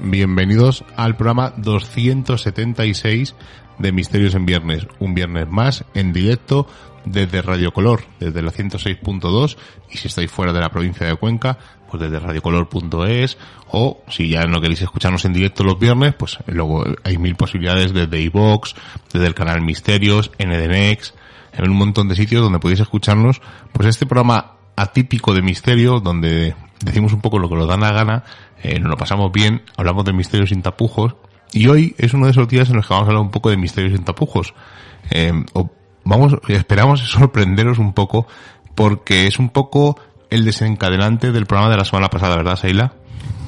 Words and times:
Bienvenidos 0.00 0.84
al 0.96 1.16
programa 1.16 1.54
276 1.56 3.34
de 3.78 3.92
Misterios 3.92 4.34
en 4.34 4.44
Viernes, 4.44 4.86
un 4.98 5.14
viernes 5.14 5.48
más 5.48 5.84
en 5.94 6.12
directo 6.12 6.66
desde 7.04 7.42
Radio 7.42 7.72
Color, 7.72 8.04
desde 8.20 8.42
la 8.42 8.52
106.2 8.52 9.56
y 9.90 9.96
si 9.96 10.08
estáis 10.08 10.30
fuera 10.30 10.52
de 10.52 10.60
la 10.60 10.68
provincia 10.68 11.06
de 11.06 11.16
Cuenca, 11.16 11.58
pues 11.90 12.02
desde 12.02 12.20
radiocolor.es 12.20 13.38
o 13.68 14.02
si 14.08 14.28
ya 14.28 14.44
no 14.46 14.60
queréis 14.60 14.82
escucharnos 14.82 15.24
en 15.24 15.32
directo 15.32 15.64
los 15.64 15.78
viernes, 15.78 16.14
pues 16.14 16.38
luego 16.46 16.84
hay 17.02 17.16
mil 17.16 17.34
posibilidades 17.36 17.94
desde 17.94 18.20
iVox, 18.20 18.74
desde 19.12 19.26
el 19.26 19.34
canal 19.34 19.62
Misterios, 19.62 20.30
NDNX, 20.38 21.14
en 21.54 21.70
un 21.70 21.76
montón 21.76 22.08
de 22.08 22.16
sitios 22.16 22.42
donde 22.42 22.58
podéis 22.58 22.80
escucharnos, 22.80 23.40
pues 23.72 23.88
este 23.88 24.06
programa 24.06 24.56
atípico 24.76 25.34
de 25.34 25.42
misterio, 25.42 26.00
donde 26.00 26.54
decimos 26.82 27.12
un 27.12 27.20
poco 27.20 27.38
lo 27.38 27.48
que 27.48 27.54
nos 27.54 27.68
da 27.68 27.76
la 27.76 27.92
gana, 27.92 28.24
eh, 28.62 28.78
nos 28.78 28.90
lo 28.90 28.96
pasamos 28.96 29.32
bien, 29.32 29.62
hablamos 29.76 30.04
de 30.04 30.12
misterios 30.12 30.50
sin 30.50 30.62
tapujos, 30.62 31.16
y 31.52 31.68
hoy 31.68 31.94
es 31.98 32.14
uno 32.14 32.26
de 32.26 32.32
esos 32.32 32.48
días 32.48 32.70
en 32.70 32.76
los 32.76 32.86
que 32.86 32.94
vamos 32.94 33.08
a 33.08 33.10
hablar 33.10 33.22
un 33.22 33.30
poco 33.30 33.50
de 33.50 33.56
misterios 33.56 33.94
sin 33.94 34.04
tapujos. 34.04 34.54
Eh, 35.10 35.32
vamos, 36.04 36.36
esperamos 36.48 37.00
sorprenderos 37.00 37.78
un 37.78 37.92
poco, 37.92 38.26
porque 38.74 39.26
es 39.26 39.38
un 39.38 39.50
poco 39.50 39.98
el 40.30 40.44
desencadenante 40.44 41.30
del 41.30 41.46
programa 41.46 41.70
de 41.70 41.76
la 41.76 41.84
semana 41.84 42.08
pasada, 42.08 42.36
¿verdad, 42.36 42.56
Seila? 42.56 42.94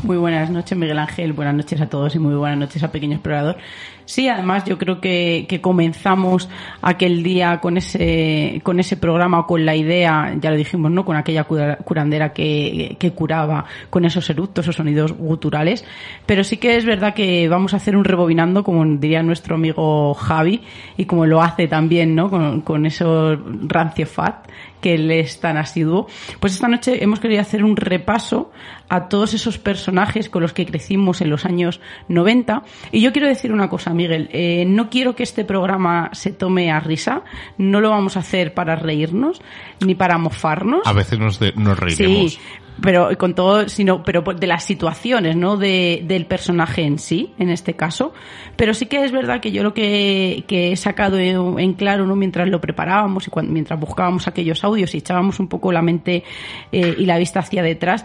Muy 0.04 0.18
buenas 0.18 0.50
noches, 0.50 0.76
Miguel 0.76 0.98
Ángel. 0.98 1.32
Buenas 1.32 1.54
noches 1.54 1.80
a 1.80 1.88
todos 1.88 2.14
y 2.14 2.18
muy 2.18 2.34
buenas 2.34 2.58
noches 2.58 2.82
a 2.82 2.92
Pequeño 2.92 3.14
Explorador. 3.14 3.56
Sí, 4.04 4.28
además 4.28 4.66
yo 4.66 4.76
creo 4.76 5.00
que, 5.00 5.46
que 5.48 5.62
comenzamos 5.62 6.50
aquel 6.82 7.22
día 7.22 7.58
con 7.60 7.78
ese, 7.78 8.60
con 8.62 8.78
ese 8.80 8.98
programa 8.98 9.38
o 9.38 9.46
con 9.46 9.64
la 9.64 9.74
idea, 9.74 10.34
ya 10.38 10.50
lo 10.50 10.56
dijimos, 10.56 10.90
¿no? 10.90 11.06
Con 11.06 11.16
aquella 11.16 11.44
cura- 11.44 11.78
curandera 11.78 12.34
que, 12.34 12.96
que 12.98 13.12
curaba 13.12 13.64
con 13.88 14.04
esos 14.04 14.28
eructos 14.28 14.68
o 14.68 14.72
sonidos 14.74 15.12
guturales. 15.12 15.86
Pero 16.26 16.44
sí 16.44 16.58
que 16.58 16.76
es 16.76 16.84
verdad 16.84 17.14
que 17.14 17.48
vamos 17.48 17.72
a 17.72 17.78
hacer 17.78 17.96
un 17.96 18.04
rebobinando, 18.04 18.62
como 18.62 18.84
diría 18.84 19.22
nuestro 19.22 19.54
amigo 19.54 20.12
Javi, 20.12 20.60
y 20.98 21.06
como 21.06 21.24
lo 21.24 21.40
hace 21.40 21.66
también, 21.66 22.14
¿no? 22.14 22.28
Con, 22.28 22.60
con 22.60 22.84
esos 22.84 23.38
rancio 23.68 24.06
fat 24.06 24.48
que 24.84 24.94
él 24.96 25.10
es 25.10 25.40
tan 25.40 25.56
asiduo. 25.56 26.06
Pues 26.40 26.52
esta 26.52 26.68
noche 26.68 27.02
hemos 27.02 27.18
querido 27.18 27.40
hacer 27.40 27.64
un 27.64 27.74
repaso 27.74 28.52
a 28.90 29.08
todos 29.08 29.32
esos 29.32 29.56
personajes 29.56 30.28
con 30.28 30.42
los 30.42 30.52
que 30.52 30.66
crecimos 30.66 31.22
en 31.22 31.30
los 31.30 31.46
años 31.46 31.80
90. 32.08 32.62
Y 32.92 33.00
yo 33.00 33.10
quiero 33.12 33.26
decir 33.28 33.50
una 33.50 33.70
cosa, 33.70 33.94
Miguel. 33.94 34.28
eh, 34.30 34.64
no 34.66 34.90
quiero 34.90 35.16
que 35.16 35.22
este 35.22 35.46
programa 35.46 36.10
se 36.12 36.32
tome 36.32 36.70
a 36.70 36.80
risa. 36.80 37.22
No 37.56 37.80
lo 37.80 37.88
vamos 37.88 38.18
a 38.18 38.20
hacer 38.20 38.52
para 38.52 38.76
reírnos 38.76 39.40
ni 39.80 39.94
para 39.94 40.18
mofarnos. 40.18 40.82
A 40.86 40.92
veces 40.92 41.18
nos, 41.18 41.38
de- 41.38 41.54
nos 41.56 41.78
reiremos. 41.78 42.34
Sí, 42.34 42.38
pero 42.80 43.16
con 43.16 43.34
todo, 43.34 43.68
sino, 43.68 44.02
pero 44.02 44.22
de 44.22 44.46
las 44.46 44.64
situaciones, 44.64 45.36
¿no? 45.36 45.56
De, 45.56 46.02
del 46.06 46.26
personaje 46.26 46.82
en 46.82 46.98
sí, 46.98 47.32
en 47.38 47.50
este 47.50 47.74
caso. 47.74 48.12
Pero 48.56 48.74
sí 48.74 48.86
que 48.86 49.04
es 49.04 49.12
verdad 49.12 49.40
que 49.40 49.52
yo 49.52 49.62
lo 49.62 49.74
que, 49.74 50.44
que 50.46 50.72
he 50.72 50.76
sacado 50.76 51.18
en, 51.18 51.58
en 51.58 51.74
claro, 51.74 52.06
¿no? 52.06 52.16
Mientras 52.16 52.48
lo 52.48 52.60
preparábamos 52.60 53.26
y 53.26 53.30
cuando, 53.30 53.52
mientras 53.52 53.78
buscábamos 53.78 54.26
aquellos 54.26 54.64
audios 54.64 54.94
y 54.94 54.98
echábamos 54.98 55.40
un 55.40 55.48
poco 55.48 55.72
la 55.72 55.82
mente 55.82 56.24
eh, 56.72 56.94
y 56.98 57.06
la 57.06 57.18
vista 57.18 57.40
hacia 57.40 57.62
detrás, 57.62 58.04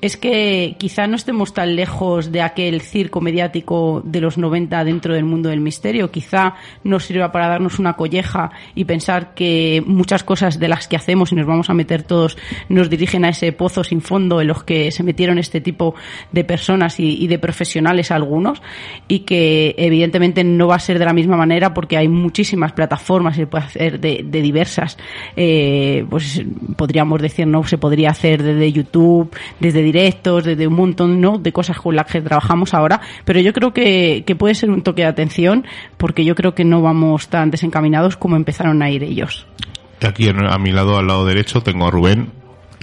es 0.00 0.16
que 0.16 0.76
quizá 0.78 1.06
no 1.06 1.16
estemos 1.16 1.52
tan 1.52 1.74
lejos 1.74 2.30
de 2.30 2.40
aquel 2.40 2.80
circo 2.80 3.20
mediático 3.20 4.00
de 4.04 4.20
los 4.20 4.38
90 4.38 4.84
dentro 4.84 5.14
del 5.14 5.24
mundo 5.24 5.48
del 5.48 5.60
misterio. 5.60 6.10
Quizá 6.10 6.54
nos 6.84 7.04
sirva 7.04 7.32
para 7.32 7.48
darnos 7.48 7.78
una 7.78 7.94
colleja 7.94 8.50
y 8.74 8.84
pensar 8.84 9.34
que 9.34 9.82
muchas 9.84 10.22
cosas 10.22 10.60
de 10.60 10.68
las 10.68 10.86
que 10.86 10.96
hacemos 10.96 11.32
y 11.32 11.34
nos 11.34 11.46
vamos 11.46 11.68
a 11.68 11.74
meter 11.74 12.02
todos 12.04 12.38
nos 12.68 12.88
dirigen 12.88 13.24
a 13.24 13.30
ese 13.30 13.52
pozo 13.52 13.82
sin 13.82 14.00
fondo 14.00 14.40
en 14.40 14.46
los 14.46 14.62
que 14.62 14.92
se 14.92 15.02
metieron 15.02 15.38
este 15.38 15.60
tipo 15.60 15.94
de 16.30 16.44
personas 16.44 17.00
y, 17.00 17.26
de 17.26 17.38
profesionales 17.38 18.10
algunos 18.10 18.62
y 19.08 19.20
que 19.20 19.74
evidentemente 19.76 20.44
no 20.44 20.68
va 20.68 20.76
a 20.76 20.80
ser 20.80 20.98
de 20.98 21.04
la 21.04 21.12
misma 21.12 21.36
manera 21.36 21.74
porque 21.74 21.96
hay 21.96 22.08
muchísimas 22.08 22.72
plataformas 22.72 23.36
y 23.36 23.40
se 23.40 23.46
puede 23.46 23.64
hacer 23.64 24.00
de, 24.00 24.24
de 24.24 24.42
diversas, 24.42 24.96
eh, 25.36 26.06
pues 26.08 26.42
podríamos 26.76 27.20
decir, 27.20 27.46
¿no? 27.46 27.64
Se 27.64 27.78
podría 27.78 28.10
hacer 28.10 28.42
desde 28.42 28.72
YouTube, 28.72 29.30
desde 29.60 29.87
directos, 29.92 30.44
desde 30.44 30.66
un 30.66 30.74
montón 30.74 31.20
¿no? 31.20 31.38
de 31.38 31.52
cosas 31.52 31.78
con 31.78 31.96
las 31.96 32.06
que 32.06 32.20
trabajamos 32.20 32.74
ahora, 32.74 33.00
pero 33.24 33.40
yo 33.40 33.52
creo 33.52 33.72
que, 33.72 34.24
que 34.26 34.36
puede 34.36 34.54
ser 34.54 34.70
un 34.70 34.82
toque 34.82 35.02
de 35.02 35.08
atención 35.08 35.66
porque 35.96 36.24
yo 36.24 36.34
creo 36.34 36.54
que 36.54 36.64
no 36.64 36.82
vamos 36.82 37.28
tan 37.28 37.50
desencaminados 37.50 38.16
como 38.16 38.36
empezaron 38.36 38.82
a 38.82 38.90
ir 38.90 39.02
ellos. 39.02 39.46
Aquí 40.06 40.28
a 40.28 40.58
mi 40.58 40.70
lado, 40.70 40.96
al 40.96 41.06
lado 41.06 41.26
derecho, 41.26 41.60
tengo 41.60 41.86
a 41.86 41.90
Rubén, 41.90 42.30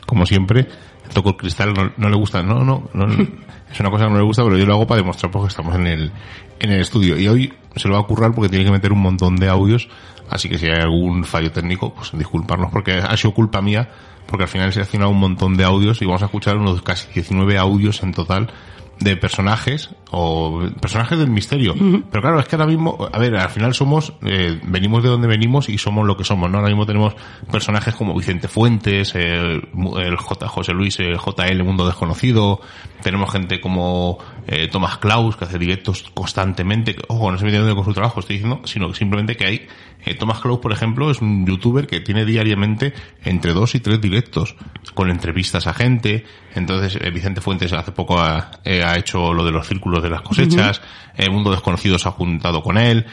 como 0.06 0.26
siempre. 0.26 0.68
Toco 1.14 1.30
el 1.30 1.38
cristal, 1.38 1.74
no, 1.74 1.92
no 1.98 2.10
le 2.10 2.16
gusta, 2.16 2.42
no, 2.42 2.64
no, 2.64 2.90
no, 2.94 3.06
es 3.72 3.80
una 3.80 3.90
cosa 3.90 4.06
que 4.06 4.12
no 4.12 4.18
le 4.18 4.24
gusta, 4.24 4.44
pero 4.44 4.58
yo 4.58 4.66
lo 4.66 4.74
hago 4.74 4.88
para 4.88 5.02
demostrar 5.02 5.32
porque 5.32 5.50
estamos 5.50 5.76
en 5.76 5.88
el, 5.88 6.12
en 6.60 6.72
el 6.72 6.82
estudio. 6.82 7.18
Y 7.18 7.28
hoy 7.28 7.54
se 7.76 7.88
lo 7.88 7.94
va 7.94 8.02
a 8.02 8.04
currar 8.04 8.34
porque 8.34 8.50
tiene 8.50 8.66
que 8.66 8.72
meter 8.72 8.92
un 8.92 9.02
montón 9.02 9.36
de 9.36 9.48
audios, 9.48 9.88
así 10.30 10.50
que 10.50 10.58
si 10.58 10.66
hay 10.66 10.82
algún 10.82 11.24
fallo 11.24 11.52
técnico, 11.52 11.94
pues 11.94 12.12
disculparnos 12.18 12.72
porque 12.72 12.94
ha 12.94 13.16
sido 13.16 13.34
culpa 13.34 13.62
mía, 13.62 13.90
porque 14.28 14.44
al 14.44 14.50
final 14.50 14.74
se 14.74 14.82
ha 14.82 15.08
un 15.08 15.20
montón 15.20 15.58
de 15.58 15.64
audios 15.64 16.02
y 16.02 16.06
vamos 16.06 16.22
a 16.22 16.26
escuchar 16.26 16.58
unos 16.58 16.82
casi 16.82 17.08
19 17.14 17.58
audios 17.58 18.04
en 18.04 18.14
total 18.14 18.52
de 19.00 19.18
personajes 19.18 19.90
o 20.12 20.62
personajes 20.80 21.20
del 21.20 21.30
misterio. 21.30 21.74
Pero 22.10 22.22
claro, 22.22 22.40
es 22.40 22.48
que 22.48 22.56
ahora 22.56 22.68
mismo, 22.68 23.10
a 23.12 23.20
ver, 23.20 23.36
al 23.36 23.50
final 23.50 23.74
somos, 23.74 24.14
eh, 24.26 24.60
venimos 24.64 25.04
de 25.04 25.10
donde 25.10 25.28
venimos 25.28 25.68
y 25.68 25.78
somos 25.78 26.08
lo 26.08 26.16
que 26.16 26.24
somos, 26.24 26.50
¿no? 26.50 26.60
Ahora 26.60 26.70
mismo 26.70 26.86
tenemos 26.86 27.14
personajes 27.52 27.94
como 27.96 28.16
Vicente 28.16 28.48
Fuentes, 28.48 29.14
el, 29.16 29.68
el 29.98 30.16
J. 30.16 30.48
José 30.48 30.72
Luis, 30.72 31.00
el 31.00 31.18
JL 31.18 31.62
Mundo 31.64 31.86
Desconocido, 31.86 32.62
tenemos 33.02 33.32
gente 33.32 33.60
como 33.60 34.18
eh, 34.48 34.70
Thomas 34.72 34.98
Klaus, 34.98 35.36
que 35.36 35.46
hace 35.46 35.60
directos 35.60 36.06
constantemente, 36.14 36.96
ojo, 37.10 37.32
no 37.32 37.38
se 37.38 37.46
metiendo 37.46 37.76
con 37.76 37.84
su 37.84 37.94
trabajo, 37.94 38.22
estoy 38.22 38.38
diciendo, 38.38 38.62
sino 38.66 38.88
que 38.88 38.96
simplemente 38.96 39.36
que 39.36 39.46
hay, 39.46 39.68
eh, 40.06 40.16
Thomas 40.16 40.40
Klaus, 40.40 40.60
por 40.60 40.72
ejemplo, 40.72 41.10
es 41.12 41.22
un 41.22 41.46
youtuber 41.46 41.88
que 41.88 42.00
tiene 42.00 42.26
diariamente 42.26 42.94
entre 43.24 43.54
dos 43.54 43.76
y 43.76 43.80
tres 43.80 44.00
directos, 44.00 44.56
con 44.94 45.10
entrevistas 45.10 45.68
a 45.68 45.74
gente, 45.74 46.26
entonces 46.54 46.98
eh, 47.02 47.10
Vicente 47.10 47.42
Fuentes 47.42 47.74
hace 47.74 47.92
poco 47.92 48.20
ha, 48.20 48.52
eh, 48.64 48.84
ha 48.84 48.98
hecho 48.98 49.34
lo 49.34 49.44
de 49.44 49.52
los 49.52 49.68
círculos 49.68 50.04
de 50.04 50.10
las 50.10 50.22
cosechas, 50.22 50.82
el 51.16 51.32
Mundo 51.32 51.52
Desconocido 51.52 51.98
se 51.98 52.08
ha 52.08 52.12
juntado 52.12 52.62
con 52.62 52.78
él, 52.78 53.06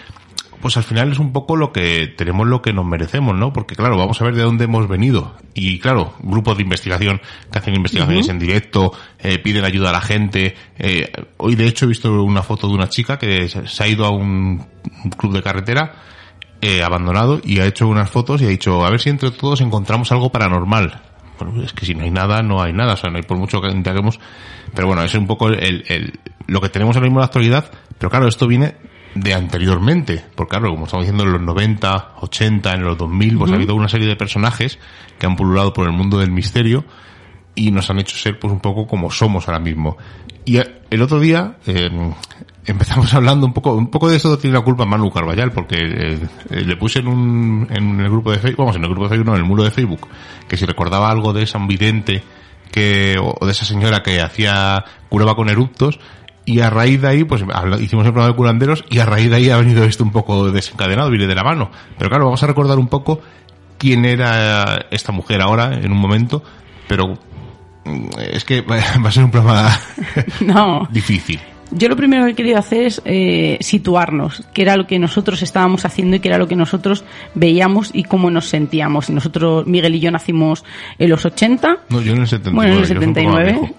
pues 0.62 0.76
al 0.76 0.84
final 0.84 1.10
es 1.10 1.18
un 1.18 1.32
poco 1.32 1.56
lo 1.56 1.72
que 1.72 2.06
tenemos 2.06 2.46
lo 2.46 2.62
que 2.62 2.72
nos 2.72 2.86
merecemos, 2.86 3.34
¿no? 3.34 3.52
Porque 3.52 3.74
claro, 3.74 3.98
vamos 3.98 4.20
a 4.22 4.24
ver 4.24 4.36
de 4.36 4.42
dónde 4.42 4.64
hemos 4.64 4.88
venido. 4.88 5.34
Y 5.54 5.80
claro, 5.80 6.14
grupos 6.20 6.56
de 6.56 6.62
investigación 6.62 7.20
que 7.50 7.58
hacen 7.58 7.74
investigaciones 7.74 8.28
en 8.28 8.38
directo, 8.38 8.92
eh, 9.18 9.38
piden 9.38 9.64
ayuda 9.64 9.88
a 9.88 9.92
la 9.92 10.00
gente. 10.00 10.54
Eh, 10.78 11.10
hoy 11.38 11.56
de 11.56 11.66
hecho 11.66 11.86
he 11.86 11.88
visto 11.88 12.22
una 12.22 12.44
foto 12.44 12.68
de 12.68 12.74
una 12.74 12.88
chica 12.88 13.18
que 13.18 13.48
se 13.48 13.82
ha 13.82 13.88
ido 13.88 14.06
a 14.06 14.10
un 14.10 14.64
club 15.18 15.32
de 15.32 15.42
carretera 15.42 16.11
eh, 16.62 16.82
abandonado 16.82 17.40
y 17.44 17.58
ha 17.60 17.66
hecho 17.66 17.86
unas 17.88 18.08
fotos 18.08 18.40
y 18.40 18.46
ha 18.46 18.48
dicho, 18.48 18.84
a 18.86 18.90
ver 18.90 19.00
si 19.00 19.10
entre 19.10 19.30
todos 19.32 19.60
encontramos 19.60 20.10
algo 20.12 20.30
paranormal. 20.32 21.02
Bueno, 21.38 21.62
es 21.62 21.72
que 21.72 21.84
si 21.84 21.94
no 21.94 22.04
hay 22.04 22.10
nada, 22.10 22.40
no 22.42 22.62
hay 22.62 22.72
nada, 22.72 22.94
o 22.94 22.96
sea, 22.96 23.10
no 23.10 23.16
hay 23.16 23.24
por 23.24 23.36
mucho 23.36 23.60
que 23.60 23.68
indaguemos. 23.68 24.18
Pero 24.74 24.86
bueno, 24.86 25.02
es 25.02 25.14
un 25.14 25.26
poco 25.26 25.48
el, 25.48 25.84
el- 25.88 26.18
lo 26.46 26.60
que 26.60 26.68
tenemos 26.70 26.96
ahora 26.96 27.06
mismo 27.06 27.18
en 27.18 27.22
la 27.22 27.26
actualidad, 27.26 27.70
pero 27.98 28.10
claro, 28.10 28.26
esto 28.28 28.46
viene 28.46 28.76
de 29.14 29.34
anteriormente, 29.34 30.24
porque 30.34 30.50
claro, 30.56 30.70
como 30.70 30.84
estamos 30.86 31.04
diciendo 31.04 31.24
en 31.24 31.32
los 31.32 31.40
90, 31.42 32.12
80, 32.20 32.72
en 32.74 32.82
los 32.84 32.96
2000, 32.96 33.38
pues 33.38 33.50
ha 33.52 33.54
habido 33.56 33.74
una 33.74 33.88
serie 33.88 34.06
de 34.08 34.16
personajes 34.16 34.78
que 35.18 35.26
han 35.26 35.36
pululado 35.36 35.72
por 35.72 35.86
el 35.86 35.92
mundo 35.92 36.18
del 36.18 36.30
misterio 36.30 36.84
y 37.54 37.70
nos 37.70 37.90
han 37.90 37.98
hecho 37.98 38.16
ser 38.16 38.38
pues 38.38 38.52
un 38.52 38.60
poco 38.60 38.86
como 38.86 39.10
somos 39.10 39.48
ahora 39.48 39.60
mismo. 39.60 39.96
Y 40.44 40.58
eh, 40.58 40.80
el 40.90 41.02
otro 41.02 41.20
día 41.20 41.56
eh, 41.66 41.90
empezamos 42.66 43.12
hablando 43.14 43.46
un 43.46 43.52
poco, 43.52 43.74
un 43.74 43.88
poco 43.88 44.08
de 44.08 44.16
eso 44.16 44.38
tiene 44.38 44.56
la 44.56 44.64
culpa 44.64 44.84
Manu 44.84 45.10
Carballal, 45.10 45.52
porque 45.52 45.76
eh, 45.78 46.18
eh, 46.50 46.64
le 46.64 46.76
puse 46.76 47.00
en 47.00 47.08
un, 47.08 47.66
en 47.70 48.00
el 48.00 48.10
grupo 48.10 48.30
de 48.30 48.38
Facebook, 48.38 48.58
vamos, 48.58 48.76
en 48.76 48.84
el 48.84 48.90
grupo 48.90 49.04
de 49.04 49.08
Facebook, 49.10 49.26
no, 49.26 49.34
en 49.34 49.42
el 49.42 49.48
muro 49.48 49.64
de 49.64 49.70
Facebook, 49.70 50.08
que 50.48 50.56
si 50.56 50.64
recordaba 50.64 51.10
algo 51.10 51.32
de 51.32 51.46
San 51.46 51.66
Vidente 51.66 52.22
que, 52.70 53.16
o 53.20 53.44
de 53.44 53.52
esa 53.52 53.64
señora 53.64 54.02
que 54.02 54.20
hacía, 54.20 54.84
curaba 55.08 55.34
con 55.34 55.48
eructos, 55.48 56.00
y 56.44 56.60
a 56.60 56.70
raíz 56.70 57.00
de 57.00 57.08
ahí, 57.08 57.24
pues 57.24 57.42
hicimos 57.80 58.04
el 58.04 58.12
programa 58.12 58.28
de 58.28 58.34
curanderos, 58.36 58.84
y 58.90 58.98
a 58.98 59.06
raíz 59.06 59.30
de 59.30 59.36
ahí 59.36 59.50
ha 59.50 59.58
venido 59.58 59.84
esto 59.84 60.02
un 60.02 60.10
poco 60.10 60.50
desencadenado, 60.50 61.10
viene 61.10 61.26
de 61.26 61.34
la 61.34 61.44
mano. 61.44 61.70
Pero 61.98 62.08
claro, 62.08 62.24
vamos 62.24 62.42
a 62.42 62.46
recordar 62.46 62.78
un 62.78 62.88
poco 62.88 63.20
quién 63.78 64.04
era 64.04 64.86
esta 64.90 65.12
mujer 65.12 65.40
ahora, 65.40 65.74
en 65.74 65.92
un 65.92 65.98
momento, 65.98 66.42
pero 66.88 67.14
es 68.18 68.44
que 68.44 68.60
va 68.62 68.76
a 68.78 69.12
ser 69.12 69.24
un 69.24 69.30
programa 69.30 69.70
No. 70.40 70.88
difícil. 70.90 71.40
Yo 71.74 71.88
lo 71.88 71.96
primero 71.96 72.26
que 72.26 72.32
he 72.32 72.34
querido 72.34 72.58
hacer 72.58 72.82
es 72.84 73.00
eh, 73.06 73.56
situarnos, 73.62 74.44
que 74.52 74.60
era 74.60 74.76
lo 74.76 74.86
que 74.86 74.98
nosotros 74.98 75.40
estábamos 75.40 75.86
haciendo 75.86 76.16
y 76.16 76.20
que 76.20 76.28
era 76.28 76.36
lo 76.36 76.46
que 76.46 76.54
nosotros 76.54 77.02
veíamos 77.34 77.90
y 77.94 78.04
cómo 78.04 78.30
nos 78.30 78.46
sentíamos. 78.50 79.08
Nosotros, 79.08 79.66
Miguel 79.66 79.94
y 79.94 80.00
yo, 80.00 80.10
nacimos 80.10 80.64
en 80.98 81.08
los 81.08 81.24
80, 81.24 81.78
No, 81.88 82.02
yo 82.02 82.12
en 82.12 82.20
el 82.20 82.26
79. 82.28 82.54
bueno, 82.54 82.72
en 82.74 82.78
el 82.78 82.82
yo 82.82 82.86
soy 82.94 82.96
un 83.08 83.14
poco 83.14 83.28
más 83.30 83.46
79. 83.46 83.74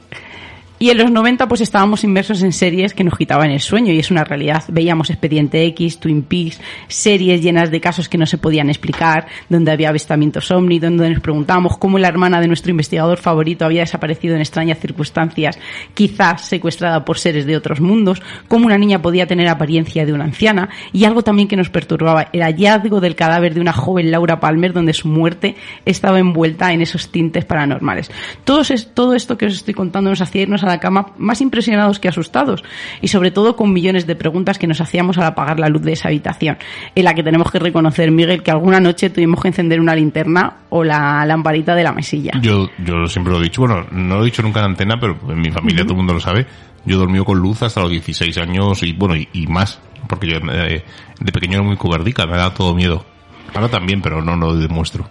Y 0.79 0.89
en 0.89 0.97
los 0.97 1.11
90 1.11 1.47
pues 1.47 1.61
estábamos 1.61 2.03
inmersos 2.03 2.41
en 2.41 2.51
series 2.51 2.93
que 2.93 3.03
nos 3.03 3.17
quitaban 3.17 3.51
el 3.51 3.61
sueño 3.61 3.93
y 3.93 3.99
es 3.99 4.11
una 4.11 4.23
realidad. 4.23 4.63
Veíamos 4.67 5.09
Expediente 5.09 5.63
X, 5.67 5.99
Twin 5.99 6.23
Peaks, 6.23 6.59
series 6.87 7.41
llenas 7.41 7.71
de 7.71 7.79
casos 7.79 8.09
que 8.09 8.17
no 8.17 8.25
se 8.25 8.37
podían 8.37 8.69
explicar, 8.69 9.27
donde 9.47 9.71
había 9.71 9.89
avistamientos 9.89 10.51
ovni, 10.51 10.79
donde 10.79 11.09
nos 11.09 11.21
preguntábamos 11.21 11.77
cómo 11.77 11.99
la 11.99 12.09
hermana 12.09 12.41
de 12.41 12.47
nuestro 12.47 12.71
investigador 12.71 13.17
favorito 13.17 13.63
había 13.63 13.81
desaparecido 13.81 14.35
en 14.35 14.41
extrañas 14.41 14.79
circunstancias, 14.79 15.57
quizás 15.93 16.41
secuestrada 16.41 17.05
por 17.05 17.17
seres 17.17 17.45
de 17.45 17.55
otros 17.55 17.79
mundos, 17.79 18.21
cómo 18.47 18.65
una 18.65 18.77
niña 18.77 19.01
podía 19.01 19.27
tener 19.27 19.47
apariencia 19.47 20.05
de 20.05 20.11
una 20.11 20.25
anciana 20.25 20.69
y 20.91 21.05
algo 21.05 21.21
también 21.21 21.47
que 21.47 21.55
nos 21.55 21.69
perturbaba, 21.69 22.27
el 22.33 22.41
hallazgo 22.41 22.99
del 22.99 23.15
cadáver 23.15 23.53
de 23.53 23.61
una 23.61 23.73
joven 23.73 24.11
Laura 24.11 24.39
Palmer 24.39 24.73
donde 24.73 24.93
su 24.93 25.07
muerte 25.07 25.55
estaba 25.85 26.19
envuelta 26.19 26.73
en 26.73 26.81
esos 26.81 27.09
tintes 27.09 27.45
paranormales. 27.45 28.11
Todo, 28.43 28.61
es, 28.61 28.93
todo 28.93 29.13
esto 29.13 29.37
que 29.37 29.45
os 29.45 29.53
estoy 29.53 29.73
contando 29.73 30.09
nos 30.09 30.21
hacía 30.21 30.41
irnos 30.41 30.63
a 30.63 30.67
la 30.67 30.72
cama 30.79 31.07
más 31.17 31.41
impresionados 31.41 31.99
que 31.99 32.07
asustados 32.07 32.63
y 33.01 33.07
sobre 33.07 33.31
todo 33.31 33.55
con 33.55 33.73
millones 33.73 34.07
de 34.07 34.15
preguntas 34.15 34.57
que 34.57 34.67
nos 34.67 34.81
hacíamos 34.81 35.17
al 35.17 35.25
apagar 35.25 35.59
la 35.59 35.69
luz 35.69 35.81
de 35.81 35.93
esa 35.93 36.09
habitación, 36.09 36.57
en 36.95 37.03
la 37.03 37.13
que 37.13 37.23
tenemos 37.23 37.51
que 37.51 37.59
reconocer, 37.59 38.11
Miguel, 38.11 38.43
que 38.43 38.51
alguna 38.51 38.79
noche 38.79 39.09
tuvimos 39.09 39.41
que 39.41 39.49
encender 39.49 39.79
una 39.79 39.95
linterna 39.95 40.57
o 40.69 40.83
la 40.83 41.25
lamparita 41.25 41.75
de 41.75 41.83
la 41.83 41.91
mesilla. 41.91 42.33
Yo, 42.41 42.69
yo 42.83 43.05
siempre 43.07 43.33
lo 43.33 43.39
he 43.39 43.43
dicho, 43.43 43.61
bueno, 43.61 43.85
no 43.91 44.17
lo 44.17 44.21
he 44.23 44.25
dicho 44.25 44.41
nunca 44.41 44.59
en 44.59 44.67
antena, 44.67 44.99
pero 44.99 45.17
en 45.29 45.39
mi 45.39 45.51
familia 45.51 45.83
todo 45.83 45.93
el 45.93 45.97
mundo 45.97 46.13
lo 46.13 46.19
sabe. 46.19 46.45
Yo 46.85 46.97
he 46.97 46.99
dormido 46.99 47.25
con 47.25 47.39
luz 47.39 47.61
hasta 47.63 47.81
los 47.81 47.91
16 47.91 48.37
años 48.39 48.83
y 48.83 48.93
bueno, 48.93 49.15
y, 49.15 49.27
y 49.33 49.47
más, 49.47 49.79
porque 50.07 50.27
yo 50.27 50.37
eh, 50.51 50.83
de 51.19 51.31
pequeño 51.31 51.59
era 51.59 51.63
muy 51.63 51.77
cobardica, 51.77 52.25
me 52.25 52.37
da 52.37 52.53
todo 52.53 52.73
miedo. 52.73 53.05
Ahora 53.53 53.69
también, 53.69 54.01
pero 54.01 54.21
no 54.21 54.35
lo 54.35 54.55
demuestro. 54.55 55.07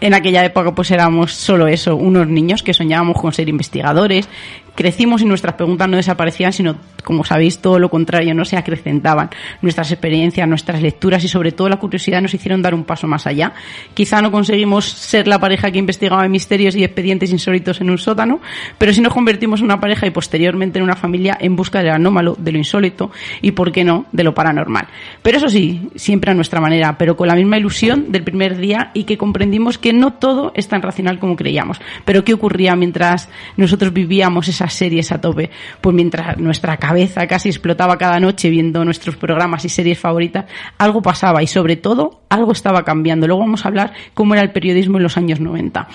En 0.00 0.12
aquella 0.12 0.44
época 0.44 0.74
pues 0.74 0.90
éramos 0.90 1.32
solo 1.32 1.66
eso, 1.66 1.96
unos 1.96 2.28
niños 2.28 2.62
que 2.62 2.74
soñábamos 2.74 3.18
con 3.18 3.32
ser 3.32 3.48
investigadores, 3.48 4.28
crecimos 4.76 5.22
y 5.22 5.24
nuestras 5.24 5.54
preguntas 5.54 5.88
no 5.88 5.96
desaparecían, 5.96 6.52
sino, 6.52 6.76
como 7.02 7.24
sabéis, 7.24 7.58
todo 7.58 7.78
lo 7.78 7.88
contrario, 7.88 8.34
no 8.34 8.44
se 8.44 8.56
acrecentaban. 8.56 9.30
Nuestras 9.62 9.90
experiencias, 9.90 10.46
nuestras 10.46 10.80
lecturas 10.82 11.24
y 11.24 11.28
sobre 11.28 11.50
todo 11.50 11.68
la 11.68 11.78
curiosidad 11.78 12.22
nos 12.22 12.34
hicieron 12.34 12.62
dar 12.62 12.74
un 12.74 12.84
paso 12.84 13.08
más 13.08 13.26
allá. 13.26 13.52
Quizá 13.94 14.22
no 14.22 14.30
conseguimos 14.30 14.84
ser 14.84 15.26
la 15.26 15.40
pareja 15.40 15.70
que 15.70 15.78
investigaba 15.78 16.28
misterios 16.28 16.76
y 16.76 16.84
expedientes 16.84 17.32
insólitos 17.32 17.80
en 17.80 17.90
un 17.90 17.98
sótano, 17.98 18.40
pero 18.78 18.92
sí 18.92 19.00
nos 19.00 19.12
convertimos 19.12 19.60
en 19.60 19.66
una 19.66 19.80
pareja 19.80 20.06
y 20.06 20.10
posteriormente 20.10 20.78
en 20.78 20.84
una 20.84 20.96
familia 20.96 21.36
en 21.40 21.56
busca 21.56 21.80
de 21.80 21.88
lo 21.88 21.94
anómalo, 21.94 22.36
de 22.38 22.52
lo 22.52 22.58
insólito 22.58 23.10
y, 23.40 23.52
por 23.52 23.72
qué 23.72 23.82
no, 23.82 24.06
de 24.12 24.24
lo 24.24 24.34
paranormal. 24.34 24.86
Pero 25.22 25.38
eso 25.38 25.48
sí, 25.48 25.88
siempre 25.96 26.30
a 26.30 26.34
nuestra 26.34 26.60
manera, 26.60 26.98
pero 26.98 27.16
con 27.16 27.28
la 27.28 27.34
misma 27.34 27.58
ilusión 27.58 28.12
del 28.12 28.22
primer 28.22 28.58
día 28.58 28.90
y 28.92 29.04
que 29.04 29.16
comprendimos 29.16 29.78
que 29.78 29.92
no 29.92 30.12
todo 30.12 30.52
es 30.54 30.68
tan 30.68 30.82
racional 30.82 31.18
como 31.18 31.34
creíamos. 31.34 31.80
Pero 32.04 32.24
¿qué 32.24 32.34
ocurría 32.34 32.76
mientras 32.76 33.28
nosotros 33.56 33.92
vivíamos 33.92 34.48
esas 34.66 34.78
series 34.78 35.12
a 35.12 35.20
tope? 35.20 35.50
Pues 35.80 35.94
mientras 35.94 36.38
nuestra 36.38 36.76
cabeza 36.76 37.26
casi 37.26 37.48
explotaba 37.48 37.96
cada 37.96 38.18
noche 38.18 38.50
viendo 38.50 38.84
nuestros 38.84 39.16
programas 39.16 39.64
y 39.64 39.68
series 39.68 39.98
favoritas, 39.98 40.46
algo 40.78 41.02
pasaba 41.02 41.42
y 41.42 41.46
sobre 41.46 41.76
todo 41.76 42.22
algo 42.28 42.52
estaba 42.52 42.84
cambiando. 42.84 43.26
Luego 43.26 43.40
vamos 43.42 43.64
a 43.64 43.68
hablar 43.68 43.92
cómo 44.14 44.34
era 44.34 44.42
el 44.42 44.50
periodismo 44.50 44.98
en 44.98 45.04
los 45.04 45.16
años 45.16 45.40
90. 45.40 45.88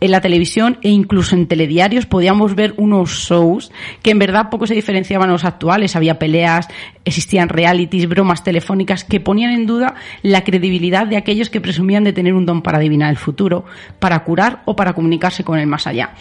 En 0.00 0.10
la 0.10 0.20
televisión 0.20 0.78
e 0.82 0.88
incluso 0.88 1.36
en 1.36 1.46
telediarios 1.46 2.06
podíamos 2.06 2.54
ver 2.54 2.74
unos 2.76 3.10
shows 3.10 3.70
que 4.02 4.10
en 4.10 4.18
verdad 4.18 4.48
poco 4.50 4.66
se 4.66 4.74
diferenciaban 4.74 5.28
a 5.28 5.32
los 5.32 5.44
actuales. 5.44 5.96
Había 5.96 6.18
peleas, 6.18 6.68
existían 7.04 7.48
realities, 7.48 8.08
bromas 8.08 8.42
telefónicas 8.42 9.04
que 9.04 9.20
ponían 9.20 9.52
en 9.52 9.66
duda 9.66 9.94
la 10.22 10.44
credibilidad 10.44 11.06
de 11.06 11.16
aquellos 11.16 11.50
que 11.50 11.60
presumían 11.60 12.04
de 12.04 12.12
tener 12.12 12.34
un 12.34 12.46
don 12.46 12.62
para 12.62 12.78
adivinar 12.78 13.10
el 13.10 13.18
futuro, 13.18 13.64
para 13.98 14.24
curar 14.24 14.62
o 14.64 14.74
para 14.74 14.94
comunicarse 14.94 15.44
con 15.44 15.58
el 15.58 15.66
más 15.66 15.86
allá. 15.86 16.14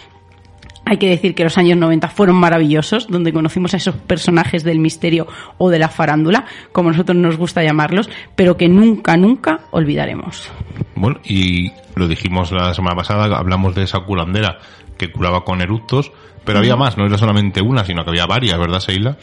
Hay 0.93 0.99
que 0.99 1.09
decir 1.09 1.33
que 1.33 1.43
los 1.43 1.57
años 1.57 1.75
90 1.79 2.07
fueron 2.09 2.35
maravillosos, 2.35 3.07
donde 3.07 3.33
conocimos 3.33 3.73
a 3.73 3.77
esos 3.77 3.95
personajes 3.95 4.63
del 4.63 4.77
misterio 4.77 5.25
o 5.57 5.71
de 5.71 5.79
la 5.79 5.89
farándula, 5.89 6.45
como 6.71 6.91
nosotros 6.91 7.17
nos 7.17 7.35
gusta 7.35 7.63
llamarlos, 7.63 8.11
pero 8.35 8.57
que 8.57 8.69
nunca, 8.69 9.17
nunca 9.17 9.61
olvidaremos. 9.71 10.51
Bueno, 10.93 11.19
y 11.23 11.71
lo 11.95 12.07
dijimos 12.07 12.51
la 12.51 12.75
semana 12.75 12.95
pasada, 12.95 13.35
hablamos 13.35 13.73
de 13.73 13.85
esa 13.85 14.01
curandera 14.01 14.59
que 14.95 15.11
curaba 15.11 15.43
con 15.43 15.61
eructos, 15.61 16.11
pero 16.45 16.59
había 16.59 16.75
más, 16.75 16.95
no 16.95 17.07
era 17.07 17.17
solamente 17.17 17.59
una, 17.59 17.83
sino 17.85 18.03
que 18.03 18.11
había 18.11 18.27
varias, 18.27 18.59
¿verdad, 18.59 18.79
Seila? 18.79 19.17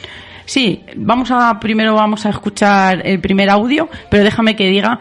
Sí, 0.47 0.83
vamos 0.97 1.31
a 1.31 1.61
primero 1.61 1.95
vamos 1.95 2.27
a 2.27 2.31
escuchar 2.31 3.07
el 3.07 3.21
primer 3.21 3.49
audio, 3.49 3.89
pero 4.11 4.25
déjame 4.25 4.57
que 4.57 4.67
diga 4.67 4.99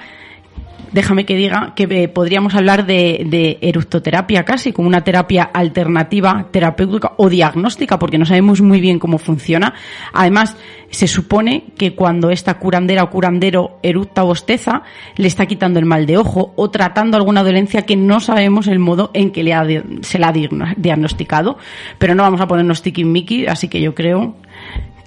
déjame 0.91 1.25
que 1.25 1.35
diga 1.35 1.73
que 1.75 1.83
eh, 1.89 2.07
podríamos 2.07 2.55
hablar 2.55 2.85
de, 2.85 3.25
de 3.27 3.57
eructoterapia 3.61 4.45
casi, 4.45 4.71
como 4.73 4.87
una 4.87 5.03
terapia 5.03 5.43
alternativa, 5.43 6.47
terapéutica 6.51 7.13
o 7.17 7.29
diagnóstica, 7.29 7.99
porque 7.99 8.17
no 8.17 8.25
sabemos 8.25 8.61
muy 8.61 8.79
bien 8.81 8.99
cómo 8.99 9.17
funciona. 9.17 9.73
Además, 10.13 10.57
se 10.89 11.07
supone 11.07 11.65
que 11.77 11.93
cuando 11.93 12.29
esta 12.31 12.55
curandera 12.55 13.03
o 13.03 13.09
curandero 13.09 13.79
eructa 13.83 14.23
o 14.23 14.27
bosteza, 14.27 14.83
le 15.15 15.27
está 15.27 15.45
quitando 15.45 15.79
el 15.79 15.85
mal 15.85 16.05
de 16.05 16.17
ojo 16.17 16.53
o 16.55 16.69
tratando 16.71 17.17
alguna 17.17 17.43
dolencia 17.43 17.83
que 17.83 17.95
no 17.95 18.19
sabemos 18.19 18.67
el 18.67 18.79
modo 18.79 19.11
en 19.13 19.31
que 19.31 19.43
le 19.43 19.53
ha, 19.53 19.65
se 20.01 20.19
la 20.19 20.29
ha 20.29 20.33
diagno- 20.33 20.73
diagnosticado. 20.77 21.57
Pero 21.97 22.15
no 22.15 22.23
vamos 22.23 22.41
a 22.41 22.47
ponernos 22.47 22.81
tiki-miki, 22.83 23.47
así 23.47 23.67
que 23.67 23.81
yo 23.81 23.93
creo 23.93 24.35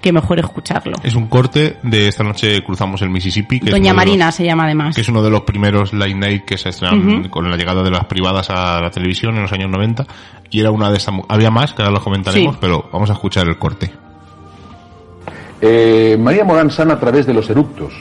que 0.03 0.13
mejor 0.13 0.39
escucharlo. 0.41 0.97
Es 1.03 1.15
un 1.15 1.29
corte 1.29 1.79
de 1.83 2.09
esta 2.09 2.23
noche 2.23 2.63
cruzamos 2.63 3.01
el 3.01 3.09
Mississippi. 3.09 3.61
Que 3.61 3.71
Doña 3.71 3.93
los- 3.93 3.97
Marina 3.97 4.31
se 4.33 4.45
llama 4.45 4.65
además. 4.65 4.95
que 4.95 5.01
es 5.01 5.09
uno 5.09 5.23
de 5.23 5.31
los 5.31 5.43
primeros 5.43 5.95
late 5.95 6.15
night 6.15 6.45
que 6.45 6.59
se 6.59 6.69
estrenan 6.69 7.29
con 7.31 7.49
la 7.51 7.57
llegada 7.57 7.83
de 7.83 7.91
las 7.91 8.05
privadas 8.05 8.51
a 8.51 8.81
la 8.81 8.91
televisión 8.91 9.35
en 9.37 9.43
los 9.43 9.53
años 9.53 9.71
90 9.71 10.05
y 10.51 10.61
era 10.61 10.71
una 10.71 10.91
de 10.91 10.99
esas 10.99 11.15
mu- 11.15 11.25
había 11.29 11.51
más 11.51 11.73
que 11.73 11.81
ahora 11.83 11.93
los 11.95 12.03
comentaremos 12.03 12.55
Sí. 12.55 12.59
pero 12.61 12.91
vamos 12.93 13.09
a 13.09 13.15
escuchar 13.15 13.49
el 13.49 13.57
corte 13.57 13.91
Eh, 15.61 16.17
María 16.19 16.45
Morán 16.45 16.71
sana 16.71 16.95
a 16.95 16.99
través 17.01 17.25
de 17.27 17.33
los 17.35 17.49
eructos. 17.49 17.93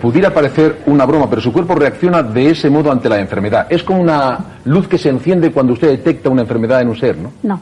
Pudiera 0.00 0.32
parecer 0.32 0.82
una 0.86 1.04
broma, 1.04 1.28
pero 1.28 1.40
su 1.42 1.52
cuerpo 1.52 1.74
reacciona 1.74 2.22
de 2.22 2.50
ese 2.50 2.70
modo 2.70 2.90
ante 2.90 3.08
la 3.08 3.20
enfermedad. 3.20 3.66
Es 3.70 3.82
como 3.84 4.00
una 4.00 4.38
luz 4.64 4.88
que 4.88 4.98
se 4.98 5.10
enciende 5.10 5.52
cuando 5.52 5.74
usted 5.74 5.88
detecta 5.90 6.30
una 6.30 6.42
enfermedad 6.42 6.80
en 6.80 6.88
un 6.88 6.96
ser, 6.96 7.18
¿no? 7.18 7.32
No. 7.42 7.60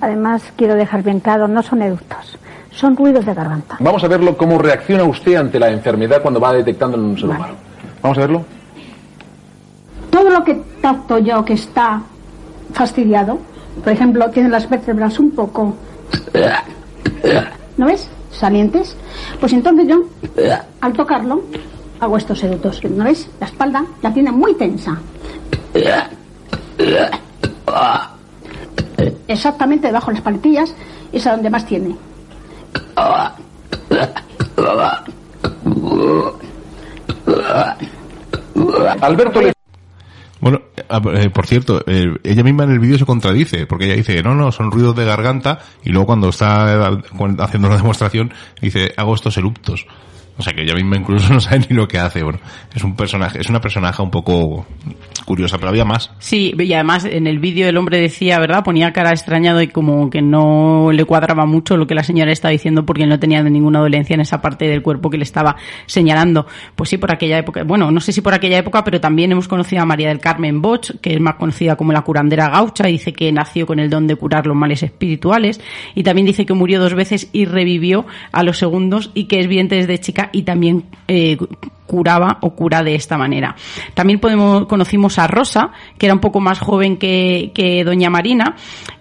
Además, 0.00 0.42
quiero 0.56 0.74
dejar 0.74 1.02
bien 1.02 1.20
claro, 1.20 1.48
no 1.48 1.62
son 1.62 1.82
eructos, 1.82 2.38
son 2.70 2.96
ruidos 2.96 3.24
de 3.24 3.34
garganta. 3.34 3.76
Vamos 3.80 4.04
a 4.04 4.08
verlo 4.08 4.36
cómo 4.36 4.58
reacciona 4.58 5.04
usted 5.04 5.36
ante 5.36 5.58
la 5.58 5.70
enfermedad 5.70 6.20
cuando 6.22 6.38
va 6.40 6.52
detectando 6.52 6.96
en 6.96 7.04
un 7.04 7.16
ser 7.16 7.28
Vale. 7.28 7.40
humano. 7.40 7.54
Vamos 8.02 8.18
a 8.18 8.20
verlo. 8.20 8.44
Todo 10.10 10.30
lo 10.30 10.44
que 10.44 10.60
capto 10.80 11.18
yo 11.18 11.44
que 11.44 11.54
está 11.54 12.02
fastidiado, 12.72 13.38
por 13.82 13.92
ejemplo, 13.92 14.30
tiene 14.30 14.48
las 14.48 14.68
vértebras 14.68 15.18
un 15.18 15.30
poco... 15.30 15.76
¿No 17.76 17.86
ves? 17.86 18.08
Salientes. 18.32 18.96
Pues 19.40 19.52
entonces 19.52 19.86
yo, 19.88 20.04
al 20.80 20.92
tocarlo, 20.92 21.42
hago 22.00 22.16
estos 22.16 22.42
eructos. 22.44 22.82
¿No 22.84 23.04
ves? 23.04 23.28
La 23.40 23.46
espalda 23.46 23.84
la 24.02 24.12
tiene 24.12 24.30
muy 24.30 24.54
tensa. 24.54 24.98
Exactamente 29.28 29.88
debajo 29.88 30.08
de 30.08 30.14
las 30.14 30.22
paletillas 30.22 30.74
es 31.12 31.26
a 31.26 31.32
donde 31.32 31.50
más 31.50 31.66
tiene. 31.66 31.96
Alberto 39.00 39.40
le 39.40 39.52
Bueno, 40.40 40.60
eh, 40.78 41.30
por 41.30 41.46
cierto, 41.46 41.82
eh, 41.86 42.14
ella 42.22 42.42
misma 42.42 42.64
en 42.64 42.70
el 42.70 42.78
vídeo 42.78 42.98
se 42.98 43.06
contradice, 43.06 43.66
porque 43.66 43.86
ella 43.86 43.96
dice, 43.96 44.22
no, 44.22 44.34
no, 44.34 44.52
son 44.52 44.70
ruidos 44.70 44.96
de 44.96 45.04
garganta, 45.04 45.60
y 45.84 45.90
luego 45.90 46.06
cuando 46.06 46.28
está 46.28 46.90
eh, 46.90 47.02
haciendo 47.38 47.68
una 47.68 47.76
demostración, 47.82 48.32
dice, 48.60 48.92
hago 48.96 49.14
estos 49.14 49.36
eruptos. 49.36 49.86
O 50.38 50.42
sea 50.42 50.52
que 50.52 50.62
ella 50.62 50.74
misma 50.74 50.96
incluso 50.96 51.32
no 51.32 51.40
sabe 51.40 51.66
ni 51.68 51.76
lo 51.76 51.88
que 51.88 51.98
hace. 51.98 52.22
Bueno, 52.22 52.38
es 52.74 52.84
un 52.84 52.94
personaje, 52.94 53.40
es 53.40 53.48
una 53.48 53.60
personaje 53.60 54.02
un 54.02 54.10
poco 54.10 54.66
curiosa, 55.24 55.56
pero 55.56 55.70
había 55.70 55.84
más. 55.84 56.10
Sí, 56.18 56.54
y 56.58 56.72
además 56.72 57.04
en 57.04 57.26
el 57.26 57.38
vídeo 57.38 57.68
el 57.68 57.76
hombre 57.76 58.00
decía, 58.00 58.38
¿verdad? 58.38 58.62
Ponía 58.62 58.92
cara 58.92 59.10
extrañado 59.10 59.62
y 59.62 59.68
como 59.68 60.10
que 60.10 60.22
no 60.22 60.92
le 60.92 61.04
cuadraba 61.04 61.46
mucho 61.46 61.76
lo 61.76 61.86
que 61.86 61.94
la 61.94 62.02
señora 62.02 62.32
estaba 62.32 62.52
diciendo 62.52 62.86
porque 62.86 63.06
no 63.06 63.18
tenía 63.18 63.42
ninguna 63.42 63.80
dolencia 63.80 64.14
en 64.14 64.20
esa 64.20 64.40
parte 64.40 64.66
del 64.68 64.82
cuerpo 64.82 65.10
que 65.10 65.18
le 65.18 65.24
estaba 65.24 65.56
señalando. 65.86 66.46
Pues 66.74 66.90
sí, 66.90 66.98
por 66.98 67.12
aquella 67.12 67.38
época, 67.38 67.64
bueno, 67.64 67.90
no 67.90 68.00
sé 68.00 68.12
si 68.12 68.20
por 68.20 68.34
aquella 68.34 68.58
época, 68.58 68.84
pero 68.84 69.00
también 69.00 69.32
hemos 69.32 69.48
conocido 69.48 69.82
a 69.82 69.86
María 69.86 70.08
del 70.08 70.20
Carmen 70.20 70.60
Boch, 70.60 70.92
que 71.00 71.14
es 71.14 71.20
más 71.20 71.36
conocida 71.36 71.76
como 71.76 71.92
la 71.92 72.02
curandera 72.02 72.48
gaucha, 72.48 72.88
y 72.88 72.92
dice 72.92 73.12
que 73.12 73.32
nació 73.32 73.66
con 73.66 73.80
el 73.80 73.90
don 73.90 74.06
de 74.06 74.16
curar 74.16 74.46
los 74.46 74.56
males 74.56 74.82
espirituales, 74.82 75.60
y 75.94 76.02
también 76.02 76.26
dice 76.26 76.46
que 76.46 76.54
murió 76.54 76.80
dos 76.80 76.94
veces 76.94 77.28
y 77.32 77.46
revivió 77.46 78.06
a 78.32 78.42
los 78.42 78.58
segundos 78.58 79.10
y 79.14 79.24
que 79.24 79.40
es 79.40 79.48
vidente 79.48 79.76
desde 79.76 79.98
chica 79.98 80.25
y 80.32 80.42
también 80.42 80.84
eh, 81.08 81.36
curaba 81.86 82.38
o 82.42 82.54
cura 82.54 82.82
de 82.82 82.94
esta 82.94 83.16
manera. 83.16 83.54
También 83.94 84.18
podemos, 84.18 84.66
conocimos 84.66 85.18
a 85.18 85.26
Rosa, 85.26 85.70
que 85.96 86.06
era 86.06 86.14
un 86.14 86.20
poco 86.20 86.40
más 86.40 86.58
joven 86.58 86.96
que, 86.96 87.82
Doña 87.84 88.10
Marina, 88.10 88.56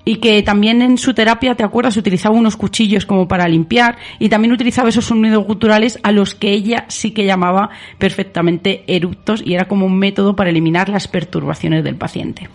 y 0.05 0.17
que 0.17 0.43
también 0.43 0.81
en 0.81 0.97
su 0.97 1.13
terapia, 1.13 1.55
¿te 1.55 1.63
acuerdas? 1.63 1.97
Utilizaba 1.97 2.35
unos 2.35 2.55
cuchillos 2.55 3.05
como 3.05 3.27
para 3.27 3.47
limpiar 3.47 3.97
y 4.19 4.29
también 4.29 4.53
utilizaba 4.53 4.89
esos 4.89 5.05
sonidos 5.05 5.45
guturales 5.45 5.99
a 6.03 6.11
los 6.11 6.35
que 6.35 6.51
ella 6.51 6.85
sí 6.87 7.11
que 7.11 7.25
llamaba 7.25 7.69
perfectamente 7.97 8.83
eructos 8.87 9.41
y 9.43 9.55
era 9.55 9.67
como 9.67 9.85
un 9.85 9.97
método 9.97 10.35
para 10.35 10.51
eliminar 10.51 10.89
las 10.89 11.07
perturbaciones 11.07 11.83
del 11.83 11.95
paciente. 11.95 12.49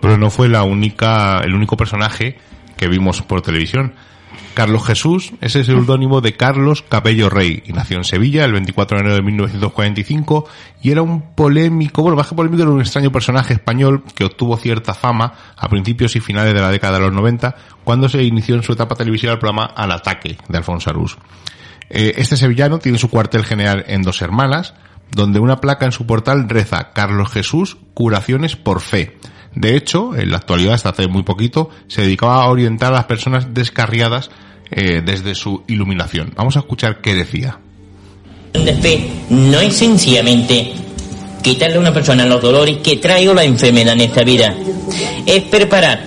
Pero 0.00 0.16
no 0.16 0.30
fue 0.30 0.48
la 0.48 0.62
única, 0.62 1.40
el 1.44 1.54
único 1.54 1.76
personaje 1.76 2.38
que 2.76 2.88
vimos 2.88 3.22
por 3.22 3.42
televisión. 3.42 3.94
Carlos 4.54 4.86
Jesús 4.86 5.32
es 5.40 5.54
el 5.56 5.64
seudónimo 5.64 6.20
de 6.20 6.34
Carlos 6.34 6.82
Cabello 6.88 7.28
Rey 7.28 7.62
y 7.66 7.72
nació 7.72 7.98
en 7.98 8.04
Sevilla 8.04 8.44
el 8.44 8.52
24 8.52 8.96
de 8.96 9.00
enero 9.02 9.16
de 9.16 9.22
1945 9.22 10.48
y 10.82 10.90
era 10.90 11.02
un 11.02 11.34
polémico, 11.34 12.02
bueno, 12.02 12.16
más 12.16 12.26
que 12.26 12.34
polémico 12.34 12.62
era 12.62 12.72
un 12.72 12.80
extraño 12.80 13.12
personaje 13.12 13.52
español 13.52 14.02
que 14.14 14.24
obtuvo 14.24 14.56
cierta 14.56 14.94
fama 14.94 15.34
a 15.56 15.68
principios 15.68 16.16
y 16.16 16.20
finales 16.20 16.54
de 16.54 16.60
la 16.60 16.70
década 16.70 16.98
de 16.98 17.04
los 17.04 17.12
90 17.12 17.54
cuando 17.84 18.08
se 18.08 18.22
inició 18.22 18.54
en 18.54 18.62
su 18.62 18.72
etapa 18.72 18.94
televisiva 18.94 19.32
el 19.32 19.38
programa 19.38 19.66
Al 19.66 19.92
Ataque 19.92 20.38
de 20.48 20.58
Alfonso 20.58 20.90
Arús. 20.90 21.18
Eh, 21.90 22.14
este 22.16 22.36
sevillano 22.36 22.78
tiene 22.78 22.98
su 22.98 23.10
cuartel 23.10 23.44
general 23.44 23.84
en 23.88 24.02
Dos 24.02 24.22
Hermanas, 24.22 24.74
donde 25.10 25.38
una 25.38 25.60
placa 25.60 25.86
en 25.86 25.92
su 25.92 26.06
portal 26.06 26.48
reza 26.48 26.92
Carlos 26.92 27.30
Jesús, 27.30 27.76
curaciones 27.94 28.56
por 28.56 28.80
fe. 28.80 29.18
De 29.56 29.74
hecho, 29.74 30.14
en 30.14 30.30
la 30.30 30.36
actualidad, 30.36 30.74
hasta 30.74 30.90
hace 30.90 31.08
muy 31.08 31.22
poquito, 31.22 31.70
se 31.88 32.02
dedicaba 32.02 32.44
a 32.44 32.50
orientar 32.50 32.92
a 32.92 32.96
las 32.96 33.06
personas 33.06 33.54
descarriadas 33.54 34.30
eh, 34.70 35.00
desde 35.04 35.34
su 35.34 35.64
iluminación. 35.66 36.34
Vamos 36.36 36.56
a 36.56 36.60
escuchar 36.60 37.00
qué 37.00 37.14
decía. 37.14 37.58
no 39.30 39.60
es 39.60 39.74
sencillamente 39.74 40.74
quitarle 41.42 41.76
a 41.76 41.80
una 41.80 41.94
persona 41.94 42.26
los 42.26 42.42
dolores 42.42 42.76
que 42.84 42.96
trae 42.96 43.26
o 43.30 43.34
la 43.34 43.44
enfermedad 43.44 43.94
en 43.94 44.02
esta 44.02 44.22
vida. 44.24 44.54
Es 45.24 45.44
preparar 45.44 46.04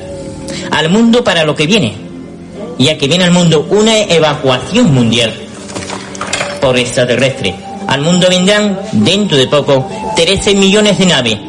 al 0.69 0.89
mundo 0.89 1.23
para 1.23 1.43
lo 1.43 1.55
que 1.55 1.65
viene, 1.65 1.95
ya 2.77 2.99
que 2.99 3.07
viene 3.07 3.23
al 3.23 3.31
mundo 3.31 3.65
una 3.71 3.99
evacuación 4.03 4.93
mundial 4.93 5.33
por 6.61 6.77
extraterrestre. 6.77 7.55
Al 7.87 8.01
mundo 8.01 8.27
vendrán, 8.29 8.79
dentro 8.91 9.37
de 9.37 9.47
poco, 9.47 9.89
13 10.15 10.53
millones 10.53 10.99
de 10.99 11.05
naves 11.07 11.39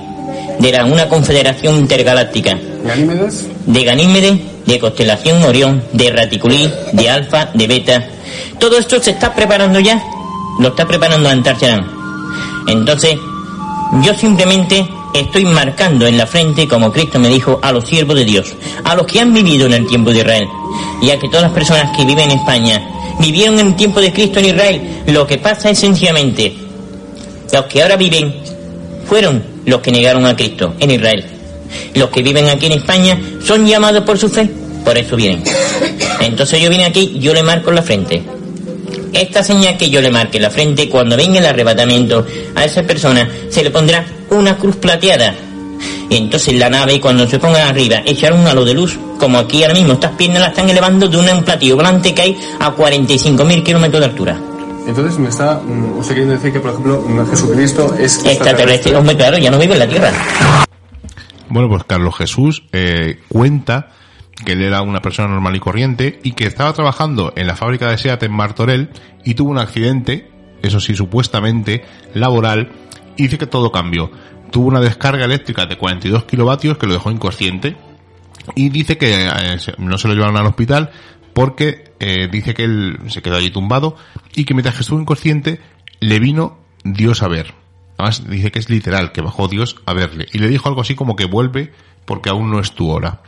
de 0.61 0.73
la, 0.73 0.85
una 0.85 1.09
confederación 1.09 1.77
intergaláctica. 1.77 2.59
Ganímedes. 2.85 3.49
De 3.67 3.85
Ganímedes, 3.85 4.41
de 4.67 4.79
constelación 4.79 5.43
Orión, 5.43 5.83
de 5.93 6.11
Raticulí, 6.11 6.71
de 6.93 7.11
Alfa, 7.11 7.51
de 7.55 7.67
Beta. 7.67 8.09
Todo 8.59 8.79
esto 8.79 9.03
se 9.03 9.13
está 9.13 9.35
preparando 9.35 9.81
ya. 9.81 10.03
Lo 10.59 10.69
está 10.69 10.87
preparando 10.87 11.29
Antarcharán. 11.29 11.91
Entonces, 12.69 13.17
yo 14.03 14.15
simplemente 14.15 14.87
estoy 15.15 15.47
marcando 15.47 16.07
en 16.07 16.19
la 16.19 16.27
frente, 16.27 16.69
como 16.69 16.93
Cristo 16.93 17.19
me 17.19 17.29
dijo, 17.29 17.59
a 17.63 17.73
los 17.73 17.89
siervos 17.89 18.17
de 18.17 18.25
Dios, 18.25 18.55
a 18.85 18.95
los 18.95 19.07
que 19.07 19.21
han 19.21 19.33
vivido 19.33 19.67
en 19.67 19.73
el 19.73 19.87
tiempo 19.87 20.11
de 20.11 20.19
Israel, 20.19 20.47
ya 21.03 21.19
que 21.19 21.29
todas 21.29 21.43
las 21.43 21.53
personas 21.53 21.97
que 21.97 22.05
viven 22.05 22.31
en 22.31 22.39
España 22.39 22.87
vivieron 23.19 23.59
en 23.59 23.69
el 23.69 23.77
tiempo 23.77 24.01
de 24.01 24.13
Cristo 24.13 24.39
en 24.41 24.47
Israel. 24.47 25.03
Lo 25.07 25.27
que 25.27 25.39
pasa 25.39 25.71
es 25.71 25.79
sencillamente, 25.79 26.55
los 27.53 27.65
que 27.65 27.83
ahora 27.83 27.97
viven 27.97 28.35
fueron 29.11 29.43
los 29.67 29.81
que 29.81 29.91
negaron 29.91 30.25
a 30.25 30.37
Cristo 30.37 30.77
en 30.79 30.93
Israel. 30.93 31.25
Los 31.97 32.11
que 32.11 32.23
viven 32.23 32.49
aquí 32.49 32.67
en 32.67 32.73
España 32.73 33.19
son 33.45 33.67
llamados 33.67 34.05
por 34.05 34.17
su 34.17 34.29
fe, 34.29 34.49
por 34.85 34.97
eso 34.97 35.17
vienen. 35.17 35.43
Entonces 36.21 36.61
yo 36.63 36.71
vine 36.71 36.85
aquí, 36.85 37.19
yo 37.19 37.35
le 37.35 37.43
marco 37.43 37.73
la 37.73 37.83
frente. 37.83 38.23
Esta 39.13 39.43
señal 39.43 39.77
que 39.77 39.91
yo 39.91 40.01
le 40.01 40.13
marque 40.13 40.39
la 40.39 40.49
frente, 40.49 40.89
cuando 40.89 41.17
venga 41.17 41.41
el 41.41 41.47
arrebatamiento, 41.47 42.25
a 42.55 42.65
esa 42.65 42.85
persona 42.85 43.29
se 43.49 43.65
le 43.65 43.71
pondrá 43.71 44.07
una 44.31 44.57
cruz 44.57 44.77
plateada. 44.77 45.35
Entonces 46.09 46.55
la 46.55 46.71
nave, 46.71 47.01
cuando 47.01 47.27
se 47.27 47.41
ponga 47.41 47.69
arriba, 47.69 48.03
echará 48.07 48.37
un 48.37 48.47
halo 48.47 48.65
de 48.65 48.75
luz, 48.75 48.97
como 49.19 49.41
aquí 49.41 49.65
ahora 49.65 49.75
mismo, 49.75 49.95
estas 49.95 50.13
piernas 50.13 50.41
las 50.41 50.51
están 50.51 50.71
elevando 50.71 51.09
de 51.09 51.17
un 51.17 51.43
platillo 51.43 51.75
volante 51.75 52.15
que 52.15 52.23
hay 52.23 52.39
a 52.61 52.77
45.000 52.77 53.65
kilómetros 53.65 54.01
de 54.01 54.07
altura. 54.07 54.50
Entonces 54.91 55.21
me 55.21 55.29
está 55.29 55.61
mm, 55.61 55.99
usted 55.99 56.15
queriendo 56.15 56.35
decir 56.35 56.53
que, 56.53 56.59
por 56.59 56.73
ejemplo, 56.73 57.27
Jesucristo 57.31 57.95
es 57.95 58.25
Extraterrestre, 58.25 58.97
hombre, 58.97 59.17
claro, 59.17 59.39
ya 59.39 59.49
no 59.49 59.59
vive 59.59 59.75
en 59.75 59.79
la 59.79 59.89
Tierra. 59.89 60.11
Bueno, 61.49 61.69
pues 61.69 61.85
Carlos 61.85 62.17
Jesús 62.17 62.65
eh, 62.73 63.21
cuenta 63.29 63.91
que 64.45 64.53
él 64.53 64.63
era 64.63 64.83
una 64.83 65.01
persona 65.01 65.29
normal 65.29 65.55
y 65.55 65.61
corriente 65.61 66.19
y 66.25 66.33
que 66.33 66.47
estaba 66.47 66.73
trabajando 66.73 67.33
en 67.37 67.47
la 67.47 67.55
fábrica 67.55 67.89
de 67.89 67.99
SEAT 67.99 68.25
en 68.25 68.33
Martorell 68.33 68.91
y 69.25 69.35
tuvo 69.35 69.51
un 69.51 69.59
accidente, 69.59 70.29
eso 70.61 70.81
sí, 70.81 70.97
supuestamente 70.97 71.85
laboral, 72.15 72.73
y 73.17 73.25
dice 73.25 73.39
que 73.39 73.47
todo 73.47 73.71
cambió. 73.71 74.11
Tuvo 74.51 74.67
una 74.67 74.81
descarga 74.81 75.25
eléctrica 75.25 75.67
de 75.67 75.79
42 75.79 76.25
kilovatios 76.25 76.79
que 76.79 76.89
lo 76.89 76.95
dejó 76.95 77.13
inconsciente 77.13 77.77
y 78.57 78.71
dice 78.71 78.99
que 78.99 79.29
eh, 79.29 79.57
no 79.79 79.99
se 79.99 80.09
lo 80.09 80.15
llevaron 80.15 80.37
al 80.37 80.47
hospital 80.47 80.91
porque 81.33 81.93
eh, 82.01 82.29
dice 82.31 82.55
que 82.55 82.65
él 82.65 82.99
se 83.09 83.23
quedó 83.23 83.37
allí 83.37 83.51
tumbado 83.51 83.97
y 84.35 84.45
que 84.45 84.55
mientras 84.55 84.75
que 84.75 84.83
estuvo 84.83 85.01
inconsciente 85.01 85.61
le 86.01 86.19
vino 86.19 86.59
Dios 86.85 87.23
a 87.23 87.29
ver. 87.29 87.55
Además 87.99 88.29
dice 88.29 88.51
que 88.51 88.59
es 88.59 88.71
literal, 88.71 89.13
que 89.13 89.21
bajó 89.21 89.49
Dios 89.49 89.77
a 89.87 89.93
verle 89.93 90.27
y 90.33 90.39
le 90.39 90.49
dijo 90.49 90.69
algo 90.69 90.81
así 90.81 90.95
como 90.95 91.17
que 91.17 91.27
vuelve 91.27 91.73
porque 92.05 92.31
aún 92.31 92.51
no 92.51 92.61
es 92.61 92.73
tu 92.73 92.89
hora. 92.91 93.23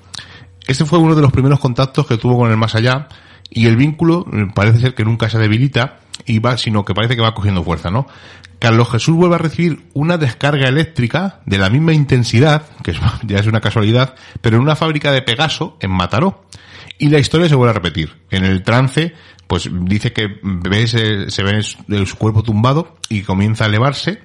Ese 0.66 0.84
fue 0.84 0.98
uno 0.98 1.14
de 1.14 1.22
los 1.22 1.32
primeros 1.32 1.60
contactos 1.60 2.06
que 2.06 2.16
tuvo 2.16 2.38
con 2.38 2.50
el 2.50 2.56
más 2.56 2.74
allá 2.74 3.08
y 3.50 3.66
el 3.66 3.76
vínculo 3.76 4.24
eh, 4.32 4.46
parece 4.54 4.78
ser 4.78 4.94
que 4.94 5.04
nunca 5.04 5.28
se 5.28 5.38
debilita 5.38 5.98
y 6.24 6.38
va, 6.38 6.56
sino 6.56 6.84
que 6.84 6.94
parece 6.94 7.16
que 7.16 7.22
va 7.22 7.34
cogiendo 7.34 7.62
fuerza, 7.64 7.90
¿no? 7.90 8.06
Carlos 8.58 8.90
Jesús 8.90 9.16
vuelve 9.16 9.34
a 9.34 9.38
recibir 9.38 9.86
una 9.92 10.18
descarga 10.18 10.68
eléctrica 10.68 11.40
de 11.46 11.58
la 11.58 11.68
misma 11.68 11.94
intensidad, 11.94 12.62
que 12.84 12.94
ya 13.24 13.38
es 13.38 13.46
una 13.46 13.60
casualidad, 13.60 14.14
pero 14.40 14.56
en 14.56 14.62
una 14.62 14.76
fábrica 14.76 15.10
de 15.10 15.20
Pegaso 15.20 15.76
en 15.80 15.90
Mataró. 15.90 16.44
Y 16.98 17.08
la 17.08 17.18
historia 17.18 17.48
se 17.48 17.54
vuelve 17.54 17.70
a 17.70 17.74
repetir. 17.74 18.12
En 18.30 18.44
el 18.44 18.62
trance, 18.62 19.14
pues 19.46 19.68
dice 19.70 20.12
que 20.12 20.40
se 20.88 21.42
ve 21.42 22.06
su 22.06 22.16
cuerpo 22.16 22.42
tumbado 22.42 22.96
y 23.08 23.22
comienza 23.22 23.64
a 23.64 23.68
elevarse 23.68 24.20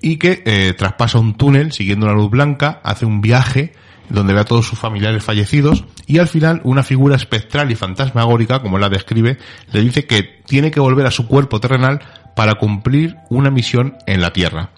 y 0.00 0.16
que 0.16 0.42
eh, 0.44 0.74
traspasa 0.74 1.18
un 1.18 1.36
túnel 1.36 1.72
siguiendo 1.72 2.06
una 2.06 2.14
luz 2.14 2.30
blanca, 2.30 2.80
hace 2.84 3.06
un 3.06 3.20
viaje 3.20 3.72
donde 4.08 4.32
ve 4.32 4.40
a 4.40 4.44
todos 4.44 4.66
sus 4.66 4.78
familiares 4.78 5.22
fallecidos 5.22 5.84
y 6.06 6.18
al 6.18 6.28
final 6.28 6.60
una 6.64 6.82
figura 6.82 7.16
espectral 7.16 7.70
y 7.70 7.76
fantasmagórica, 7.76 8.60
como 8.62 8.78
la 8.78 8.88
describe, 8.88 9.38
le 9.72 9.80
dice 9.80 10.06
que 10.06 10.22
tiene 10.22 10.70
que 10.70 10.80
volver 10.80 11.06
a 11.06 11.10
su 11.10 11.26
cuerpo 11.26 11.60
terrenal 11.60 12.00
para 12.34 12.54
cumplir 12.54 13.16
una 13.28 13.50
misión 13.50 13.96
en 14.06 14.20
la 14.20 14.32
Tierra. 14.32 14.70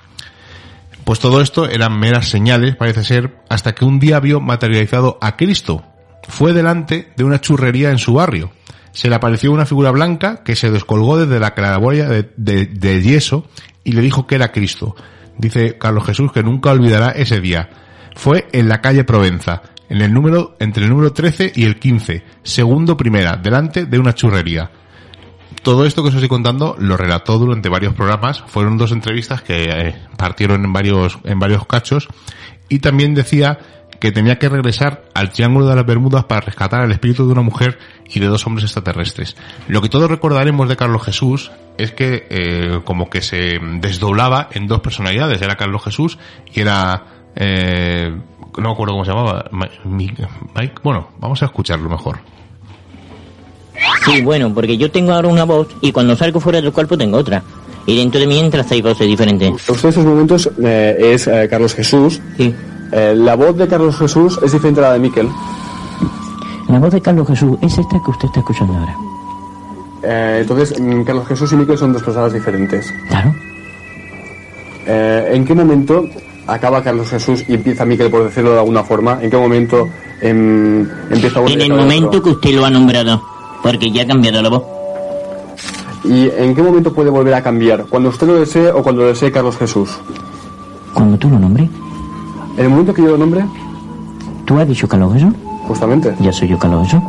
Pues 1.05 1.19
todo 1.19 1.41
esto 1.41 1.69
eran 1.69 1.99
meras 1.99 2.29
señales, 2.29 2.77
parece 2.77 3.05
ser, 3.05 3.37
hasta 3.49 3.75
que 3.75 3.85
un 3.85 3.99
día 3.99 4.21
vio 4.21 4.41
materializado 4.41 5.19
a 5.21 5.37
Cristo. 5.37 5.85
Fue 6.29 6.53
delante 6.53 7.13
de 7.17 7.25
una 7.25 7.41
churrería 7.41 7.91
en 7.91 7.99
su 7.99 8.15
barrio. 8.15 8.53
Se 8.93 9.09
le 9.09 9.15
apareció 9.15 9.53
una 9.53 9.67
figura 9.67 9.91
blanca 9.91 10.43
que 10.43 10.57
se 10.57 10.71
descolgó 10.71 11.19
desde 11.19 11.41
la 11.41 11.55
claraboya 11.55 12.09
de, 12.09 13.03
yeso 13.03 13.47
y 13.85 13.93
le 13.93 14.03
dijo 14.03 14.27
que 14.27 14.35
era 14.35 14.53
Cristo. 14.53 14.97
Dice 15.39 15.79
Carlos 15.79 16.05
Jesús 16.05 16.33
que 16.33 16.43
nunca 16.43 16.71
olvidará 16.71 17.11
ese 17.11 17.41
día. 17.41 17.71
Fue 18.17 18.49
en 18.53 18.69
la 18.69 18.81
calle 18.81 19.05
Provenza, 19.05 19.63
en 19.89 20.01
el 20.01 20.13
número, 20.13 20.57
entre 20.59 20.85
el 20.85 20.91
número 20.91 21.13
13 21.13 21.53
y 21.55 21.65
el 21.65 21.79
15, 21.79 22.25
segundo 22.43 22.97
primera, 22.97 23.37
delante 23.37 23.87
de 23.87 23.99
una 23.99 24.15
churrería. 24.15 24.71
Todo 25.63 25.85
esto 25.85 26.03
que 26.03 26.09
os 26.09 26.15
estoy 26.15 26.29
contando 26.29 26.75
lo 26.79 26.97
relató 26.97 27.39
durante 27.39 27.69
varios 27.69 27.95
programas. 27.95 28.43
Fueron 28.47 28.79
dos 28.79 28.93
entrevistas 28.93 29.43
que 29.43 29.65
eh, 29.65 29.95
partieron 30.17 30.65
en 30.65 30.73
varios, 30.73 31.19
en 31.25 31.39
varios 31.39 31.67
cachos. 31.67 32.09
Y 32.69 32.79
también 32.79 33.15
decía 33.15 33.59
que 34.01 34.11
tenía 34.13 34.39
que 34.39 34.49
regresar 34.49 35.03
al 35.15 35.31
Triángulo 35.31 35.67
de 35.69 35.77
las 35.77 35.85
Bermudas 35.87 36.25
para 36.25 36.41
rescatar 36.41 36.81
al 36.81 36.91
espíritu 36.91 37.27
de 37.27 37.33
una 37.33 37.43
mujer 37.43 37.79
y 38.09 38.19
de 38.19 38.27
dos 38.27 38.47
hombres 38.47 38.65
extraterrestres. 38.65 39.37
Lo 39.69 39.81
que 39.83 39.89
todos 39.91 40.11
recordaremos 40.11 40.69
de 40.69 40.77
Carlos 40.77 41.03
Jesús 41.05 41.51
es 41.79 41.93
que 41.93 42.27
eh, 42.31 42.81
como 42.85 43.09
que 43.11 43.21
se 43.21 43.59
desdoblaba 43.81 44.49
en 44.53 44.67
dos 44.67 44.81
personalidades. 44.81 45.41
Era 45.43 45.57
Carlos 45.57 45.85
Jesús 45.85 46.19
y 46.53 46.61
era... 46.61 47.05
eh, 47.37 48.11
no 48.57 48.69
me 48.69 48.73
acuerdo 48.73 48.95
cómo 48.95 49.05
se 49.05 49.11
llamaba. 49.13 49.45
Ma- 49.53 49.69
Mi- 49.85 50.13
Mike. 50.57 50.75
Bueno, 50.83 51.11
vamos 51.19 51.41
a 51.43 51.47
escucharlo 51.47 51.89
mejor. 51.89 52.19
Sí, 54.05 54.23
bueno, 54.23 54.53
porque 54.53 54.77
yo 54.77 54.91
tengo 54.91 55.13
ahora 55.13 55.29
una 55.29 55.45
voz 55.45 55.69
y 55.81 55.93
cuando 55.93 56.17
salgo 56.17 56.41
fuera 56.41 56.61
del 56.61 56.73
cuerpo 56.73 56.99
tengo 56.99 57.17
otra. 57.19 57.43
Y 57.87 57.97
dentro 57.97 58.21
de 58.21 58.27
mí 58.27 58.39
entran 58.39 58.67
seis 58.69 58.83
voces 58.83 59.07
diferentes. 59.07 59.51
Usted 59.69 59.85
en 59.85 59.89
estos 59.89 60.05
momentos 60.05 60.51
eh, 60.63 60.97
es 61.15 61.27
eh, 61.27 61.47
Carlos 61.51 61.75
Jesús. 61.75 62.21
Sí. 62.37 62.55
Eh, 62.93 63.15
la 63.17 63.37
voz 63.37 63.57
de 63.57 63.69
Carlos 63.69 63.97
Jesús 63.97 64.39
es 64.43 64.53
diferente 64.53 64.81
a 64.81 64.85
la 64.85 64.93
de 64.95 64.99
Miquel. 64.99 65.29
La 66.69 66.79
voz 66.79 66.93
de 66.93 67.01
Carlos 67.01 67.27
Jesús 67.27 67.59
es 67.61 67.79
esta 67.79 68.01
que 68.03 68.11
usted 68.11 68.27
está 68.27 68.41
escuchando 68.41 68.75
ahora. 68.75 68.97
Eh, 70.03 70.39
entonces, 70.43 70.81
mm, 70.81 71.03
Carlos 71.03 71.27
Jesús 71.27 71.53
y 71.53 71.57
Miquel 71.57 71.79
son 71.79 71.93
dos 71.93 72.03
personas 72.03 72.33
diferentes. 72.33 72.93
Claro. 73.09 73.35
Eh, 74.87 75.31
¿En 75.33 75.45
qué 75.45 75.55
momento 75.55 76.05
acaba 76.47 76.83
Carlos 76.83 77.11
Jesús 77.11 77.45
y 77.49 77.55
empieza 77.55 77.85
Miquel, 77.85 78.11
por 78.11 78.25
decirlo 78.25 78.53
de 78.53 78.59
alguna 78.59 78.83
forma? 78.83 79.19
¿En 79.21 79.31
qué 79.31 79.37
momento 79.37 79.89
em, 80.21 80.89
empieza 81.11 81.41
uno 81.41 81.51
y 81.51 81.53
En 81.55 81.61
el 81.61 81.75
momento 81.75 82.09
otro? 82.09 82.23
que 82.23 82.31
usted 82.31 82.55
lo 82.55 82.65
ha 82.65 82.71
nombrado. 82.71 83.23
Porque 83.63 83.91
ya 83.91 84.03
ha 84.03 84.07
cambiado 84.07 84.41
la 84.43 84.49
voz. 84.49 84.63
¿Y 86.05 86.31
en 86.31 86.55
qué 86.55 86.63
momento 86.63 86.93
puede 86.93 87.11
volver 87.11 87.35
a 87.35 87.43
cambiar? 87.43 87.85
¿Cuando 87.85 88.09
usted 88.09 88.27
lo 88.27 88.35
desee 88.37 88.71
o 88.73 88.83
cuando 88.83 89.03
lo 89.03 89.09
desee 89.09 89.31
Carlos 89.31 89.59
Jesús? 89.59 89.91
Cuando 90.95 91.19
tú 91.19 91.29
lo 91.29 91.39
nombres, 91.39 91.69
¿En 92.57 92.65
el 92.65 92.69
momento 92.71 92.93
que 92.93 93.03
yo 93.03 93.09
lo 93.09 93.19
nombre? 93.19 93.45
tú 94.51 94.59
has 94.59 94.67
dicho 94.67 94.89
Jesús. 94.89 95.33
Justamente. 95.69 96.13
Ya 96.19 96.33
soy 96.33 96.49
yo 96.49 96.59
Jesús. 96.59 97.01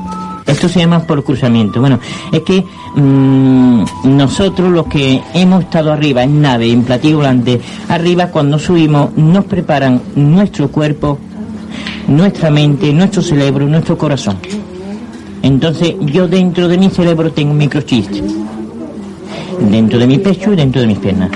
Esto 0.46 0.70
se 0.70 0.80
llama 0.80 1.00
por 1.00 1.24
cruzamiento. 1.24 1.80
Bueno, 1.80 2.00
es 2.32 2.42
que 2.42 2.64
mm, 2.96 3.84
nosotros 4.04 4.72
los 4.72 4.86
que 4.86 5.20
hemos 5.34 5.64
estado 5.64 5.92
arriba 5.92 6.22
en 6.22 6.40
nave, 6.40 6.72
en 6.72 6.84
platillo 6.84 7.18
volante, 7.18 7.60
arriba 7.90 8.28
cuando 8.28 8.60
subimos 8.60 9.18
nos 9.18 9.46
preparan 9.46 10.02
nuestro 10.16 10.70
cuerpo, 10.70 11.18
nuestra 12.08 12.52
mente, 12.52 12.94
nuestro 12.94 13.24
cerebro, 13.24 13.66
nuestro 13.66 13.98
corazón. 13.98 14.38
Entonces 15.42 15.96
yo 16.02 16.28
dentro 16.28 16.68
de 16.68 16.78
mi 16.78 16.92
cerebro 16.92 17.32
tengo 17.32 17.54
un 17.54 17.58
microchip. 17.58 18.06
Dentro 19.60 19.98
de 19.98 20.06
mi 20.06 20.20
pecho 20.20 20.54
y 20.54 20.56
dentro 20.56 20.82
de 20.82 20.88
mis 20.88 21.00
piernas. 21.00 21.32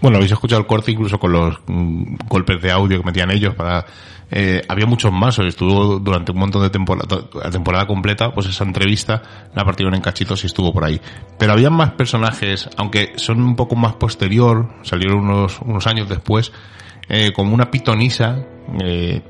Bueno, 0.00 0.18
habéis 0.18 0.32
escuchado 0.32 0.60
el 0.60 0.66
corte 0.66 0.92
incluso 0.92 1.18
con 1.18 1.32
los 1.32 1.58
mm, 1.66 2.14
golpes 2.28 2.62
de 2.62 2.70
audio 2.70 2.98
que 2.98 3.04
metían 3.04 3.30
ellos 3.30 3.54
para... 3.54 3.84
eh, 4.30 4.62
había 4.68 4.86
muchos 4.86 5.10
más, 5.12 5.38
estuvo 5.40 5.98
durante 5.98 6.30
un 6.32 6.38
montón 6.38 6.62
de 6.62 6.70
temporada, 6.70 7.22
la 7.34 7.50
temporada 7.50 7.86
completa, 7.86 8.32
pues 8.32 8.46
esa 8.46 8.64
entrevista 8.64 9.22
la 9.54 9.64
partieron 9.64 9.94
en 9.94 10.00
cachitos 10.00 10.44
y 10.44 10.46
estuvo 10.46 10.72
por 10.72 10.84
ahí. 10.84 11.00
Pero 11.38 11.52
había 11.52 11.70
más 11.70 11.92
personajes, 11.92 12.68
aunque 12.76 13.12
son 13.16 13.42
un 13.42 13.56
poco 13.56 13.74
más 13.74 13.94
posterior, 13.94 14.68
salieron 14.82 15.18
unos, 15.18 15.60
unos 15.62 15.86
años 15.86 16.08
después, 16.08 16.52
eh, 17.08 17.32
como 17.32 17.54
una 17.54 17.70
pitonisa, 17.70 18.44
eh, 18.80 19.22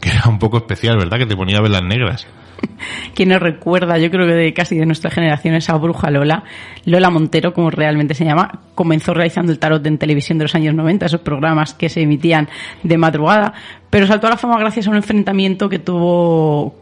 que 0.00 0.10
era 0.10 0.28
un 0.28 0.38
poco 0.38 0.58
especial, 0.58 0.98
¿verdad? 0.98 1.18
Que 1.18 1.26
te 1.26 1.36
ponía 1.36 1.60
velas 1.60 1.82
negras. 1.82 2.26
¿Quién 3.14 3.30
nos 3.30 3.40
recuerda? 3.40 3.98
Yo 3.98 4.10
creo 4.10 4.26
que 4.26 4.34
de 4.34 4.54
casi 4.54 4.76
de 4.76 4.86
nuestra 4.86 5.10
generación 5.10 5.54
esa 5.54 5.76
bruja 5.76 6.10
Lola, 6.10 6.44
Lola 6.84 7.10
Montero, 7.10 7.52
como 7.52 7.70
realmente 7.70 8.14
se 8.14 8.24
llama, 8.24 8.60
comenzó 8.74 9.14
realizando 9.14 9.52
el 9.52 9.58
tarot 9.58 9.84
en 9.86 9.98
televisión 9.98 10.38
de 10.38 10.44
los 10.44 10.54
años 10.54 10.74
90, 10.74 11.06
esos 11.06 11.20
programas 11.20 11.74
que 11.74 11.88
se 11.88 12.02
emitían 12.02 12.48
de 12.82 12.98
madrugada, 12.98 13.52
pero 13.90 14.06
saltó 14.06 14.26
a 14.26 14.30
la 14.30 14.36
fama 14.36 14.58
gracias 14.58 14.86
a 14.86 14.90
un 14.90 14.96
enfrentamiento 14.96 15.68
que 15.68 15.78
tuvo 15.78 16.74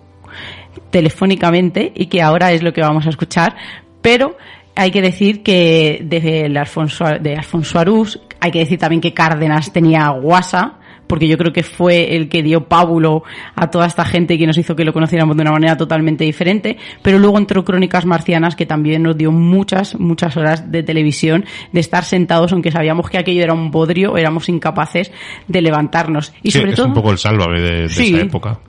telefónicamente 0.90 1.92
y 1.94 2.06
que 2.06 2.22
ahora 2.22 2.52
es 2.52 2.62
lo 2.62 2.72
que 2.72 2.80
vamos 2.80 3.06
a 3.06 3.10
escuchar, 3.10 3.56
pero 4.02 4.36
hay 4.74 4.90
que 4.90 5.02
decir 5.02 5.42
que 5.42 6.00
de, 6.02 6.46
el 6.46 6.56
Alfonso, 6.56 7.04
de 7.20 7.36
Alfonso 7.36 7.78
Arús, 7.78 8.20
hay 8.40 8.50
que 8.50 8.60
decir 8.60 8.78
también 8.78 9.00
que 9.00 9.12
Cárdenas 9.12 9.72
tenía 9.72 10.08
guasa, 10.08 10.78
porque 11.10 11.26
yo 11.26 11.36
creo 11.36 11.52
que 11.52 11.64
fue 11.64 12.14
el 12.14 12.28
que 12.28 12.40
dio 12.44 12.68
pábulo 12.68 13.24
a 13.56 13.68
toda 13.68 13.86
esta 13.86 14.04
gente 14.04 14.34
y 14.34 14.38
que 14.38 14.46
nos 14.46 14.56
hizo 14.56 14.76
que 14.76 14.84
lo 14.84 14.92
conociéramos 14.92 15.36
de 15.36 15.42
una 15.42 15.50
manera 15.50 15.76
totalmente 15.76 16.22
diferente, 16.22 16.76
pero 17.02 17.18
luego 17.18 17.36
entró 17.36 17.64
Crónicas 17.64 18.06
Marcianas 18.06 18.54
que 18.54 18.64
también 18.64 19.02
nos 19.02 19.16
dio 19.16 19.32
muchas, 19.32 19.98
muchas 19.98 20.36
horas 20.36 20.70
de 20.70 20.84
televisión, 20.84 21.44
de 21.72 21.80
estar 21.80 22.04
sentados, 22.04 22.52
aunque 22.52 22.70
sabíamos 22.70 23.10
que 23.10 23.18
aquello 23.18 23.42
era 23.42 23.52
un 23.52 23.72
bodrio, 23.72 24.16
éramos 24.16 24.48
incapaces 24.48 25.10
de 25.48 25.60
levantarnos. 25.62 26.32
Y 26.44 26.52
Sí, 26.52 26.58
sobre 26.58 26.70
es 26.70 26.76
todo, 26.76 26.86
un 26.86 26.94
poco 26.94 27.10
el 27.10 27.18
sálvame 27.18 27.60
de, 27.60 27.80
de 27.82 27.88
Sí. 27.88 28.14
esa 28.14 28.22
época. 28.24 28.60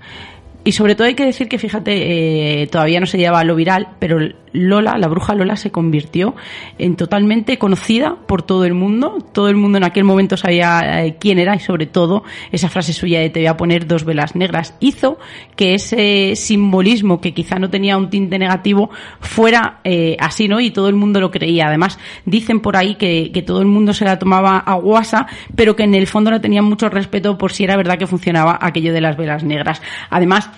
Y 0.63 0.73
sobre 0.73 0.95
todo 0.95 1.07
hay 1.07 1.15
que 1.15 1.25
decir 1.25 1.47
que, 1.47 1.57
fíjate, 1.57 2.61
eh, 2.61 2.67
todavía 2.67 2.99
no 2.99 3.07
se 3.07 3.17
lleva 3.17 3.43
lo 3.43 3.55
viral, 3.55 3.95
pero 3.99 4.19
Lola, 4.53 4.97
la 4.97 5.07
bruja 5.07 5.33
Lola, 5.33 5.55
se 5.55 5.71
convirtió 5.71 6.35
en 6.77 6.95
totalmente 6.95 7.57
conocida 7.57 8.17
por 8.27 8.43
todo 8.43 8.65
el 8.65 8.73
mundo. 8.73 9.17
Todo 9.31 9.49
el 9.49 9.55
mundo 9.55 9.77
en 9.77 9.85
aquel 9.85 10.03
momento 10.03 10.37
sabía 10.37 11.03
eh, 11.03 11.15
quién 11.19 11.39
era 11.39 11.55
y 11.55 11.59
sobre 11.59 11.85
todo 11.85 12.23
esa 12.51 12.69
frase 12.69 12.93
suya 12.93 13.21
de 13.21 13.29
te 13.29 13.39
voy 13.39 13.47
a 13.47 13.57
poner 13.57 13.87
dos 13.87 14.03
velas 14.03 14.35
negras 14.35 14.75
hizo 14.79 15.17
que 15.55 15.73
ese 15.73 16.35
simbolismo 16.35 17.21
que 17.21 17.33
quizá 17.33 17.59
no 17.59 17.69
tenía 17.69 17.97
un 17.97 18.09
tinte 18.09 18.37
negativo 18.37 18.89
fuera 19.19 19.79
eh, 19.83 20.17
así, 20.19 20.47
¿no? 20.47 20.59
Y 20.59 20.71
todo 20.71 20.89
el 20.89 20.95
mundo 20.95 21.19
lo 21.21 21.31
creía. 21.31 21.67
Además, 21.67 21.97
dicen 22.25 22.59
por 22.59 22.75
ahí 22.75 22.95
que, 22.95 23.31
que 23.33 23.41
todo 23.41 23.61
el 23.61 23.67
mundo 23.67 23.93
se 23.93 24.05
la 24.05 24.19
tomaba 24.19 24.57
a 24.57 24.75
guasa, 24.75 25.27
pero 25.55 25.75
que 25.75 25.83
en 25.83 25.95
el 25.95 26.07
fondo 26.07 26.29
no 26.29 26.41
tenían 26.41 26.65
mucho 26.65 26.89
respeto 26.89 27.37
por 27.37 27.51
si 27.51 27.63
era 27.63 27.77
verdad 27.77 27.97
que 27.97 28.07
funcionaba 28.07 28.59
aquello 28.61 28.93
de 28.93 29.01
las 29.01 29.17
velas 29.17 29.43
negras. 29.43 29.81
Además, 30.09 30.50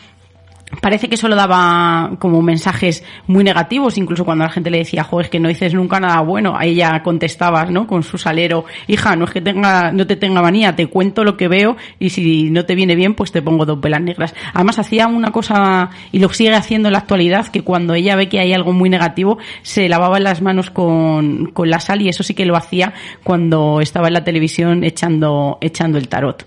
parece 0.82 1.10
que 1.10 1.18
solo 1.18 1.36
daba 1.36 2.12
como 2.20 2.42
mensajes 2.42 3.04
muy 3.28 3.44
negativos, 3.44 3.98
incluso 3.98 4.26
cuando 4.26 4.44
la 4.46 4.50
gente 4.50 4.70
le 4.70 4.80
decía, 4.80 5.04
jo, 5.04 5.22
es 5.22 5.30
que 5.30 5.40
no 5.40 5.50
dices 5.50 5.74
nunca 5.74 6.00
nada 6.00 6.22
bueno, 6.22 6.56
a 6.58 6.66
ella 6.66 7.02
contestabas, 7.04 7.70
¿no? 7.70 7.88
Con 7.88 8.04
su 8.04 8.18
salero, 8.18 8.66
hija, 8.88 9.16
no 9.16 9.26
es 9.26 9.32
que 9.32 9.42
tenga, 9.42 9.92
no 9.92 10.08
te 10.08 10.16
tenga 10.16 10.42
manía, 10.42 10.76
te 10.76 10.88
cuento 10.88 11.24
lo 11.24 11.38
que 11.38 11.48
veo 11.48 11.78
y 12.00 12.10
si 12.10 12.50
no 12.50 12.66
te 12.66 12.76
viene 12.76 12.96
bien, 12.96 13.14
pues 13.14 13.32
te 13.32 13.42
pongo 13.42 13.66
dos 13.66 13.80
velas 13.80 14.02
negras. 14.02 14.34
Además 14.54 14.80
hacía 14.80 15.08
una 15.08 15.32
cosa, 15.32 15.90
y 16.12 16.20
lo 16.20 16.30
sigue 16.30 16.54
haciendo 16.54 16.90
en 16.90 16.94
la 16.94 17.00
actualidad, 17.00 17.48
que 17.48 17.62
cuando 17.62 17.94
ella 17.94 18.16
ve 18.16 18.30
que 18.30 18.40
hay 18.40 18.54
algo 18.54 18.74
muy 18.74 18.90
negativo, 18.90 19.38
se 19.62 19.90
lavaba 19.90 20.20
las 20.20 20.42
manos 20.42 20.70
con, 20.70 21.48
con 21.48 21.70
la 21.70 21.80
sal 21.80 22.02
y 22.02 22.10
eso 22.10 22.24
sí 22.24 22.34
que 22.34 22.46
lo 22.46 22.56
hacía 22.56 22.94
cuando 23.24 23.82
estaba 23.82 24.08
en 24.08 24.14
la 24.14 24.24
televisión 24.24 24.84
echando, 24.84 25.58
echando 25.62 25.98
el 25.98 26.08
tarot. 26.08 26.46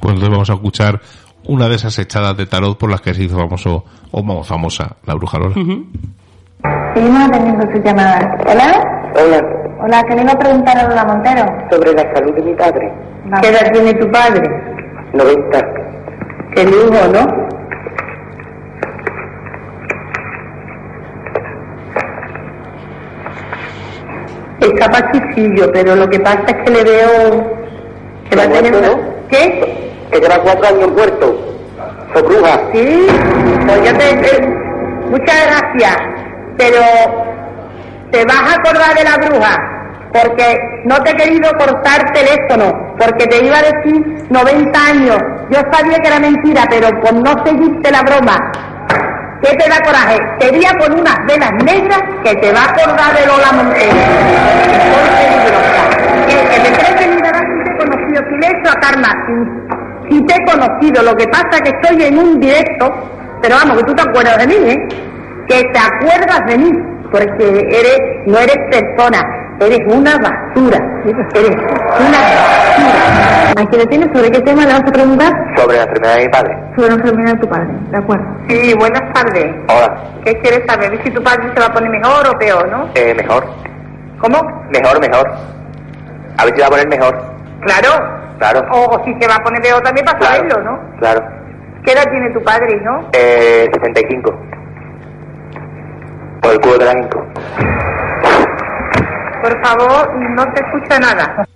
Pues 0.00 0.12
entonces 0.14 0.30
vamos 0.30 0.50
a 0.50 0.54
escuchar 0.54 1.00
una 1.46 1.68
de 1.68 1.74
esas 1.76 1.98
echadas 1.98 2.36
de 2.36 2.46
tarot 2.46 2.78
por 2.78 2.90
las 2.90 3.00
que 3.00 3.14
se 3.14 3.24
hizo 3.24 3.36
famoso, 3.36 3.84
o 4.10 4.42
famosa, 4.44 4.96
la 5.06 5.14
bruja 5.14 5.38
Lola. 5.38 5.54
Seguimos 6.94 7.28
atendiendo 7.28 7.66
su 7.72 7.82
llamada. 7.82 8.36
¿Hola? 8.46 9.10
Hola, 9.16 9.40
Hola, 9.82 10.02
que 10.04 10.14
le 10.14 10.22
iba 10.22 10.32
a 10.32 10.38
preguntar 10.38 10.78
a 10.78 10.88
Lola 10.88 11.04
Montero. 11.04 11.44
sobre 11.70 11.92
la 11.92 12.14
salud 12.14 12.34
de 12.34 12.42
mi 12.42 12.54
padre. 12.54 12.92
¿Qué 13.42 13.48
edad 13.48 13.72
tiene 13.72 13.94
tu 13.94 14.10
padre? 14.10 14.42
90. 15.12 15.60
Qué 16.54 16.64
lujo, 16.64 17.08
¿no? 17.12 17.44
Está 24.60 24.90
pachuchillo, 24.90 25.70
pero 25.72 25.94
lo 25.96 26.08
que 26.08 26.20
pasa 26.20 26.44
es 26.48 26.56
que 26.64 26.70
le 26.70 26.84
veo 26.84 27.56
que 28.30 28.36
va 28.36 28.44
a 28.44 28.48
tener 28.48 28.72
¿Muerto, 28.72 28.96
una... 28.96 29.28
¿Qué? 29.28 29.92
Que 30.14 30.20
lleva 30.20 30.38
cuatro 30.44 30.68
años 30.68 30.92
muerto. 30.92 31.34
Soy 32.14 32.22
bruja. 32.22 32.60
Sí, 32.72 33.06
pues 33.66 33.78
yo 33.84 33.98
te... 33.98 34.16
te- 34.18 34.64
Muchas 35.10 35.36
gracias, 35.46 35.96
pero 36.56 36.80
te 38.12 38.24
vas 38.24 38.36
a 38.36 38.54
acordar 38.60 38.94
de 38.96 39.04
la 39.04 39.16
bruja, 39.18 39.56
porque 40.12 40.56
no 40.86 40.96
te 41.02 41.10
he 41.10 41.14
querido 41.16 41.50
cortar 41.58 42.10
teléfono. 42.12 42.94
porque 42.98 43.26
te 43.26 43.44
iba 43.44 43.58
a 43.58 43.62
decir 43.62 44.24
90 44.30 44.86
años. 44.86 45.18
Yo 45.50 45.58
sabía 45.72 45.98
que 45.98 46.08
era 46.08 46.20
mentira, 46.20 46.62
pero 46.70 46.88
por 47.00 47.12
no 47.14 47.34
seguirte 47.44 47.90
la 47.90 48.02
broma, 48.02 48.36
¿qué 49.42 49.50
te 49.56 49.68
da 49.68 49.80
coraje? 49.84 50.18
Te 50.38 50.50
día 50.52 50.70
con 50.78 50.98
unas 51.00 51.16
velas 51.26 51.50
negras 51.64 52.00
que 52.24 52.34
te 52.36 52.52
va 52.52 52.60
a 52.60 52.70
acordar 52.70 53.14
de 53.18 53.26
Lola 53.26 53.52
Montero. 53.52 53.96
Que, 56.28 56.34
que 56.34 56.60
me 56.60 56.76
crees 56.76 56.94
que 56.94 57.04
si 57.04 57.20
te 57.20 57.70
he 57.70 57.76
conocido, 57.76 58.22
si 58.30 58.36
le 58.40 58.46
he 58.46 58.50
hecho 58.50 58.70
a 58.72 58.80
Karma, 58.80 59.12
si, 60.08 60.14
si 60.14 60.26
te 60.26 60.34
he 60.34 60.44
conocido, 60.44 61.02
lo 61.02 61.14
que 61.16 61.26
pasa 61.28 61.48
es 61.52 61.62
que 61.62 61.70
estoy 61.70 62.02
en 62.04 62.18
un 62.18 62.40
directo, 62.40 62.90
pero 63.42 63.56
vamos, 63.56 63.78
que 63.78 63.84
tú 63.84 63.94
te 63.94 64.02
acuerdas 64.02 64.38
de 64.38 64.46
mí, 64.46 64.54
¿eh? 64.54 64.88
Que 65.48 65.62
te 65.62 65.78
acuerdas 65.78 66.40
de 66.46 66.58
mí, 66.58 66.72
porque 67.10 67.68
eres, 67.70 68.00
no 68.26 68.38
eres 68.38 68.56
persona, 68.70 69.20
eres 69.60 69.80
una 69.86 70.16
basura, 70.16 70.78
eres 71.04 71.54
una 71.54 72.18
basura. 72.18 73.54
Aquí 73.56 73.76
lo 73.76 73.86
tienes, 73.86 74.08
¿sobre 74.12 74.30
qué 74.30 74.40
tema 74.40 74.62
le 74.62 74.72
vas 74.72 74.80
a 74.80 74.92
preguntar? 74.92 75.32
Sobre 75.56 75.76
la 75.76 75.82
enfermedad 75.84 76.16
de 76.16 76.22
mi 76.24 76.28
padre. 76.28 76.56
Sobre 76.74 76.88
la 76.88 76.94
enfermedad 76.94 77.32
de 77.34 77.40
tu 77.40 77.48
padre, 77.48 77.68
¿de 77.90 77.98
acuerdo? 77.98 78.24
Sí, 78.48 78.74
buenas 78.78 79.12
tardes. 79.12 79.46
Hola. 79.68 79.94
¿Qué 80.24 80.32
quieres 80.40 80.62
saber? 80.66 81.00
Si 81.04 81.10
tu 81.10 81.22
padre 81.22 81.50
se 81.54 81.60
va 81.60 81.66
a 81.66 81.72
poner 81.72 81.90
mejor 81.90 82.28
o 82.28 82.38
peor, 82.38 82.68
¿no? 82.68 82.88
Eh, 82.94 83.14
mejor. 83.14 83.44
¿Cómo? 84.18 84.38
Mejor, 84.70 85.00
mejor. 85.00 85.30
A 86.38 86.44
ver 86.44 86.54
si 86.54 86.60
va 86.60 86.66
a 86.66 86.70
poner 86.70 86.88
mejor. 86.88 87.16
Claro. 87.60 88.23
Claro. 88.38 88.62
O, 88.72 88.96
o 88.96 89.04
si 89.04 89.12
se 89.20 89.28
va 89.28 89.36
a 89.36 89.42
poner 89.42 89.62
peor 89.62 89.80
también 89.82 90.04
para 90.04 90.18
Claro. 90.18 90.36
saberlo, 90.36 90.62
¿no? 90.64 90.96
Claro. 90.98 91.20
¿Qué 91.84 91.92
edad 91.92 92.04
tiene 92.10 92.30
tu 92.30 92.42
padre, 92.42 92.80
no? 92.82 93.08
Eh, 93.12 93.68
65. 93.72 94.30
Por 96.42 96.52
el 96.52 96.60
culo 96.60 96.78
de 96.78 96.84
la 96.84 96.92
hinco. 96.92 97.26
Por 99.42 99.62
favor, 99.62 100.14
no 100.30 100.42
se 100.54 100.64
escucha 100.64 100.98
nada. 100.98 101.46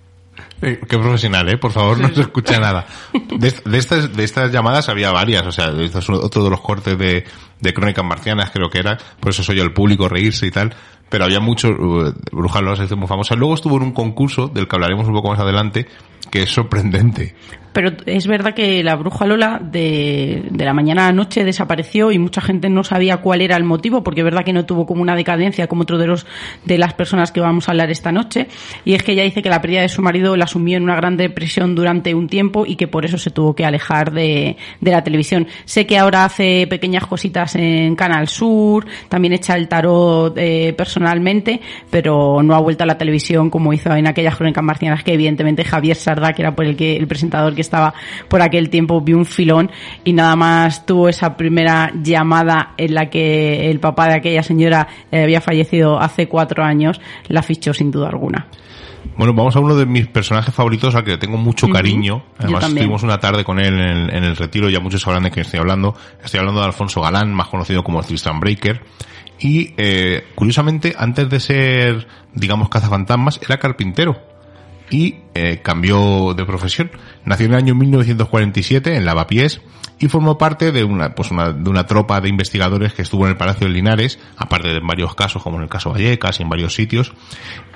Eh, 0.60 0.80
qué 0.88 0.98
profesional, 0.98 1.48
¿eh? 1.48 1.56
Por 1.56 1.72
favor, 1.72 1.98
no 2.00 2.08
se 2.08 2.20
escucha 2.22 2.58
nada. 2.58 2.84
De, 3.12 3.54
de 3.64 3.78
estas, 3.78 4.14
de 4.14 4.24
estas 4.24 4.50
llamadas 4.52 4.88
había 4.88 5.10
varias, 5.12 5.46
o 5.46 5.52
sea, 5.52 5.68
esto 5.78 5.98
es 6.00 6.10
otro 6.10 6.42
de 6.44 6.50
los 6.50 6.60
cortes 6.60 6.98
de, 6.98 7.24
de 7.60 7.72
Crónicas 7.74 8.04
Marcianas, 8.04 8.50
creo 8.50 8.68
que 8.68 8.80
era, 8.80 8.98
por 9.20 9.30
eso 9.30 9.42
soy 9.42 9.60
al 9.60 9.72
público 9.72 10.08
reírse 10.08 10.46
y 10.46 10.50
tal, 10.50 10.74
pero 11.08 11.24
había 11.24 11.40
muchos, 11.40 11.70
uh, 11.70 12.12
Brujas 12.32 12.62
Lola 12.62 12.76
se 12.76 12.84
hizo 12.84 12.96
muy 12.96 13.06
famosa. 13.06 13.34
Luego 13.36 13.54
estuvo 13.54 13.76
en 13.76 13.84
un 13.84 13.92
concurso, 13.92 14.48
del 14.48 14.66
que 14.68 14.76
hablaremos 14.76 15.06
un 15.06 15.14
poco 15.14 15.30
más 15.30 15.38
adelante, 15.38 15.86
que 16.30 16.42
es 16.42 16.50
sorprendente. 16.50 17.34
Pero 17.78 17.92
es 18.06 18.26
verdad 18.26 18.54
que 18.54 18.82
la 18.82 18.96
bruja 18.96 19.24
Lola 19.24 19.60
de, 19.62 20.42
de 20.50 20.64
la 20.64 20.74
mañana 20.74 21.04
a 21.04 21.06
la 21.10 21.12
noche 21.12 21.44
desapareció 21.44 22.10
y 22.10 22.18
mucha 22.18 22.40
gente 22.40 22.68
no 22.68 22.82
sabía 22.82 23.18
cuál 23.18 23.40
era 23.40 23.56
el 23.56 23.62
motivo, 23.62 24.02
porque 24.02 24.22
es 24.22 24.24
verdad 24.24 24.44
que 24.44 24.52
no 24.52 24.66
tuvo 24.66 24.84
como 24.84 25.00
una 25.00 25.14
decadencia 25.14 25.68
como 25.68 25.82
otro 25.82 25.96
de 25.96 26.08
los 26.08 26.26
de 26.64 26.76
las 26.76 26.94
personas 26.94 27.30
que 27.30 27.40
vamos 27.40 27.68
a 27.68 27.72
hablar 27.72 27.88
esta 27.90 28.10
noche. 28.10 28.48
Y 28.84 28.94
es 28.94 29.04
que 29.04 29.12
ella 29.12 29.22
dice 29.22 29.42
que 29.42 29.48
la 29.48 29.60
pérdida 29.60 29.82
de 29.82 29.88
su 29.88 30.02
marido 30.02 30.36
la 30.36 30.48
sumió 30.48 30.76
en 30.76 30.82
una 30.82 30.96
gran 30.96 31.16
depresión 31.16 31.76
durante 31.76 32.14
un 32.14 32.26
tiempo 32.26 32.66
y 32.66 32.74
que 32.74 32.88
por 32.88 33.04
eso 33.04 33.16
se 33.16 33.30
tuvo 33.30 33.54
que 33.54 33.64
alejar 33.64 34.12
de, 34.12 34.56
de 34.80 34.90
la 34.90 35.04
televisión. 35.04 35.46
Sé 35.64 35.86
que 35.86 35.98
ahora 35.98 36.24
hace 36.24 36.66
pequeñas 36.68 37.06
cositas 37.06 37.54
en 37.54 37.94
Canal 37.94 38.26
Sur, 38.28 38.86
también 39.08 39.34
echa 39.34 39.54
el 39.54 39.68
tarot 39.68 40.36
eh, 40.36 40.74
personalmente, 40.76 41.60
pero 41.90 42.42
no 42.42 42.56
ha 42.56 42.60
vuelto 42.60 42.82
a 42.82 42.86
la 42.86 42.98
televisión 42.98 43.50
como 43.50 43.72
hizo 43.72 43.94
en 43.94 44.06
aquellas 44.08 44.36
crónicas 44.36 44.64
marcianas 44.64 45.04
que 45.04 45.12
evidentemente 45.12 45.62
Javier 45.62 45.96
Sarda, 46.08 46.32
que 46.32 46.40
era 46.40 46.54
por 46.54 46.64
el 46.64 46.74
que 46.74 46.96
el 46.96 47.06
presentador 47.06 47.54
que 47.54 47.60
estaba 47.60 47.92
por 48.28 48.40
aquel 48.40 48.70
tiempo, 48.70 49.00
vio 49.02 49.18
un 49.18 49.26
filón 49.26 49.70
y 50.04 50.14
nada 50.14 50.36
más 50.36 50.86
tuvo 50.86 51.08
esa 51.08 51.36
primera 51.36 51.92
llamada 52.02 52.72
en 52.78 52.94
la 52.94 53.10
que 53.10 53.70
el 53.70 53.78
papá 53.78 54.08
de 54.08 54.14
aquella 54.14 54.42
señora 54.42 54.88
eh, 55.12 55.22
había 55.22 55.42
fallecido 55.42 56.00
hace 56.00 56.26
cuatro 56.26 56.64
años, 56.64 56.98
la 57.28 57.42
fichó 57.42 57.74
sin 57.74 57.90
duda 57.90 58.08
alguna. 58.08 58.46
Bueno, 59.16 59.34
vamos 59.34 59.54
a 59.56 59.60
uno 59.60 59.74
de 59.74 59.84
mis 59.84 60.06
personajes 60.06 60.54
favoritos 60.54 60.94
al 60.94 61.04
que 61.04 61.18
tengo 61.18 61.36
mucho 61.36 61.68
cariño. 61.68 62.18
Yo 62.18 62.34
Además, 62.38 62.60
también. 62.60 62.78
estuvimos 62.78 63.02
una 63.02 63.18
tarde 63.18 63.44
con 63.44 63.58
él 63.58 63.74
en 63.74 63.80
el, 63.80 64.14
en 64.14 64.24
el 64.24 64.36
retiro, 64.36 64.70
ya 64.70 64.80
muchos 64.80 65.02
sabrán 65.02 65.24
de 65.24 65.30
quién 65.30 65.44
estoy 65.44 65.60
hablando. 65.60 65.94
Estoy 66.24 66.40
hablando 66.40 66.60
de 66.60 66.66
Alfonso 66.66 67.00
Galán, 67.00 67.34
más 67.34 67.48
conocido 67.48 67.82
como 67.82 68.02
Tristan 68.02 68.40
Breaker. 68.40 68.80
Y, 69.40 69.74
eh, 69.76 70.24
curiosamente, 70.34 70.94
antes 70.96 71.28
de 71.28 71.40
ser, 71.40 72.06
digamos, 72.34 72.68
cazafantasmas, 72.68 73.40
era 73.42 73.58
carpintero. 73.58 74.27
Y 74.90 75.16
eh, 75.34 75.60
cambió 75.62 76.34
de 76.34 76.44
profesión. 76.44 76.90
Nació 77.24 77.46
en 77.46 77.52
el 77.52 77.58
año 77.58 77.74
1947 77.74 78.96
en 78.96 79.04
Lavapiés 79.04 79.60
y 79.98 80.08
formó 80.08 80.38
parte 80.38 80.72
de 80.72 80.84
una, 80.84 81.14
pues 81.14 81.30
una, 81.30 81.52
de 81.52 81.68
una 81.68 81.86
tropa 81.86 82.20
de 82.20 82.28
investigadores 82.28 82.92
que 82.94 83.02
estuvo 83.02 83.24
en 83.24 83.32
el 83.32 83.36
Palacio 83.36 83.66
de 83.66 83.72
Linares, 83.72 84.18
aparte 84.36 84.68
de 84.68 84.76
en 84.78 84.86
varios 84.86 85.14
casos, 85.14 85.42
como 85.42 85.56
en 85.56 85.64
el 85.64 85.68
caso 85.68 85.90
Vallecas 85.90 86.38
y 86.38 86.42
en 86.42 86.48
varios 86.48 86.74
sitios. 86.74 87.12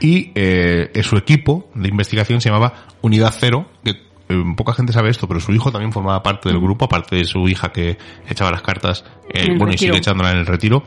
Y 0.01 0.31
eh, 0.35 0.90
su 1.03 1.16
equipo 1.16 1.68
de 1.75 1.88
investigación 1.88 2.40
se 2.40 2.48
llamaba 2.48 2.87
Unidad 3.03 3.35
Cero, 3.37 3.66
que 3.85 3.90
eh, 4.29 4.55
poca 4.57 4.72
gente 4.72 4.92
sabe 4.92 5.11
esto, 5.11 5.27
pero 5.29 5.40
su 5.40 5.53
hijo 5.53 5.70
también 5.72 5.92
formaba 5.92 6.22
parte 6.22 6.48
del 6.48 6.61
grupo, 6.61 6.85
aparte 6.85 7.16
de 7.16 7.25
su 7.25 7.48
hija 7.48 7.72
que 7.72 7.98
echaba 8.29 8.51
las 8.51 8.62
cartas, 8.62 9.05
eh, 9.33 9.55
bueno, 9.57 9.72
y 9.72 9.79
sigue 9.79 9.96
echándola 9.96 10.33
en 10.33 10.38
el 10.38 10.46
retiro. 10.46 10.85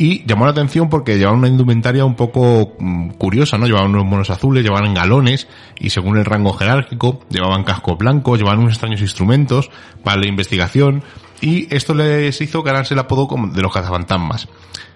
Y 0.00 0.24
llamó 0.24 0.46
la 0.46 0.52
atención 0.52 0.88
porque 0.88 1.18
llevaban 1.18 1.40
una 1.40 1.48
indumentaria 1.48 2.06
un 2.06 2.14
poco 2.14 2.72
mm, 2.78 3.10
curiosa, 3.18 3.58
¿no? 3.58 3.66
Llevaban 3.66 3.90
unos 3.90 4.06
monos 4.06 4.30
azules, 4.30 4.64
llevaban 4.64 4.94
galones 4.94 5.46
y 5.78 5.90
según 5.90 6.16
el 6.16 6.24
rango 6.24 6.54
jerárquico, 6.54 7.20
llevaban 7.28 7.64
casco 7.64 7.96
blanco, 7.96 8.34
llevaban 8.34 8.60
unos 8.60 8.72
extraños 8.72 9.02
instrumentos 9.02 9.70
para 10.02 10.18
la 10.18 10.26
investigación 10.26 11.04
y 11.42 11.68
esto 11.74 11.92
les 11.92 12.40
hizo 12.40 12.62
ganarse 12.62 12.94
el 12.94 13.00
apodo 13.00 13.28
de 13.52 13.60
los 13.60 13.70
cazafantasmas. 13.70 14.48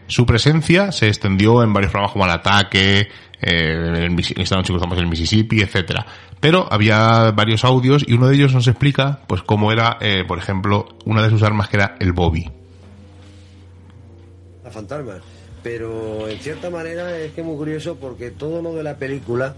Su 0.06 0.24
presencia 0.24 0.90
se 0.90 1.08
extendió 1.08 1.62
en 1.62 1.74
varios 1.74 1.92
programas 1.92 2.12
como 2.12 2.24
El 2.24 2.30
Ataque, 2.30 3.08
eh, 3.42 4.06
el, 4.06 4.18
esta 4.18 4.62
cruzamos 4.62 4.96
el 4.96 5.06
Mississippi, 5.06 5.60
etcétera. 5.60 6.06
Pero 6.40 6.66
había 6.72 7.30
varios 7.32 7.66
audios 7.66 8.06
y 8.08 8.14
uno 8.14 8.28
de 8.28 8.36
ellos 8.36 8.54
nos 8.54 8.68
explica, 8.68 9.20
pues, 9.26 9.42
cómo 9.42 9.70
era, 9.70 9.98
eh, 10.00 10.24
por 10.26 10.38
ejemplo, 10.38 10.96
una 11.04 11.22
de 11.22 11.28
sus 11.28 11.42
armas 11.42 11.68
que 11.68 11.76
era 11.76 11.94
el 12.00 12.14
Bobby. 12.14 12.63
Fantasmas. 14.74 15.20
Pero 15.62 16.28
en 16.28 16.38
cierta 16.40 16.68
manera 16.68 17.16
es 17.18 17.32
que 17.32 17.40
es 17.40 17.46
muy 17.46 17.56
curioso 17.56 17.96
porque 17.96 18.30
todo 18.30 18.60
lo 18.60 18.74
de 18.74 18.82
la 18.82 18.96
película, 18.98 19.54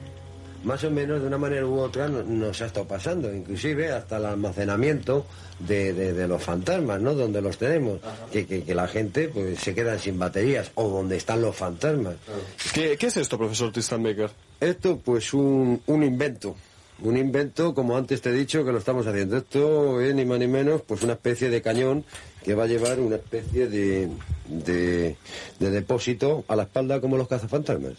más 0.62 0.84
o 0.84 0.90
menos 0.90 1.20
de 1.20 1.26
una 1.26 1.38
manera 1.38 1.66
u 1.66 1.78
otra, 1.80 2.06
no- 2.08 2.22
nos 2.22 2.62
ha 2.62 2.66
estado 2.66 2.86
pasando, 2.86 3.32
inclusive 3.34 3.90
hasta 3.90 4.18
el 4.18 4.26
almacenamiento 4.26 5.26
de, 5.58 5.92
de- 5.92 6.12
de 6.12 6.28
los 6.28 6.42
fantasmas, 6.42 7.00
¿no? 7.00 7.14
Donde 7.14 7.40
los 7.42 7.58
tenemos, 7.58 7.98
que, 8.30 8.46
que- 8.46 8.62
que 8.62 8.74
la 8.74 8.86
gente 8.86 9.28
pues 9.28 9.58
se 9.58 9.74
queda 9.74 9.98
sin 9.98 10.18
baterías 10.18 10.70
o 10.76 10.88
donde 10.88 11.16
están 11.16 11.40
los 11.42 11.56
fantasmas. 11.56 12.14
¿Qué, 12.72 12.96
qué 12.96 13.06
es 13.06 13.16
esto, 13.16 13.36
profesor 13.36 13.72
Tristan 13.72 14.02
Baker? 14.04 14.30
Esto 14.60 15.00
pues 15.04 15.34
un, 15.34 15.80
un 15.86 16.02
invento. 16.04 16.54
Un 17.02 17.16
invento, 17.18 17.74
como 17.74 17.94
antes 17.96 18.22
te 18.22 18.30
he 18.30 18.32
dicho, 18.32 18.64
que 18.64 18.72
lo 18.72 18.78
estamos 18.78 19.06
haciendo. 19.06 19.36
Esto 19.36 20.00
es 20.00 20.14
ni 20.14 20.24
más 20.24 20.38
ni 20.38 20.46
menos 20.46 20.80
pues 20.86 21.02
una 21.02 21.12
especie 21.12 21.50
de 21.50 21.60
cañón 21.60 22.04
que 22.46 22.54
va 22.54 22.62
a 22.62 22.68
llevar 22.68 23.00
una 23.00 23.16
especie 23.16 23.66
de, 23.66 24.08
de, 24.48 25.16
de 25.58 25.70
depósito 25.70 26.44
a 26.46 26.54
la 26.54 26.62
espalda 26.62 27.00
como 27.00 27.16
los 27.16 27.26
cazafantasmas. 27.26 27.94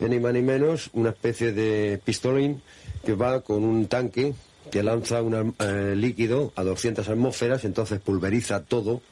Ni 0.00 0.18
más 0.18 0.32
ni 0.32 0.42
menos 0.42 0.90
una 0.92 1.10
especie 1.10 1.52
de 1.52 2.00
pistolín 2.04 2.62
que 3.04 3.14
va 3.14 3.42
con 3.42 3.62
un 3.62 3.86
tanque 3.86 4.34
que 4.72 4.82
lanza 4.82 5.22
un 5.22 5.54
líquido 5.94 6.52
a 6.56 6.64
200 6.64 7.08
atmósferas, 7.08 7.64
entonces 7.64 8.00
pulveriza 8.00 8.64
todo 8.64 9.02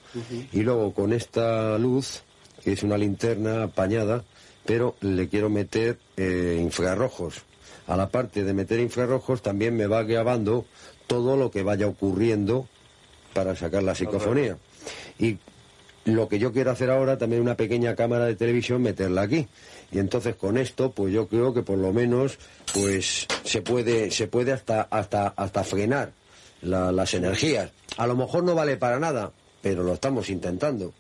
y 0.52 0.62
luego 0.62 0.92
con 0.92 1.12
esta 1.12 1.78
luz, 1.78 2.22
que 2.64 2.72
es 2.72 2.82
una 2.82 2.98
linterna 2.98 3.62
apañada, 3.62 4.24
pero 4.66 4.96
le 5.00 5.28
quiero 5.28 5.50
meter 5.50 6.00
eh, 6.16 6.58
infrarrojos. 6.60 7.42
A 7.87 7.96
la 7.96 8.08
parte 8.08 8.42
de 8.42 8.52
meter 8.52 8.80
infrarrojos 8.80 9.40
también 9.40 9.76
me 9.76 9.87
va 9.87 10.02
grabando 10.02 10.64
todo 11.06 11.37
lo 11.37 11.52
que 11.52 11.62
vaya 11.62 11.87
ocurriendo 11.87 12.66
para 13.34 13.54
sacar 13.54 13.82
la 13.82 13.94
psicofonía. 13.94 14.56
Y 15.18 15.36
lo 16.06 16.28
que 16.28 16.38
yo 16.38 16.52
quiero 16.52 16.70
hacer 16.70 16.90
ahora, 16.90 17.18
también 17.18 17.42
una 17.42 17.56
pequeña 17.56 17.94
cámara 17.94 18.24
de 18.26 18.36
televisión, 18.36 18.80
meterla 18.82 19.22
aquí. 19.22 19.46
Y 19.92 19.98
entonces 19.98 20.34
con 20.36 20.56
esto, 20.58 20.90
pues 20.92 21.12
yo 21.12 21.28
creo 21.28 21.52
que 21.54 21.62
por 21.62 21.78
lo 21.78 21.92
menos, 21.92 22.38
pues 22.72 23.26
se 23.44 23.62
puede, 23.62 24.10
se 24.10 24.26
puede 24.26 24.52
hasta, 24.52 24.82
hasta, 24.82 25.28
hasta 25.36 25.64
frenar 25.64 26.12
la- 26.62 26.90
las 26.92 27.14
energías. 27.14 27.70
A 27.96 28.06
lo 28.06 28.16
mejor 28.16 28.44
no 28.44 28.54
vale 28.54 28.76
para 28.76 28.98
nada, 28.98 29.32
pero 29.62 29.82
lo 29.82 29.92
estamos 29.94 30.30
intentando. 30.30 30.92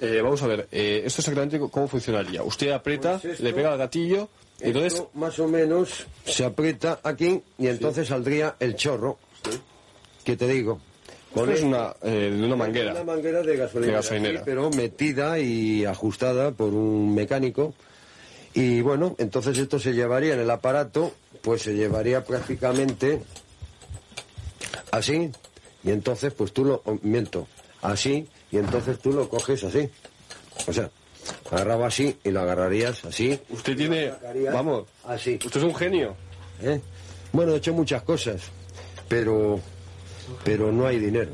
Eh, 0.00 0.20
vamos 0.22 0.42
a 0.42 0.48
ver, 0.48 0.68
eh, 0.72 1.02
esto 1.04 1.20
exactamente 1.20 1.58
cómo 1.70 1.86
funcionaría. 1.88 2.42
Usted 2.42 2.70
aprieta, 2.72 3.12
Pues 3.20 3.34
esto- 3.34 3.44
le 3.44 3.52
pega 3.54 3.72
al 3.72 3.78
gatillo, 3.78 4.28
y 4.60 4.66
entonces... 4.68 5.02
Más 5.14 5.38
o 5.38 5.48
menos 5.48 6.06
se 6.26 6.44
aprieta 6.44 7.00
aquí 7.02 7.40
y 7.58 7.66
entonces 7.68 8.08
saldría 8.08 8.56
el 8.60 8.74
chorro. 8.76 9.18
¿Qué 10.24 10.36
te 10.36 10.46
digo? 10.48 10.80
Esto 11.34 11.50
es 11.50 11.62
una, 11.62 11.94
eh, 12.02 12.30
de 12.36 12.44
una 12.44 12.56
manguera. 12.56 12.92
Una 12.92 13.04
manguera 13.04 13.42
de 13.42 13.56
gasolinera, 13.56 13.86
De 13.86 14.02
gasolinera. 14.02 14.38
sí, 14.38 14.42
pero 14.44 14.70
metida 14.70 15.38
y 15.38 15.84
ajustada 15.84 16.52
por 16.52 16.72
un 16.72 17.14
mecánico. 17.14 17.74
Y 18.54 18.80
bueno, 18.82 19.16
entonces 19.18 19.58
esto 19.58 19.78
se 19.80 19.92
llevaría 19.94 20.34
en 20.34 20.40
el 20.40 20.50
aparato, 20.50 21.12
pues 21.42 21.62
se 21.62 21.74
llevaría 21.74 22.24
prácticamente 22.24 23.22
así. 24.92 25.30
Y 25.82 25.90
entonces, 25.90 26.32
pues 26.32 26.52
tú 26.52 26.64
lo, 26.64 26.82
oh, 26.84 26.98
miento, 27.02 27.46
así, 27.82 28.26
y 28.50 28.58
entonces 28.58 28.98
tú 29.00 29.12
lo 29.12 29.28
coges 29.28 29.64
así. 29.64 29.88
O 30.66 30.72
sea, 30.72 30.88
agarraba 31.50 31.88
así 31.88 32.16
y 32.24 32.30
lo 32.30 32.40
agarrarías 32.40 33.04
así. 33.04 33.38
Usted 33.50 33.76
tiene... 33.76 34.12
Vamos, 34.52 34.84
Así. 35.04 35.38
usted 35.44 35.60
es 35.60 35.64
un 35.66 35.74
genio. 35.74 36.14
¿eh? 36.62 36.80
Bueno, 37.32 37.52
he 37.54 37.56
hecho 37.56 37.72
muchas 37.74 38.02
cosas, 38.02 38.40
pero, 39.08 39.60
pero 40.44 40.72
no 40.72 40.86
hay 40.86 40.98
dinero. 40.98 41.30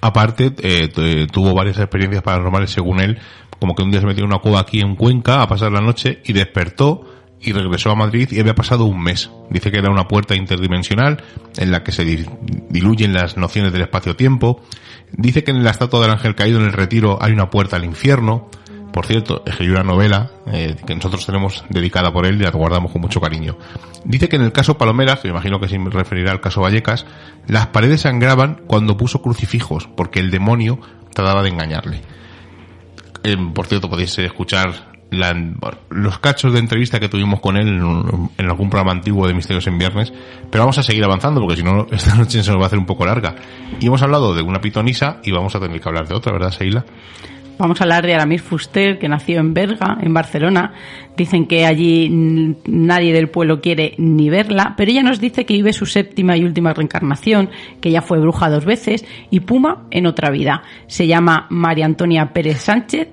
Aparte, 0.00 0.52
eh, 0.62 0.88
t- 0.88 1.26
tuvo 1.28 1.54
varias 1.54 1.78
experiencias 1.78 2.22
paranormales 2.22 2.70
según 2.70 3.00
él, 3.00 3.18
como 3.58 3.74
que 3.74 3.82
un 3.82 3.90
día 3.90 4.00
se 4.00 4.06
metió 4.06 4.24
en 4.24 4.30
una 4.30 4.38
cueva 4.40 4.60
aquí 4.60 4.80
en 4.80 4.94
Cuenca 4.94 5.42
a 5.42 5.48
pasar 5.48 5.72
la 5.72 5.80
noche 5.80 6.20
y 6.24 6.32
despertó 6.32 7.12
y 7.40 7.52
regresó 7.52 7.90
a 7.90 7.94
Madrid 7.94 8.28
y 8.30 8.40
había 8.40 8.54
pasado 8.54 8.84
un 8.84 9.02
mes. 9.02 9.30
Dice 9.50 9.70
que 9.70 9.78
era 9.78 9.90
una 9.90 10.06
puerta 10.08 10.34
interdimensional 10.34 11.22
en 11.56 11.70
la 11.70 11.82
que 11.82 11.92
se 11.92 12.04
di- 12.04 12.26
diluyen 12.68 13.12
las 13.14 13.36
nociones 13.36 13.72
del 13.72 13.82
espacio-tiempo. 13.82 14.62
Dice 15.12 15.42
que 15.44 15.50
en 15.50 15.64
la 15.64 15.70
estatua 15.70 16.00
del 16.00 16.10
ángel 16.10 16.34
caído 16.34 16.58
en 16.60 16.66
el 16.66 16.72
retiro 16.72 17.18
hay 17.20 17.32
una 17.32 17.50
puerta 17.50 17.76
al 17.76 17.84
infierno. 17.84 18.48
Por 18.96 19.04
cierto, 19.04 19.42
escribió 19.44 19.74
una 19.74 19.82
novela 19.84 20.30
eh, 20.46 20.74
que 20.86 20.94
nosotros 20.94 21.26
tenemos 21.26 21.64
dedicada 21.68 22.10
por 22.14 22.24
él 22.24 22.36
y 22.40 22.44
la 22.44 22.50
guardamos 22.50 22.90
con 22.92 23.02
mucho 23.02 23.20
cariño. 23.20 23.58
Dice 24.06 24.26
que 24.26 24.36
en 24.36 24.42
el 24.42 24.52
caso 24.52 24.78
Palomeras, 24.78 25.20
que 25.20 25.28
me 25.28 25.32
imagino 25.32 25.60
que 25.60 25.68
se 25.68 25.76
referirá 25.78 26.32
al 26.32 26.40
caso 26.40 26.62
Vallecas, 26.62 27.04
las 27.46 27.66
paredes 27.66 28.00
sangraban 28.00 28.62
cuando 28.66 28.96
puso 28.96 29.20
crucifijos, 29.20 29.86
porque 29.98 30.18
el 30.18 30.30
demonio 30.30 30.80
trataba 31.12 31.42
de 31.42 31.50
engañarle. 31.50 32.00
Eh, 33.22 33.36
por 33.54 33.66
cierto, 33.66 33.90
podéis 33.90 34.16
eh, 34.18 34.24
escuchar 34.24 34.96
la- 35.10 35.36
los 35.90 36.18
cachos 36.18 36.52
de 36.54 36.58
entrevista 36.58 36.98
que 36.98 37.10
tuvimos 37.10 37.40
con 37.40 37.58
él 37.58 37.68
en, 37.68 38.30
en 38.38 38.46
algún 38.46 38.70
programa 38.70 38.92
antiguo 38.92 39.26
de 39.28 39.34
Misterios 39.34 39.66
en 39.66 39.76
Viernes, 39.78 40.10
pero 40.50 40.62
vamos 40.64 40.78
a 40.78 40.82
seguir 40.82 41.04
avanzando 41.04 41.40
porque 41.42 41.56
si 41.56 41.62
no 41.62 41.86
esta 41.92 42.14
noche 42.14 42.42
se 42.42 42.50
nos 42.50 42.60
va 42.60 42.64
a 42.64 42.66
hacer 42.68 42.78
un 42.78 42.86
poco 42.86 43.04
larga. 43.04 43.34
Y 43.78 43.86
hemos 43.88 44.00
hablado 44.00 44.34
de 44.34 44.40
una 44.40 44.60
pitonisa 44.62 45.20
y 45.22 45.32
vamos 45.32 45.54
a 45.54 45.60
tener 45.60 45.80
que 45.80 45.88
hablar 45.88 46.08
de 46.08 46.14
otra, 46.14 46.32
¿verdad, 46.32 46.50
Seila? 46.50 46.84
Vamos 47.58 47.80
a 47.80 47.84
hablar 47.84 48.04
de 48.04 48.14
Aramis 48.14 48.42
Fuster, 48.42 48.98
que 48.98 49.08
nació 49.08 49.40
en 49.40 49.54
Berga, 49.54 49.96
en 50.02 50.12
Barcelona. 50.12 50.74
Dicen 51.16 51.46
que 51.46 51.64
allí 51.64 52.10
nadie 52.66 53.14
del 53.14 53.30
pueblo 53.30 53.62
quiere 53.62 53.94
ni 53.96 54.28
verla, 54.28 54.74
pero 54.76 54.90
ella 54.90 55.02
nos 55.02 55.20
dice 55.20 55.46
que 55.46 55.54
vive 55.54 55.72
su 55.72 55.86
séptima 55.86 56.36
y 56.36 56.44
última 56.44 56.74
reencarnación, 56.74 57.48
que 57.80 57.90
ya 57.90 58.02
fue 58.02 58.20
bruja 58.20 58.50
dos 58.50 58.66
veces 58.66 59.06
y 59.30 59.40
puma 59.40 59.86
en 59.90 60.06
otra 60.06 60.30
vida. 60.30 60.64
Se 60.86 61.06
llama 61.06 61.46
María 61.48 61.86
Antonia 61.86 62.34
Pérez 62.34 62.60
Sánchez 62.60 63.08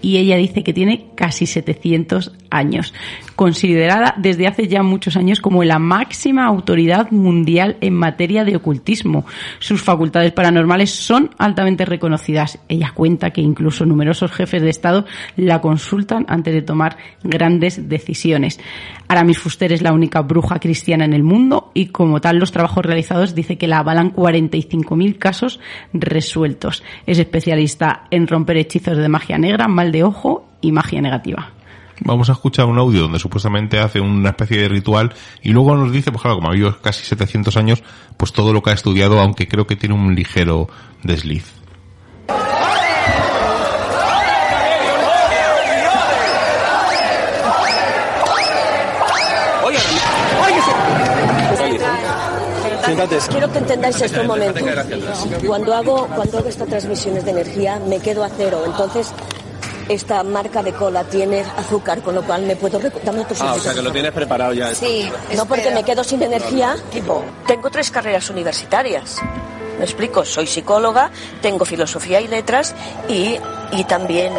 y 0.00 0.18
ella 0.18 0.36
dice 0.36 0.62
que 0.62 0.72
tiene 0.72 1.06
casi 1.16 1.46
700 1.46 2.32
años, 2.50 2.94
considerada 3.36 4.14
desde 4.16 4.46
hace 4.46 4.68
ya 4.68 4.82
muchos 4.82 5.16
años 5.16 5.40
como 5.40 5.64
la 5.64 5.78
máxima 5.78 6.46
autoridad 6.46 7.10
mundial 7.10 7.76
en 7.80 7.94
materia 7.94 8.44
de 8.44 8.56
ocultismo. 8.56 9.24
Sus 9.58 9.82
facultades 9.82 10.32
paranormales 10.32 10.90
son 10.90 11.30
altamente 11.38 11.84
reconocidas. 11.84 12.58
Ella 12.68 12.92
cuenta 12.94 13.30
que 13.30 13.40
incluso 13.40 13.86
numerosos 13.86 14.32
jefes 14.32 14.62
de 14.62 14.70
Estado 14.70 15.06
la 15.36 15.60
consultan 15.60 16.24
antes 16.28 16.54
de 16.54 16.62
tomar 16.62 16.96
grandes 17.22 17.88
decisiones. 17.88 18.60
Aramis 19.08 19.38
Fuster 19.38 19.72
es 19.72 19.82
la 19.82 19.92
única 19.92 20.20
bruja 20.22 20.58
cristiana 20.58 21.04
en 21.04 21.12
el 21.12 21.22
mundo 21.22 21.70
y 21.74 21.86
como 21.86 22.20
tal 22.20 22.38
los 22.38 22.52
trabajos 22.52 22.84
realizados 22.84 23.34
dice 23.34 23.58
que 23.58 23.68
la 23.68 23.78
avalan 23.78 24.14
45.000 24.14 25.18
casos 25.18 25.60
resueltos. 25.92 26.82
Es 27.06 27.18
especialista 27.18 28.04
en 28.10 28.26
romper 28.26 28.56
hechizos 28.56 28.96
de 28.96 29.08
magia 29.08 29.38
negra, 29.38 29.68
mal 29.68 29.92
de 29.92 30.04
ojo 30.04 30.48
y 30.60 30.72
magia 30.72 31.00
negativa. 31.00 31.52
Vamos 32.00 32.28
a 32.30 32.32
escuchar 32.32 32.66
un 32.66 32.78
audio 32.78 33.02
donde 33.02 33.18
supuestamente 33.18 33.78
hace 33.78 34.00
una 34.00 34.30
especie 34.30 34.60
de 34.60 34.68
ritual 34.68 35.14
y 35.42 35.50
luego 35.50 35.76
nos 35.76 35.92
dice, 35.92 36.10
pues 36.10 36.22
claro, 36.22 36.36
como 36.36 36.48
ha 36.48 36.52
vivido 36.52 36.80
casi 36.80 37.04
700 37.04 37.56
años, 37.56 37.82
pues 38.16 38.32
todo 38.32 38.52
lo 38.52 38.62
que 38.62 38.70
ha 38.70 38.74
estudiado, 38.74 39.20
aunque 39.20 39.48
creo 39.48 39.66
que 39.66 39.76
tiene 39.76 39.94
un 39.94 40.14
ligero 40.14 40.68
desliz. 41.02 41.62
Quiero 53.30 53.52
que 53.52 53.58
entendáis 53.58 54.00
esto 54.00 54.20
un 54.20 54.26
momento. 54.26 54.64
Cuando 55.46 55.74
hago, 55.74 56.06
cuando 56.08 56.38
hago 56.38 56.48
estas 56.48 56.68
transmisiones 56.68 57.24
de 57.24 57.30
energía, 57.30 57.80
me 57.88 57.98
quedo 57.98 58.22
a 58.22 58.28
cero. 58.28 58.62
Entonces, 58.66 59.12
esta 59.88 60.22
marca 60.22 60.62
de 60.62 60.72
cola 60.72 61.04
tiene 61.04 61.40
azúcar, 61.40 62.00
con 62.02 62.14
lo 62.14 62.22
cual 62.22 62.42
me 62.42 62.56
puedo... 62.56 62.78
Dame 63.04 63.20
otro 63.20 63.36
Ah, 63.40 63.54
o 63.54 63.60
sea 63.60 63.74
que 63.74 63.82
lo 63.82 63.90
tienes 63.92 64.12
preparado 64.12 64.52
ya. 64.52 64.74
Sí, 64.74 65.08
no 65.36 65.46
porque 65.46 65.70
me 65.70 65.82
quedo 65.84 66.02
sin 66.04 66.22
energía. 66.22 66.76
Tipo, 66.92 67.24
tengo 67.46 67.70
tres 67.70 67.90
carreras 67.90 68.28
universitarias. 68.30 69.18
Me 69.78 69.84
explico, 69.84 70.24
soy 70.24 70.46
psicóloga, 70.46 71.10
tengo 71.40 71.64
filosofía 71.64 72.20
y 72.20 72.28
letras 72.28 72.74
y, 73.08 73.36
y 73.72 73.84
también 73.84 74.32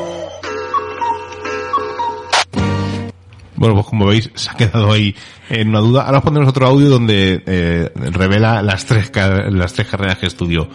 Bueno, 3.56 3.76
pues 3.76 3.88
como 3.88 4.06
veis, 4.08 4.30
se 4.36 4.50
ha 4.50 4.56
quedado 4.56 4.92
ahí 4.92 5.16
en 5.50 5.70
una 5.70 5.80
duda. 5.80 6.04
Ahora 6.04 6.18
os 6.18 6.24
pondremos 6.24 6.50
otro 6.50 6.68
audio 6.68 6.90
donde 6.90 7.42
eh, 7.46 7.90
revela 7.96 8.62
las 8.62 8.86
tres, 8.86 9.10
ca- 9.10 9.50
las 9.50 9.72
tres 9.74 9.88
carreras 9.88 10.18
que 10.18 10.26
estudió. 10.28 10.68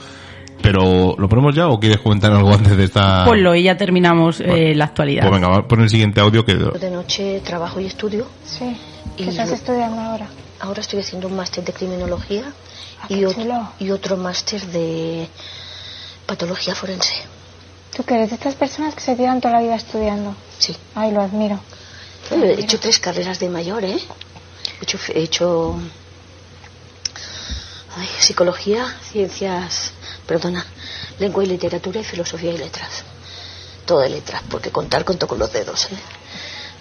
Pero, 0.62 1.14
¿lo 1.16 1.28
ponemos 1.28 1.54
ya 1.54 1.68
o 1.68 1.78
quieres 1.80 1.98
comentar 2.00 2.32
algo 2.32 2.52
antes 2.52 2.76
de 2.76 2.84
esta...? 2.84 3.24
Ponlo 3.24 3.54
y 3.54 3.62
ya 3.62 3.76
terminamos 3.76 4.40
eh, 4.40 4.74
la 4.74 4.86
actualidad. 4.86 5.28
Pues 5.28 5.40
venga, 5.40 5.66
pon 5.66 5.80
el 5.82 5.88
siguiente 5.90 6.20
audio 6.20 6.44
que... 6.44 6.54
de 6.54 6.90
noche 6.90 7.40
trabajo 7.44 7.80
y 7.80 7.86
estudio. 7.86 8.26
Sí. 8.44 8.76
Y 9.16 9.24
¿Qué 9.24 9.30
estás 9.30 9.50
estudiando 9.50 10.00
ahora? 10.00 10.26
Ahora 10.60 10.80
estoy 10.80 11.00
haciendo 11.00 11.28
un 11.28 11.36
máster 11.36 11.64
de 11.64 11.72
criminología 11.72 12.52
Ah, 13.00 13.06
y, 13.08 13.20
ot- 13.22 13.34
chulo. 13.34 13.68
y 13.78 13.90
otro 13.92 14.16
máster 14.16 14.60
de 14.66 15.28
patología 16.26 16.74
forense. 16.74 17.14
¿Tú 17.96 18.02
que 18.02 18.14
eres 18.14 18.30
de 18.30 18.34
estas 18.34 18.54
personas 18.56 18.94
que 18.94 19.00
se 19.00 19.14
tiran 19.14 19.40
toda 19.40 19.54
la 19.54 19.60
vida 19.60 19.76
estudiando? 19.76 20.34
Sí. 20.58 20.76
Ay, 20.96 21.12
lo 21.12 21.22
admiro. 21.22 21.60
Bueno, 22.28 22.44
he 22.46 22.60
hecho 22.60 22.78
tres 22.80 22.98
carreras 22.98 23.38
de 23.38 23.48
mayor, 23.48 23.84
¿eh? 23.84 23.96
He 24.80 24.82
hecho, 24.84 24.98
he 25.14 25.22
hecho 25.22 25.78
ay, 27.98 28.08
psicología, 28.20 28.86
ciencias, 29.10 29.92
perdona, 30.26 30.64
lengua 31.18 31.44
y 31.44 31.46
literatura 31.46 32.00
y 32.00 32.04
filosofía 32.04 32.52
y 32.52 32.58
letras. 32.58 33.04
Todo 33.86 34.00
de 34.00 34.10
letras, 34.10 34.42
porque 34.50 34.70
contar 34.70 35.04
conto 35.04 35.26
con 35.26 35.38
los 35.38 35.52
dedos, 35.52 35.86
¿eh? 35.86 35.96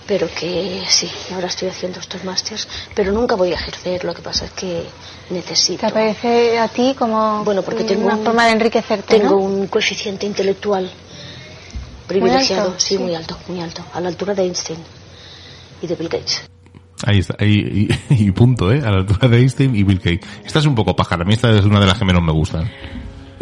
Pero 0.06 0.30
que 0.34 0.84
sí, 0.90 1.12
ahora 1.34 1.48
estoy 1.48 1.68
haciendo 1.68 2.00
estos 2.00 2.24
másters, 2.24 2.66
pero 2.96 3.12
nunca 3.12 3.36
voy 3.36 3.52
a 3.52 3.56
ejercer, 3.56 4.06
lo 4.06 4.14
que 4.14 4.22
pasa 4.22 4.46
es 4.46 4.52
que 4.52 4.86
necesito. 5.30 5.86
¿Te 5.86 5.92
parece 5.92 6.58
a 6.60 6.70
ti 6.70 6.96
como 6.98 7.44
Bueno, 7.44 7.62
porque 7.62 7.84
tengo 7.84 8.06
una 8.06 8.16
un- 8.16 8.24
forma 8.24 8.46
de 8.46 8.52
enriquecerte, 8.54 9.18
Tengo 9.20 9.32
¿no? 9.36 9.42
un 9.42 9.68
coeficiente 9.68 10.26
intelectual 10.26 10.90
privilegiado, 12.08 12.70
alto? 12.70 12.80
sí, 12.80 12.96
Sí. 12.96 12.98
muy 13.00 13.16
alto, 13.16 13.38
muy 13.48 13.60
alto, 13.62 13.84
a 13.94 14.00
la 14.00 14.08
altura 14.08 14.34
de 14.34 14.44
Einstein 14.44 14.80
y 15.82 15.88
de 15.88 15.96
Bill 15.96 16.08
Gates. 16.10 16.42
Ahí 17.06 17.20
está, 17.20 17.36
ahí, 17.40 17.90
y, 18.10 18.14
y 18.28 18.32
punto, 18.32 18.72
¿eh? 18.72 18.82
A 18.84 18.92
la 18.92 18.98
altura 18.98 19.28
de 19.28 19.38
Einstein 19.40 19.76
y 19.76 19.84
Bill 19.84 19.98
Gates. 19.98 20.28
Esta 20.46 20.60
es 20.60 20.66
un 20.66 20.76
poco 20.76 20.96
pájara, 20.96 21.24
a 21.24 21.26
mí 21.26 21.34
esta 21.34 21.52
es 21.52 21.66
una 21.66 21.80
de 21.80 21.86
las 21.86 21.98
que 21.98 22.06
menos 22.06 22.24
me 22.24 22.32
gustan. 22.32 22.70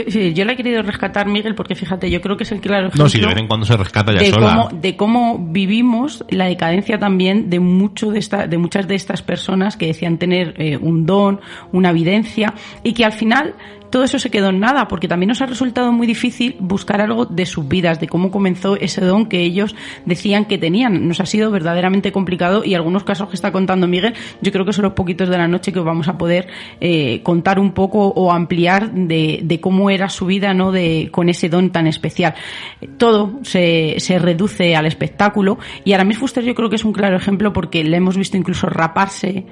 Sí, 0.08 0.34
yo 0.34 0.44
la 0.44 0.54
he 0.54 0.56
querido 0.58 0.82
rescatar, 0.82 1.28
Miguel, 1.28 1.56
porque 1.56 1.74
fíjate, 1.74 2.10
yo 2.12 2.20
creo 2.22 2.36
que 2.36 2.44
es 2.44 2.52
el 2.52 2.60
claro 2.60 2.88
ejemplo 2.88 3.06
No, 3.06 3.10
si 3.10 3.20
de 3.20 3.28
vez 3.28 3.38
en 3.38 3.48
cuando 3.48 3.65
se 3.65 3.78
rescata 3.78 4.12
ya 4.12 4.20
de 4.20 4.30
sola. 4.30 4.68
cómo, 4.70 4.82
de 4.82 4.98
cómo 4.98 5.48
vivimos 5.52 6.26
la 6.30 6.46
decadencia 6.46 7.00
también 7.00 7.50
de 7.50 7.60
mucho 7.60 8.12
de 8.12 8.20
esta, 8.20 8.48
de 8.48 8.58
muchas 8.58 8.88
de 8.88 8.96
estas 8.96 9.22
personas 9.22 9.78
que 9.78 9.88
decían 9.88 10.18
tener 10.18 10.54
eh, 10.58 10.78
un 10.78 11.06
don, 11.06 11.39
una 11.72 11.91
evidencia, 11.91 12.54
y 12.84 12.94
que 12.94 13.06
al 13.06 13.13
final 13.13 13.56
todo 13.95 14.03
eso 14.03 14.19
se 14.19 14.29
quedó 14.29 14.49
en 14.49 14.60
nada, 14.60 14.89
porque 14.89 15.08
también 15.08 15.29
nos 15.29 15.41
ha 15.41 15.45
resultado 15.45 15.93
muy 15.93 16.05
difícil 16.05 16.58
buscar 16.60 16.99
algo 16.99 17.25
de 17.25 17.45
sus 17.45 17.65
vidas, 17.65 17.97
de 17.97 18.10
cómo 18.10 18.29
comenzó 18.29 18.75
ese 18.75 18.99
don 18.99 19.27
que 19.27 19.39
ellos 19.39 19.73
decían 20.03 20.43
que 20.43 20.58
tenían. 20.58 21.08
Nos 21.08 21.21
ha 21.21 21.25
sido 21.25 21.49
verdaderamente 21.49 22.12
complicado 22.12 22.65
y 22.65 22.73
algunos 22.73 23.05
casos 23.05 23.29
que 23.29 23.36
está 23.36 23.53
contando 23.53 23.88
Miguel, 23.88 24.13
yo 24.41 24.51
creo 24.51 24.65
que 24.65 24.73
son 24.73 24.84
los 24.84 24.91
poquitos 24.95 25.29
de 25.29 25.38
la 25.38 25.47
noche 25.47 25.71
que 25.71 25.79
vamos 25.79 26.10
a 26.10 26.17
poder 26.17 26.49
eh, 26.81 27.21
contar 27.23 27.58
un 27.58 27.71
poco 27.71 28.10
o 28.10 28.34
ampliar 28.34 28.91
de, 28.91 29.39
de 29.41 29.62
cómo 29.62 29.89
era 29.89 30.10
su 30.10 30.25
vida, 30.25 30.53
¿no? 30.53 30.73
De, 30.73 31.08
con 31.10 31.29
ese 31.29 31.47
don 31.47 31.69
tan 31.69 31.88
especial. 31.88 32.34
Todo 32.97 33.39
se, 33.43 33.95
se 33.99 34.19
reduce 34.19 34.75
al 34.75 34.88
espectáculo 34.88 35.58
y 35.86 35.93
Aramis 35.93 36.17
Fuster 36.17 36.43
yo 36.43 36.53
creo 36.53 36.69
que 36.69 36.75
es 36.75 36.84
un 36.84 36.91
claro 36.91 37.15
ejemplo 37.15 37.53
porque 37.53 37.81
le 37.86 37.95
hemos 37.95 38.17
visto 38.17 38.36
incluso 38.36 38.67
raparse 38.67 39.45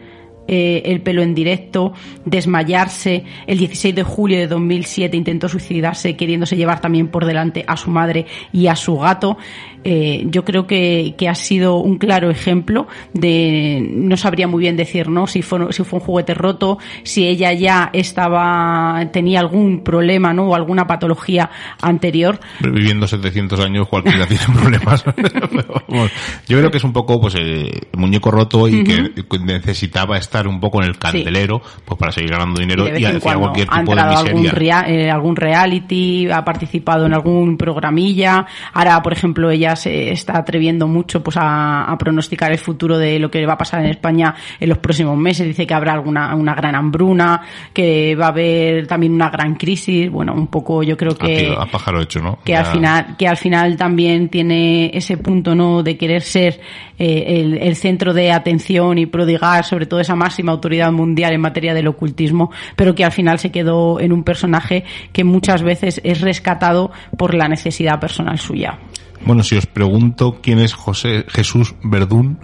eh, 0.48 0.82
el 0.86 1.02
pelo 1.02 1.22
en 1.22 1.34
directo, 1.34 1.94
desmayarse. 2.26 3.24
El 3.48 3.58
16 3.58 3.96
de 3.96 4.04
julio 4.04 4.38
de 4.38 4.48
2007 4.48 5.16
intentó 5.16 5.48
suicidarse 5.48 6.16
queriéndose 6.16 6.56
llevar 6.56 6.82
también 6.82 7.08
por 7.08 7.26
delante 7.26 7.64
a 7.68 7.78
su 7.78 7.90
madre 7.90 8.26
y 8.52 8.68
a 8.68 8.76
su 8.76 8.98
gato. 8.98 9.38
Eh, 9.84 10.26
yo 10.30 10.46
creo 10.46 10.66
que, 10.68 11.16
que 11.18 11.28
ha 11.30 11.36
sido 11.36 11.78
un 11.78 11.98
claro 11.98 12.30
ejemplo 12.30 12.88
de, 13.14 13.86
no 13.92 14.16
sabría 14.18 14.48
muy 14.48 14.62
bien 14.62 14.78
decir, 14.78 15.10
¿no? 15.10 15.28
Si 15.28 15.42
fue, 15.42 15.72
si 15.74 15.84
fue 15.84 16.00
un 16.00 16.06
juguete 16.06 16.34
roto, 16.34 16.78
si 17.04 17.28
ella 17.28 17.52
ya 17.54 17.90
estaba, 17.94 19.10
tenía 19.12 19.40
algún 19.40 19.84
problema, 19.84 20.34
¿no? 20.34 20.50
O 20.50 20.56
alguna 20.56 20.88
patología 20.88 21.50
anterior. 21.82 22.40
Viviendo 22.62 23.08
700 23.08 23.60
años 23.60 23.88
cualquiera 23.88 24.26
tiene 24.28 24.44
problemas. 24.62 25.04
Vamos, 25.90 26.12
yo 26.48 26.58
creo 26.60 26.72
que 26.72 26.78
es 26.78 26.84
un 26.84 26.94
poco 26.94 27.20
pues 27.20 27.36
eh, 27.40 27.70
muñeco 27.98 28.32
roto 28.32 28.68
y 28.68 28.84
que 28.84 29.12
necesitaba 29.44 30.18
estar 30.18 30.48
un 30.48 30.60
poco 30.60 30.82
en 30.82 30.90
el 30.90 30.98
candelero 30.98 31.62
pues 31.86 31.98
para 32.00 32.12
seguir 32.12 32.32
ganando 32.32 32.60
dinero 32.60 32.86
y 32.88 33.20
cuando 33.20 33.42
cualquier 33.42 33.68
ha 33.70 33.80
tipo 33.80 33.96
de 33.96 34.02
entrado 34.02 34.16
a 34.16 34.20
algún, 34.20 34.42
miseria. 34.42 34.82
rea- 34.82 34.86
eh, 34.88 35.12
algún 35.12 35.36
reality, 35.36 36.30
ha 36.32 36.44
participado 36.44 37.06
en 37.06 37.14
algún 37.14 37.58
programilla. 37.58 38.46
Ahora, 38.74 39.02
por 39.02 39.14
ejemplo, 39.14 39.52
ella 39.52 39.73
ya 39.74 39.76
se 39.76 40.12
está 40.12 40.38
atreviendo 40.38 40.88
mucho 40.88 41.24
pues 41.24 41.38
a, 41.38 41.86
a 41.86 41.98
pronosticar 41.98 42.52
el 42.52 42.58
futuro 42.58 42.98
de 42.98 43.20
lo 43.20 43.30
que 43.30 43.46
va 43.46 43.54
a 43.54 43.58
pasar 43.58 43.82
en 43.82 43.90
España 43.90 44.36
en 44.60 44.70
los 44.70 44.78
próximos 44.78 45.18
meses. 45.18 45.48
Dice 45.48 45.66
que 45.66 45.74
habrá 45.74 45.94
alguna 45.94 46.36
una 46.36 46.54
gran 46.54 46.76
hambruna, 46.76 47.42
que 47.74 48.16
va 48.16 48.26
a 48.26 48.30
haber 48.30 48.88
también 48.88 49.14
una 49.14 49.30
gran 49.30 49.56
crisis. 49.56 50.10
Bueno, 50.10 50.34
un 50.34 50.48
poco 50.48 50.84
yo 50.84 50.98
creo 50.98 51.16
que 51.16 51.56
a, 51.58 51.66
pájaro 51.66 52.02
hecho, 52.02 52.20
¿no? 52.20 52.40
que 52.44 52.56
al 52.56 52.66
final 52.66 53.16
que 53.18 53.28
al 53.28 53.38
final 53.38 53.78
también 53.78 54.30
tiene 54.30 54.92
ese 54.94 55.18
punto 55.18 55.56
no 55.56 55.84
de 55.84 55.98
querer 55.98 56.22
ser 56.22 56.60
eh, 56.98 57.42
el, 57.42 57.58
el 57.58 57.76
centro 57.76 58.14
de 58.14 58.32
atención 58.32 58.98
y 58.98 59.06
prodigar 59.06 59.66
sobre 59.66 59.86
todo 59.86 60.00
esa 60.00 60.16
máxima 60.16 60.52
autoridad 60.52 60.92
mundial 60.92 61.34
en 61.34 61.42
materia 61.42 61.74
del 61.74 61.88
ocultismo 61.88 62.52
pero 62.76 62.94
que 62.96 63.04
al 63.04 63.12
final 63.12 63.40
se 63.40 63.52
quedó 63.52 64.00
en 64.00 64.12
un 64.12 64.24
personaje 64.24 64.84
que 65.12 65.24
muchas 65.24 65.64
veces 65.64 66.02
es 66.04 66.22
rescatado 66.22 66.92
por 67.18 67.34
la 67.34 67.48
necesidad 67.48 68.00
personal 68.00 68.38
suya 68.38 68.80
Bueno, 69.26 69.44
si 69.44 69.56
os 69.56 69.66
pregunto 69.66 70.40
quién 70.42 70.60
es 70.60 70.74
José 70.74 71.26
Jesús 71.30 71.76
Verdún, 71.84 72.40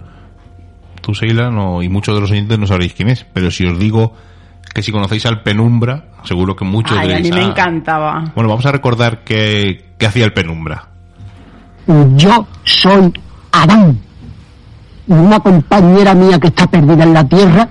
tú, 1.02 1.14
Seila, 1.14 1.50
no, 1.50 1.82
y 1.82 1.88
muchos 1.88 2.14
de 2.14 2.20
los 2.20 2.30
oyentes 2.30 2.58
no 2.58 2.66
sabréis 2.66 2.94
quién 2.94 3.08
es, 3.10 3.24
pero 3.32 3.50
si 3.50 3.66
os 3.66 3.78
digo 3.78 4.14
que 4.74 4.82
si 4.82 4.92
conocéis 4.92 5.26
al 5.26 5.42
Penumbra, 5.42 6.04
seguro 6.24 6.54
que 6.56 6.64
muchos 6.64 6.96
Ay, 6.96 7.12
a 7.12 7.16
diréis, 7.16 7.30
mí 7.34 7.40
me 7.40 7.44
"Ah". 7.44 7.48
encantaba 7.50 8.24
Bueno, 8.34 8.48
vamos 8.48 8.64
a 8.66 8.72
recordar 8.72 9.24
qué, 9.24 9.92
qué 9.98 10.06
hacía 10.06 10.24
el 10.24 10.32
Penumbra. 10.32 10.86
Yo 12.16 12.46
soy 12.64 13.12
Adán. 13.52 13.98
Y 15.08 15.12
una 15.12 15.40
compañera 15.40 16.14
mía 16.14 16.38
que 16.38 16.46
está 16.48 16.66
perdida 16.68 17.02
en 17.02 17.12
la 17.14 17.24
tierra 17.28 17.68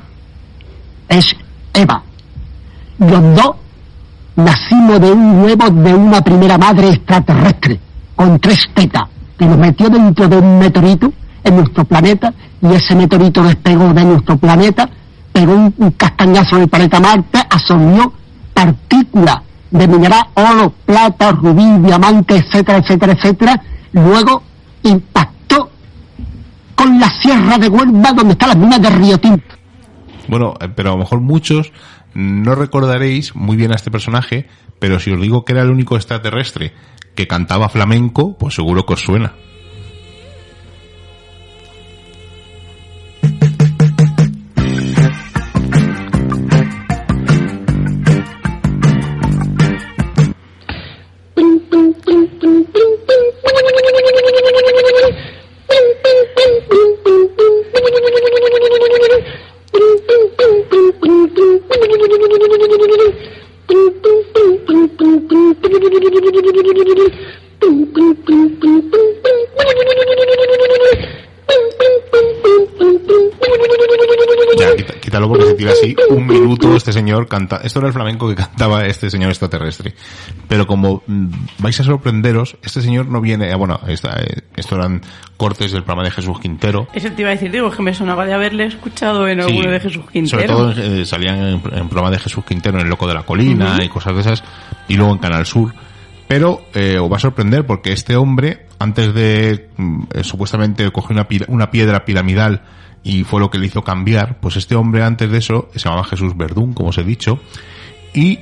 es 1.07 1.33
Eva. 1.73 2.03
Los 2.99 3.35
dos 3.35 3.51
nacimos 4.35 4.99
de 4.99 5.11
un 5.11 5.41
huevo 5.43 5.69
de 5.69 5.93
una 5.93 6.21
primera 6.21 6.57
madre 6.57 6.89
extraterrestre, 6.89 7.79
con 8.19 8.37
tres 8.37 8.69
tetas, 8.73 9.03
que 9.37 9.45
nos 9.45 9.57
metió 9.57 9.87
dentro 9.87 10.27
de 10.27 10.35
un 10.35 10.59
meteorito 10.59 11.13
en 11.41 11.55
nuestro 11.55 11.85
planeta, 11.85 12.33
y 12.61 12.73
ese 12.73 12.93
meteorito 12.93 13.41
despegó 13.41 13.93
de 13.93 14.03
nuestro 14.03 14.35
planeta, 14.35 14.89
pegó 15.31 15.53
un, 15.53 15.91
castañazo 15.95 16.57
en 16.57 16.63
el 16.63 16.67
planeta 16.67 16.99
Marte, 16.99 17.39
absorbió 17.49 18.11
partículas 18.53 19.37
de 19.71 19.87
mineral, 19.87 20.25
oro, 20.33 20.73
plata, 20.85 21.31
rubí, 21.31 21.63
diamante, 21.81 22.35
etcétera, 22.35 22.79
etcétera, 22.79 23.13
etcétera, 23.13 23.63
luego 23.93 24.43
impactó 24.83 25.69
con 26.75 26.99
la 26.99 27.07
sierra 27.21 27.57
de 27.57 27.69
Huelva 27.69 28.11
donde 28.11 28.33
están 28.33 28.49
las 28.49 28.57
minas 28.57 28.81
de 28.81 28.89
Río 28.89 29.17
Tinto. 29.17 29.55
Bueno, 30.27 30.55
eh, 30.59 30.67
pero 30.75 30.89
a 30.89 30.91
lo 30.95 30.99
mejor 30.99 31.21
muchos 31.21 31.71
no 32.13 32.53
recordaréis 32.55 33.33
muy 33.33 33.55
bien 33.55 33.71
a 33.71 33.75
este 33.75 33.91
personaje, 33.91 34.45
pero 34.77 34.99
si 34.99 35.09
os 35.09 35.21
digo 35.21 35.45
que 35.45 35.53
era 35.53 35.61
el 35.61 35.69
único 35.69 35.95
extraterrestre 35.95 36.73
que 37.19 37.27
cantaba 37.27 37.67
flamenco, 37.67 38.37
pues 38.37 38.55
seguro 38.55 38.85
que 38.85 38.93
os 38.93 39.01
suena. 39.01 39.33
Canta. 77.29 77.61
Esto 77.63 77.79
era 77.79 77.87
el 77.87 77.93
flamenco 77.93 78.27
que 78.27 78.35
cantaba 78.35 78.85
este 78.85 79.09
señor 79.09 79.29
extraterrestre. 79.29 79.93
Pero 80.47 80.67
como 80.67 81.03
mm, 81.07 81.27
vais 81.59 81.79
a 81.79 81.83
sorprenderos, 81.83 82.57
este 82.61 82.81
señor 82.81 83.07
no 83.07 83.21
viene, 83.21 83.51
ah, 83.53 83.55
bueno, 83.55 83.79
esta, 83.87 84.19
eh, 84.21 84.41
esto 84.57 84.75
eran 84.75 85.01
cortes 85.37 85.71
del 85.71 85.83
programa 85.83 86.03
de 86.03 86.11
Jesús 86.11 86.39
Quintero. 86.39 86.89
eso 86.93 87.09
te 87.11 87.21
iba 87.21 87.31
a 87.31 87.33
decir 87.33 87.49
digo 87.49 87.71
que 87.71 87.81
me 87.81 87.93
sonaba 87.93 88.25
de 88.25 88.33
haberle 88.33 88.65
escuchado 88.65 89.27
en 89.27 89.41
Sí, 89.41 89.49
alguno 89.49 89.71
de 89.71 89.79
Jesús 89.79 90.03
Quintero 90.11 90.41
Sobre 90.41 90.47
todo 90.47 90.71
eh, 90.71 91.05
salían 91.05 91.37
en, 91.37 91.53
en 91.53 91.87
programa 91.87 92.11
de 92.11 92.19
Jesús 92.19 92.43
Quintero, 92.43 92.77
en 92.77 92.83
El 92.83 92.89
Loco 92.89 93.07
de 93.07 93.13
la 93.13 93.23
Colina 93.23 93.77
y 93.81 93.87
cosas 93.87 94.15
de 94.15 94.21
esas, 94.21 94.43
y 94.89 94.95
luego 94.95 95.13
en 95.13 95.19
Canal 95.19 95.45
Sur. 95.45 95.73
Pero 96.27 96.61
eh, 96.75 96.99
os 96.99 97.11
va 97.11 97.15
a 97.15 97.19
sorprender 97.19 97.65
porque 97.65 97.91
este 97.91 98.15
hombre, 98.15 98.67
antes 98.77 99.15
de 99.15 99.69
mm, 99.77 100.03
eh, 100.13 100.23
supuestamente 100.23 100.89
coger 100.91 101.17
una, 101.17 101.27
una 101.47 101.71
piedra 101.71 102.05
piramidal 102.05 102.61
y 103.03 103.23
fue 103.23 103.39
lo 103.39 103.49
que 103.49 103.57
le 103.57 103.67
hizo 103.67 103.83
cambiar, 103.83 104.39
pues 104.39 104.55
este 104.57 104.75
hombre 104.75 105.03
antes 105.03 105.29
de 105.31 105.37
eso 105.37 105.69
se 105.73 105.79
llamaba 105.79 106.03
Jesús 106.03 106.35
Verdún, 106.35 106.73
como 106.73 106.89
os 106.89 106.97
he 106.97 107.03
dicho, 107.03 107.39
y 108.13 108.39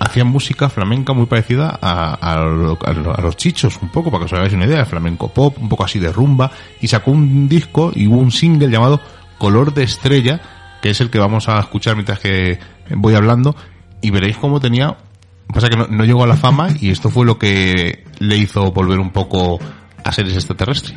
hacía 0.00 0.24
música 0.24 0.68
flamenca 0.68 1.12
muy 1.12 1.26
parecida 1.26 1.78
a, 1.80 2.14
a 2.20 2.32
a 2.32 2.44
lo- 2.44 2.78
a 3.16 3.20
los 3.22 3.36
chichos, 3.36 3.78
un 3.80 3.88
poco, 3.90 4.10
para 4.10 4.20
que 4.20 4.24
os 4.26 4.32
hagáis 4.32 4.52
una 4.52 4.66
idea, 4.66 4.78
de 4.78 4.84
flamenco 4.84 5.28
pop, 5.28 5.56
un 5.60 5.68
poco 5.68 5.84
así 5.84 5.98
de 5.98 6.12
rumba, 6.12 6.50
y 6.80 6.88
sacó 6.88 7.12
un 7.12 7.48
disco 7.48 7.92
y 7.94 8.06
hubo 8.06 8.18
un 8.18 8.32
single 8.32 8.68
llamado 8.68 9.00
Color 9.38 9.72
de 9.72 9.84
Estrella, 9.84 10.40
que 10.82 10.90
es 10.90 11.00
el 11.00 11.08
que 11.10 11.18
vamos 11.18 11.48
a 11.48 11.58
escuchar 11.60 11.94
mientras 11.94 12.18
que 12.18 12.58
voy 12.90 13.14
hablando, 13.14 13.54
y 14.02 14.10
veréis 14.10 14.36
cómo 14.36 14.60
tenía, 14.60 14.96
pasa 15.52 15.68
que 15.68 15.76
no, 15.76 15.86
no 15.86 16.04
llegó 16.04 16.24
a 16.24 16.26
la 16.26 16.36
fama, 16.36 16.68
y 16.80 16.90
esto 16.90 17.08
fue 17.08 17.24
lo 17.24 17.38
que 17.38 18.04
le 18.18 18.36
hizo 18.36 18.72
volver 18.72 18.98
un 18.98 19.10
poco 19.10 19.58
a 20.02 20.12
seres 20.12 20.34
extraterrestres. 20.34 20.94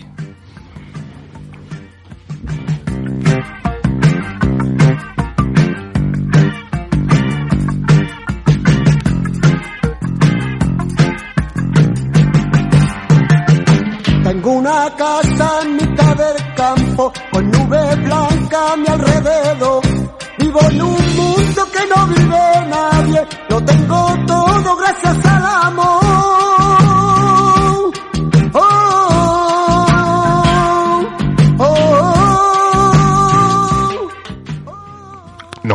Con 16.97 17.51
nubes 17.51 18.03
blancas 18.03 18.71
a 18.71 18.75
mi 18.75 18.87
alrededor. 18.87 19.83
Vivo 20.39 20.59
en 20.61 20.81
un 20.81 21.15
mundo 21.15 21.67
que 21.71 21.87
no 21.95 22.07
vive 22.07 22.67
nadie, 22.69 23.27
lo 23.49 23.61
tengo 23.63 24.15
todo 24.25 24.75
gracias 24.77 25.25
al 25.25 25.26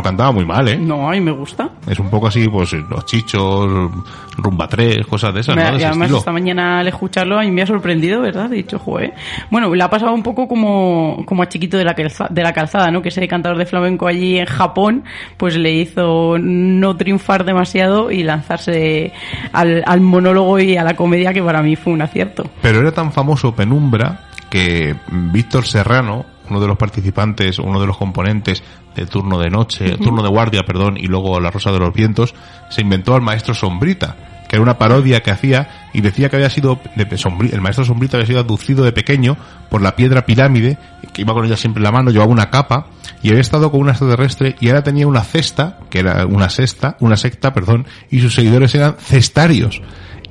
cantaba 0.03 0.31
muy 0.31 0.45
mal, 0.45 0.67
¿eh? 0.67 0.77
no 0.77 1.07
a 1.09 1.11
mí 1.13 1.21
me 1.21 1.31
gusta 1.31 1.69
Es 1.87 1.97
un 1.99 2.09
poco 2.09 2.27
así, 2.27 2.47
pues 2.49 2.73
los 2.73 3.05
chichos, 3.05 3.89
rumba 4.37 4.67
3, 4.67 5.05
cosas 5.07 5.33
de 5.33 5.39
esas, 5.39 5.55
Me- 5.55 5.63
¿no? 5.63 5.71
De 5.71 5.79
y 5.81 5.83
además 5.83 6.01
estilo. 6.07 6.17
esta 6.19 6.31
mañana 6.31 6.79
al 6.79 6.87
escucharlo 6.87 7.39
a 7.39 7.41
mí 7.43 7.51
me 7.51 7.61
ha 7.63 7.65
sorprendido, 7.67 8.21
¿verdad? 8.21 8.51
He 8.53 8.57
dicho, 8.57 8.77
joder. 8.77 9.13
Bueno, 9.49 9.73
le 9.73 9.83
ha 9.83 9.89
pasado 9.89 10.13
un 10.13 10.21
poco 10.23 10.47
como, 10.47 11.23
como 11.25 11.41
a 11.43 11.49
Chiquito 11.49 11.77
de 11.77 11.85
la, 11.85 11.95
calza- 11.95 12.27
de 12.29 12.43
la 12.43 12.53
Calzada, 12.53 12.91
¿no? 12.91 13.01
Que 13.01 13.09
ese 13.09 13.27
cantador 13.27 13.57
de 13.57 13.65
flamenco 13.65 14.07
allí 14.07 14.37
en 14.37 14.45
Japón, 14.45 15.03
pues 15.37 15.55
le 15.57 15.71
hizo 15.73 16.37
no 16.39 16.95
triunfar 16.97 17.45
demasiado 17.45 18.11
y 18.11 18.23
lanzarse 18.23 19.13
al, 19.53 19.83
al 19.85 20.01
monólogo 20.01 20.59
y 20.59 20.75
a 20.77 20.83
la 20.83 20.95
comedia 20.95 21.33
que 21.33 21.41
para 21.41 21.61
mí 21.61 21.75
fue 21.75 21.93
un 21.93 22.01
acierto. 22.01 22.43
Pero 22.61 22.79
era 22.79 22.91
tan 22.91 23.11
famoso 23.11 23.55
Penumbra 23.55 24.21
que 24.49 24.95
Víctor 25.09 25.65
Serrano, 25.65 26.25
uno 26.49 26.59
de 26.59 26.67
los 26.67 26.77
participantes, 26.77 27.59
uno 27.59 27.79
de 27.79 27.87
los 27.87 27.97
componentes 27.97 28.63
de 28.95 29.05
Turno 29.05 29.39
de 29.39 29.49
Noche. 29.49 29.97
Turno 29.97 30.21
de 30.21 30.29
Guardia, 30.29 30.63
perdón, 30.65 30.97
y 30.97 31.07
luego 31.07 31.39
La 31.39 31.51
Rosa 31.51 31.71
de 31.71 31.79
los 31.79 31.93
Vientos, 31.93 32.33
se 32.69 32.81
inventó 32.81 33.15
al 33.15 33.21
Maestro 33.21 33.53
Sombrita, 33.53 34.15
que 34.47 34.55
era 34.57 34.63
una 34.63 34.77
parodia 34.77 35.21
que 35.21 35.31
hacía 35.31 35.89
y 35.93 36.01
decía 36.01 36.29
que 36.29 36.35
había 36.35 36.49
sido, 36.49 36.79
de 36.95 37.07
el 37.51 37.61
Maestro 37.61 37.85
Sombrita 37.85 38.17
había 38.17 38.27
sido 38.27 38.39
abducido 38.39 38.83
de 38.83 38.91
pequeño 38.91 39.37
por 39.69 39.81
la 39.81 39.95
piedra 39.95 40.25
pirámide, 40.25 40.77
que 41.11 41.21
iba 41.21 41.33
con 41.33 41.45
ella 41.45 41.57
siempre 41.57 41.79
en 41.79 41.85
la 41.85 41.91
mano, 41.91 42.11
llevaba 42.11 42.31
una 42.31 42.49
capa, 42.49 42.87
y 43.21 43.29
había 43.29 43.41
estado 43.41 43.71
con 43.71 43.81
un 43.81 43.89
extraterrestre 43.89 44.55
y 44.59 44.67
ahora 44.67 44.83
tenía 44.83 45.07
una 45.07 45.23
cesta, 45.23 45.79
que 45.89 45.99
era 45.99 46.25
una 46.25 46.49
sexta, 46.49 46.97
una 46.99 47.17
secta, 47.17 47.53
perdón, 47.53 47.87
y 48.11 48.19
sus 48.19 48.35
seguidores 48.35 48.75
eran 48.75 48.95
cestarios. 48.99 49.81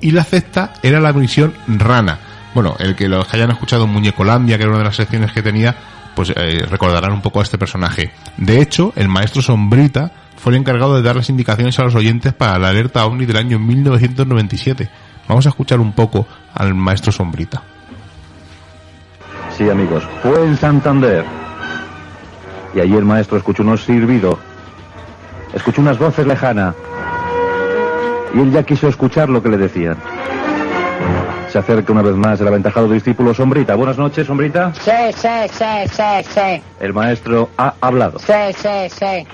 Y 0.00 0.10
la 0.10 0.24
cesta 0.24 0.74
era 0.82 1.00
la 1.00 1.12
misión 1.12 1.54
rana. 1.66 2.18
Bueno, 2.54 2.76
el 2.78 2.94
que 2.94 3.08
los 3.08 3.26
que 3.26 3.36
hayan 3.36 3.50
escuchado 3.50 3.86
Muñecolandia, 3.86 4.58
que 4.58 4.64
era 4.64 4.70
una 4.70 4.80
de 4.80 4.84
las 4.84 4.96
secciones 4.96 5.32
que 5.32 5.42
tenía, 5.42 5.74
pues 6.14 6.32
eh, 6.34 6.64
recordarán 6.68 7.12
un 7.12 7.22
poco 7.22 7.40
a 7.40 7.42
este 7.42 7.58
personaje. 7.58 8.12
De 8.36 8.60
hecho, 8.60 8.92
el 8.96 9.08
maestro 9.08 9.42
Sombrita 9.42 10.10
fue 10.36 10.52
el 10.52 10.58
encargado 10.58 10.96
de 10.96 11.02
dar 11.02 11.16
las 11.16 11.28
indicaciones 11.30 11.78
a 11.78 11.84
los 11.84 11.94
oyentes 11.94 12.32
para 12.32 12.58
la 12.58 12.68
alerta 12.70 13.06
OVNI 13.06 13.26
del 13.26 13.36
año 13.36 13.58
1997. 13.58 14.90
Vamos 15.28 15.46
a 15.46 15.50
escuchar 15.50 15.80
un 15.80 15.92
poco 15.92 16.26
al 16.54 16.74
maestro 16.74 17.12
Sombrita. 17.12 17.62
Sí, 19.56 19.68
amigos, 19.68 20.02
fue 20.22 20.44
en 20.44 20.56
Santander. 20.56 21.24
Y 22.74 22.80
allí 22.80 22.96
el 22.96 23.04
maestro 23.04 23.36
escuchó 23.36 23.62
unos 23.62 23.84
silbidos. 23.84 24.38
Escuchó 25.54 25.82
unas 25.82 25.98
voces 25.98 26.26
lejanas. 26.26 26.74
Y 28.34 28.40
él 28.40 28.50
ya 28.50 28.62
quiso 28.62 28.88
escuchar 28.88 29.28
lo 29.28 29.42
que 29.42 29.50
le 29.50 29.58
decían. 29.58 29.96
Se 31.52 31.58
acerca 31.58 31.92
una 31.92 32.00
vez 32.00 32.14
más 32.16 32.40
el 32.40 32.48
aventajado 32.48 32.88
discípulo 32.88 33.34
Sombrita. 33.34 33.74
Buenas 33.74 33.98
noches, 33.98 34.26
Sombrita. 34.26 34.72
Sí, 34.74 34.90
sí, 35.14 35.28
sí, 35.50 35.64
sí, 35.90 36.02
sí. 36.30 36.62
El 36.80 36.94
maestro 36.94 37.50
ha 37.58 37.74
hablado. 37.78 38.18
Sí, 38.20 38.32
sí, 38.56 38.88
sí. 38.88 39.26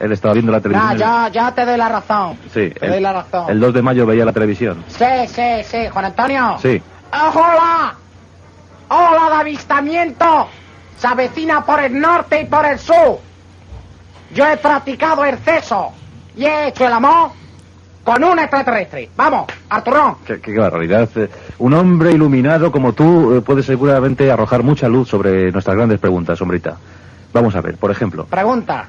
Él 0.00 0.10
estaba 0.12 0.34
viendo 0.34 0.50
la 0.50 0.58
No, 0.58 0.62
televisión. 0.62 0.98
yo, 0.98 1.28
yo 1.28 1.52
te 1.52 1.64
doy 1.64 1.76
la 1.76 1.88
razón. 1.88 2.36
Sí, 2.52 2.70
Te 2.70 2.88
doy 2.88 3.00
la 3.00 3.12
razón. 3.12 3.50
el 3.50 3.60
2 3.60 3.74
de 3.74 3.82
mayo 3.82 4.04
veía 4.04 4.24
la 4.24 4.32
televisión. 4.32 4.82
Sí, 4.88 5.04
sí, 5.28 5.62
sí, 5.64 5.78
Juan 5.92 6.06
Antonio. 6.06 6.56
Sí. 6.60 6.82
¡Hola! 7.12 7.94
¡Hola 8.88 9.28
de 9.30 9.34
avistamiento! 9.36 10.48
Se 10.98 11.06
avecina 11.06 11.64
por 11.64 11.78
el 11.80 12.00
norte 12.00 12.40
y 12.40 12.44
por 12.46 12.64
el 12.66 12.78
sur. 12.80 13.20
Yo 14.34 14.44
he 14.48 14.56
practicado 14.56 15.24
el 15.24 15.38
ceso 15.38 15.92
y 16.36 16.46
he 16.46 16.68
hecho 16.68 16.86
el 16.86 16.92
amor 16.94 17.30
con 18.04 18.22
un 18.24 18.38
extraterrestre. 18.38 19.08
Vamos, 19.16 19.46
Arturón. 19.68 20.16
Qué, 20.26 20.40
qué 20.40 20.58
barbaridad. 20.58 21.08
Eh, 21.16 21.28
Un 21.58 21.74
hombre 21.74 22.12
iluminado 22.12 22.72
como 22.72 22.92
tú 22.92 23.34
eh, 23.36 23.40
puede 23.42 23.62
seguramente 23.62 24.30
arrojar 24.30 24.62
mucha 24.62 24.88
luz 24.88 25.08
sobre 25.08 25.52
nuestras 25.52 25.76
grandes 25.76 25.98
preguntas, 25.98 26.38
Sombrita. 26.38 26.76
Vamos 27.32 27.54
a 27.54 27.60
ver, 27.60 27.76
por 27.76 27.90
ejemplo, 27.90 28.24
Pregunta. 28.26 28.86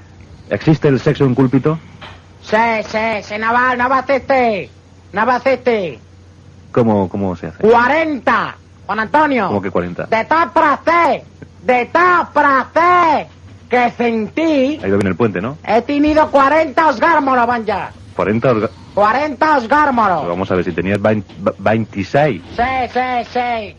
¿existe 0.49 0.88
el 0.88 0.99
sexo 0.99 1.26
incúlpito? 1.26 1.78
Sí, 2.41 2.57
sí, 2.88 2.97
sí, 3.24 3.38
Naval, 3.38 3.78
Navacete. 3.78 4.70
Navacete. 5.14 5.99
¿Cómo, 6.72 7.07
cómo 7.09 7.36
se 7.36 7.47
hace? 7.47 7.57
40. 7.59 8.55
Juan 8.88 8.99
Antonio. 8.99 9.47
¿Cómo 9.47 9.62
que 9.62 9.70
40? 9.70 10.05
De 10.05 10.26
tal 10.26 10.51
placer, 10.51 11.24
de 11.64 11.86
tal 11.91 12.28
placer 12.34 13.28
que 13.70 13.91
sentí, 13.91 14.80
Ha 14.84 14.88
ido 14.88 14.97
bien 14.97 15.07
el 15.07 15.16
puente, 15.16 15.39
¿no? 15.39 15.57
he 15.66 15.82
tenido 15.84 16.30
40 16.32 16.88
osgármonos, 16.88 17.45
van 17.47 17.66
ya. 17.66 17.91
40 18.22 18.51
orga- 18.53 18.69
40 18.93 19.57
osgármonos. 19.57 20.28
Vamos 20.28 20.51
a 20.51 20.55
ver 20.55 20.65
si 20.65 20.72
tenías 20.74 21.01
20 21.01 21.34
26. 21.57 22.41
Sí, 22.55 22.61
sí, 22.93 22.99
sí. 23.34 23.76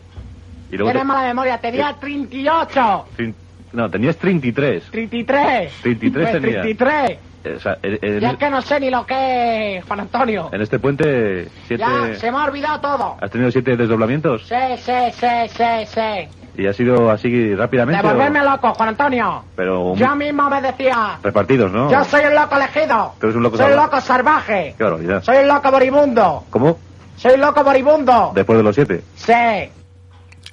Y 0.69 0.77
luego 0.77 0.89
te- 0.89 0.93
Tienes 0.93 1.05
mala 1.05 1.21
memoria, 1.27 1.57
tenía 1.59 1.95
38. 1.99 3.05
Trin- 3.17 3.35
No, 3.71 3.89
tenías 3.89 4.17
33. 4.17 4.83
33. 4.91 5.73
33 5.81 6.29
Pues 6.29 6.41
tenía. 6.41 6.61
33. 6.61 7.19
Eh, 7.45 7.53
o 7.55 7.59
sea, 7.59 7.77
en- 7.81 8.19
Ya 8.19 8.31
es 8.31 8.37
que 8.37 8.49
no 8.49 8.61
sé 8.61 8.79
ni 8.79 8.89
lo 8.89 9.05
que 9.05 9.77
es, 9.77 9.85
Juan 9.85 9.99
Antonio. 10.01 10.49
en 10.51 10.61
este 10.61 10.79
puente, 10.79 11.47
siete... 11.67 11.83
Ya, 11.83 12.15
se 12.15 12.31
me 12.31 12.37
ha 12.37 12.45
olvidado 12.45 12.79
todo. 12.81 13.17
¿Has 13.21 13.31
tenido 13.31 13.49
siete 13.51 13.75
desdoblamientos? 13.77 14.45
Sí, 14.47 14.55
sí, 14.77 14.91
sí, 15.19 15.27
sí, 15.49 15.85
sí. 15.87 16.42
¿Y 16.55 16.67
ha 16.67 16.73
sido 16.73 17.09
así 17.09 17.55
rápidamente? 17.55 18.01
De 18.05 18.13
volverme 18.13 18.41
o- 18.41 18.43
loco, 18.43 18.73
Juan 18.75 18.89
Antonio. 18.89 19.43
Pero 19.55 19.95
Yo 19.95 20.15
mismo 20.15 20.49
me 20.49 20.61
decía, 20.61 21.17
repartidos, 21.23 21.71
¿no? 21.71 21.89
yo 21.91 22.03
soy 22.05 22.25
un 22.25 22.35
loco 22.35 22.55
elegido. 22.55 23.13
Tú 23.19 23.25
eres 23.27 23.35
un 23.37 23.43
loco 23.43 23.57
soy 23.57 23.65
un 23.65 23.71
salvaje. 23.71 23.91
loco 23.95 24.01
salvaje. 24.01 24.75
Qué 24.77 24.83
barbaridad. 24.83 25.23
Soy 25.23 25.37
un 25.37 25.47
loco 25.47 25.71
moribundo. 25.71 26.43
¿Cómo? 26.49 26.77
Soy 27.17 27.33
un 27.33 27.41
loco 27.41 27.63
moribundo. 27.63 28.31
Después 28.35 28.57
de 28.57 28.63
los 28.63 28.75
siete. 28.75 29.03
Sí. 29.15 29.33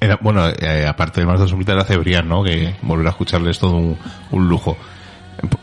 Era, 0.03 0.19
bueno, 0.23 0.49
eh, 0.49 0.87
aparte 0.89 1.21
del 1.21 1.27
Maestro 1.27 1.47
Sombrita 1.49 1.73
era 1.73 1.85
Cebrián, 1.85 2.27
¿no? 2.27 2.43
Que 2.43 2.75
volver 2.81 3.07
a 3.07 3.11
escucharle 3.11 3.51
es 3.51 3.59
todo 3.59 3.73
un, 3.77 3.99
un 4.31 4.49
lujo. 4.49 4.77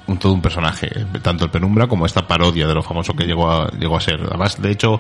Un, 0.08 0.18
todo 0.18 0.34
un 0.34 0.42
personaje. 0.42 0.90
Tanto 1.22 1.46
el 1.46 1.52
Penumbra 1.52 1.88
como 1.88 2.06
esta 2.06 2.28
parodia 2.28 2.68
de 2.68 2.74
lo 2.74 2.82
famoso 2.82 3.14
que 3.14 3.26
llegó 3.26 3.52
a, 3.52 3.70
llegó 3.72 3.98
a 3.98 4.02
ser. 4.02 4.22
Además, 4.22 4.62
de 4.62 4.72
hecho, 4.72 5.00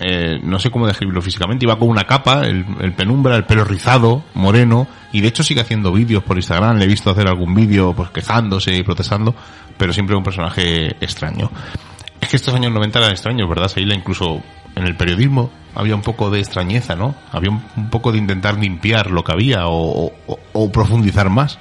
eh, 0.00 0.38
no 0.42 0.58
sé 0.58 0.70
cómo 0.70 0.86
describirlo 0.86 1.22
físicamente. 1.22 1.64
Iba 1.64 1.78
con 1.78 1.88
una 1.88 2.04
capa, 2.04 2.46
el, 2.46 2.64
el 2.80 2.92
Penumbra, 2.92 3.36
el 3.36 3.44
pelo 3.44 3.64
rizado, 3.64 4.24
moreno. 4.34 4.86
Y 5.12 5.20
de 5.20 5.28
hecho 5.28 5.42
sigue 5.42 5.60
haciendo 5.60 5.92
vídeos 5.92 6.22
por 6.22 6.36
Instagram. 6.36 6.76
Le 6.76 6.84
he 6.84 6.88
visto 6.88 7.10
hacer 7.10 7.28
algún 7.28 7.54
vídeo 7.54 7.94
pues 7.94 8.10
quejándose 8.10 8.74
y 8.74 8.82
protestando. 8.82 9.34
Pero 9.76 9.92
siempre 9.92 10.16
un 10.16 10.24
personaje 10.24 10.96
extraño. 11.00 11.50
Es 12.20 12.28
que 12.28 12.36
estos 12.36 12.54
años 12.54 12.72
90 12.72 12.98
eran 12.98 13.10
extraños, 13.12 13.48
¿verdad, 13.48 13.68
Seila? 13.68 13.94
Incluso 13.94 14.42
en 14.74 14.84
el 14.84 14.96
periodismo 14.96 15.50
había 15.74 15.94
un 15.94 16.02
poco 16.02 16.30
de 16.30 16.40
extrañeza, 16.40 16.96
¿no? 16.96 17.14
Había 17.30 17.50
un, 17.50 17.90
poco 17.90 18.10
de 18.10 18.18
intentar 18.18 18.58
limpiar 18.58 19.10
lo 19.10 19.22
que 19.22 19.32
había 19.32 19.66
o 19.66 20.70
profundizar 20.72 21.30
más. 21.30 21.58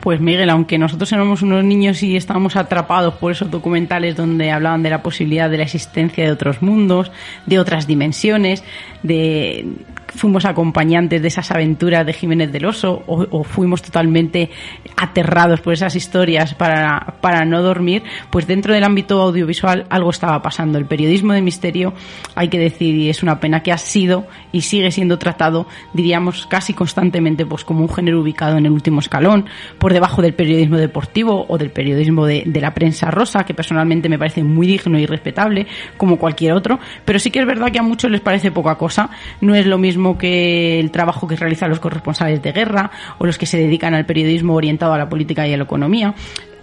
Pues 0.00 0.20
Miguel, 0.20 0.48
aunque 0.50 0.78
nosotros 0.78 1.10
éramos 1.12 1.42
unos 1.42 1.64
niños 1.64 2.02
y 2.02 2.16
estábamos 2.16 2.56
atrapados 2.56 3.14
por 3.14 3.32
esos 3.32 3.50
documentales 3.50 4.16
donde 4.16 4.50
hablaban 4.50 4.82
de 4.82 4.90
la 4.90 5.02
posibilidad 5.02 5.50
de 5.50 5.56
la 5.56 5.64
existencia 5.64 6.24
de 6.24 6.30
otros 6.30 6.62
mundos, 6.62 7.10
de 7.46 7.58
otras 7.58 7.86
dimensiones, 7.86 8.62
de 9.02 9.66
fuimos 10.14 10.44
acompañantes 10.44 11.20
de 11.20 11.28
esas 11.28 11.50
aventuras 11.50 12.04
de 12.06 12.12
Jiménez 12.12 12.50
del 12.52 12.64
Oso 12.66 13.02
o, 13.06 13.44
fuimos 13.44 13.82
totalmente 13.82 14.50
aterrados 14.96 15.60
por 15.60 15.72
esas 15.72 15.94
historias 15.96 16.54
para, 16.54 17.16
para 17.20 17.44
no 17.44 17.62
dormir, 17.62 18.02
pues 18.30 18.46
dentro 18.46 18.74
del 18.74 18.84
ámbito 18.84 19.20
audiovisual 19.20 19.86
algo 19.90 20.10
estaba 20.10 20.40
pasando. 20.42 20.78
El 20.78 20.86
periodismo 20.86 21.32
de 21.32 21.42
misterio, 21.42 21.92
hay 22.34 22.48
que 22.48 22.58
decir, 22.58 22.94
y 22.94 23.10
es 23.10 23.22
una 23.22 23.40
pena 23.40 23.62
que 23.62 23.72
ha 23.72 23.78
sido 23.78 24.26
y 24.52 24.62
sigue 24.62 24.90
siendo 24.90 25.18
tratado, 25.18 25.66
diríamos, 25.92 26.46
casi 26.46 26.74
constantemente 26.74 27.44
pues 27.46 27.64
como 27.64 27.80
un 27.80 27.88
género 27.88 28.20
ubicado 28.20 28.56
en 28.56 28.66
el 28.66 28.72
último 28.72 29.00
escalón, 29.00 29.46
por 29.78 29.92
debajo 29.92 30.22
del 30.22 30.34
periodismo 30.34 30.76
deportivo 30.76 31.46
o 31.48 31.58
del 31.58 31.70
periodismo 31.70 32.26
de, 32.26 32.44
de 32.46 32.60
la 32.60 32.74
prensa 32.74 33.10
rosa, 33.10 33.44
que 33.44 33.54
personalmente 33.54 34.08
me 34.08 34.18
parece 34.18 34.42
muy 34.42 34.66
digno 34.66 34.98
y 34.98 35.06
respetable, 35.06 35.66
como 35.96 36.18
cualquier 36.18 36.52
otro, 36.52 36.78
pero 37.04 37.18
sí 37.18 37.30
que 37.30 37.40
es 37.40 37.46
verdad 37.46 37.70
que 37.70 37.78
a 37.78 37.82
muchos 37.82 38.10
les 38.10 38.20
parece 38.20 38.50
poca 38.50 38.76
cosa. 38.76 39.10
No 39.40 39.54
es 39.54 39.66
lo 39.66 39.78
mismo 39.78 39.97
que 40.18 40.78
el 40.78 40.90
trabajo 40.90 41.26
que 41.26 41.36
realizan 41.36 41.70
los 41.70 41.80
corresponsales 41.80 42.42
de 42.42 42.52
guerra 42.52 42.90
o 43.18 43.26
los 43.26 43.38
que 43.38 43.46
se 43.46 43.58
dedican 43.58 43.94
al 43.94 44.06
periodismo 44.06 44.54
orientado 44.54 44.92
a 44.92 44.98
la 44.98 45.08
política 45.08 45.46
y 45.46 45.52
a 45.52 45.56
la 45.56 45.64
economía. 45.64 46.14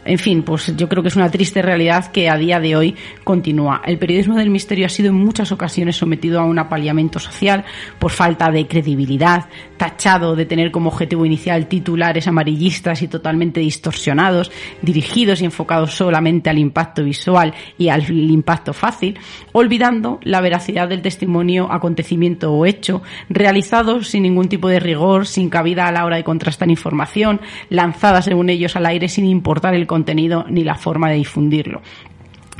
En 0.06 0.20
fin, 0.20 0.44
pues 0.44 0.72
yo 0.78 0.88
creo 0.88 1.02
que 1.02 1.10
es 1.10 1.16
una 1.16 1.32
triste 1.32 1.64
realidad 1.64 2.12
que 2.12 2.30
a 2.30 2.38
día 2.38 2.60
de 2.60 2.76
hoy 2.76 2.96
continúa. 3.24 3.82
El 3.84 3.98
periodismo 3.98 4.36
del 4.36 4.52
misterio 4.52 4.86
ha 4.86 4.90
sido 4.90 5.10
en 5.10 5.16
muchas 5.16 5.52
ocasiones 5.52 5.98
sometido 5.98 6.40
a 6.40 6.46
un 6.46 6.60
apaleamiento 6.60 7.18
social 7.18 7.66
por 7.98 8.12
falta 8.12 8.52
de 8.52 8.68
credibilidad, 8.68 9.46
tachado 9.78 10.36
de 10.36 10.46
tener 10.46 10.72
como 10.72 10.90
objetivo 10.90 11.26
inicial 11.26 11.68
titulares 11.68 12.28
amarillistas 12.28 13.02
y 13.02 13.08
totalmente 13.08 13.60
distorsionados, 13.60 14.52
dirigidos 14.82 15.42
y 15.42 15.46
enfocados 15.46 15.94
solamente 15.94 16.50
al 16.50 16.58
impacto 16.58 17.04
visual 17.04 17.54
y 17.78 17.90
al 17.90 18.10
impacto 18.10 18.74
fácil, 18.74 19.18
olvidando 19.52 20.20
la 20.24 20.42
veracidad 20.42 20.88
del 20.88 21.02
testimonio, 21.02 21.72
acontecimiento 21.72 22.54
o 22.54 22.66
hecho, 22.66 23.02
realizado 23.30 24.04
sin 24.04 24.24
ningún 24.24 24.50
tipo 24.50 24.68
de 24.68 24.80
rigor, 24.80 25.28
sin 25.28 25.50
cabida 25.50 25.88
a 25.88 25.92
la 25.92 26.06
hora 26.06 26.18
de 26.18 26.24
contrastar 26.24 26.70
información, 26.70 27.42
lanzada 27.70 28.22
según 28.22 28.50
ellos 28.50 28.76
al 28.76 28.86
aire 28.86 29.10
sin 29.10 29.26
importar 29.26 29.76
el 29.76 29.88
contenido 29.88 30.46
ni 30.50 30.64
la 30.64 30.76
forma 30.76 31.10
de 31.10 31.18
difundirlo 31.18 31.82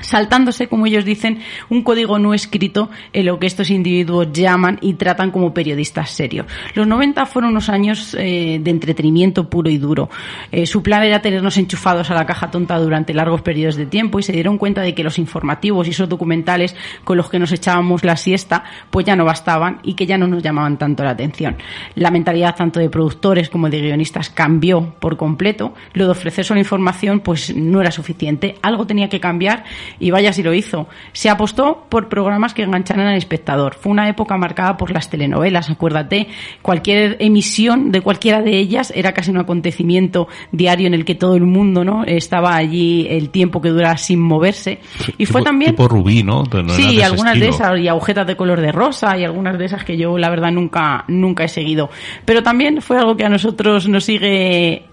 saltándose, 0.02 0.68
como 0.68 0.86
ellos 0.86 1.06
dicen, 1.06 1.40
un 1.70 1.84
código 1.84 2.20
no 2.20 2.34
escrito 2.34 2.90
en 3.14 3.26
lo 3.26 3.40
que 3.40 3.48
estos 3.48 3.70
individuos 3.70 4.32
llaman 4.32 4.78
y 4.82 4.94
tratan 4.94 5.32
como 5.32 5.54
periodistas 5.54 6.10
serios. 6.12 6.46
Los 6.74 6.88
90 6.88 7.26
fueron 7.26 7.52
unos 7.52 7.70
años 7.70 8.16
eh, 8.20 8.60
de 8.62 8.72
entretenimiento 8.72 9.50
puro 9.50 9.70
y 9.70 9.78
duro. 9.78 10.10
Eh, 10.52 10.66
su 10.66 10.84
plan 10.84 11.04
era 11.04 11.22
tenernos 11.22 11.58
enchufados 11.58 12.12
a 12.12 12.14
la 12.14 12.26
caja 12.26 12.52
tonta 12.52 12.78
durante 12.78 13.14
largos 13.14 13.42
periodos 13.42 13.76
de 13.76 13.86
tiempo 13.86 14.20
y 14.20 14.24
se 14.24 14.34
dieron 14.34 14.58
cuenta 14.58 14.82
de 14.82 14.94
que 14.94 15.04
los 15.04 15.20
informativos 15.20 15.88
y 15.88 15.92
esos 15.92 16.10
documentales 16.10 16.76
con 17.04 17.18
los 17.18 17.30
que 17.30 17.40
nos 17.40 17.52
echábamos 17.52 18.04
la 18.04 18.18
siesta 18.18 18.64
pues 18.90 19.06
ya 19.06 19.16
no 19.16 19.26
bastaban 19.26 19.80
y 19.84 19.94
que 19.94 20.06
ya 20.06 20.18
no 20.18 20.28
nos 20.28 20.44
llamaban 20.44 20.78
tanto 20.78 21.04
la 21.04 21.12
atención. 21.12 21.58
La 21.96 22.12
mentalidad 22.12 22.56
tanto 22.56 22.80
de 22.80 22.90
productores 22.90 23.50
como 23.50 23.70
de 23.70 23.82
guionistas 23.82 24.30
cambió 24.30 24.96
por 25.00 25.18
completo. 25.18 25.74
Lo 25.94 26.06
de 26.06 26.12
ofrecer 26.12 26.46
solo 26.46 26.60
información 26.60 27.20
pues 27.20 27.56
no 27.56 27.82
era 27.82 27.92
suficiente. 27.92 28.56
Algo 28.62 28.86
tenía 28.86 29.10
que 29.10 29.20
cambiar 29.20 29.64
y 30.00 30.12
vaya 30.12 30.34
si 30.34 30.44
lo 30.44 30.54
hizo. 30.54 30.88
Se 31.14 31.30
apostó 31.30 31.86
por 31.90 32.10
programas 32.10 32.54
que 32.54 32.64
engancharan 32.64 33.08
al 33.08 33.18
espectador. 33.18 33.76
Fue 33.76 33.92
una 33.92 34.10
época 34.10 34.38
marcada 34.38 34.78
por 34.78 34.92
las 34.92 35.10
telenovelas, 35.10 35.70
acuérdate. 35.70 36.28
Cualquier 36.62 37.18
emisión 37.20 37.92
de 37.92 38.02
cualquiera 38.02 38.42
de 38.42 38.58
ellas 38.58 38.92
era 38.96 39.14
casi 39.14 39.32
un 39.32 39.38
acontecimiento 39.38 40.28
diario 40.52 40.88
en 40.88 40.94
el 40.94 41.06
que 41.06 41.16
todo 41.16 41.36
el 41.36 41.44
mundo 41.46 41.84
no 41.84 42.04
estaba 42.06 42.56
allí 42.56 43.08
el 43.10 43.30
tiempo 43.30 43.62
que 43.62 43.70
durara 43.70 43.98
sin 43.98 44.20
moverse. 44.20 44.80
Y 45.18 45.26
fue 45.26 45.42
Tipo- 45.42 45.46
también 45.46 45.72
Tipo 45.72 45.88
rubí, 45.88 46.24
¿no? 46.24 46.44
No 46.44 46.70
Sí, 46.70 47.02
algunas 47.02 47.40
de 47.40 47.50
esas, 47.50 47.80
y 47.80 47.88
agujetas 47.88 48.28
de 48.28 48.36
color 48.36 48.62
de 48.62 48.72
rosa, 48.72 49.18
y 49.18 49.24
algunas 49.24 49.58
de 49.58 49.66
esas 49.66 49.84
que 49.84 49.98
yo, 49.98 50.18
la 50.18 50.30
verdad, 50.30 50.52
nunca, 50.52 51.04
nunca 51.08 51.44
he 51.44 51.48
seguido. 51.48 51.90
Pero 52.26 52.44
también 52.44 52.82
fue 52.82 52.98
algo 52.98 53.16
que 53.18 53.26
a 53.26 53.30
nosotros 53.30 53.88
nos 53.88 54.04
sigue 54.06 54.86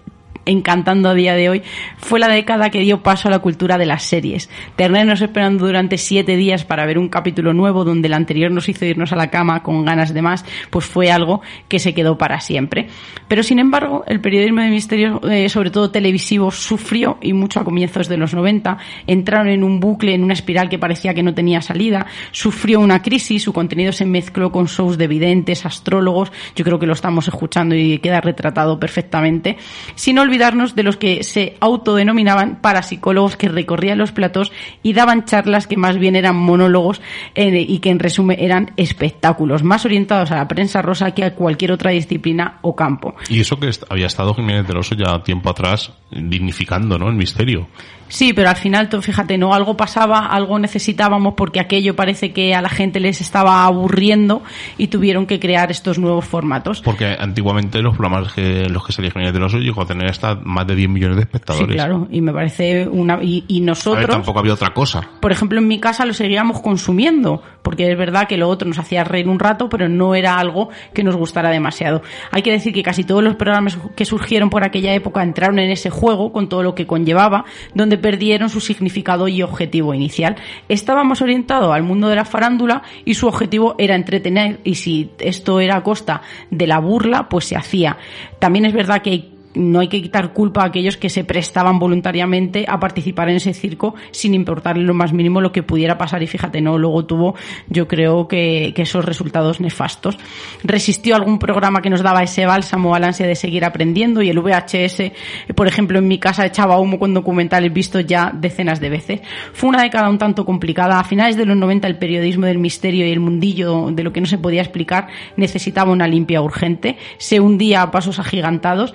encantando 0.46 1.08
a 1.08 1.14
día 1.14 1.34
de 1.34 1.48
hoy, 1.48 1.62
fue 1.98 2.18
la 2.18 2.28
década 2.28 2.70
que 2.70 2.80
dio 2.80 3.02
paso 3.02 3.28
a 3.28 3.30
la 3.30 3.38
cultura 3.38 3.78
de 3.78 3.86
las 3.86 4.02
series. 4.02 4.50
Tenernos 4.76 5.20
esperando 5.20 5.66
durante 5.66 5.98
siete 5.98 6.36
días 6.36 6.64
para 6.64 6.86
ver 6.86 6.98
un 6.98 7.08
capítulo 7.08 7.52
nuevo 7.52 7.84
donde 7.84 8.08
el 8.08 8.14
anterior 8.14 8.50
nos 8.50 8.68
hizo 8.68 8.84
irnos 8.84 9.12
a 9.12 9.16
la 9.16 9.30
cama 9.30 9.62
con 9.62 9.84
ganas 9.84 10.12
de 10.12 10.22
más, 10.22 10.44
pues 10.70 10.84
fue 10.84 11.10
algo 11.10 11.42
que 11.68 11.78
se 11.78 11.94
quedó 11.94 12.18
para 12.18 12.40
siempre. 12.40 12.88
Pero 13.28 13.42
sin 13.42 13.58
embargo, 13.58 14.04
el 14.06 14.20
periodismo 14.20 14.60
de 14.60 14.70
misterio, 14.70 15.20
eh, 15.30 15.48
sobre 15.48 15.70
todo 15.70 15.90
televisivo, 15.90 16.50
sufrió 16.50 17.18
y 17.20 17.32
mucho 17.32 17.60
a 17.60 17.64
comienzos 17.64 18.08
de 18.08 18.16
los 18.16 18.34
90. 18.34 18.78
Entraron 19.06 19.48
en 19.48 19.64
un 19.64 19.80
bucle, 19.80 20.14
en 20.14 20.24
una 20.24 20.34
espiral 20.34 20.68
que 20.68 20.78
parecía 20.78 21.14
que 21.14 21.22
no 21.22 21.34
tenía 21.34 21.62
salida. 21.62 22.06
Sufrió 22.32 22.80
una 22.80 23.02
crisis, 23.02 23.42
su 23.42 23.52
contenido 23.52 23.92
se 23.92 24.06
mezcló 24.06 24.50
con 24.50 24.66
shows 24.66 24.98
de 24.98 25.06
videntes, 25.06 25.64
astrólogos. 25.64 26.32
Yo 26.56 26.64
creo 26.64 26.78
que 26.78 26.86
lo 26.86 26.92
estamos 26.92 27.28
escuchando 27.28 27.74
y 27.74 27.98
queda 27.98 28.20
retratado 28.20 28.78
perfectamente. 28.78 29.56
Sin 29.94 30.18
olvidar 30.18 30.31
olvidarnos 30.32 30.74
de 30.74 30.82
los 30.82 30.96
que 30.96 31.24
se 31.24 31.58
autodenominaban 31.60 32.56
parapsicólogos 32.62 33.36
que 33.36 33.48
recorrían 33.48 33.98
los 33.98 34.12
platos 34.12 34.50
y 34.82 34.94
daban 34.94 35.26
charlas 35.26 35.66
que 35.66 35.76
más 35.76 35.98
bien 35.98 36.16
eran 36.16 36.36
monólogos 36.36 37.02
eh, 37.34 37.66
y 37.68 37.80
que 37.80 37.90
en 37.90 37.98
resumen 37.98 38.38
eran 38.40 38.70
espectáculos, 38.78 39.62
más 39.62 39.84
orientados 39.84 40.30
a 40.30 40.36
la 40.36 40.48
prensa 40.48 40.80
rosa 40.80 41.10
que 41.10 41.24
a 41.24 41.34
cualquier 41.34 41.72
otra 41.72 41.90
disciplina 41.90 42.60
o 42.62 42.74
campo. 42.74 43.14
Y 43.28 43.40
eso 43.40 43.60
que 43.60 43.70
había 43.90 44.06
estado 44.06 44.32
Jiménez 44.32 44.66
del 44.66 44.78
Oso 44.78 44.94
ya 44.94 45.22
tiempo 45.22 45.50
atrás 45.50 45.92
dignificando, 46.10 46.98
¿no? 46.98 47.10
El 47.10 47.16
misterio. 47.16 47.68
Sí, 48.12 48.34
pero 48.34 48.50
al 48.50 48.56
final, 48.56 48.90
tú 48.90 49.00
fíjate, 49.00 49.38
no 49.38 49.54
algo 49.54 49.74
pasaba, 49.74 50.26
algo 50.26 50.58
necesitábamos 50.58 51.32
porque 51.34 51.60
aquello 51.60 51.96
parece 51.96 52.30
que 52.32 52.54
a 52.54 52.60
la 52.60 52.68
gente 52.68 53.00
les 53.00 53.22
estaba 53.22 53.64
aburriendo 53.64 54.42
y 54.76 54.88
tuvieron 54.88 55.24
que 55.24 55.40
crear 55.40 55.70
estos 55.70 55.98
nuevos 55.98 56.26
formatos. 56.26 56.82
Porque 56.82 57.16
antiguamente 57.18 57.80
los 57.80 57.96
programas 57.96 58.32
que 58.34 58.68
los 58.68 58.84
que 58.86 58.92
salía 58.92 59.10
Jiménez 59.12 59.32
del 59.32 59.42
Oso 59.44 59.56
llegó 59.58 59.80
a 59.80 59.86
tener 59.86 60.10
hasta 60.10 60.34
más 60.34 60.66
de 60.66 60.74
10 60.76 60.90
millones 60.90 61.16
de 61.16 61.22
Sí, 61.22 61.26
espectadores. 61.28 61.74
claro, 61.74 62.06
y 62.10 62.20
me 62.20 62.32
parece 62.34 62.86
una 62.86 63.18
y, 63.22 63.44
y 63.48 63.56
A 63.56 63.60
ver, 63.60 63.66
nosotros 63.68 64.06
tampoco 64.10 64.40
había 64.40 64.52
otra 64.52 64.74
cosa. 64.74 65.00
por 65.20 65.32
ejemplo, 65.32 65.58
en 65.58 65.66
mi 65.66 65.80
casa 65.80 66.04
lo 66.04 66.12
seguíamos 66.12 66.60
consumiendo, 66.60 67.42
porque 67.62 67.90
es 67.90 67.96
verdad 67.96 68.28
que 68.28 68.36
lo 68.36 68.48
otro 68.50 68.68
nos 68.68 68.78
hacía 68.78 69.04
reír 69.04 69.26
un 69.26 69.38
rato, 69.38 69.70
pero 69.70 69.88
no 69.88 70.14
era 70.14 70.38
algo 70.38 70.68
que 70.92 71.02
nos 71.02 71.16
gustara 71.16 71.48
demasiado. 71.48 72.02
Hay 72.30 72.42
que 72.42 72.52
decir 72.52 72.74
que 72.74 72.82
casi 72.82 73.04
todos 73.04 73.22
los 73.24 73.36
programas 73.36 73.78
que 73.96 74.04
surgieron 74.04 74.50
por 74.50 74.64
aquella 74.64 74.92
época 74.92 75.22
entraron 75.22 75.58
en 75.60 75.70
ese 75.70 75.88
juego 75.88 76.30
con 76.30 76.50
todo 76.50 76.62
lo 76.62 76.74
que 76.74 76.86
conllevaba, 76.86 77.46
donde 77.74 78.01
perdieron 78.02 78.50
su 78.50 78.60
significado 78.60 79.28
y 79.28 79.42
objetivo 79.42 79.94
inicial. 79.94 80.36
Estábamos 80.68 81.22
orientados 81.22 81.74
al 81.74 81.82
mundo 81.82 82.08
de 82.08 82.16
la 82.16 82.26
farándula 82.26 82.82
y 83.06 83.14
su 83.14 83.26
objetivo 83.26 83.74
era 83.78 83.94
entretener, 83.94 84.60
y 84.64 84.74
si 84.74 85.10
esto 85.18 85.60
era 85.60 85.76
a 85.76 85.82
costa 85.82 86.20
de 86.50 86.66
la 86.66 86.78
burla, 86.78 87.28
pues 87.30 87.46
se 87.46 87.56
hacía. 87.56 87.96
También 88.38 88.66
es 88.66 88.74
verdad 88.74 89.00
que 89.00 89.10
hay 89.10 89.31
no 89.54 89.80
hay 89.80 89.88
que 89.88 90.00
quitar 90.00 90.32
culpa 90.32 90.62
a 90.62 90.66
aquellos 90.66 90.96
que 90.96 91.10
se 91.10 91.24
prestaban 91.24 91.78
voluntariamente 91.78 92.64
a 92.68 92.80
participar 92.80 93.28
en 93.28 93.36
ese 93.36 93.52
circo 93.52 93.94
sin 94.10 94.34
importarle 94.34 94.84
lo 94.84 94.94
más 94.94 95.12
mínimo 95.12 95.40
lo 95.40 95.52
que 95.52 95.62
pudiera 95.62 95.98
pasar 95.98 96.22
y 96.22 96.26
fíjate, 96.26 96.60
no, 96.60 96.78
luego 96.78 97.04
tuvo 97.04 97.34
yo 97.68 97.88
creo 97.88 98.28
que, 98.28 98.72
que 98.74 98.82
esos 98.82 99.04
resultados 99.04 99.60
nefastos. 99.60 100.18
Resistió 100.62 101.16
algún 101.16 101.38
programa 101.38 101.82
que 101.82 101.90
nos 101.90 102.02
daba 102.02 102.22
ese 102.22 102.46
bálsamo 102.46 102.94
al 102.94 103.04
ansia 103.04 103.26
de 103.26 103.34
seguir 103.34 103.64
aprendiendo 103.64 104.22
y 104.22 104.30
el 104.30 104.38
VHS, 104.38 105.00
eh, 105.00 105.12
por 105.54 105.66
ejemplo, 105.66 105.98
en 105.98 106.08
mi 106.08 106.18
casa 106.18 106.46
echaba 106.46 106.78
humo 106.78 106.98
con 106.98 107.14
documentales 107.14 107.72
vistos 107.72 108.06
ya 108.06 108.32
decenas 108.34 108.80
de 108.80 108.90
veces. 108.90 109.20
Fue 109.52 109.68
una 109.68 109.82
década 109.82 110.08
un 110.08 110.18
tanto 110.18 110.44
complicada. 110.44 110.98
A 110.98 111.04
finales 111.04 111.36
de 111.36 111.46
los 111.46 111.56
90 111.56 111.86
el 111.88 111.98
periodismo 111.98 112.46
del 112.46 112.58
misterio 112.58 113.06
y 113.06 113.12
el 113.12 113.20
mundillo 113.20 113.90
de 113.90 114.02
lo 114.02 114.12
que 114.12 114.20
no 114.20 114.26
se 114.26 114.38
podía 114.38 114.62
explicar 114.62 115.08
necesitaba 115.36 115.92
una 115.92 116.06
limpia 116.06 116.40
urgente. 116.40 116.96
Se 117.18 117.40
hundía 117.40 117.82
a 117.82 117.90
pasos 117.90 118.18
agigantados 118.18 118.94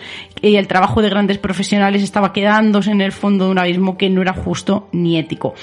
y 0.50 0.58
el 0.58 0.68
trabajo 0.68 1.02
de 1.02 1.10
grandes 1.10 1.38
profesionales 1.38 2.04
estaba 2.04 2.34
quedándose 2.34 2.92
en 2.92 3.02
el 3.02 3.12
fondo 3.12 3.46
de 3.46 3.52
un 3.52 3.60
abismo 3.60 3.98
que 3.98 4.10
no 4.10 4.22
era 4.22 4.34
justo 4.34 4.88
ni 4.92 5.18
ético. 5.18 5.54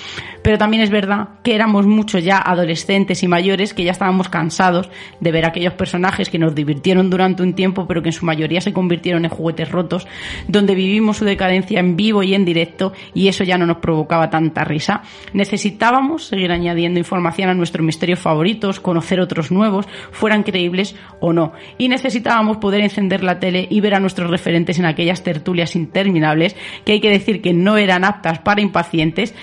Pero 0.43 0.59
también 0.59 0.83
es 0.83 0.91
verdad 0.91 1.29
que 1.43 1.55
éramos 1.55 1.87
muchos 1.87 2.23
ya 2.23 2.39
adolescentes 2.39 3.23
y 3.23 3.29
mayores 3.29 3.75
que 3.75 3.85
ya 3.85 3.93
estábamos 3.93 4.29
cansados 4.29 4.91
de 5.21 5.33
ver 5.33 5.47
aquellos 5.47 5.75
personajes 5.75 6.29
que 6.29 6.39
nos 6.39 6.55
divirtieron 6.55 7.11
durante 7.11 7.43
un 7.43 7.55
tiempo 7.55 7.87
pero 7.87 8.03
que 8.03 8.11
en 8.11 8.13
su 8.13 8.27
mayoría 8.27 8.61
se 8.61 8.73
convirtieron 8.73 9.25
en 9.25 9.31
juguetes 9.31 9.71
rotos, 9.71 10.07
donde 10.49 10.75
vivimos 10.75 11.19
su 11.19 11.25
decadencia 11.25 11.81
en 11.81 11.97
vivo 11.97 12.23
y 12.23 12.35
en 12.35 12.45
directo 12.45 12.93
y 13.15 13.29
eso 13.29 13.45
ya 13.45 13.59
no 13.59 13.67
nos 13.67 13.79
provocaba 13.79 14.31
tanta 14.31 14.65
risa. 14.65 15.03
Necesitábamos 15.33 16.27
seguir 16.27 16.53
añadiendo 16.53 16.99
información 16.99 17.49
a 17.49 17.55
nuestros 17.55 17.85
misterios 17.85 18.19
favoritos, 18.19 18.81
conocer 18.81 19.21
otros 19.21 19.51
nuevos, 19.51 19.87
fueran 20.13 20.43
creíbles 20.43 20.95
o 21.21 21.33
no. 21.33 21.53
Y 21.79 21.89
necesitábamos 21.89 22.59
poder 22.59 22.83
encender 22.83 23.23
la 23.23 23.39
tele 23.39 23.67
y 23.71 23.81
ver 23.81 23.95
a 23.95 24.01
nuestros 24.01 24.31
referentes 24.31 24.74
en 24.79 24.87
aquellas 24.87 25.23
tertulias 25.23 25.77
interminables 25.77 26.57
que 26.85 26.93
hay 26.93 27.01
que 27.01 27.11
decir 27.11 27.43
que 27.43 27.53
no 27.53 27.77
eran 27.77 28.05
aptas 28.05 28.39
para 28.41 28.61
impacientes. 28.61 29.35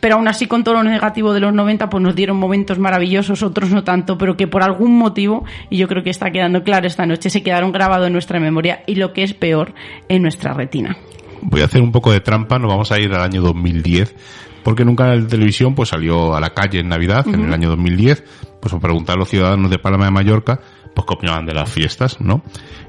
Pero 0.00 0.14
aún 0.14 0.28
así, 0.28 0.46
con 0.46 0.62
todo 0.62 0.74
lo 0.74 0.84
negativo 0.84 1.32
de 1.32 1.40
los 1.40 1.52
90, 1.52 1.90
pues 1.90 2.02
nos 2.02 2.14
dieron 2.14 2.36
momentos 2.36 2.78
maravillosos, 2.78 3.42
otros 3.42 3.70
no 3.70 3.82
tanto, 3.82 4.16
pero 4.16 4.36
que 4.36 4.46
por 4.46 4.62
algún 4.62 4.96
motivo, 4.96 5.44
y 5.70 5.76
yo 5.76 5.88
creo 5.88 6.04
que 6.04 6.10
está 6.10 6.30
quedando 6.30 6.62
claro 6.62 6.86
esta 6.86 7.04
noche, 7.04 7.30
se 7.30 7.42
quedaron 7.42 7.72
grabados 7.72 8.06
en 8.06 8.12
nuestra 8.12 8.38
memoria 8.38 8.82
y 8.86 8.94
lo 8.94 9.12
que 9.12 9.24
es 9.24 9.34
peor, 9.34 9.74
en 10.08 10.22
nuestra 10.22 10.52
retina. 10.52 10.96
Voy 11.42 11.62
a 11.62 11.64
hacer 11.64 11.82
un 11.82 11.92
poco 11.92 12.12
de 12.12 12.20
trampa, 12.20 12.58
nos 12.58 12.70
vamos 12.70 12.92
a 12.92 13.00
ir 13.00 13.12
al 13.12 13.22
año 13.22 13.42
2010, 13.42 14.14
porque 14.62 14.82
en 14.82 14.88
un 14.88 14.96
canal 14.96 15.22
de 15.22 15.28
televisión 15.28 15.74
pues 15.74 15.88
salió 15.88 16.34
a 16.34 16.40
la 16.40 16.50
calle 16.50 16.80
en 16.80 16.88
Navidad, 16.88 17.26
en 17.26 17.46
el 17.46 17.52
año 17.52 17.70
2010, 17.70 18.22
pues 18.60 18.74
a 18.74 18.78
preguntar 18.78 19.16
a 19.16 19.18
los 19.18 19.28
ciudadanos 19.28 19.70
de 19.70 19.78
Palma 19.78 20.04
de 20.04 20.10
Mallorca, 20.10 20.60
pues 21.06 21.16
opinaban 21.18 21.46
de 21.46 21.54
las 21.54 21.70
fiestas, 21.70 22.20
¿no? 22.20 22.42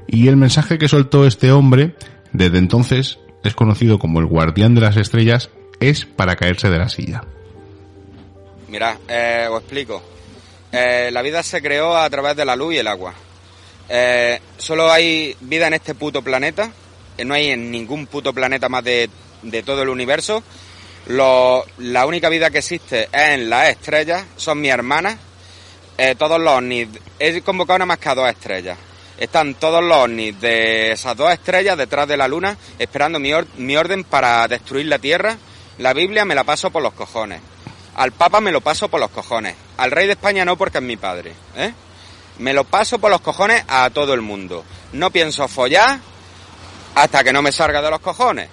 Y 0.06 0.28
el 0.28 0.36
mensaje 0.36 0.78
que 0.78 0.88
soltó 0.88 1.26
este 1.26 1.52
hombre, 1.52 1.94
desde 2.32 2.58
entonces 2.58 3.18
es 3.44 3.54
conocido 3.54 3.98
como 3.98 4.20
el 4.20 4.26
guardián 4.26 4.74
de 4.74 4.80
las 4.82 4.96
estrellas, 4.96 5.50
es 5.80 6.04
para 6.04 6.36
caerse 6.36 6.68
de 6.70 6.78
la 6.78 6.88
silla. 6.88 7.22
Mira, 8.68 8.98
eh, 9.08 9.46
os 9.50 9.60
explico. 9.60 10.02
Eh, 10.72 11.10
la 11.12 11.22
vida 11.22 11.42
se 11.42 11.60
creó 11.60 11.96
a 11.96 12.08
través 12.08 12.36
de 12.36 12.44
la 12.44 12.54
luz 12.56 12.74
y 12.74 12.78
el 12.78 12.86
agua. 12.86 13.12
Eh, 13.88 14.38
solo 14.58 14.90
hay 14.90 15.34
vida 15.40 15.66
en 15.66 15.74
este 15.74 15.94
puto 15.94 16.22
planeta. 16.22 16.70
eh, 17.18 17.24
No 17.24 17.34
hay 17.34 17.48
en 17.50 17.70
ningún 17.70 18.06
puto 18.06 18.32
planeta 18.32 18.68
más 18.68 18.84
de, 18.84 19.10
de 19.42 19.62
todo 19.62 19.82
el 19.82 19.88
universo. 19.88 20.42
Lo- 21.08 21.64
la 21.78 22.06
única 22.06 22.28
vida 22.28 22.50
que 22.50 22.58
existe 22.58 23.04
es 23.04 23.28
en 23.30 23.50
las 23.50 23.70
estrellas. 23.70 24.24
Son 24.36 24.60
mis 24.60 24.70
hermanas. 24.70 25.16
Eh, 26.02 26.14
todos 26.14 26.40
los 26.40 26.54
ovnis. 26.54 26.88
He 27.18 27.42
convocado 27.42 27.80
nada 27.80 27.86
más 27.86 27.98
que 27.98 28.08
a 28.08 28.14
dos 28.14 28.26
estrellas. 28.26 28.78
Están 29.18 29.52
todos 29.56 29.84
los 29.84 29.98
ovnis 29.98 30.40
de 30.40 30.92
esas 30.92 31.14
dos 31.14 31.30
estrellas 31.30 31.76
detrás 31.76 32.08
de 32.08 32.16
la 32.16 32.26
luna 32.26 32.56
esperando 32.78 33.18
mi, 33.18 33.32
mi 33.58 33.76
orden 33.76 34.04
para 34.04 34.48
destruir 34.48 34.86
la 34.86 34.98
Tierra. 34.98 35.36
La 35.76 35.92
Biblia 35.92 36.24
me 36.24 36.34
la 36.34 36.44
paso 36.44 36.70
por 36.70 36.82
los 36.82 36.94
cojones. 36.94 37.42
Al 37.96 38.12
Papa 38.12 38.40
me 38.40 38.50
lo 38.50 38.62
paso 38.62 38.88
por 38.88 38.98
los 38.98 39.10
cojones. 39.10 39.54
Al 39.76 39.90
Rey 39.90 40.06
de 40.06 40.14
España 40.14 40.42
no 40.46 40.56
porque 40.56 40.78
es 40.78 40.84
mi 40.84 40.96
padre. 40.96 41.34
¿eh? 41.54 41.74
Me 42.38 42.54
lo 42.54 42.64
paso 42.64 42.98
por 42.98 43.10
los 43.10 43.20
cojones 43.20 43.62
a 43.68 43.90
todo 43.90 44.14
el 44.14 44.22
mundo. 44.22 44.64
No 44.94 45.10
pienso 45.10 45.48
follar 45.48 45.98
hasta 46.94 47.22
que 47.22 47.34
no 47.34 47.42
me 47.42 47.52
salga 47.52 47.82
de 47.82 47.90
los 47.90 48.00
cojones. 48.00 48.48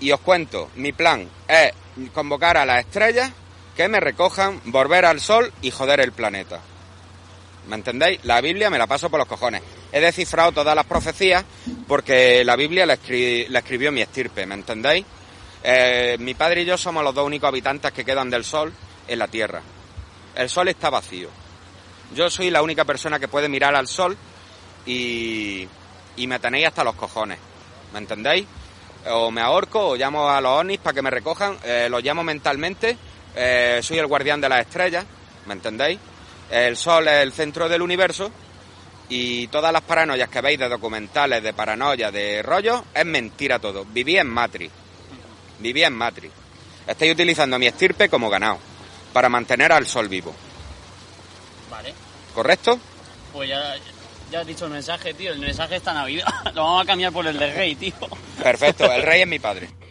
Y 0.00 0.12
os 0.12 0.20
cuento, 0.20 0.70
mi 0.76 0.92
plan 0.92 1.28
es 1.46 1.74
convocar 2.14 2.56
a 2.56 2.64
las 2.64 2.80
estrellas 2.80 3.30
que 3.76 3.86
me 3.86 4.00
recojan, 4.00 4.62
volver 4.64 5.04
al 5.04 5.20
sol 5.20 5.52
y 5.60 5.70
joder 5.70 6.00
el 6.00 6.12
planeta. 6.12 6.62
¿Me 7.70 7.76
entendéis? 7.76 8.18
La 8.24 8.40
Biblia 8.40 8.68
me 8.68 8.78
la 8.78 8.88
paso 8.88 9.08
por 9.08 9.20
los 9.20 9.28
cojones. 9.28 9.62
He 9.92 10.00
descifrado 10.00 10.50
todas 10.50 10.74
las 10.74 10.86
profecías 10.86 11.44
porque 11.86 12.44
la 12.44 12.56
Biblia 12.56 12.84
la, 12.84 12.98
escri- 12.98 13.46
la 13.48 13.60
escribió 13.60 13.92
mi 13.92 14.00
estirpe, 14.00 14.44
¿me 14.44 14.56
entendéis? 14.56 15.06
Eh, 15.62 16.16
mi 16.18 16.34
padre 16.34 16.62
y 16.62 16.64
yo 16.64 16.76
somos 16.76 17.04
los 17.04 17.14
dos 17.14 17.24
únicos 17.24 17.46
habitantes 17.46 17.92
que 17.92 18.04
quedan 18.04 18.28
del 18.28 18.42
sol 18.42 18.72
en 19.06 19.18
la 19.20 19.28
Tierra. 19.28 19.62
El 20.34 20.48
sol 20.48 20.66
está 20.66 20.90
vacío. 20.90 21.28
Yo 22.12 22.28
soy 22.28 22.50
la 22.50 22.60
única 22.60 22.84
persona 22.84 23.20
que 23.20 23.28
puede 23.28 23.48
mirar 23.48 23.76
al 23.76 23.86
sol 23.86 24.16
y, 24.84 25.68
y 26.16 26.26
me 26.26 26.40
tenéis 26.40 26.66
hasta 26.66 26.82
los 26.82 26.96
cojones. 26.96 27.38
¿Me 27.92 28.00
entendéis? 28.00 28.46
O 29.10 29.30
me 29.30 29.42
ahorco 29.42 29.90
o 29.90 29.96
llamo 29.96 30.28
a 30.28 30.40
los 30.40 30.58
ovnis 30.60 30.78
para 30.78 30.94
que 30.94 31.02
me 31.02 31.10
recojan, 31.10 31.56
eh, 31.62 31.86
los 31.88 32.02
llamo 32.02 32.24
mentalmente, 32.24 32.96
eh, 33.36 33.78
soy 33.80 33.98
el 33.98 34.08
guardián 34.08 34.40
de 34.40 34.48
las 34.48 34.60
estrellas, 34.60 35.04
¿me 35.46 35.54
entendéis? 35.54 36.00
El 36.50 36.76
sol 36.76 37.06
es 37.08 37.22
el 37.22 37.32
centro 37.32 37.68
del 37.68 37.82
universo 37.82 38.30
y 39.08 39.46
todas 39.48 39.72
las 39.72 39.82
paranoias 39.82 40.28
que 40.28 40.40
veis 40.40 40.58
de 40.58 40.68
documentales, 40.68 41.42
de 41.42 41.52
paranoia, 41.52 42.10
de 42.10 42.42
rollo, 42.42 42.84
es 42.94 43.06
mentira 43.06 43.58
todo. 43.58 43.84
Viví 43.84 44.16
en 44.16 44.28
Matrix. 44.28 44.72
Viví 45.58 45.82
en 45.82 45.92
Matrix. 45.92 46.32
Estáis 46.86 47.12
utilizando 47.12 47.58
mi 47.58 47.66
estirpe 47.66 48.08
como 48.08 48.30
ganado 48.30 48.58
para 49.12 49.28
mantener 49.28 49.72
al 49.72 49.86
sol 49.86 50.08
vivo. 50.08 50.34
Vale, 51.70 51.94
¿Correcto? 52.34 52.78
pues 53.32 53.48
ya, 53.48 53.74
ya 54.30 54.40
has 54.40 54.46
dicho 54.46 54.64
el 54.66 54.72
mensaje, 54.72 55.14
tío. 55.14 55.32
El 55.32 55.38
mensaje 55.38 55.76
está 55.76 55.92
Navidad. 55.92 56.26
Lo 56.54 56.64
vamos 56.64 56.82
a 56.82 56.86
cambiar 56.86 57.12
por 57.12 57.26
el 57.26 57.38
de 57.38 57.52
Rey, 57.52 57.74
tío. 57.76 57.94
Perfecto, 58.42 58.90
el 58.90 59.02
rey 59.02 59.22
es 59.22 59.28
mi 59.28 59.38
padre. 59.38 59.68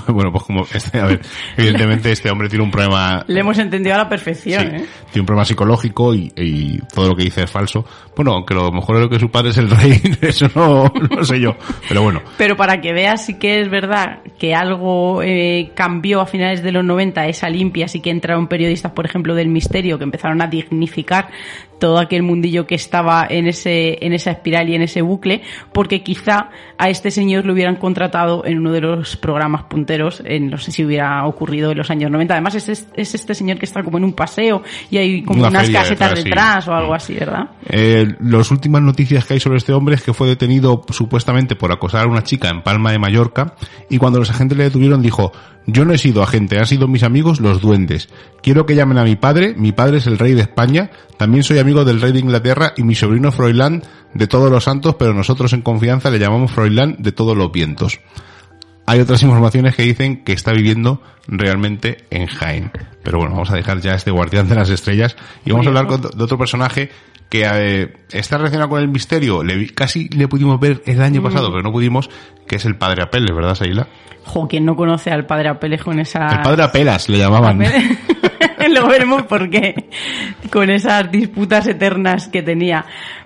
bueno, 0.08 0.30
pues 0.32 0.44
como, 0.44 0.66
este, 0.72 0.98
a 0.98 1.06
ver, 1.06 1.20
evidentemente 1.56 2.12
este 2.12 2.30
hombre 2.30 2.48
tiene 2.48 2.64
un 2.64 2.70
problema 2.70 3.24
Le 3.26 3.40
hemos 3.40 3.58
entendido 3.58 3.94
a 3.94 3.98
la 3.98 4.08
perfección, 4.08 4.60
Sí, 4.62 4.66
¿eh? 4.66 4.86
tiene 5.10 5.20
un 5.20 5.26
problema 5.26 5.44
psicológico 5.44 6.14
y, 6.14 6.32
y 6.36 6.78
todo 6.94 7.08
lo 7.08 7.16
que 7.16 7.24
dice 7.24 7.42
es 7.42 7.50
falso. 7.50 7.84
Bueno, 8.16 8.32
aunque 8.32 8.54
lo 8.54 8.70
mejor 8.70 8.96
es 8.96 9.02
lo 9.02 9.08
que 9.08 9.18
su 9.18 9.30
padre 9.30 9.50
es 9.50 9.58
el 9.58 9.70
rey, 9.70 10.00
eso 10.20 10.48
no, 10.54 10.92
no 11.10 11.24
sé 11.24 11.40
yo. 11.40 11.56
Pero 11.88 12.02
bueno, 12.02 12.22
Pero 12.36 12.56
para 12.56 12.80
que 12.80 12.92
veas 12.92 13.26
sí 13.26 13.38
que 13.38 13.60
es 13.60 13.68
verdad 13.68 14.20
que 14.38 14.54
algo 14.54 15.22
eh, 15.22 15.72
cambió 15.74 16.20
a 16.20 16.26
finales 16.26 16.62
de 16.62 16.72
los 16.72 16.84
90, 16.84 17.26
esa 17.26 17.48
limpia, 17.48 17.88
sí 17.88 18.00
que 18.00 18.10
entraron 18.10 18.46
periodistas, 18.46 18.92
por 18.92 19.06
ejemplo, 19.06 19.34
del 19.34 19.48
misterio, 19.48 19.98
que 19.98 20.04
empezaron 20.04 20.40
a 20.42 20.46
dignificar 20.46 21.28
todo 21.78 21.98
aquel 21.98 22.22
mundillo 22.22 22.66
que 22.66 22.76
estaba 22.76 23.26
en 23.28 23.46
ese 23.46 23.98
en 24.04 24.12
esa 24.12 24.30
espiral 24.30 24.68
y 24.70 24.74
en 24.74 24.82
ese 24.82 25.02
bucle, 25.02 25.42
porque 25.72 26.02
quizá 26.02 26.50
a 26.78 26.88
este 26.88 27.10
señor 27.10 27.44
lo 27.44 27.52
hubieran 27.52 27.76
contratado 27.76 28.44
en 28.46 28.58
uno 28.58 28.72
de 28.72 28.80
los 28.80 29.16
programas 29.16 29.64
punteros, 29.64 30.22
en, 30.24 30.48
no 30.48 30.58
sé 30.58 30.70
si 30.70 30.84
hubiera 30.84 31.26
ocurrido 31.26 31.72
en 31.72 31.78
los 31.78 31.90
años 31.90 32.10
90. 32.10 32.34
Además 32.34 32.54
es, 32.54 32.68
es, 32.68 32.88
es 32.94 33.14
este 33.14 33.34
señor 33.34 33.58
que 33.58 33.66
está 33.66 33.82
como 33.82 33.98
en 33.98 34.04
un 34.04 34.12
paseo 34.12 34.62
y 34.90 34.98
hay 34.98 35.22
como 35.22 35.40
Una 35.40 35.48
unas 35.48 35.68
casetas 35.68 36.10
detrás, 36.10 36.18
sí. 36.18 36.24
detrás 36.24 36.68
o 36.68 36.74
algo 36.74 36.94
así, 36.94 37.14
¿verdad? 37.14 37.50
Eh, 37.68 38.03
las 38.20 38.50
últimas 38.50 38.82
noticias 38.82 39.24
que 39.24 39.34
hay 39.34 39.40
sobre 39.40 39.58
este 39.58 39.72
hombre 39.72 39.94
es 39.94 40.02
que 40.02 40.12
fue 40.12 40.28
detenido 40.28 40.82
supuestamente 40.90 41.56
por 41.56 41.72
acosar 41.72 42.04
a 42.04 42.08
una 42.08 42.22
chica 42.22 42.48
en 42.48 42.62
Palma 42.62 42.92
de 42.92 42.98
Mallorca 42.98 43.54
y 43.90 43.98
cuando 43.98 44.18
los 44.18 44.30
agentes 44.30 44.56
le 44.58 44.64
detuvieron 44.64 45.02
dijo, 45.02 45.32
yo 45.66 45.84
no 45.84 45.92
he 45.92 45.98
sido 45.98 46.22
agente, 46.22 46.58
han 46.58 46.66
sido 46.66 46.88
mis 46.88 47.02
amigos 47.02 47.40
los 47.40 47.60
duendes. 47.60 48.08
Quiero 48.42 48.66
que 48.66 48.74
llamen 48.74 48.98
a 48.98 49.04
mi 49.04 49.16
padre, 49.16 49.54
mi 49.56 49.72
padre 49.72 49.98
es 49.98 50.06
el 50.06 50.18
rey 50.18 50.34
de 50.34 50.42
España, 50.42 50.90
también 51.16 51.42
soy 51.42 51.58
amigo 51.58 51.84
del 51.84 52.00
rey 52.00 52.12
de 52.12 52.20
Inglaterra 52.20 52.74
y 52.76 52.82
mi 52.82 52.94
sobrino 52.94 53.32
Froilán 53.32 53.82
de 54.12 54.26
todos 54.26 54.50
los 54.50 54.64
santos, 54.64 54.96
pero 54.98 55.14
nosotros 55.14 55.52
en 55.52 55.62
confianza 55.62 56.10
le 56.10 56.18
llamamos 56.18 56.52
Froilán 56.52 56.96
de 56.98 57.12
todos 57.12 57.36
los 57.36 57.50
vientos. 57.52 58.00
Hay 58.86 59.00
otras 59.00 59.22
informaciones 59.22 59.74
que 59.74 59.82
dicen 59.82 60.24
que 60.24 60.32
está 60.32 60.52
viviendo 60.52 61.02
realmente 61.26 62.04
en 62.10 62.26
Jaén. 62.26 62.70
Pero 63.02 63.18
bueno, 63.18 63.32
vamos 63.32 63.50
a 63.50 63.56
dejar 63.56 63.80
ya 63.80 63.94
este 63.94 64.10
guardián 64.10 64.48
de 64.48 64.54
las 64.56 64.68
estrellas 64.70 65.16
y 65.44 65.50
vamos 65.52 65.66
a 65.66 65.70
hablar 65.70 65.86
con- 65.86 66.02
de 66.02 66.22
otro 66.22 66.36
personaje 66.38 66.90
que 67.30 67.44
eh, 67.50 67.92
está 68.12 68.36
relacionado 68.36 68.68
con 68.68 68.80
el 68.82 68.88
misterio. 68.88 69.42
Le 69.42 69.68
casi 69.68 70.08
le 70.10 70.28
pudimos 70.28 70.60
ver 70.60 70.82
el 70.86 71.00
año 71.02 71.20
Mm. 71.20 71.24
pasado, 71.24 71.50
pero 71.50 71.62
no 71.62 71.72
pudimos, 71.72 72.10
que 72.46 72.56
es 72.56 72.64
el 72.66 72.76
padre 72.76 73.02
Apeles, 73.02 73.34
¿verdad, 73.34 73.54
Seila? 73.54 73.88
Jo, 74.24 74.46
¿quién 74.48 74.64
no 74.66 74.76
conoce 74.76 75.10
al 75.10 75.26
padre 75.26 75.48
Apeles 75.48 75.82
con 75.82 75.98
esa... 75.98 76.28
El 76.28 76.42
padre 76.42 76.62
Apelas 76.62 77.08
le 77.08 77.18
llamaban. 77.18 77.58
Luego 78.70 78.88
veremos 78.88 79.22
por 79.24 79.50
qué. 79.50 79.90
Con 80.50 80.70
esas 80.70 81.10
disputas 81.10 81.66
eternas 81.66 82.28
que 82.28 82.42
tenía. 82.42 82.84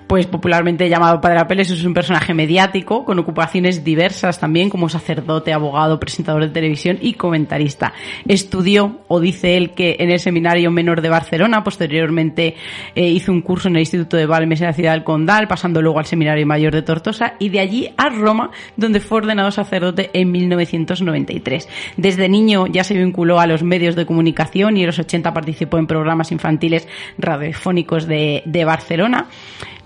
Pues 0.09 0.27
popularmente 0.27 0.89
llamado 0.89 1.21
Padre 1.21 1.41
Apeles 1.41 1.71
es 1.71 1.85
un 1.85 1.93
personaje 1.93 2.33
mediático 2.33 3.05
con 3.05 3.19
ocupaciones 3.19 3.85
diversas 3.85 4.41
también 4.41 4.71
como 4.71 4.89
sacerdote, 4.89 5.53
abogado, 5.53 6.01
presentador 6.01 6.41
de 6.41 6.49
televisión 6.49 6.97
y 7.03 7.13
comentarista. 7.13 7.93
Estudió, 8.27 9.01
o 9.07 9.21
dice 9.21 9.59
él, 9.59 9.73
que 9.73 9.97
en 9.99 10.11
el 10.11 10.19
Seminario 10.19 10.71
Menor 10.71 11.03
de 11.03 11.11
Barcelona, 11.11 11.63
posteriormente 11.63 12.57
eh, 12.95 13.07
hizo 13.07 13.33
un 13.33 13.43
curso 13.43 13.69
en 13.69 13.77
el 13.77 13.81
Instituto 13.81 14.17
de 14.17 14.25
Balmes 14.25 14.63
en 14.63 14.69
la 14.69 14.73
ciudad 14.73 14.93
del 14.93 15.05
Condal, 15.05 15.47
pasando 15.47 15.83
luego 15.83 15.99
al 15.99 16.07
Seminario 16.07 16.47
Mayor 16.47 16.73
de 16.73 16.81
Tortosa 16.81 17.35
y 17.39 17.51
de 17.51 17.61
allí 17.61 17.91
a 17.99 18.09
Roma, 18.09 18.51
donde 18.77 19.01
fue 19.01 19.19
ordenado 19.19 19.51
sacerdote 19.51 20.09
en 20.15 20.33
1993. 20.33 21.69
Desde 21.99 22.31
niño 22.31 22.67
ya 22.67 22.83
se 22.83 22.95
vinculó 22.95 23.41
a 23.41 23.47
los 23.47 23.63
medios 23.63 23.95
de 23.95 24.07
comunicación 24.07 24.79
y 24.79 24.81
en 24.81 24.87
los 24.87 24.99
80 24.99 25.35
participó 25.35 25.77
en 25.77 25.87
programas 25.87 26.33
infantiles 26.33 26.89
radiofónicos 27.19 28.07
de, 28.07 28.43
de 28.47 28.65
Barcelona. 28.65 29.27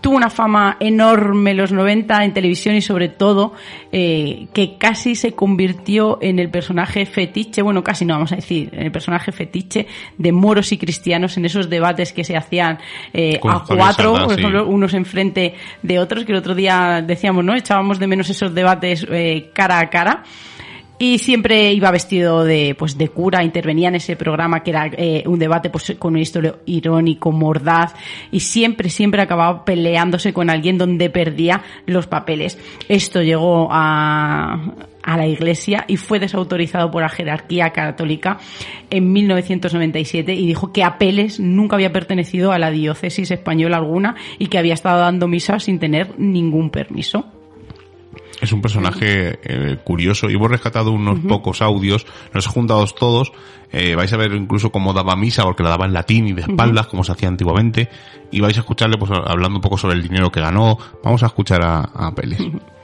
Tuvo 0.02 0.16
una 0.16 0.28
fama 0.28 0.76
enorme 0.80 1.52
en 1.52 1.56
los 1.56 1.72
90 1.72 2.24
en 2.24 2.34
televisión 2.34 2.74
y 2.74 2.82
sobre 2.82 3.08
todo 3.08 3.54
eh, 3.90 4.48
que 4.52 4.76
casi 4.76 5.14
se 5.14 5.32
convirtió 5.32 6.18
en 6.20 6.38
el 6.38 6.50
personaje 6.50 7.06
fetiche, 7.06 7.62
bueno, 7.62 7.82
casi 7.82 8.04
no 8.04 8.14
vamos 8.14 8.32
a 8.32 8.36
decir, 8.36 8.68
en 8.72 8.82
el 8.82 8.92
personaje 8.92 9.32
fetiche 9.32 9.86
de 10.18 10.32
moros 10.32 10.72
y 10.72 10.76
cristianos 10.76 11.36
en 11.36 11.44
esos 11.44 11.70
debates 11.70 12.12
que 12.12 12.24
se 12.24 12.36
hacían 12.36 12.78
eh, 13.14 13.40
a 13.48 13.64
cuatro, 13.64 14.12
por 14.12 14.34
sí. 14.34 14.40
ejemplo, 14.40 14.66
unos 14.66 14.92
enfrente 14.92 15.54
de 15.82 15.98
otros, 15.98 16.24
que 16.24 16.32
el 16.32 16.38
otro 16.38 16.54
día 16.54 17.02
decíamos, 17.06 17.44
¿no? 17.44 17.54
Echábamos 17.54 17.98
de 17.98 18.06
menos 18.08 18.28
esos 18.28 18.52
debates 18.54 19.06
eh, 19.08 19.50
cara 19.54 19.78
a 19.78 19.88
cara. 19.88 20.24
Y 21.02 21.18
siempre 21.18 21.72
iba 21.72 21.90
vestido 21.90 22.44
de, 22.44 22.76
pues, 22.78 22.96
de 22.96 23.08
cura, 23.08 23.42
intervenía 23.42 23.88
en 23.88 23.96
ese 23.96 24.14
programa 24.14 24.62
que 24.62 24.70
era 24.70 24.86
eh, 24.86 25.24
un 25.26 25.36
debate 25.36 25.68
pues, 25.68 25.96
con 25.98 26.12
un 26.12 26.20
historia 26.20 26.54
irónico, 26.64 27.32
mordaz, 27.32 27.92
y 28.30 28.38
siempre, 28.38 28.88
siempre 28.88 29.20
acababa 29.20 29.64
peleándose 29.64 30.32
con 30.32 30.48
alguien 30.48 30.78
donde 30.78 31.10
perdía 31.10 31.64
los 31.86 32.06
papeles. 32.06 32.56
Esto 32.88 33.20
llegó 33.20 33.66
a, 33.72 34.76
a 35.02 35.16
la 35.16 35.26
iglesia 35.26 35.84
y 35.88 35.96
fue 35.96 36.20
desautorizado 36.20 36.92
por 36.92 37.02
la 37.02 37.08
jerarquía 37.08 37.70
católica 37.70 38.38
en 38.88 39.12
1997 39.12 40.32
y 40.34 40.46
dijo 40.46 40.72
que 40.72 40.84
Apeles 40.84 41.40
nunca 41.40 41.74
había 41.74 41.92
pertenecido 41.92 42.52
a 42.52 42.60
la 42.60 42.70
diócesis 42.70 43.32
española 43.32 43.78
alguna 43.78 44.14
y 44.38 44.46
que 44.46 44.58
había 44.58 44.74
estado 44.74 45.00
dando 45.00 45.26
misa 45.26 45.58
sin 45.58 45.80
tener 45.80 46.16
ningún 46.20 46.70
permiso. 46.70 47.41
Es 48.42 48.52
un 48.52 48.60
personaje 48.60 49.38
eh, 49.44 49.78
curioso. 49.84 50.28
Y 50.28 50.34
hemos 50.34 50.50
rescatado 50.50 50.90
unos 50.90 51.20
pocos 51.20 51.62
audios, 51.62 52.06
los 52.32 52.44
he 52.44 52.48
juntado 52.50 52.84
todos, 52.86 53.32
eh, 53.70 53.94
vais 53.94 54.12
a 54.12 54.16
ver 54.16 54.34
incluso 54.34 54.70
cómo 54.70 54.92
daba 54.92 55.14
misa, 55.14 55.44
porque 55.44 55.62
la 55.62 55.70
daba 55.70 55.86
en 55.86 55.92
latín 55.92 56.26
y 56.26 56.32
de 56.32 56.42
espaldas, 56.42 56.88
como 56.88 57.04
se 57.04 57.12
hacía 57.12 57.28
antiguamente, 57.28 57.88
y 58.32 58.40
vais 58.40 58.56
a 58.56 58.60
escucharle 58.60 58.98
pues 58.98 59.12
hablando 59.12 59.58
un 59.58 59.62
poco 59.62 59.78
sobre 59.78 59.94
el 59.94 60.02
dinero 60.02 60.30
que 60.30 60.40
ganó, 60.40 60.76
vamos 61.04 61.22
a 61.22 61.26
escuchar 61.26 61.62
a, 61.62 61.80
a. 61.80 62.12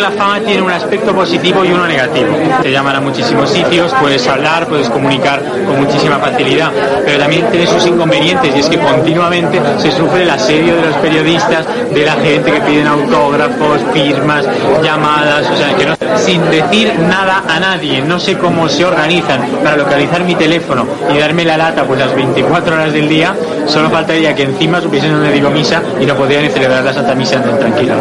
La 0.00 0.10
fama 0.12 0.40
tiene 0.40 0.62
un 0.62 0.70
aspecto 0.70 1.14
positivo 1.14 1.62
y 1.62 1.72
uno 1.72 1.86
negativo. 1.86 2.34
Te 2.62 2.72
llaman 2.72 2.96
a 2.96 3.00
muchísimos 3.00 3.50
sitios, 3.50 3.92
puedes 4.00 4.26
hablar, 4.26 4.66
puedes 4.66 4.88
comunicar 4.88 5.42
con 5.66 5.78
muchísima 5.78 6.18
facilidad, 6.18 6.72
pero 7.04 7.18
también 7.18 7.46
tiene 7.50 7.66
sus 7.66 7.84
inconvenientes 7.86 8.56
y 8.56 8.60
es 8.60 8.68
que 8.70 8.78
continuamente 8.78 9.60
se 9.76 9.92
sufre 9.92 10.22
el 10.22 10.30
asedio 10.30 10.76
de 10.76 10.86
los 10.86 10.96
periodistas, 10.96 11.66
de 11.92 12.06
la 12.06 12.14
gente 12.14 12.50
que 12.50 12.60
piden 12.62 12.86
autógrafos, 12.86 13.82
firmas, 13.92 14.46
llamadas, 14.82 15.50
o 15.50 15.56
sea, 15.56 15.76
que 15.76 15.84
no, 15.84 15.94
sin 16.16 16.50
decir 16.50 16.98
nada 16.98 17.44
a 17.46 17.60
nadie. 17.60 18.00
No 18.00 18.18
sé 18.18 18.38
cómo 18.38 18.70
se 18.70 18.86
organizan 18.86 19.42
para 19.62 19.76
localizar 19.76 20.24
mi 20.24 20.34
teléfono 20.34 20.86
y 21.14 21.18
darme 21.18 21.44
la 21.44 21.58
lata 21.58 21.84
pues 21.84 22.00
las 22.00 22.14
24 22.14 22.74
horas 22.74 22.92
del 22.94 23.06
día. 23.06 23.34
Solo 23.66 23.90
faltaría 23.90 24.34
que 24.34 24.44
encima 24.44 24.80
supiesen 24.80 25.12
dónde 25.12 25.30
digo 25.30 25.50
misa 25.50 25.82
y 26.00 26.06
no 26.06 26.14
podrían 26.16 26.50
celebrar 26.50 26.82
la 26.82 26.94
Santa 26.94 27.14
Misa 27.14 27.42
tan 27.42 27.58
tranquila. 27.58 27.96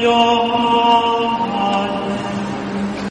Ioannem. 0.00 0.54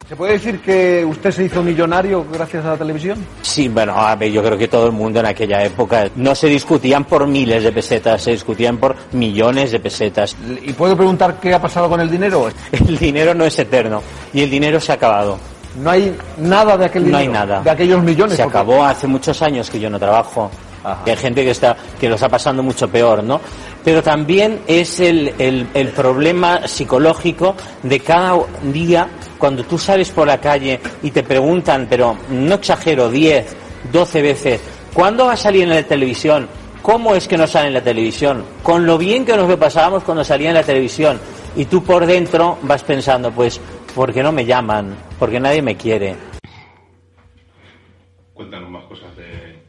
¿Se 0.08 0.18
puede 0.18 0.34
decir 0.34 0.60
que 0.60 1.04
usted 1.06 1.32
se 1.32 1.46
hizo 1.46 1.64
millonario 1.64 2.26
gracias 2.32 2.64
a 2.66 2.72
la 2.72 2.78
televisión? 2.78 3.26
Sí, 3.42 3.68
bueno, 3.68 3.94
a 3.96 4.16
ver, 4.16 4.32
yo 4.32 4.44
creo 4.44 4.58
que 4.58 4.68
todo 4.68 4.86
el 4.86 4.92
mundo 4.92 5.20
en 5.22 5.26
aquella 5.26 5.64
época 5.64 6.10
no 6.18 6.36
se 6.36 6.48
discutían 6.48 7.06
por 7.06 7.26
miles 7.26 7.64
de 7.64 7.72
pesetas, 7.72 8.22
se 8.22 8.32
discutían 8.32 8.78
por 8.78 8.96
millones 9.14 9.72
de 9.72 9.80
pesetas. 9.80 10.36
¿Y 10.62 10.74
puedo 10.74 10.96
preguntar 10.96 11.40
qué 11.40 11.54
ha 11.54 11.62
pasado 11.62 11.90
con 11.90 12.00
el 12.00 12.12
dinero? 12.12 12.50
El 12.72 12.98
dinero 12.98 13.34
no 13.34 13.46
es 13.46 13.58
eterno 13.58 14.04
y 14.34 14.42
el 14.42 14.50
dinero 14.50 14.80
se 14.80 14.92
ha 14.92 14.96
acabado. 14.96 15.53
No 15.78 15.90
hay 15.90 16.16
nada 16.38 16.78
de 16.78 16.86
aquel 16.86 17.10
No 17.10 17.18
hay 17.18 17.28
dinero, 17.28 17.46
nada. 17.46 17.62
de 17.62 17.70
aquellos 17.70 18.04
millones. 18.04 18.36
Se 18.38 18.44
porque- 18.44 18.58
acabó 18.58 18.84
hace 18.84 19.08
muchos 19.08 19.42
años 19.42 19.70
que 19.70 19.80
yo 19.80 19.90
no 19.90 20.00
trabajo. 20.00 20.50
Y 21.06 21.12
hay 21.12 21.16
gente 21.16 21.46
que 21.46 21.52
está 21.52 21.78
que 21.98 22.10
lo 22.10 22.16
está 22.16 22.28
pasando 22.28 22.62
mucho 22.62 22.90
peor, 22.90 23.24
¿no? 23.24 23.40
Pero 23.86 24.04
también 24.04 24.64
es 24.68 25.00
el, 25.00 25.34
el, 25.40 25.66
el 25.74 25.88
problema 25.90 26.68
psicológico 26.68 27.56
de 27.84 28.02
cada 28.02 28.38
día 28.64 29.08
cuando 29.38 29.64
tú 29.64 29.78
sales 29.78 30.10
por 30.10 30.28
la 30.28 30.40
calle 30.42 30.82
y 31.02 31.12
te 31.12 31.24
preguntan, 31.24 31.88
pero 31.90 32.18
no 32.32 32.56
exagero, 32.56 33.10
10, 33.10 33.56
12 33.94 34.22
veces, 34.22 34.62
¿cuándo 34.94 35.26
va 35.28 35.34
a 35.34 35.38
salir 35.38 35.64
en 35.64 35.70
la 35.70 35.84
televisión? 35.84 36.50
¿Cómo 36.82 37.16
es 37.16 37.30
que 37.30 37.38
no 37.38 37.48
sale 37.48 37.68
en 37.68 37.76
la 37.76 37.82
televisión? 37.82 38.44
Con 38.62 38.86
lo 38.86 38.98
bien 38.98 39.24
que 39.24 39.38
nos 39.38 39.48
lo 39.48 39.58
pasábamos 39.58 40.04
cuando 40.04 40.26
salía 40.26 40.50
en 40.50 40.56
la 40.56 40.64
televisión. 40.64 41.18
Y 41.56 41.64
tú 41.66 41.82
por 41.82 42.06
dentro 42.06 42.58
vas 42.64 42.84
pensando, 42.84 43.32
pues, 43.32 43.62
¿por 43.96 44.14
qué 44.14 44.24
no 44.24 44.32
me 44.32 44.46
llaman? 44.46 44.96
Porque 45.20 45.40
nadie 45.40 45.62
me 45.62 45.76
quiere. 45.76 46.16
Cuéntanos 48.34 48.70
más 48.70 48.86
cosas 48.86 49.16
de... 49.16 49.64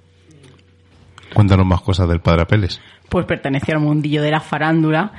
Cuéntanos 1.35 1.66
más 1.66 1.81
cosas 1.83 2.09
del 2.09 2.20
padre 2.20 2.43
Apeles. 2.43 2.81
pues 3.09 3.27
pertenecía 3.27 3.75
al 3.75 3.81
mundillo 3.81 4.22
de 4.22 4.31
la 4.31 4.41
farándula. 4.41 5.12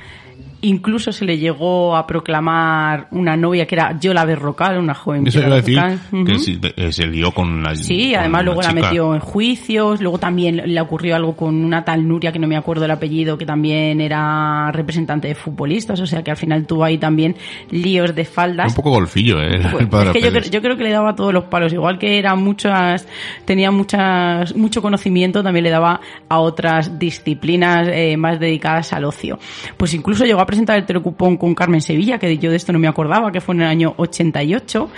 Incluso 0.68 1.12
se 1.12 1.24
le 1.24 1.38
llegó 1.38 1.96
a 1.96 2.06
proclamar 2.06 3.06
una 3.12 3.36
novia 3.36 3.66
que 3.66 3.74
era 3.76 3.98
Yola 4.00 4.24
Berrocal, 4.24 4.78
una 4.78 4.94
joven. 4.94 5.26
Eso 5.26 5.38
iba 5.38 5.48
a 5.48 5.56
decir 5.56 5.80
que 6.26 6.72
eh, 6.76 6.92
se 6.92 7.06
lió 7.06 7.30
con 7.32 7.62
la 7.62 7.74
Sí, 7.76 8.10
con 8.10 8.20
además 8.20 8.44
luego 8.44 8.62
la 8.62 8.72
metió 8.72 9.14
en 9.14 9.20
juicios, 9.20 10.00
luego 10.00 10.18
también 10.18 10.62
le 10.74 10.80
ocurrió 10.80 11.14
algo 11.16 11.36
con 11.36 11.64
una 11.64 11.84
tal 11.84 12.06
Nuria, 12.08 12.32
que 12.32 12.38
no 12.38 12.46
me 12.48 12.56
acuerdo 12.56 12.84
el 12.84 12.90
apellido, 12.90 13.38
que 13.38 13.46
también 13.46 14.00
era 14.00 14.70
representante 14.72 15.28
de 15.28 15.34
futbolistas, 15.34 16.00
o 16.00 16.06
sea 16.06 16.22
que 16.22 16.30
al 16.30 16.36
final 16.36 16.66
tuvo 16.66 16.84
ahí 16.84 16.98
también 16.98 17.36
líos 17.70 18.14
de 18.14 18.24
faldas. 18.24 18.68
Un 18.70 18.76
poco 18.76 18.90
golfillo, 18.90 19.40
¿eh? 19.40 19.60
Pues, 19.70 19.82
el 19.82 19.88
padre 19.88 20.06
es 20.08 20.12
que 20.14 20.20
yo, 20.22 20.30
creo- 20.30 20.50
yo 20.50 20.62
creo 20.62 20.76
que 20.76 20.84
le 20.84 20.90
daba 20.90 21.14
todos 21.14 21.32
los 21.32 21.44
palos, 21.44 21.72
igual 21.72 21.98
que 21.98 22.18
era 22.18 22.34
muchas, 22.34 23.06
tenía 23.44 23.70
muchas, 23.70 24.54
mucho 24.56 24.82
conocimiento, 24.82 25.42
también 25.42 25.64
le 25.64 25.70
daba 25.70 26.00
a 26.28 26.38
otras 26.40 26.98
disciplinas 26.98 27.88
eh, 27.88 28.16
más 28.16 28.40
dedicadas 28.40 28.92
al 28.92 29.04
ocio. 29.04 29.38
Pues 29.76 29.94
incluso 29.94 30.24
llegó 30.24 30.40
a 30.40 30.46
presentar 30.56 30.78
el 30.78 30.86
telecupón 30.86 31.36
con 31.36 31.54
Carmen 31.54 31.82
Sevilla, 31.82 32.18
que 32.18 32.38
yo 32.38 32.50
de 32.50 32.56
esto 32.56 32.72
no 32.72 32.78
me 32.78 32.88
acordaba, 32.88 33.30
que 33.30 33.42
fue 33.42 33.54
en 33.54 33.60
el 33.60 33.68
año 33.68 33.92
88. 33.98 34.88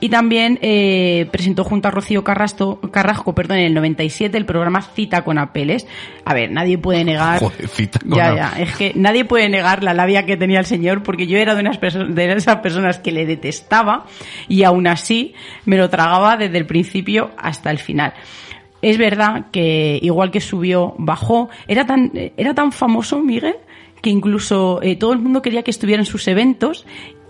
Y 0.00 0.08
también 0.08 0.58
eh, 0.60 1.28
presentó 1.30 1.62
junto 1.62 1.86
a 1.86 1.92
Rocío 1.92 2.24
Carrasco, 2.24 2.80
Carrasco 2.90 3.32
perdón, 3.32 3.58
en 3.58 3.66
el 3.66 3.74
97 3.74 4.36
el 4.36 4.44
programa 4.44 4.82
Cita 4.82 5.22
con 5.22 5.38
Apeles. 5.38 5.86
A 6.24 6.34
ver, 6.34 6.50
nadie 6.50 6.78
puede 6.78 7.04
negar... 7.04 7.38
Joder, 7.40 7.68
cita 7.68 8.00
con 8.00 8.10
Ya, 8.10 8.34
ya, 8.34 8.52
es 8.58 8.76
que 8.76 8.92
nadie 8.96 9.24
puede 9.24 9.48
negar 9.48 9.84
la 9.84 9.94
labia 9.94 10.26
que 10.26 10.36
tenía 10.36 10.58
el 10.58 10.66
señor 10.66 11.04
porque 11.04 11.28
yo 11.28 11.38
era 11.38 11.54
de, 11.54 11.60
unas 11.60 11.80
de 11.80 12.32
esas 12.32 12.56
personas 12.56 12.98
que 12.98 13.12
le 13.12 13.24
detestaba 13.24 14.04
y 14.48 14.64
aún 14.64 14.88
así 14.88 15.34
me 15.64 15.78
lo 15.78 15.88
tragaba 15.88 16.36
desde 16.36 16.58
el 16.58 16.66
principio 16.66 17.30
hasta 17.38 17.70
el 17.70 17.78
final. 17.78 18.14
Es 18.82 18.98
verdad 18.98 19.46
que 19.52 19.98
igual 20.02 20.30
que 20.30 20.40
subió, 20.40 20.94
bajó. 20.98 21.48
Era 21.68 21.86
tan, 21.86 22.10
era 22.36 22.52
tan 22.52 22.72
famoso, 22.72 23.20
Miguel, 23.20 23.56
que 24.02 24.10
incluso 24.10 24.80
eh, 24.82 24.96
todo 24.96 25.12
el 25.12 25.18
mundo 25.18 25.42
quería 25.42 25.62
que 25.62 25.70
estuviera 25.70 26.00
en 26.00 26.06
sus 26.06 26.28
eventos 26.28 26.86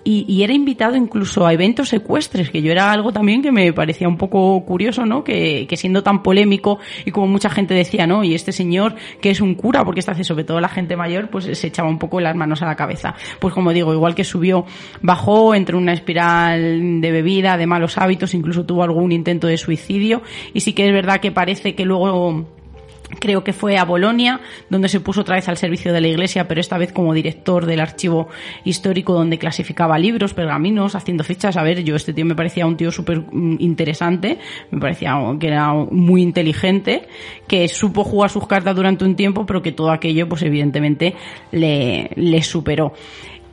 y, 0.09 0.45
era 0.45 0.53
invitado 0.53 0.95
incluso 0.95 1.45
a 1.45 1.53
eventos 1.53 1.89
secuestres, 1.89 2.51
que 2.51 2.63
yo 2.63 2.71
era 2.71 2.93
algo 2.93 3.13
también 3.13 3.43
que 3.43 3.51
me 3.51 3.73
parecía 3.73 4.07
un 4.07 4.17
poco 4.17 4.65
curioso, 4.65 5.05
¿no? 5.05 5.25
Que, 5.25 5.67
siendo 5.77 6.05
tan 6.05 6.23
polémico 6.23 6.79
y 7.05 7.11
como 7.11 7.27
mucha 7.27 7.51
gente 7.51 7.75
decía, 7.75 8.07
¿no? 8.07 8.23
Y 8.23 8.35
este 8.35 8.53
señor 8.53 8.95
que 9.21 9.31
es 9.31 9.41
un 9.41 9.57
cura, 9.57 9.85
porque 9.85 9.99
está 9.99 10.13
hace 10.13 10.23
sobre 10.23 10.45
todo 10.45 10.61
la 10.61 10.69
gente 10.69 10.97
mayor, 10.97 11.29
pues 11.29 11.47
se 11.59 11.67
echaba 11.67 11.89
un 11.89 11.99
poco 11.99 12.21
las 12.21 12.37
manos 12.37 12.63
a 12.63 12.67
la 12.67 12.77
cabeza. 12.77 13.17
Pues 13.41 13.53
como 13.53 13.73
digo, 13.73 13.93
igual 13.93 14.15
que 14.15 14.23
subió, 14.23 14.65
bajó, 15.03 15.57
entró 15.57 15.77
en 15.79 15.83
una 15.83 15.93
espiral 15.93 17.01
de 17.01 17.11
bebida, 17.11 17.57
de 17.57 17.67
malos 17.67 17.99
hábitos, 17.99 18.33
incluso 18.33 18.65
tuvo 18.65 18.85
algún 18.85 19.11
intento 19.11 19.49
de 19.49 19.59
suicidio 19.59 20.23
y 20.55 20.61
sí 20.61 20.73
que 20.73 20.87
es 20.87 20.93
verdad 20.93 21.19
que 21.19 21.33
parece 21.33 21.75
que 21.75 21.85
luego 21.85 22.47
Creo 23.21 23.45
que 23.45 23.53
fue 23.53 23.79
a 23.79 23.85
Bolonia, 23.85 24.41
donde 24.69 24.89
se 24.89 24.99
puso 24.99 25.21
otra 25.21 25.37
vez 25.37 25.49
al 25.49 25.57
servicio 25.57 25.93
de 25.93 26.01
la 26.01 26.09
iglesia, 26.09 26.49
pero 26.49 26.61
esta 26.61 26.77
vez 26.77 26.93
como 26.93 27.15
director 27.15 27.65
del 27.65 27.79
archivo 27.79 28.29
histórico 28.65 29.13
donde 29.13 29.39
clasificaba 29.39 29.97
libros, 29.97 30.35
pergaminos, 30.35 30.97
haciendo 30.97 31.23
fichas. 31.23 31.57
A 31.57 31.63
ver, 31.63 31.85
yo 31.85 31.95
este 31.95 32.13
tío 32.13 32.25
me 32.25 32.35
parecía 32.35 32.67
un 32.67 32.77
tío 32.77 32.91
súper 32.91 33.21
mm, 33.21 33.59
interesante, 33.61 34.39
me 34.73 34.81
parecía 34.81 35.17
que 35.39 35.47
era 35.47 35.73
muy 35.73 36.21
inteligente, 36.23 37.07
que 37.47 37.69
supo 37.69 38.03
jugar 38.03 38.31
sus 38.31 38.47
cartas 38.49 38.75
durante 38.75 39.05
un 39.05 39.15
tiempo, 39.15 39.47
pero 39.47 39.63
que 39.63 39.71
todo 39.71 39.93
aquello, 39.93 40.29
pues 40.29 40.43
evidentemente, 40.43 41.15
le, 41.53 42.11
le 42.17 42.43
superó. 42.43 42.93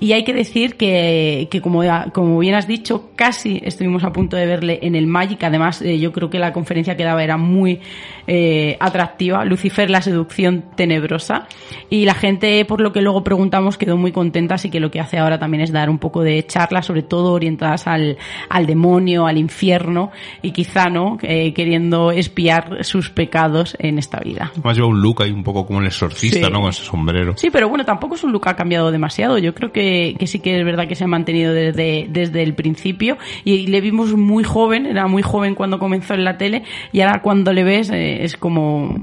Y 0.04 0.12
hay 0.12 0.26
que 0.26 0.34
decir 0.34 0.76
que, 0.76 1.48
que 1.50 1.62
como, 1.62 1.82
como 2.12 2.38
bien 2.38 2.56
has 2.56 2.68
dicho, 2.68 3.12
casi 3.16 3.62
estuvimos 3.64 4.04
a 4.04 4.12
punto 4.12 4.36
de 4.36 4.46
verle 4.46 4.80
en 4.82 4.96
el 4.96 5.08
Magic. 5.08 5.42
Además, 5.46 5.82
eh, 5.82 5.98
yo 5.98 6.12
creo 6.12 6.30
que 6.30 6.40
la 6.40 6.52
conferencia 6.52 6.98
que 6.98 7.06
daba 7.06 7.24
era 7.24 7.38
muy 7.38 7.80
eh, 8.28 8.76
atractiva. 8.82 9.46
Lucifer, 9.46 9.90
la 9.90 10.02
seducción 10.02 10.66
tenebrosa. 10.76 11.48
Y 11.90 12.04
la 12.04 12.16
gente, 12.16 12.66
por 12.66 12.82
lo 12.82 12.92
que 12.92 13.02
luego 13.02 13.24
preguntamos, 13.24 13.78
quedó 13.78 13.96
muy 13.96 14.12
contenta. 14.12 14.56
Así 14.56 14.70
que 14.70 14.82
lo 14.82 14.92
que 14.92 15.00
hace 15.00 15.20
ahora 15.20 15.40
también 15.40 15.64
es 15.64 15.72
dar 15.72 15.90
un 15.90 16.00
poco 16.00 16.22
de 16.22 16.46
charlas, 16.46 16.86
sobre 16.86 17.04
todo 17.04 17.32
orientadas 17.32 17.88
al, 17.88 18.18
al 18.50 18.66
demonio, 18.66 19.26
al 19.26 19.38
infierno. 19.38 20.12
Y 20.42 20.52
quizá, 20.52 20.90
¿no? 20.90 21.18
Eh, 21.22 21.54
queriendo 21.54 22.12
espiar 22.12 22.84
sus 22.84 23.10
pecados 23.10 23.78
en 23.80 24.00
esta 24.00 24.20
vida. 24.20 24.52
Además 24.52 24.76
lleva 24.76 24.90
un 24.90 25.02
look 25.02 25.24
ahí 25.24 25.32
un 25.32 25.46
poco 25.46 25.66
como 25.66 25.80
el 25.80 25.86
exorcista, 25.86 26.48
Sí. 26.48 26.52
¿no? 26.52 26.60
Con 26.60 26.72
ese 26.72 26.84
sombrero. 26.84 27.36
Sí, 27.38 27.50
pero 27.50 27.70
bueno, 27.70 27.86
tampoco 27.86 28.16
es 28.16 28.24
un 28.26 28.34
look 28.34 28.44
que 28.44 28.50
ha 28.50 28.56
cambiado 28.58 28.92
demasiado. 28.92 29.38
Yo 29.38 29.54
creo 29.56 29.72
que, 29.72 29.93
que 30.20 30.28
sí 30.28 30.40
que 30.40 30.60
es 30.60 30.66
verdad 30.66 30.88
que 30.88 30.96
se 30.96 31.04
ha 31.04 31.08
mantenido 31.08 31.54
desde, 31.54 32.08
desde 32.10 32.44
el 32.44 32.54
principio. 32.54 33.18
Y, 33.44 33.68
le 33.68 33.82
vimos 33.82 34.14
muy 34.16 34.44
joven, 34.44 34.86
era 34.86 35.08
muy 35.08 35.22
joven 35.24 35.56
cuando 35.56 35.80
comenzó 35.80 36.14
en 36.14 36.24
la 36.24 36.38
tele, 36.38 36.64
y 36.92 37.02
ahora 37.02 37.22
cuando 37.22 37.54
le 37.54 37.64
ves 37.64 37.90
eh, 37.90 38.24
es 38.24 38.38
como 38.38 38.96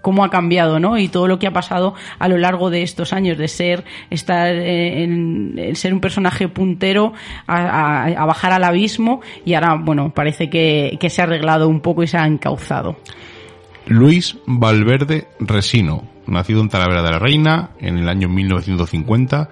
cómo 0.00 0.22
ha 0.22 0.28
cambiado, 0.30 0.78
¿no? 0.80 0.98
Y 0.98 1.08
todo 1.08 1.28
lo 1.28 1.38
que 1.38 1.46
ha 1.46 1.52
pasado 1.52 1.94
a 2.18 2.28
lo 2.28 2.36
largo 2.36 2.68
de 2.68 2.82
estos 2.82 3.12
años 3.14 3.38
de 3.38 3.48
ser 3.48 3.84
estar 4.10 4.54
eh, 4.54 5.02
en, 5.02 5.70
ser 5.74 5.94
un 5.94 6.00
personaje 6.00 6.46
puntero 6.48 7.14
a, 7.46 7.56
a- 7.56 8.04
a 8.08 8.26
bajar 8.26 8.52
al 8.52 8.64
abismo 8.64 9.22
y 9.46 9.54
ahora, 9.54 9.76
bueno, 9.80 10.12
parece 10.14 10.50
que, 10.50 10.98
que 11.00 11.08
se 11.08 11.22
ha 11.22 11.24
arreglado 11.24 11.68
un 11.68 11.80
poco 11.80 12.02
y 12.02 12.06
se 12.06 12.18
ha 12.18 12.26
encauzado. 12.26 12.96
Luis 13.86 14.36
Valverde 14.46 15.26
Resino, 15.40 16.04
nacido 16.26 16.60
en 16.60 16.68
Talavera 16.68 17.02
de 17.02 17.10
la 17.10 17.18
Reina 17.18 17.70
en 17.80 17.96
el 17.98 18.08
año 18.08 18.28
1950. 18.28 19.48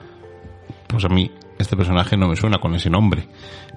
Pues 0.92 1.04
a 1.04 1.08
mí 1.08 1.30
este 1.58 1.76
personaje 1.76 2.16
no 2.16 2.28
me 2.28 2.36
suena 2.36 2.58
con 2.58 2.74
ese 2.74 2.90
nombre. 2.90 3.26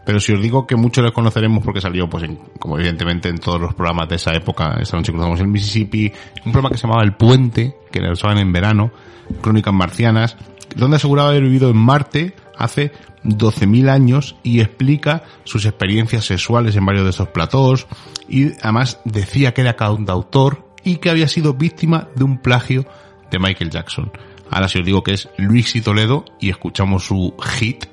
Pero 0.06 0.20
si 0.20 0.34
os 0.34 0.42
digo 0.42 0.68
que 0.68 0.76
muchos 0.76 1.04
le 1.04 1.12
conoceremos 1.12 1.64
porque 1.64 1.82
salió, 1.82 2.08
pues, 2.10 2.24
en- 2.26 2.40
como 2.60 2.78
evidentemente 2.78 3.30
en 3.30 3.38
todos 3.40 3.60
los 3.60 3.74
programas 3.74 4.08
de 4.10 4.16
esa 4.16 4.34
época, 4.34 4.78
esta 4.80 4.98
noche 4.98 5.12
cruzamos 5.12 5.40
el 5.40 5.48
Mississippi, 5.48 6.12
un 6.46 6.52
programa 6.52 6.70
que 6.70 6.78
se 6.78 6.84
llamaba 6.88 7.04
El 7.04 7.14
Puente, 7.16 7.76
que 7.92 8.00
lo 8.02 8.12
usaban 8.12 8.38
en 8.38 8.52
verano, 8.52 8.92
Crónicas 9.42 9.74
Marcianas, 9.74 10.38
donde 10.76 10.98
aseguraba 10.98 11.30
haber 11.30 11.44
vivido 11.44 11.70
en 11.70 11.78
Marte 11.78 12.36
hace 12.58 12.92
12.000 13.24 13.90
años 13.90 14.36
y 14.44 14.60
explica 14.62 15.24
sus 15.44 15.66
experiencias 15.66 16.26
sexuales 16.26 16.76
en 16.76 16.86
varios 16.86 17.04
de 17.06 17.10
estos 17.10 17.30
platós 17.30 17.88
y 18.30 18.52
además 18.62 19.00
decía 19.06 19.54
que 19.54 19.62
era 19.62 19.76
cantautor 19.76 20.68
y 20.84 20.98
que 20.98 21.10
había 21.10 21.28
sido 21.28 21.54
víctima 21.56 22.08
de 22.16 22.24
un 22.24 22.38
plagio 22.38 22.86
de 23.32 23.40
Michael 23.40 23.72
Jackson. 23.72 24.12
Ahora 24.50 24.68
si 24.68 24.80
os 24.80 24.86
digo 24.86 25.04
que 25.04 25.14
es 25.14 25.30
Luis 25.38 25.76
y 25.76 25.82
Toledo 25.82 26.26
y 26.40 26.50
escuchamos 26.50 27.06
su 27.06 27.36
hit 27.38 27.86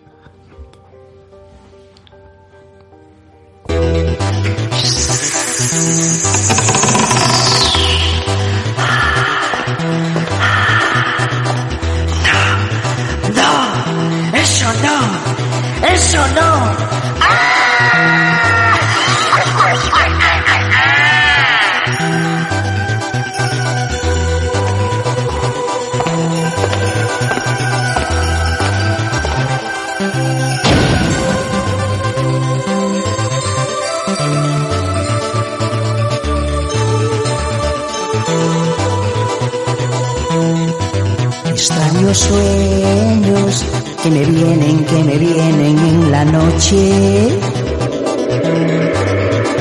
sueños 42.33 43.65
que 44.03 44.11
me 44.11 44.25
vienen, 44.25 44.85
que 44.85 45.05
me 45.05 45.19
vienen 45.19 45.79
en 45.79 46.11
la 46.11 46.25
noche. 46.25 47.29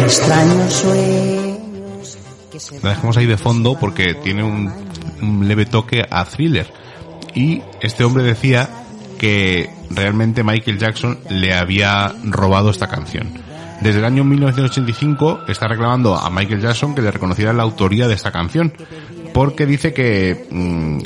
Extraños 0.04 0.74
sueños. 0.74 2.18
La 2.82 2.90
dejamos 2.92 3.18
ahí 3.18 3.26
de 3.26 3.38
fondo 3.38 3.78
porque 3.80 4.14
tiene 4.16 4.44
un, 4.44 5.48
leve 5.48 5.66
toque 5.66 6.04
a 6.10 6.26
thriller. 6.26 6.72
Y 7.34 7.62
este 7.82 8.04
hombre 8.04 8.24
decía 8.24 8.70
que 9.20 9.70
realmente 9.90 10.44
Michael 10.44 10.80
Jackson 10.80 11.20
le 11.30 11.54
había 11.54 12.14
robado 12.24 12.70
esta 12.70 12.88
canción. 12.88 13.32
Desde 13.82 14.00
el 14.00 14.06
año 14.06 14.24
1985 14.24 15.42
está 15.48 15.68
reclamando 15.68 16.16
a 16.16 16.30
Michael 16.30 16.62
Jackson 16.62 16.94
que 16.94 17.02
le 17.02 17.12
reconociera 17.12 17.52
la 17.54 17.64
autoría 17.64 18.08
de 18.08 18.14
esta 18.14 18.32
canción. 18.32 18.74
Porque 19.34 19.66
dice 19.66 19.94
que, 19.94 20.48
mm, 20.52 21.00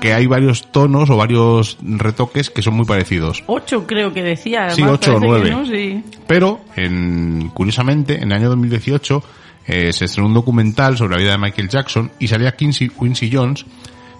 que 0.00 0.14
hay 0.14 0.26
varios 0.26 0.72
tonos 0.72 1.10
o 1.10 1.16
varios 1.16 1.78
retoques 1.82 2.50
que 2.50 2.62
son 2.62 2.74
muy 2.74 2.86
parecidos. 2.86 3.44
Ocho 3.46 3.86
creo 3.86 4.12
que 4.12 4.22
decía. 4.22 4.70
Sí, 4.70 4.82
además, 4.82 5.00
ocho 5.00 5.16
o 5.16 5.20
nueve. 5.20 5.50
no, 5.50 5.66
sí. 5.66 6.02
Pero, 6.26 6.60
en, 6.76 7.50
curiosamente, 7.54 8.16
en 8.16 8.32
el 8.32 8.32
año 8.32 8.48
2018 8.50 9.22
eh, 9.66 9.92
se 9.92 10.06
estrenó 10.06 10.28
un 10.28 10.34
documental 10.34 10.96
sobre 10.96 11.16
la 11.16 11.20
vida 11.20 11.32
de 11.32 11.38
Michael 11.38 11.68
Jackson 11.68 12.10
y 12.18 12.28
salía 12.28 12.56
Quincy, 12.56 12.88
Quincy 12.88 13.30
Jones 13.32 13.66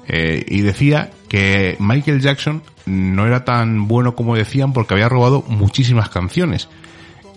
eh, 0.07 0.45
y 0.47 0.61
decía 0.61 1.11
que 1.29 1.77
Michael 1.79 2.21
Jackson 2.21 2.63
no 2.87 3.27
era 3.27 3.45
tan 3.45 3.89
bueno 3.89 4.15
como 4.15 4.37
decían 4.37 4.73
porque 4.73 4.95
había 4.95 5.09
robado 5.09 5.43
muchísimas 5.49 6.09
canciones. 6.09 6.69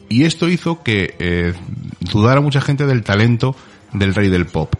Y 0.09 0.25
esto 0.25 0.49
hizo 0.49 0.83
que 0.83 1.15
eh, 1.19 1.53
dudara 2.01 2.41
mucha 2.41 2.61
gente 2.61 2.85
del 2.85 3.03
talento 3.03 3.55
del 3.93 4.13
rey 4.13 4.29
del 4.29 4.45
pop. 4.45 4.73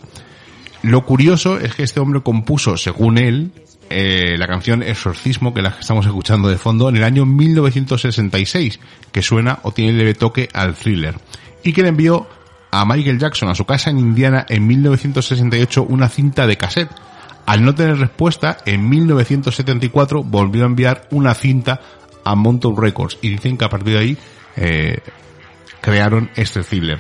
Lo 0.84 1.06
curioso 1.06 1.60
es 1.60 1.76
que 1.76 1.84
este 1.84 2.02
hombre 2.02 2.22
compuso, 2.22 2.76
según 2.76 3.18
él, 3.18 3.52
eh, 3.90 4.36
la 4.38 4.48
canción 4.48 4.84
Exorcismo, 4.84 5.54
que 5.54 5.62
la 5.62 5.70
estamos 5.70 6.06
escuchando 6.06 6.50
de 6.50 6.58
fondo, 6.58 6.90
en 6.90 6.98
el 6.98 7.06
año 7.06 7.26
1966, 7.26 8.82
que 9.14 9.22
suena 9.22 9.60
o 9.64 9.72
tiene 9.72 9.94
leve 9.94 10.14
toque 10.14 10.50
al 10.54 10.76
thriller, 10.76 11.16
y 11.64 11.72
que 11.72 11.84
le 11.84 11.88
envió 11.88 12.28
a 12.70 12.86
Michael 12.86 13.18
Jackson 13.18 13.48
a 13.48 13.56
su 13.56 13.66
casa 13.66 13.92
en 13.92 14.00
Indiana 14.00 14.46
en 14.50 14.68
1968 14.68 15.84
una 15.84 16.10
cinta 16.10 16.48
de 16.48 16.58
cassette. 16.58 16.92
Al 17.46 17.64
no 17.64 17.76
tener 17.76 17.98
respuesta, 17.98 18.58
en 18.66 18.90
1974 18.90 20.24
volvió 20.24 20.64
a 20.64 20.68
enviar 20.68 21.08
una 21.12 21.34
cinta 21.34 21.80
a 22.26 22.36
Mountain 22.36 22.76
Records 22.76 23.20
y 23.22 23.30
dicen 23.30 23.58
que 23.58 23.66
a 23.66 23.70
partir 23.70 23.94
de 23.94 24.00
ahí 24.00 24.18
eh, 24.58 25.00
crearon 25.80 26.30
este 26.36 26.62
thriller. 26.62 27.00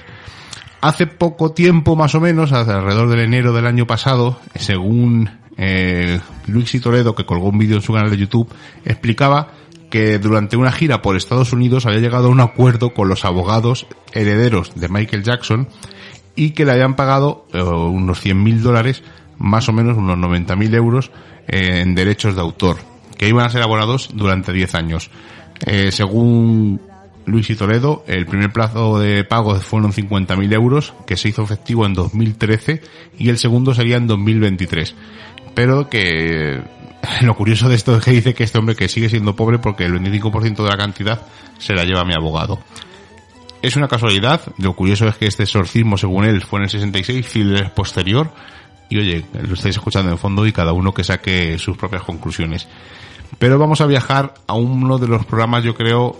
Hace 0.83 1.07
poco 1.07 1.53
tiempo, 1.53 1.95
más 1.95 2.13
o 2.13 2.19
menos, 2.19 2.51
alrededor 2.51 3.07
del 3.07 3.21
enero 3.21 3.53
del 3.53 3.67
año 3.67 3.87
pasado, 3.87 4.37
según 4.53 5.29
eh, 5.55 6.19
Luis 6.47 6.75
y 6.75 6.81
Toledo, 6.81 7.15
que 7.15 7.25
colgó 7.25 7.47
un 7.47 7.57
vídeo 7.57 7.77
en 7.77 7.81
su 7.81 7.93
canal 7.93 8.11
de 8.11 8.17
YouTube, 8.17 8.49
explicaba 8.83 9.53
que 9.89 10.19
durante 10.19 10.57
una 10.57 10.73
gira 10.73 11.01
por 11.01 11.15
Estados 11.15 11.53
Unidos 11.53 11.85
había 11.85 12.01
llegado 12.01 12.27
a 12.27 12.31
un 12.31 12.41
acuerdo 12.41 12.93
con 12.93 13.07
los 13.07 13.23
abogados 13.23 13.87
herederos 14.11 14.75
de 14.75 14.89
Michael 14.89 15.23
Jackson 15.23 15.69
y 16.35 16.51
que 16.51 16.65
le 16.65 16.73
habían 16.73 16.97
pagado 16.97 17.45
eh, 17.53 17.63
unos 17.63 18.19
100 18.19 18.43
mil 18.43 18.61
dólares, 18.61 19.03
más 19.37 19.69
o 19.69 19.71
menos 19.71 19.97
unos 19.97 20.17
90 20.17 20.53
mil 20.57 20.75
euros 20.75 21.11
eh, 21.47 21.79
en 21.79 21.95
derechos 21.95 22.35
de 22.35 22.41
autor, 22.41 22.75
que 23.17 23.29
iban 23.29 23.45
a 23.45 23.49
ser 23.49 23.61
abonados 23.61 24.09
durante 24.13 24.51
10 24.51 24.75
años. 24.75 25.11
Eh, 25.65 25.93
según 25.93 26.81
Luis 27.25 27.49
y 27.49 27.55
Toledo, 27.55 28.03
el 28.07 28.25
primer 28.25 28.51
plazo 28.51 28.99
de 28.99 29.23
pago 29.23 29.55
fueron 29.55 29.93
50.000 29.93 30.53
euros, 30.53 30.93
que 31.07 31.17
se 31.17 31.29
hizo 31.29 31.43
efectivo 31.43 31.85
en 31.85 31.93
2013, 31.93 32.81
y 33.17 33.29
el 33.29 33.37
segundo 33.37 33.73
sería 33.73 33.97
en 33.97 34.07
2023. 34.07 34.95
Pero 35.55 35.89
que 35.89 36.61
lo 37.21 37.35
curioso 37.35 37.69
de 37.69 37.75
esto 37.75 37.97
es 37.97 38.03
que 38.03 38.11
dice 38.11 38.33
que 38.33 38.43
este 38.43 38.57
hombre 38.57 38.75
que 38.75 38.87
sigue 38.87 39.09
siendo 39.09 39.35
pobre 39.35 39.59
porque 39.59 39.85
el 39.85 39.93
25% 39.93 40.63
de 40.63 40.69
la 40.69 40.77
cantidad 40.77 41.21
se 41.57 41.73
la 41.73 41.83
lleva 41.85 42.05
mi 42.05 42.13
abogado. 42.13 42.59
Es 43.61 43.77
una 43.77 43.87
casualidad, 43.87 44.41
lo 44.57 44.73
curioso 44.73 45.07
es 45.07 45.15
que 45.15 45.25
este 45.25 45.43
exorcismo, 45.43 45.97
según 45.97 46.25
él, 46.25 46.41
fue 46.41 46.59
en 46.59 46.63
el 46.63 46.69
66, 46.69 47.25
Phil 47.25 47.55
es 47.55 47.69
posterior, 47.69 48.33
y 48.89 48.97
oye, 48.97 49.25
lo 49.41 49.53
estáis 49.53 49.77
escuchando 49.77 50.11
en 50.11 50.17
fondo 50.17 50.45
y 50.45 50.51
cada 50.51 50.73
uno 50.73 50.93
que 50.93 51.03
saque 51.03 51.57
sus 51.57 51.77
propias 51.77 52.03
conclusiones. 52.03 52.67
Pero 53.39 53.59
vamos 53.59 53.81
a 53.81 53.85
viajar 53.85 54.33
a 54.47 54.53
uno 54.53 54.97
de 54.97 55.07
los 55.07 55.25
programas, 55.25 55.63
yo 55.63 55.75
creo, 55.75 56.15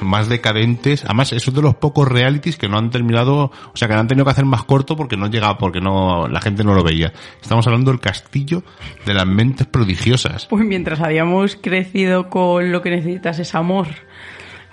más 0.00 0.28
decadentes. 0.28 1.04
Además, 1.04 1.32
es 1.32 1.46
uno 1.48 1.56
de 1.56 1.62
los 1.62 1.74
pocos 1.76 2.08
realities 2.08 2.56
que 2.56 2.68
no 2.68 2.78
han 2.78 2.90
terminado, 2.90 3.44
o 3.44 3.76
sea, 3.76 3.88
que 3.88 3.94
han 3.94 4.08
tenido 4.08 4.24
que 4.24 4.32
hacer 4.32 4.44
más 4.44 4.64
corto 4.64 4.96
porque 4.96 5.16
no 5.16 5.28
llegaba, 5.28 5.58
porque 5.58 5.80
no, 5.80 6.28
la 6.28 6.40
gente 6.40 6.64
no 6.64 6.74
lo 6.74 6.82
veía. 6.82 7.12
Estamos 7.40 7.66
hablando 7.66 7.90
del 7.90 8.00
castillo 8.00 8.62
de 9.06 9.14
las 9.14 9.26
mentes 9.26 9.66
prodigiosas. 9.66 10.46
Pues 10.46 10.64
mientras 10.64 11.00
habíamos 11.00 11.56
crecido 11.56 12.28
con 12.28 12.72
lo 12.72 12.82
que 12.82 12.90
necesitas 12.90 13.38
es 13.38 13.54
amor, 13.54 13.88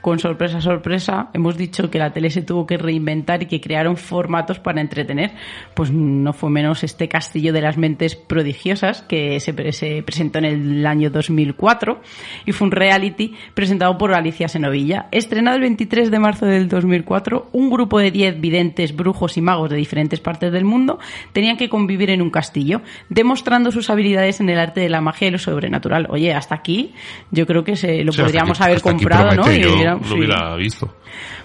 con 0.07 0.19
sorpresa, 0.19 0.61
sorpresa, 0.61 1.27
hemos 1.33 1.57
dicho 1.57 1.91
que 1.91 1.99
la 1.99 2.13
tele 2.13 2.29
se 2.29 2.41
tuvo 2.41 2.65
que 2.65 2.77
reinventar 2.77 3.43
y 3.43 3.47
que 3.47 3.59
crearon 3.59 3.97
formatos 3.97 4.57
para 4.57 4.79
entretener. 4.79 5.31
Pues 5.73 5.91
no 5.91 6.31
fue 6.31 6.49
menos 6.49 6.85
este 6.85 7.09
Castillo 7.09 7.51
de 7.51 7.59
las 7.59 7.77
Mentes 7.77 8.15
Prodigiosas 8.15 9.01
que 9.01 9.41
se, 9.41 9.53
pre- 9.53 9.73
se 9.73 10.01
presentó 10.03 10.39
en 10.39 10.45
el 10.45 10.85
año 10.85 11.09
2004 11.09 11.99
y 12.45 12.53
fue 12.53 12.67
un 12.67 12.71
reality 12.71 13.33
presentado 13.53 13.97
por 13.97 14.13
Alicia 14.13 14.47
Senovilla. 14.47 15.07
Estrenado 15.11 15.57
el 15.57 15.63
23 15.63 16.09
de 16.09 16.19
marzo 16.19 16.45
del 16.45 16.69
2004, 16.69 17.49
un 17.51 17.69
grupo 17.69 17.99
de 17.99 18.09
10 18.11 18.39
videntes, 18.39 18.95
brujos 18.95 19.35
y 19.35 19.41
magos 19.41 19.69
de 19.69 19.75
diferentes 19.75 20.21
partes 20.21 20.53
del 20.53 20.63
mundo 20.63 20.99
tenían 21.33 21.57
que 21.57 21.67
convivir 21.67 22.11
en 22.11 22.21
un 22.21 22.29
castillo, 22.29 22.81
demostrando 23.09 23.73
sus 23.73 23.89
habilidades 23.89 24.39
en 24.39 24.47
el 24.47 24.57
arte 24.59 24.79
de 24.79 24.87
la 24.87 25.01
magia 25.01 25.27
y 25.27 25.31
lo 25.31 25.37
sobrenatural. 25.37 26.07
Oye, 26.09 26.33
hasta 26.33 26.55
aquí 26.55 26.93
yo 27.29 27.45
creo 27.45 27.65
que 27.65 27.75
se 27.75 28.05
lo 28.05 28.13
Sí, 28.13 28.21
podríamos 28.21 28.61
aquí- 28.61 28.69
haber 28.69 28.81
comprado, 28.81 29.35
¿no? 29.35 29.51
Y 29.51 29.96
lo 29.97 30.07
sí. 30.07 30.13
hubiera 30.13 30.55
visto. 30.55 30.93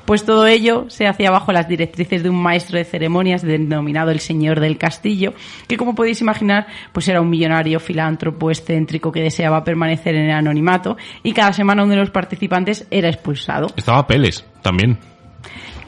Pues 0.05 0.25
todo 0.25 0.47
ello 0.47 0.87
se 0.89 1.07
hacía 1.07 1.31
bajo 1.31 1.53
las 1.53 1.69
directrices 1.69 2.23
de 2.23 2.31
un 2.31 2.43
maestro 2.43 2.77
de 2.79 2.85
ceremonias 2.85 3.43
denominado 3.43 4.11
el 4.11 4.21
Señor 4.21 4.59
del 4.61 4.77
Castillo, 4.77 5.33
que 5.69 5.77
como 5.77 5.95
podéis 5.95 6.21
imaginar, 6.21 6.67
pues 6.93 7.09
era 7.09 7.21
un 7.21 7.31
millonario 7.31 7.79
filántropo 7.79 8.51
excéntrico 8.51 9.13
que 9.13 9.23
deseaba 9.23 9.63
permanecer 9.65 10.15
en 10.17 10.25
el 10.25 10.33
anonimato 10.33 10.97
y 11.23 11.33
cada 11.33 11.53
semana 11.53 11.85
uno 11.85 11.93
de 11.93 12.01
los 12.01 12.11
participantes 12.11 12.87
era 12.91 13.09
expulsado. 13.09 13.69
Estaba 13.77 14.07
Peles, 14.07 14.45
también. 14.61 14.99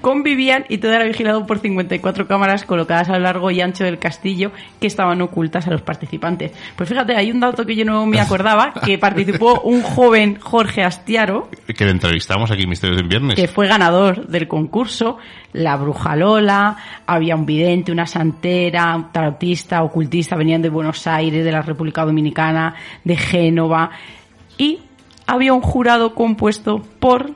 Convivían 0.05 0.67
y 0.69 0.77
todo 0.77 0.93
era 0.93 1.07
vigilado 1.07 1.47
por 1.47 1.61
54 1.61 2.27
cámaras 2.27 2.65
colocadas 2.65 3.09
a 3.09 3.15
lo 3.15 3.21
largo 3.21 3.51
y 3.51 3.63
ancho 3.63 3.85
del 3.85 3.99
castillo 3.99 4.53
que 4.79 4.87
estaban 4.87 5.23
ocultas 5.23 5.67
a 5.67 5.71
los 5.71 5.81
participantes. 5.81 6.53
Pues 6.77 6.91
fíjate, 6.91 7.17
hay 7.17 7.31
un 7.31 7.41
dato 7.41 7.65
que 7.65 7.75
yo 7.75 7.87
no 7.87 8.05
me 8.05 8.21
acordaba, 8.21 8.75
que 8.85 8.99
participó 9.09 9.63
un 9.63 9.81
joven 9.81 10.39
Jorge 10.39 10.85
Astiaro, 10.85 11.49
Que 11.75 11.87
le 11.87 11.93
entrevistamos 11.93 12.51
aquí 12.51 12.65
en 12.65 12.69
Misterios 12.69 13.01
en 13.01 13.09
Viernes. 13.09 13.35
que 13.35 13.49
fue 13.49 13.67
ganador 13.67 14.27
del 14.27 14.47
concurso, 14.47 15.17
la 15.55 15.75
bruja 15.77 16.17
Lola, 16.17 16.77
había 17.07 17.35
un 17.35 17.47
vidente, 17.47 17.91
una 17.91 18.07
santera, 18.07 18.95
un 18.95 19.11
tarotista, 19.11 19.83
ocultista, 19.83 20.37
venían 20.37 20.61
de 20.61 20.69
Buenos 20.69 21.07
Aires, 21.07 21.43
de 21.43 21.51
la 21.51 21.63
República 21.63 22.05
Dominicana, 22.05 22.75
de 23.05 23.17
Génova, 23.17 23.91
y 24.59 24.81
había 25.27 25.55
un 25.55 25.63
jurado 25.63 26.15
compuesto 26.15 26.83
por, 27.01 27.31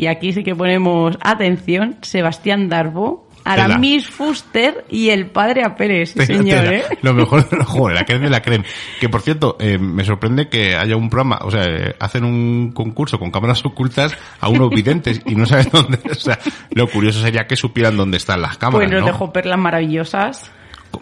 y 0.00 0.06
aquí 0.06 0.32
sí 0.32 0.42
que 0.42 0.56
ponemos 0.56 1.18
atención, 1.20 1.98
Sebastián 2.00 2.70
Darbo, 2.70 3.28
Aramis 3.44 4.08
Fuster 4.08 4.86
y 4.88 5.10
el 5.10 5.26
padre 5.26 5.62
a 5.62 5.74
Pérez, 5.74 6.14
Tela, 6.14 6.24
señor, 6.24 6.60
tela. 6.60 6.72
¿eh? 6.72 6.84
Lo 7.02 7.12
mejor 7.12 7.46
de 7.46 7.58
lo 7.58 7.66
joder, 7.66 7.96
la 7.96 8.06
creme 8.06 8.24
de 8.24 8.30
la 8.30 8.40
creme. 8.40 8.64
Que 8.98 9.10
por 9.10 9.20
cierto, 9.20 9.58
eh, 9.60 9.76
me 9.76 10.02
sorprende 10.02 10.48
que 10.48 10.74
haya 10.74 10.96
un 10.96 11.10
programa, 11.10 11.40
o 11.42 11.50
sea, 11.50 11.64
eh, 11.64 11.94
hacen 12.00 12.24
un 12.24 12.72
concurso 12.72 13.18
con 13.18 13.30
cámaras 13.30 13.62
ocultas 13.66 14.16
a 14.40 14.48
unos 14.48 14.70
videntes 14.70 15.20
y 15.26 15.34
no 15.34 15.44
saben 15.44 15.68
dónde, 15.72 15.98
o 16.10 16.14
sea, 16.14 16.38
lo 16.70 16.86
curioso 16.88 17.20
sería 17.20 17.46
que 17.46 17.56
supieran 17.56 17.98
dónde 17.98 18.16
están 18.16 18.40
las 18.40 18.56
cámaras, 18.56 18.88
Pues 18.88 18.90
nos 18.90 19.02
¿no? 19.02 19.12
dejó 19.12 19.34
perlas 19.34 19.58
maravillosas. 19.58 20.50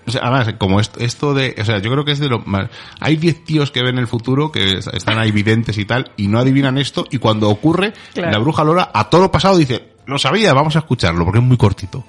O 0.07 0.11
sea, 0.11 0.21
además, 0.23 0.55
como 0.59 0.81
esto, 0.81 1.01
esto 1.01 1.35
de, 1.35 1.55
o 1.61 1.65
sea, 1.65 1.79
yo 1.79 1.91
creo 1.91 2.05
que 2.05 2.13
es 2.13 2.19
de 2.19 2.29
lo 2.29 2.41
más, 2.41 2.69
hay 3.01 3.17
10 3.17 3.45
tíos 3.45 3.71
que 3.71 3.83
ven 3.83 3.99
el 3.99 4.07
futuro, 4.07 4.53
que 4.53 4.79
es- 4.79 4.87
están 4.89 5.19
ahí 5.19 5.31
videntes 5.33 5.79
y 5.79 5.85
tal, 5.85 6.11
y 6.17 6.29
no 6.29 6.39
adivinan 6.39 6.77
esto, 6.79 7.07
y 7.11 7.19
cuando 7.19 7.49
ocurre, 7.49 7.93
Claro. 8.15 8.33
la 8.33 8.39
bruja 8.39 8.65
Lola, 8.65 8.91
a 8.93 9.09
todo 9.09 9.23
lo 9.23 9.31
pasado 9.33 9.57
dice, 9.57 9.89
lo 10.07 10.19
sabía, 10.19 10.53
vamos 10.55 10.77
a 10.77 10.81
escucharlo, 10.81 11.25
porque 11.25 11.39
es 11.41 11.45
muy 11.45 11.57
cortito. 11.57 12.05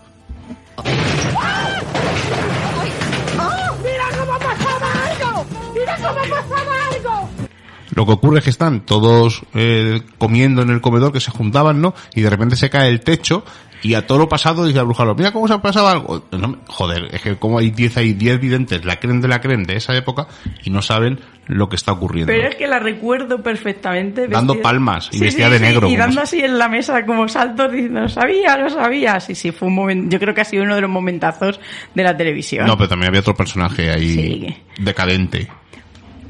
Lo 8.00 8.06
que 8.06 8.14
ocurre 8.14 8.38
es 8.38 8.46
que 8.46 8.50
están 8.50 8.86
todos 8.86 9.42
eh, 9.54 10.00
comiendo 10.18 10.62
en 10.62 10.70
el 10.70 10.80
comedor, 10.80 11.12
que 11.12 11.20
se 11.20 11.32
juntaban, 11.32 11.82
¿no? 11.82 11.94
Y 12.16 12.22
de 12.22 12.30
repente 12.30 12.56
se 12.56 12.70
cae 12.70 12.88
el 12.88 13.02
techo, 13.02 13.44
y 13.82 13.96
a 13.96 14.08
todo 14.08 14.20
lo 14.20 14.30
pasado 14.30 14.66
dice 14.66 14.78
la 14.78 14.84
bruja 14.84 15.04
mira 15.16 15.34
cómo 15.34 15.50
se 15.50 15.54
ha 15.56 15.62
pasado 15.62 15.90
algo. 15.90 16.24
No, 16.32 16.60
joder, 16.68 17.10
es 17.14 17.22
que 17.22 17.36
como 17.36 17.60
hay 17.60 17.72
10 17.72 17.98
hay 17.98 18.14
10 18.14 18.40
videntes, 18.40 18.86
la 18.86 19.02
creen 19.02 19.20
de 19.20 19.28
la 19.28 19.42
creen 19.42 19.64
de 19.64 19.76
esa 19.76 19.98
época, 19.98 20.30
y 20.64 20.70
no 20.70 20.82
saben 20.82 21.20
lo 21.48 21.68
que 21.68 21.76
está 21.76 21.92
ocurriendo. 21.92 22.32
Pero 22.32 22.48
es 22.48 22.56
que 22.56 22.68
la 22.68 22.80
recuerdo 22.80 23.44
perfectamente. 23.44 24.30
Dando 24.30 24.62
palmas 24.62 25.10
y 25.12 25.18
Sí, 25.18 25.24
vestida 25.26 25.48
sí, 25.48 25.52
de 25.52 25.58
sí, 25.58 25.64
negro, 25.66 25.90
Y 25.90 25.98
dando 25.98 26.22
así 26.22 26.40
en 26.40 26.58
la 26.58 26.70
mesa 26.70 27.06
como 27.06 27.28
saltos 27.28 27.70
diciendo, 27.74 28.08
sabía, 28.08 28.56
lo 28.56 28.70
sabía. 28.70 29.20
Sí, 29.20 29.36
sí, 29.36 29.52
fue 29.52 29.68
un 29.68 29.76
momento, 29.76 30.10
yo 30.10 30.20
creo 30.22 30.34
que 30.34 30.40
ha 30.40 30.46
sido 30.46 30.64
uno 30.64 30.76
de 30.76 30.82
los 30.82 30.90
momentazos 30.90 31.60
de 31.94 32.04
la 32.04 32.16
televisión. 32.16 32.66
No, 32.66 32.78
pero 32.78 32.88
también 32.88 33.10
había 33.10 33.20
otro 33.20 33.36
personaje 33.36 33.92
ahí 33.92 34.14
Sí. 34.14 34.58
decadente. 34.78 35.50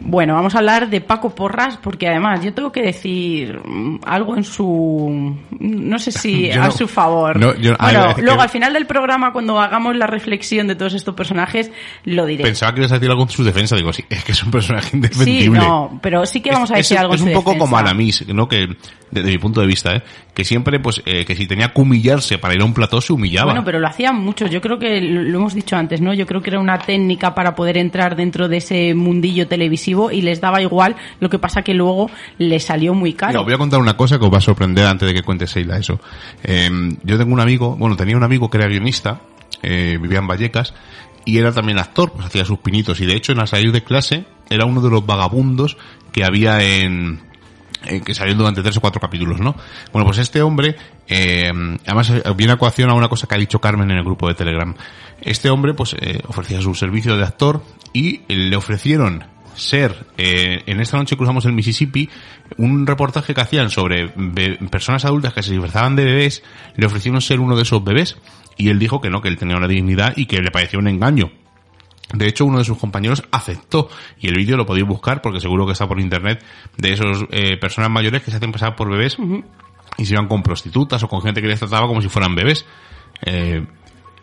Bueno, 0.02 0.34
vamos 0.34 0.56
a 0.56 0.60
hablar 0.60 0.90
de 0.90 1.02
Paco 1.02 1.36
Porras 1.36 1.78
porque 1.78 2.08
además 2.08 2.42
yo 2.44 2.54
tengo 2.54 2.72
que 2.72 2.82
decir 2.82 3.60
algo 4.06 4.38
en 4.38 4.44
su, 4.46 5.36
no 5.60 6.00
sé 6.00 6.12
si 6.12 6.50
a 6.52 6.68
no- 6.68 6.72
su 6.72 6.88
favor. 6.88 7.38
no, 7.38 7.54
yo- 7.56 7.76
bueno, 7.78 8.16
luego 8.18 8.38
que- 8.38 8.44
al 8.44 8.50
final 8.50 8.74
del 8.74 8.86
programa 8.86 9.34
cuando 9.34 9.60
hagamos 9.60 9.96
la 9.98 10.08
reflexión 10.08 10.68
de 10.68 10.76
todos 10.76 10.94
estos 10.94 11.14
personajes 11.16 11.70
lo 12.06 12.26
diré. 12.26 12.44
Pensaba 12.46 12.74
que 12.74 12.80
ibas 12.80 12.92
a 12.94 12.96
decir 12.96 13.10
algo 13.12 13.24
en 13.24 13.30
su 13.30 13.44
defensa. 13.44 13.76
Digo, 13.76 13.92
sí, 13.92 14.06
es 14.10 14.24
que 14.24 14.32
es 14.32 14.44
un 14.44 14.52
personaje 14.52 14.90
Sí, 14.90 14.96
indefendible. 14.96 15.60
no, 15.60 16.00
pero 16.02 16.26
sí 16.26 16.40
que 16.42 16.52
vamos 16.52 16.72
a 16.72 16.76
Es- 16.76 16.88
decir 16.88 16.96
es, 16.98 17.02
algo 17.02 17.14
en 17.14 17.16
es 17.16 17.22
su 17.22 17.28
un 17.28 17.34
poco 17.34 17.50
defensa. 17.52 17.66
como 17.66 17.78
Aramis, 17.78 18.26
¿no? 18.34 18.48
Que, 18.48 18.68
desde 19.12 19.32
mi 19.32 19.38
punto 19.38 19.60
de 19.60 19.68
vista, 19.68 19.96
¿eh? 19.96 20.04
Que 20.34 20.46
siempre, 20.46 20.80
pues, 20.80 21.02
eh, 21.06 21.26
que 21.26 21.36
si 21.36 21.46
tenía 21.48 21.74
que 21.74 21.82
humillarse 21.82 22.38
para 22.38 22.54
ir 22.54 22.62
a 22.62 22.66
un 22.66 22.74
plató, 22.74 23.02
se 23.02 23.12
humillaba. 23.12 23.52
Bueno, 23.52 23.66
pero 23.66 23.80
lo 23.80 23.88
hacían 23.88 24.16
muchos. 24.24 24.50
Yo 24.52 24.62
creo 24.62 24.78
que 24.80 25.02
lo 25.02 25.40
hemos 25.40 25.54
dicho 25.56 25.76
antes, 25.76 26.00
¿no? 26.00 26.14
Yo 26.14 26.26
creo 26.26 26.42
que 26.42 26.52
era 26.52 26.60
una 26.60 26.78
técnica 26.78 27.34
para 27.36 27.56
poder 27.56 27.78
entrar 27.78 28.16
dentro 28.16 28.48
de 28.48 28.58
ese 28.58 28.94
mundillo 28.94 29.48
televisivo 29.48 29.89
y 30.12 30.22
les 30.22 30.42
daba 30.42 30.62
igual. 30.62 30.96
Lo 31.20 31.30
que 31.30 31.40
pasa 31.40 31.62
que 31.62 31.74
luego 31.74 32.10
les 32.38 32.64
salió 32.66 32.94
muy 32.94 33.12
Mira, 33.12 33.18
caro. 33.28 33.40
os 33.40 33.46
voy 33.46 33.54
a 33.54 33.58
contar 33.58 33.80
una 33.80 33.98
cosa 33.98 34.20
que 34.20 34.26
os 34.26 34.34
va 34.34 34.38
a 34.38 34.42
sorprender 34.42 34.86
antes 34.86 35.08
de 35.08 35.14
que 35.14 35.24
cuente 35.24 35.48
Seila 35.48 35.78
eso. 35.78 36.00
Eh, 36.44 36.70
yo 37.04 37.18
tengo 37.18 37.34
un 37.34 37.40
amigo, 37.40 37.76
bueno, 37.76 37.96
tenía 37.96 38.18
un 38.18 38.24
amigo 38.24 38.50
que 38.50 38.58
era 38.58 38.68
guionista, 38.68 39.22
eh, 39.62 39.98
vivía 40.02 40.20
en 40.20 40.28
Vallecas, 40.28 40.74
y 41.26 41.38
era 41.38 41.52
también 41.52 41.80
actor, 41.80 42.12
pues 42.12 42.26
hacía 42.26 42.46
sus 42.46 42.60
pinitos, 42.60 43.00
y 43.02 43.06
de 43.06 43.16
hecho 43.16 43.32
en 43.32 43.40
la 43.40 43.48
salir 43.48 43.72
de 43.72 43.84
clase 43.84 44.26
era 44.50 44.66
uno 44.66 44.82
de 44.82 44.90
los 44.90 45.06
vagabundos 45.06 45.78
que 46.12 46.24
había 46.24 46.64
en, 46.64 47.22
eh, 47.86 48.02
que 48.02 48.14
salieron 48.14 48.40
durante 48.40 48.62
tres 48.62 48.76
o 48.78 48.82
cuatro 48.82 49.00
capítulos, 49.00 49.40
¿no? 49.40 49.56
Bueno, 49.94 50.06
pues 50.06 50.18
este 50.18 50.42
hombre, 50.42 50.76
eh, 51.08 51.50
además 51.86 52.10
eh, 52.10 52.24
viene 52.36 52.54
a 52.54 52.58
coacción 52.58 52.90
a 52.90 52.94
una 52.94 53.08
cosa 53.08 53.26
que 53.28 53.36
ha 53.36 53.38
dicho 53.38 53.62
Carmen 53.62 53.90
en 53.92 53.98
el 53.98 54.04
grupo 54.04 54.28
de 54.28 54.34
Telegram. 54.34 54.76
Este 55.22 55.50
hombre, 55.50 55.74
pues, 55.74 55.96
ofrecía 56.28 56.62
su 56.62 56.74
servicio 56.76 57.16
de 57.16 57.24
actor 57.24 57.62
y 57.94 58.22
le 58.34 58.56
ofrecieron 58.56 59.24
ser, 59.60 60.08
eh, 60.18 60.64
en 60.66 60.80
esta 60.80 60.98
noche 60.98 61.16
cruzamos 61.16 61.46
el 61.46 61.54
Mississippi, 61.54 62.10
un 62.58 62.88
reportaje 62.88 63.34
que 63.34 63.42
hacían 63.42 63.70
sobre 63.70 64.10
personas 64.70 65.06
adultas 65.06 65.34
que 65.34 65.44
se 65.44 65.52
disfrazaban 65.52 65.96
de 65.96 66.06
bebés, 66.06 66.44
le 66.76 66.86
ofrecieron 66.86 67.22
ser 67.22 67.40
uno 67.40 67.56
de 67.56 67.64
esos 67.64 67.84
bebés 67.84 68.18
y 68.58 68.70
él 68.70 68.80
dijo 68.80 69.00
que 69.00 69.10
no, 69.10 69.22
que 69.22 69.30
él 69.30 69.38
tenía 69.38 69.58
una 69.58 69.68
dignidad 69.68 70.14
y 70.18 70.26
que 70.26 70.42
le 70.42 70.52
parecía 70.52 70.80
un 70.80 70.88
engaño. 70.88 71.32
De 72.14 72.28
hecho, 72.28 72.46
uno 72.46 72.58
de 72.58 72.64
sus 72.64 72.78
compañeros 72.78 73.24
aceptó 73.32 73.88
y 74.20 74.28
el 74.28 74.36
vídeo 74.36 74.58
lo 74.58 74.66
podéis 74.66 74.88
buscar 74.88 75.22
porque 75.22 75.40
seguro 75.40 75.66
que 75.68 75.74
está 75.74 75.88
por 75.88 76.00
internet 76.00 76.44
de 76.76 76.94
esos 76.94 77.26
eh, 77.30 77.58
personas 77.58 77.92
mayores 77.92 78.24
que 78.24 78.32
se 78.32 78.38
hacen 78.38 78.52
pasar 78.52 78.76
por 78.76 78.90
bebés 78.90 79.18
y 79.98 80.06
se 80.06 80.14
iban 80.14 80.28
con 80.28 80.42
prostitutas 80.42 81.04
o 81.04 81.08
con 81.08 81.22
gente 81.22 81.42
que 81.42 81.48
les 81.48 81.60
trataba 81.60 81.88
como 81.88 82.02
si 82.02 82.10
fueran 82.10 82.34
bebés. 82.34 82.66
Eh, 83.26 83.64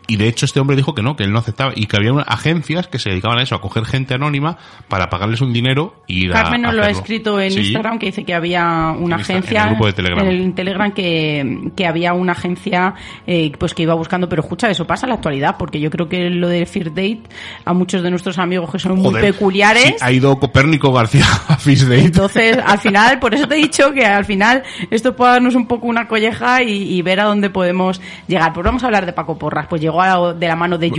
y 0.07 0.15
de 0.15 0.27
hecho 0.27 0.45
este 0.45 0.59
hombre 0.59 0.75
dijo 0.75 0.95
que 0.95 1.01
no, 1.01 1.15
que 1.15 1.23
él 1.23 1.31
no 1.33 1.39
aceptaba 1.39 1.73
y 1.75 1.85
que 1.85 1.97
había 1.97 2.13
una- 2.13 2.23
agencias 2.23 2.87
que 2.87 2.97
se 2.99 3.09
dedicaban 3.09 3.39
a 3.39 3.43
eso, 3.43 3.55
a 3.55 3.61
coger 3.61 3.85
gente 3.85 4.13
anónima 4.13 4.57
para 4.87 5.09
pagarles 5.09 5.41
un 5.41 5.51
dinero 5.53 6.01
y 6.07 6.25
ir 6.25 6.31
a 6.31 6.43
Carmen 6.43 6.61
nos 6.61 6.73
lo 6.73 6.83
ha 6.83 6.89
escrito 6.89 7.39
en 7.39 7.51
Sí. 7.51 7.59
Instagram 7.59 7.99
que 7.99 8.05
dice 8.07 8.23
que 8.23 8.33
había 8.33 8.93
una 8.97 9.15
En 9.15 9.21
agencia 9.21 9.61
en 9.61 9.67
el 9.67 9.73
grupo 9.73 9.85
de 9.87 9.93
Telegram. 9.93 10.25
en 10.25 10.31
el 10.31 10.53
Telegram 10.53 10.91
que, 10.91 11.71
que 11.75 11.85
había 11.85 12.13
una 12.13 12.31
agencia 12.33 12.93
eh, 13.25 13.51
pues 13.59 13.73
que 13.73 13.83
iba 13.83 13.93
buscando 13.95 14.29
pero 14.29 14.41
escucha 14.41 14.69
eso 14.69 14.85
pasa 14.87 15.05
en 15.05 15.09
la 15.09 15.15
actualidad 15.15 15.55
porque 15.57 15.79
yo 15.79 15.89
creo 15.89 16.07
que 16.07 16.29
lo 16.29 16.47
de 16.47 16.65
Fear 16.65 16.89
Date 16.89 17.23
a 17.65 17.73
muchos 17.73 18.01
de 18.03 18.09
nuestros 18.09 18.37
amigos 18.39 18.71
que 18.71 18.79
son 18.79 18.97
muy 18.99 19.13
peculiares 19.15 19.83
sí, 19.83 19.95
ha 20.01 20.11
ido 20.11 20.37
Copérnico 20.39 20.91
García 20.93 21.25
a 21.47 21.57
Fish 21.57 21.83
Date. 21.83 22.05
entonces, 22.05 22.57
al 22.65 22.79
final, 22.79 23.19
por 23.19 23.33
eso 23.33 23.47
te 23.47 23.55
he 23.55 23.57
dicho 23.57 23.91
que 23.91 24.05
al 24.05 24.25
final 24.25 24.63
esto 24.89 25.15
puede 25.15 25.33
darnos 25.33 25.55
un 25.55 25.67
poco 25.67 25.87
una 25.87 26.07
colleja 26.07 26.63
y, 26.63 26.93
y 26.97 27.01
ver 27.01 27.19
a 27.19 27.25
dónde 27.25 27.49
podemos 27.49 27.99
llegar. 28.27 28.53
Pues 28.53 28.63
vamos 28.65 28.83
a 28.83 28.87
hablar 28.87 29.05
de 29.05 29.13
Paco 29.13 29.37
Porras. 29.37 29.67
Pues 29.69 29.81
llegó 29.81 29.96
a- 30.01 30.33
de 30.33 30.47
la 30.47 30.55
mano 30.55 30.77
de 30.77 30.89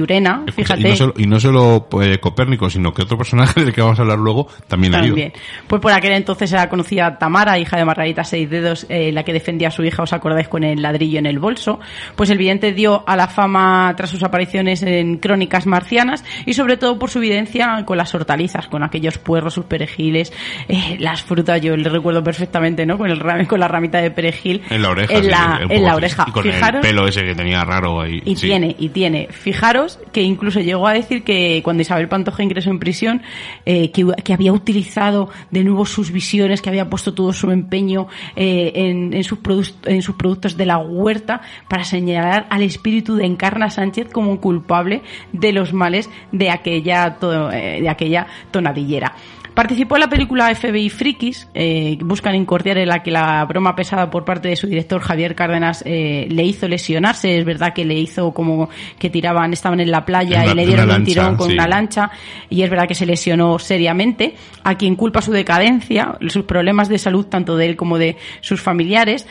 Escucha, 0.46 0.53
fíjate. 0.53 0.80
Y 0.80 0.84
no 0.90 0.96
solo, 0.96 1.14
y 1.16 1.26
no 1.26 1.40
solo, 1.40 1.86
pues, 1.90 2.18
Copérnico, 2.18 2.68
sino 2.70 2.92
que 2.92 3.03
otro 3.03 3.16
personaje 3.18 3.61
del 3.64 3.72
que 3.72 3.80
vamos 3.80 3.99
a 3.99 4.03
hablar 4.03 4.18
luego 4.18 4.49
también, 4.66 4.94
ha 4.94 4.99
ido. 4.99 5.09
También. 5.09 5.32
Pues 5.66 5.80
por 5.80 5.92
aquel 5.92 6.12
entonces 6.12 6.53
era 6.53 6.68
conocida 6.68 7.18
Tamara, 7.18 7.59
hija 7.59 7.76
de 7.76 7.84
Margarita 7.84 8.24
Seis 8.24 8.49
Dedos, 8.51 8.86
eh, 8.88 9.12
la 9.12 9.22
que 9.24 9.32
defendía 9.32 9.68
a 9.68 9.70
su 9.70 9.82
hija, 9.84 10.03
os 10.03 10.12
acordáis, 10.12 10.49
con 10.49 10.64
el 10.64 10.82
ladrillo 10.82 11.18
en 11.18 11.26
el 11.26 11.38
bolso. 11.38 11.80
Pues 12.16 12.30
el 12.30 12.38
vidente 12.38 12.72
dio 12.72 13.05
a 13.07 13.16
la 13.16 13.28
fama 13.28 13.92
tras 13.96 14.11
sus 14.11 14.22
apariciones 14.22 14.82
en 14.82 15.18
Crónicas 15.18 15.66
Marcianas 15.66 16.24
y 16.46 16.55
sobre 16.55 16.76
todo 16.76 16.99
por 16.99 17.11
su 17.11 17.18
evidencia 17.18 17.84
con 17.84 17.96
las 17.99 18.14
hortalizas, 18.14 18.68
con 18.68 18.82
aquellos 18.82 19.18
puerros, 19.18 19.55
sus 19.55 19.64
perejiles, 19.64 20.32
eh, 20.68 20.96
las 21.01 21.22
frutas, 21.22 21.61
yo 21.61 21.76
le 21.76 21.88
recuerdo 21.88 22.22
perfectamente, 22.22 22.86
¿no? 22.86 22.99
Con, 22.99 23.11
el, 23.11 23.20
ram- 23.20 23.46
con 23.46 23.61
la 23.61 23.68
ramita 23.68 23.99
de 24.01 24.11
perejil. 24.11 24.62
En 24.70 24.82
la 24.82 24.90
oreja. 24.90 25.12
En 25.14 25.24
sí, 25.24 25.30
la, 25.30 25.61
un 25.64 25.72
en 25.72 25.84
la 25.84 25.94
oreja. 25.94 26.24
Y 26.28 26.30
con 26.32 26.42
Fijaros, 26.44 26.84
el 26.84 26.90
pelo 26.90 27.07
ese 27.09 27.22
que 27.24 27.34
tenía 27.34 27.64
raro 27.64 28.01
ahí. 28.01 28.20
y 28.24 28.36
sí. 28.36 28.46
tiene, 28.46 28.74
y 28.78 28.88
tiene. 28.89 29.28
Fijaros 29.30 29.99
que 30.12 30.22
incluso 30.22 30.61
llegó 30.61 30.86
a 30.86 30.93
decir 30.93 31.24
que 31.24 31.61
cuando 31.64 31.82
Isabel 31.82 32.09
Pantoja 32.09 32.43
ingresó 32.43 32.70
en 32.70 32.78
prisión, 32.78 33.22
eh, 33.66 33.91
que, 33.91 34.32
había 34.32 34.53
utilizado 34.53 35.30
de 35.51 35.64
nuevo 35.64 35.86
sus 35.86 36.11
visiones, 36.11 36.62
que 36.62 36.68
había 36.68 36.89
puesto 36.89 37.14
todo 37.14 37.32
su 37.32 37.51
empeño 37.51 38.09
eh, 38.36 38.72
en, 38.74 39.24
sus 39.24 39.39
en 39.84 40.03
sus 40.03 40.16
productos 40.16 40.57
de 40.57 40.66
la 40.66 40.78
huerta 40.78 41.41
para 41.68 41.84
señalar 41.84 42.47
al 42.51 42.62
espíritu 42.62 43.16
de 43.16 43.26
Encarna 43.26 43.70
Sánchez 43.70 44.09
como 44.12 44.41
culpable 44.41 45.03
de 45.32 45.53
los 45.53 45.72
males 45.72 46.09
de 46.32 46.51
aquella, 46.51 47.16
eh, 47.53 47.78
de 47.80 47.89
aquella 47.89 48.26
tonadillera. 48.51 49.14
Participó 49.59 49.96
en 49.96 50.02
la 50.02 50.09
película 50.09 50.54
FBI 50.54 50.88
Frikis, 50.88 51.48
eh, 51.52 51.98
buscan 52.02 52.36
incordiar 52.36 52.78
en 52.78 52.86
la 52.86 53.02
que 53.02 53.11
la 53.11 53.44
broma 53.44 53.74
pesada 53.74 54.09
por 54.09 54.24
parte 54.24 54.46
de 54.46 54.54
su 54.54 54.68
director 54.68 55.00
Javier 55.00 55.34
Cárdenas 55.34 55.82
eh, 55.84 56.28
le 56.30 56.44
hizo 56.44 56.68
lesionarse. 56.68 57.38
Es 57.38 57.44
verdad 57.44 57.74
que 57.74 57.84
le 57.84 57.94
hizo 57.94 58.32
como 58.32 58.68
que 59.00 59.11
tiraban, 59.11 59.52
estaban 59.52 59.80
en 59.80 59.90
la 59.90 60.04
playa 60.04 60.44
En 60.44 60.52
y 60.52 60.54
le 60.54 60.64
dieron 60.64 60.88
un 60.88 61.02
tirón 61.02 61.36
con 61.36 61.48
sí. 61.48 61.54
una 61.54 61.66
lancha 61.66 62.09
y 62.48 62.62
es 62.62 62.70
verdad 62.70 62.86
que 62.86 62.94
se 62.94 63.04
lesionó 63.04 63.59
seriamente. 63.59 64.36
A 64.62 64.76
quien 64.76 64.94
culpa 64.94 65.22
su 65.22 65.32
decadencia, 65.32 66.16
sus 66.28 66.44
problemas 66.44 66.88
de 66.88 66.98
salud 66.98 67.26
tanto 67.26 67.56
de 67.56 67.66
él 67.66 67.74
como 67.74 67.98
de 67.98 68.16
sus 68.40 68.62
familiares. 68.62 69.26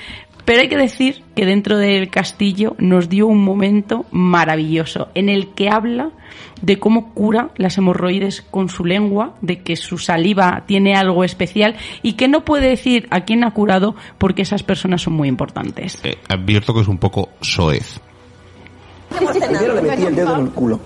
Pero 0.48 0.62
hay 0.62 0.70
que 0.70 0.78
decir 0.78 1.26
que 1.36 1.46
dentro 1.46 1.78
del 1.78 2.10
castillo 2.10 2.78
nos 2.80 3.10
dio 3.10 3.28
un 3.28 3.44
momento 3.44 4.06
maravilloso 4.12 5.10
en 5.14 5.28
el 5.28 5.54
que 5.54 5.68
habla 5.68 6.12
de 6.62 6.80
cómo 6.80 7.14
cura 7.14 7.50
las 7.58 7.78
hemorroides 7.78 8.44
con 8.44 8.70
su 8.70 8.86
lengua, 8.86 9.34
de 9.42 9.62
que 9.62 9.76
su 9.76 9.98
saliva 9.98 10.64
tiene 10.66 10.96
algo 10.96 11.26
especial 11.26 11.76
y 12.02 12.14
que 12.14 12.30
no 12.30 12.46
puede 12.46 12.70
decir 12.70 13.08
a 13.10 13.26
quién 13.26 13.44
ha 13.44 13.52
curado 13.52 13.96
porque 14.18 14.44
esas 14.44 14.64
personas 14.64 15.02
son 15.02 15.16
muy 15.16 15.28
importantes. 15.28 16.00
Eh, 16.06 16.16
advierto 16.30 16.74
que 16.74 16.80
es 16.80 16.88
un 16.88 16.98
poco 16.98 17.28
soez. 17.42 18.00
Primero 19.10 19.76
le 19.76 19.82
metí 19.82 20.04
el 20.04 20.16
dedo 20.16 20.34
en 20.36 20.46
el 20.46 20.52
culo. 20.52 20.80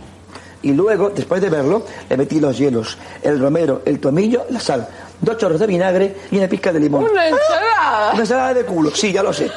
Y 0.64 0.74
luego, 0.74 1.12
después 1.12 1.40
de 1.40 1.52
verlo, 1.52 1.86
le 2.10 2.18
metí 2.18 2.40
los 2.40 2.58
hielos, 2.58 2.98
el 3.22 3.40
romero, 3.40 3.84
el 3.86 4.00
tomillo, 4.00 4.46
la 4.50 4.60
sal, 4.60 4.88
dos 5.22 5.38
chorros 5.38 5.60
de 5.60 5.68
vinagre 5.68 6.16
y 6.32 6.38
una 6.38 6.48
pizca 6.48 6.74
de 6.74 6.80
limón. 6.80 7.04
Una 7.04 7.28
ensalada. 7.28 8.12
Una 8.14 8.22
ensalada 8.22 8.54
de 8.54 8.66
culo, 8.66 8.92
sí, 8.94 9.12
ya 9.12 9.24
lo 9.24 9.32
sé. 9.32 9.50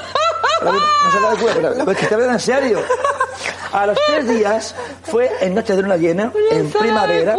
Una 0.63 0.79
ensalada 1.07 1.35
de 1.35 1.41
culo, 1.41 1.53
pero 1.55 1.75
pero 1.79 1.91
es 1.91 1.99
que 1.99 2.07
te 2.07 2.15
en 2.15 2.41
serio. 2.41 2.81
A 3.73 3.87
los 3.87 3.99
tres 4.07 4.29
días 4.29 4.75
fue 5.03 5.31
en 5.41 5.55
noche 5.55 5.75
de 5.75 5.83
luna 5.83 5.97
llena, 5.97 6.33
en 6.53 6.71
primavera. 6.71 7.37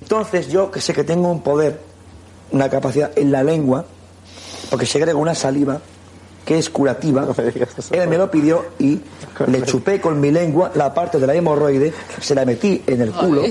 Entonces 0.00 0.48
yo, 0.48 0.70
que 0.70 0.80
sé 0.80 0.92
que 0.92 1.04
tengo 1.04 1.30
un 1.30 1.42
poder, 1.42 1.78
una 2.50 2.68
capacidad 2.68 3.12
en 3.14 3.30
la 3.30 3.44
lengua, 3.44 3.84
porque 4.70 4.86
segrego 4.86 5.20
una 5.20 5.34
saliva 5.34 5.80
que 6.44 6.58
es 6.58 6.70
curativa, 6.70 7.28
él 7.90 8.08
me 8.08 8.16
lo 8.16 8.30
pidió 8.30 8.64
y 8.78 8.98
le 9.46 9.62
chupé 9.64 10.00
con 10.00 10.18
mi 10.18 10.30
lengua 10.30 10.72
la 10.74 10.94
parte 10.94 11.18
de 11.18 11.26
la 11.26 11.34
hemorroide, 11.34 11.92
se 12.20 12.34
la 12.34 12.46
metí 12.46 12.82
en 12.86 13.02
el 13.02 13.12
culo 13.12 13.42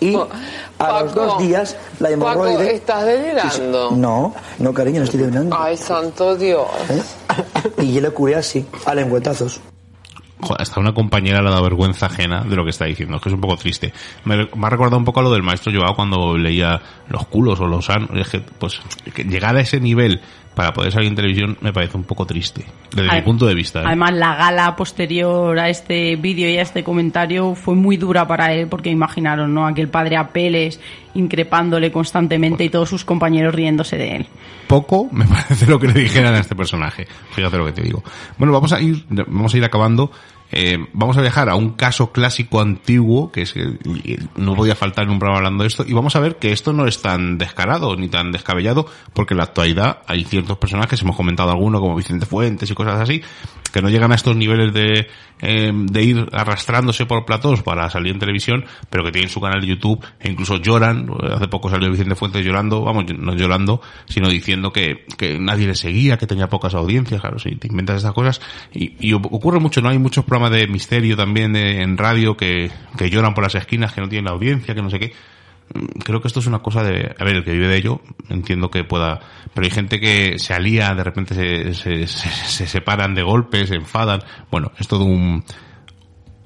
y 0.00 0.14
a 0.14 0.18
los 0.18 0.28
Paco, 0.76 1.08
dos 1.08 1.38
días 1.38 1.76
la 1.98 2.08
Paco, 2.10 2.14
hemorroide... 2.14 2.74
¿estás 2.74 3.04
delirando? 3.04 3.90
No, 3.92 4.34
no 4.58 4.74
cariño, 4.74 4.98
no 4.98 5.04
estoy 5.04 5.20
delirando. 5.20 5.56
Ay, 5.58 5.76
santo 5.76 6.36
Dios. 6.36 6.68
Y 7.78 7.92
yo 7.94 8.00
le 8.00 8.10
curé 8.10 8.36
así, 8.36 8.66
a 8.86 8.94
lengüetazos. 8.94 9.60
Joder, 10.40 10.62
hasta 10.62 10.78
una 10.78 10.94
compañera 10.94 11.42
le 11.42 11.48
ha 11.48 11.50
dado 11.50 11.64
vergüenza 11.64 12.06
ajena 12.06 12.44
de 12.44 12.54
lo 12.54 12.62
que 12.62 12.70
está 12.70 12.84
diciendo, 12.84 13.16
es 13.16 13.22
que 13.22 13.28
es 13.28 13.34
un 13.34 13.40
poco 13.40 13.56
triste. 13.56 13.92
Me, 14.24 14.36
me 14.36 14.66
ha 14.66 14.70
recordado 14.70 14.96
un 14.96 15.04
poco 15.04 15.18
a 15.20 15.22
lo 15.24 15.32
del 15.32 15.42
maestro 15.42 15.72
Joao 15.74 15.96
cuando 15.96 16.38
leía 16.38 16.80
los 17.08 17.26
culos 17.26 17.60
o 17.60 17.66
los 17.66 17.90
anos. 17.90 18.10
Es 18.14 18.28
que, 18.28 18.40
pues, 18.40 18.80
que 19.12 19.24
llegar 19.24 19.56
a 19.56 19.60
ese 19.60 19.80
nivel 19.80 20.20
para 20.58 20.72
poder 20.72 20.90
salir 20.90 21.06
en 21.06 21.14
televisión 21.14 21.56
me 21.60 21.72
parece 21.72 21.96
un 21.96 22.02
poco 22.02 22.26
triste, 22.26 22.64
desde 22.92 23.14
mi 23.14 23.22
punto 23.22 23.46
de 23.46 23.54
vista. 23.54 23.78
¿eh? 23.78 23.84
Además, 23.86 24.12
la 24.14 24.34
gala 24.34 24.74
posterior 24.74 25.56
a 25.56 25.68
este 25.68 26.16
vídeo 26.16 26.50
y 26.50 26.56
a 26.56 26.62
este 26.62 26.82
comentario 26.82 27.54
fue 27.54 27.76
muy 27.76 27.96
dura 27.96 28.26
para 28.26 28.52
él 28.52 28.66
porque 28.66 28.90
imaginaron, 28.90 29.54
¿no? 29.54 29.68
Aquel 29.68 29.86
padre 29.86 30.16
Apeles 30.16 30.80
increpándole 31.14 31.92
constantemente 31.92 32.64
y 32.64 32.70
todos 32.70 32.88
sus 32.88 33.04
compañeros 33.04 33.54
riéndose 33.54 33.96
de 33.98 34.16
él. 34.16 34.26
poco 34.66 35.08
me 35.12 35.24
parece 35.28 35.64
lo 35.66 35.78
que 35.78 35.86
le 35.86 36.00
dijeran 36.00 36.34
a 36.34 36.40
este 36.40 36.56
personaje. 36.56 37.06
Fíjate 37.30 37.56
lo 37.56 37.64
que 37.64 37.72
te 37.72 37.82
digo. 37.82 38.02
Bueno, 38.36 38.52
vamos 38.52 38.72
a 38.72 38.80
ir, 38.80 39.04
vamos 39.08 39.54
a 39.54 39.58
ir 39.58 39.64
acabando. 39.64 40.10
Eh, 40.50 40.78
vamos 40.92 41.16
a 41.18 41.20
viajar 41.20 41.48
a 41.48 41.56
un 41.56 41.72
caso 41.72 42.10
clásico 42.10 42.60
antiguo, 42.60 43.30
que 43.30 43.42
es 43.42 43.52
que 43.52 43.76
no 44.36 44.54
podía 44.54 44.74
faltar 44.74 45.04
en 45.04 45.10
un 45.10 45.18
programa 45.18 45.38
hablando 45.38 45.62
de 45.62 45.68
esto, 45.68 45.84
y 45.86 45.92
vamos 45.92 46.16
a 46.16 46.20
ver 46.20 46.36
que 46.36 46.52
esto 46.52 46.72
no 46.72 46.86
es 46.86 47.02
tan 47.02 47.36
descarado 47.36 47.96
ni 47.96 48.08
tan 48.08 48.32
descabellado, 48.32 48.86
porque 49.12 49.34
en 49.34 49.38
la 49.38 49.44
actualidad 49.44 49.98
hay 50.06 50.24
ciertos 50.24 50.56
personajes, 50.56 51.02
hemos 51.02 51.16
comentado 51.16 51.50
alguno 51.50 51.80
como 51.80 51.94
Vicente 51.94 52.24
Fuentes 52.24 52.70
y 52.70 52.74
cosas 52.74 53.00
así, 53.00 53.22
que 53.70 53.82
no 53.82 53.88
llegan 53.90 54.12
a 54.12 54.14
estos 54.14 54.34
niveles 54.36 54.72
de, 54.72 55.08
eh, 55.40 55.72
de 55.74 56.02
ir 56.02 56.26
arrastrándose 56.32 57.06
por 57.06 57.24
platós 57.24 57.62
para 57.62 57.88
salir 57.90 58.12
en 58.12 58.18
televisión, 58.18 58.64
pero 58.90 59.04
que 59.04 59.12
tienen 59.12 59.30
su 59.30 59.40
canal 59.40 59.60
de 59.60 59.66
YouTube 59.66 60.04
e 60.20 60.30
incluso 60.30 60.56
lloran. 60.56 61.08
Hace 61.32 61.48
poco 61.48 61.68
salió 61.70 61.90
Vicente 61.90 62.14
Fuentes 62.14 62.44
llorando, 62.44 62.82
vamos, 62.82 63.04
no 63.18 63.34
llorando, 63.34 63.80
sino 64.06 64.28
diciendo 64.28 64.72
que, 64.72 65.04
que 65.16 65.38
nadie 65.38 65.66
le 65.66 65.74
seguía, 65.74 66.16
que 66.18 66.26
tenía 66.26 66.48
pocas 66.48 66.74
audiencias, 66.74 67.20
claro, 67.20 67.38
si 67.38 67.56
te 67.56 67.68
inventas 67.68 67.96
estas 67.98 68.12
cosas. 68.12 68.40
Y, 68.72 68.94
y 69.00 69.12
ocurre 69.12 69.60
mucho, 69.60 69.80
¿no? 69.80 69.88
Hay 69.88 69.98
muchos 69.98 70.24
programas 70.24 70.52
de 70.58 70.66
misterio 70.66 71.16
también 71.16 71.52
de- 71.52 71.82
en 71.82 71.96
radio 71.96 72.36
que, 72.36 72.70
que 72.96 73.10
lloran 73.10 73.34
por 73.34 73.44
las 73.44 73.54
esquinas, 73.54 73.92
que 73.92 74.00
no 74.00 74.08
tienen 74.08 74.26
la 74.26 74.32
audiencia, 74.32 74.74
que 74.74 74.82
no 74.82 74.90
sé 74.90 74.98
qué. 74.98 75.12
Mm, 75.74 75.98
Creo 76.04 76.20
que 76.20 76.28
esto 76.28 76.40
es 76.40 76.46
una 76.46 76.60
cosa 76.60 76.82
de, 76.82 77.14
a 77.18 77.24
ver, 77.24 77.36
el 77.36 77.44
que 77.44 77.52
vive 77.52 77.68
de 77.68 77.76
ello, 77.76 78.00
entiendo 78.28 78.70
que 78.70 78.84
pueda, 78.84 79.20
pero 79.54 79.64
hay 79.64 79.70
gente 79.70 80.00
que 80.00 80.38
se 80.38 80.54
alía, 80.54 80.94
de 80.94 81.04
repente 81.04 81.34
se, 81.34 81.74
se, 81.74 82.06
se, 82.06 82.28
se 82.28 82.66
separan 82.66 83.14
de 83.14 83.22
golpes, 83.22 83.68
se 83.68 83.76
enfadan. 83.76 84.20
Bueno, 84.50 84.72
es 84.78 84.88
todo 84.88 85.04
un, 85.04 85.44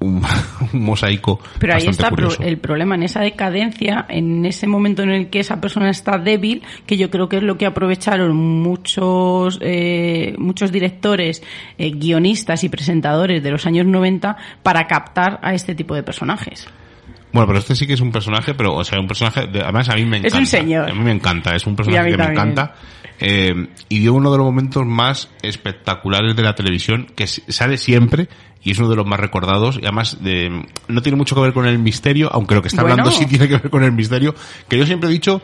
un, 0.03 0.23
un 0.73 0.85
mosaico 0.85 1.41
Pero 1.59 1.75
ahí 1.75 1.87
está 1.87 2.11
curioso. 2.11 2.43
el 2.43 2.59
problema, 2.59 2.95
en 2.95 3.05
esa 3.05 3.21
decadencia, 3.21 4.07
en 4.09 4.45
ese 4.45 4.67
momento 4.67 5.03
en 5.03 5.11
el 5.11 5.31
que 5.31 5.41
esa 5.41 5.61
persona 5.61 5.91
está 5.91 6.19
débil, 6.19 6.63
que 6.87 6.97
yo 6.97 7.11
creo 7.11 7.29
que 7.29 7.37
es 7.37 7.43
lo 7.43 7.57
que 7.57 7.67
aprovecharon 7.67 8.35
muchos, 8.35 9.59
eh, 9.63 10.35
muchos 10.39 10.73
directores, 10.73 11.43
eh, 11.79 11.91
guionistas 11.91 12.65
y 12.65 12.69
presentadores 12.69 13.43
de 13.43 13.51
los 13.51 13.67
años 13.67 13.87
90 13.87 14.37
para 14.63 14.87
captar 14.87 15.39
a 15.43 15.55
este 15.55 15.75
tipo 15.75 15.95
de 15.95 16.03
personajes. 16.03 16.69
Bueno, 17.33 17.47
pero 17.47 17.59
este 17.59 17.75
sí 17.75 17.87
que 17.87 17.95
es 17.95 18.01
un 18.01 18.13
personaje, 18.13 18.55
pero, 18.55 18.75
o 18.75 18.85
sea, 18.85 19.01
un 19.01 19.07
personaje, 19.09 19.47
de- 19.47 19.63
además 19.63 19.89
a 19.89 19.95
mí 19.95 20.05
me 20.05 20.19
Es 20.19 20.25
encanta. 20.25 20.39
un 20.39 20.47
señor. 20.47 20.91
A 20.91 20.95
mí 20.95 21.01
me 21.01 21.13
encanta, 21.13 21.55
es 21.57 21.67
un 21.67 21.75
personaje 21.77 22.11
que 22.11 22.17
me 22.17 22.25
encanta. 22.25 22.75
Eh, 23.21 23.69
y 23.89 23.99
dio 24.01 24.15
uno 24.15 24.31
de 24.33 24.39
los 24.39 24.45
momentos 24.47 24.85
más 24.85 25.31
espectaculares 25.43 26.35
de 26.37 26.43
la 26.43 26.55
televisión, 26.55 27.07
que 27.15 27.27
sale 27.27 27.77
siempre 27.79 28.29
y 28.65 28.71
es 28.73 28.79
uno 28.79 28.89
de 28.89 28.97
los 28.97 29.07
más 29.07 29.19
recordados 29.21 29.77
y 29.81 29.85
además 29.85 30.19
de, 30.23 30.65
no 30.89 31.03
tiene 31.03 31.17
mucho 31.17 31.35
que 31.35 31.41
ver 31.43 31.53
con 31.53 31.67
el 31.67 31.79
misterio, 31.79 32.31
aunque 32.33 32.55
lo 32.55 32.63
que 32.63 32.69
está 32.69 32.83
Bueno. 32.83 32.95
hablando 32.95 33.11
sí 33.13 33.27
tiene 33.27 33.49
que 33.49 33.55
ver 33.59 33.71
con 33.71 33.83
el 33.83 33.93
misterio, 33.93 34.35
que 34.69 34.79
yo 34.79 34.87
siempre 34.87 35.09
he 35.09 35.13
dicho 35.13 35.43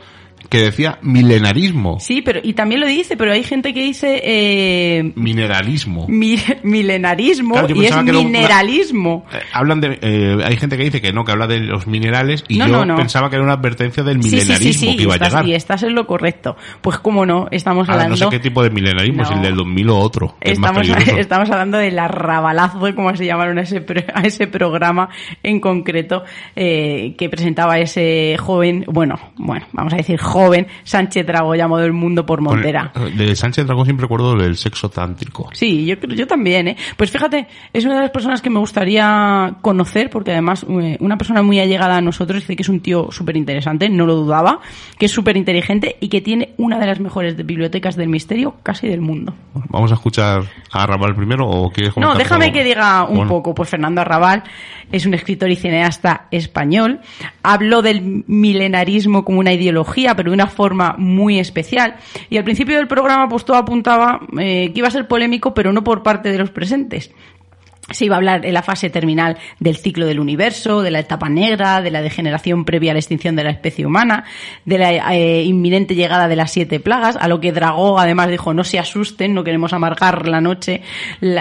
que 0.50 0.58
decía 0.58 1.00
milenarismo, 1.02 1.98
Sí, 1.98 2.22
pero 2.22 2.38
y 2.40 2.52
también 2.52 2.80
lo 2.80 2.86
dice, 2.86 3.16
pero 3.16 3.32
hay 3.32 3.42
gente 3.42 3.74
que 3.74 3.82
dice 3.82 4.20
eh, 4.24 5.12
mineralismo. 5.16 6.06
mi- 6.08 6.38
milenarismo 6.62 7.54
Claro, 7.54 7.74
y 7.74 7.84
es 7.86 7.96
mineralismo. 8.04 9.26
Eh, 9.32 9.38
hablan 9.52 9.80
de, 9.80 9.98
eh, 10.00 10.38
hay 10.44 10.56
gente 10.56 10.76
que 10.76 10.84
dice 10.84 11.00
que 11.00 11.12
no, 11.12 11.24
que 11.24 11.32
habla 11.32 11.48
de 11.48 11.58
los 11.60 11.86
minerales 11.86 12.44
y 12.48 12.58
No, 12.58 12.66
yo 12.66 12.72
no, 12.72 12.84
no. 12.84 12.96
pensaba 12.96 13.28
que 13.30 13.34
era 13.36 13.44
una 13.44 13.54
advertencia 13.54 14.02
del 14.02 14.22
Sí, 14.22 14.30
sí, 14.30 14.36
milenarismo 14.36 14.72
sí, 14.72 14.90
sí, 14.90 14.96
que 14.96 15.02
iba 15.02 15.12
a 15.12 15.16
estás, 15.16 15.32
llegar. 15.32 15.46
y 15.48 15.54
estás 15.54 15.82
en 15.82 15.94
lo 15.94 16.06
correcto. 16.06 16.56
Pues 16.80 16.98
cómo 16.98 17.26
no, 17.26 17.48
estamos 17.50 17.88
Ahora, 17.88 18.04
hablando... 18.04 18.24
no 18.24 18.30
sé 18.30 18.36
qué 18.36 18.42
tipo 18.42 18.62
de 18.62 18.70
milenarismo, 18.70 19.24
si 19.24 19.34
el 19.34 19.42
del 19.42 19.56
2000 19.56 19.90
o 19.90 19.98
otro, 19.98 20.36
que 20.40 20.52
es 20.52 20.58
más 20.58 20.70
Estamos, 20.86 21.08
estamos 21.18 21.50
hablando 21.50 21.78
del 21.78 21.98
arrabalazo, 21.98 22.78
como 22.94 23.07
se 23.16 23.26
llamaron 23.26 23.58
a 23.58 23.62
ese, 23.62 23.84
a 24.14 24.20
ese 24.22 24.46
programa 24.46 25.08
en 25.42 25.60
concreto, 25.60 26.24
eh, 26.54 27.14
que 27.16 27.28
presentaba 27.28 27.78
ese 27.78 28.36
joven, 28.38 28.84
bueno, 28.88 29.18
bueno, 29.36 29.66
vamos 29.72 29.92
a 29.94 29.96
decir 29.96 30.18
joven, 30.20 30.66
Sánchez 30.84 31.26
Drago, 31.26 31.54
llamado 31.54 31.84
el 31.84 31.92
mundo 31.92 32.26
por 32.26 32.38
Con- 32.38 32.44
Montera. 32.56 32.92
De 33.16 33.34
Sánchez 33.36 33.66
Dragón 33.66 33.84
siempre 33.84 34.04
recuerdo 34.04 34.36
del 34.36 34.56
sexo 34.56 34.88
tántrico. 34.90 35.48
Sí, 35.52 35.86
yo, 35.86 35.98
creo- 35.98 36.16
yo 36.16 36.26
también, 36.26 36.68
¿eh? 36.68 36.76
Pues 36.96 37.10
fíjate, 37.10 37.46
es 37.72 37.84
una 37.84 37.94
de 37.96 38.02
las 38.02 38.10
personas 38.10 38.42
que 38.42 38.50
me 38.50 38.58
gustaría 38.58 39.54
conocer, 39.62 40.10
porque 40.10 40.32
además 40.32 40.64
eh, 40.68 40.96
una 41.00 41.16
persona 41.18 41.42
muy 41.42 41.60
allegada 41.60 41.96
a 41.96 42.00
nosotros 42.00 42.40
dice 42.42 42.56
que 42.56 42.62
es 42.62 42.68
un 42.68 42.80
tío 42.80 43.08
súper 43.10 43.36
interesante, 43.36 43.88
no 43.88 44.06
lo 44.06 44.14
dudaba, 44.14 44.60
que 44.98 45.06
es 45.06 45.12
súper 45.12 45.36
inteligente 45.36 45.96
y 46.00 46.08
que 46.08 46.20
tiene 46.20 46.54
una 46.58 46.78
de 46.78 46.86
las 46.86 47.00
mejores 47.00 47.36
de- 47.36 47.42
bibliotecas 47.42 47.96
del 47.96 48.08
misterio 48.08 48.56
casi 48.62 48.88
del 48.88 49.00
mundo. 49.00 49.34
Vamos 49.70 49.90
a 49.90 49.94
escuchar 49.94 50.42
a 50.72 50.86
Raval 50.86 51.14
primero 51.14 51.46
o 51.48 51.70
quieres 51.70 51.96
No, 51.96 52.14
déjame 52.14 52.46
algo? 52.46 52.54
que 52.54 52.64
diga 52.64 52.97
un 53.04 53.16
Bueno. 53.16 53.30
poco. 53.30 53.54
Pues 53.54 53.68
Fernando 53.68 54.00
Arrabal 54.00 54.42
es 54.90 55.06
un 55.06 55.14
escritor 55.14 55.50
y 55.50 55.56
cineasta 55.56 56.26
español. 56.30 57.00
Habló 57.42 57.82
del 57.82 58.24
milenarismo 58.26 59.24
como 59.24 59.40
una 59.40 59.52
ideología, 59.52 60.14
pero 60.14 60.30
de 60.30 60.34
una 60.34 60.46
forma 60.46 60.94
muy 60.98 61.38
especial. 61.38 61.96
Y 62.30 62.36
al 62.38 62.44
principio 62.44 62.76
del 62.76 62.88
programa, 62.88 63.28
pues 63.28 63.44
todo 63.44 63.56
apuntaba 63.56 64.20
eh, 64.38 64.70
que 64.72 64.78
iba 64.78 64.88
a 64.88 64.90
ser 64.92 65.06
polémico, 65.08 65.54
pero 65.54 65.72
no 65.72 65.84
por 65.84 66.02
parte 66.02 66.30
de 66.32 66.38
los 66.38 66.50
presentes. 66.50 67.10
Se 67.90 68.04
iba 68.04 68.16
a 68.16 68.18
hablar 68.18 68.44
en 68.44 68.52
la 68.52 68.62
fase 68.62 68.90
terminal 68.90 69.38
del 69.60 69.76
ciclo 69.76 70.06
del 70.06 70.20
universo, 70.20 70.82
de 70.82 70.90
la 70.90 70.98
etapa 70.98 71.28
negra, 71.28 71.80
de 71.80 71.90
la 71.90 72.02
degeneración 72.02 72.64
previa 72.64 72.90
a 72.90 72.94
la 72.94 73.00
extinción 73.00 73.34
de 73.34 73.44
la 73.44 73.50
especie 73.50 73.86
humana, 73.86 74.24
de 74.64 74.78
la 74.78 75.14
eh, 75.14 75.42
inminente 75.44 75.94
llegada 75.94 76.28
de 76.28 76.36
las 76.36 76.52
siete 76.52 76.80
plagas, 76.80 77.16
a 77.16 77.28
lo 77.28 77.40
que 77.40 77.52
Dragó 77.52 77.98
además 77.98 78.28
dijo 78.28 78.52
no 78.52 78.64
se 78.64 78.78
asusten, 78.78 79.32
no 79.34 79.42
queremos 79.42 79.72
amargar 79.72 80.28
la 80.28 80.40
noche 80.40 80.82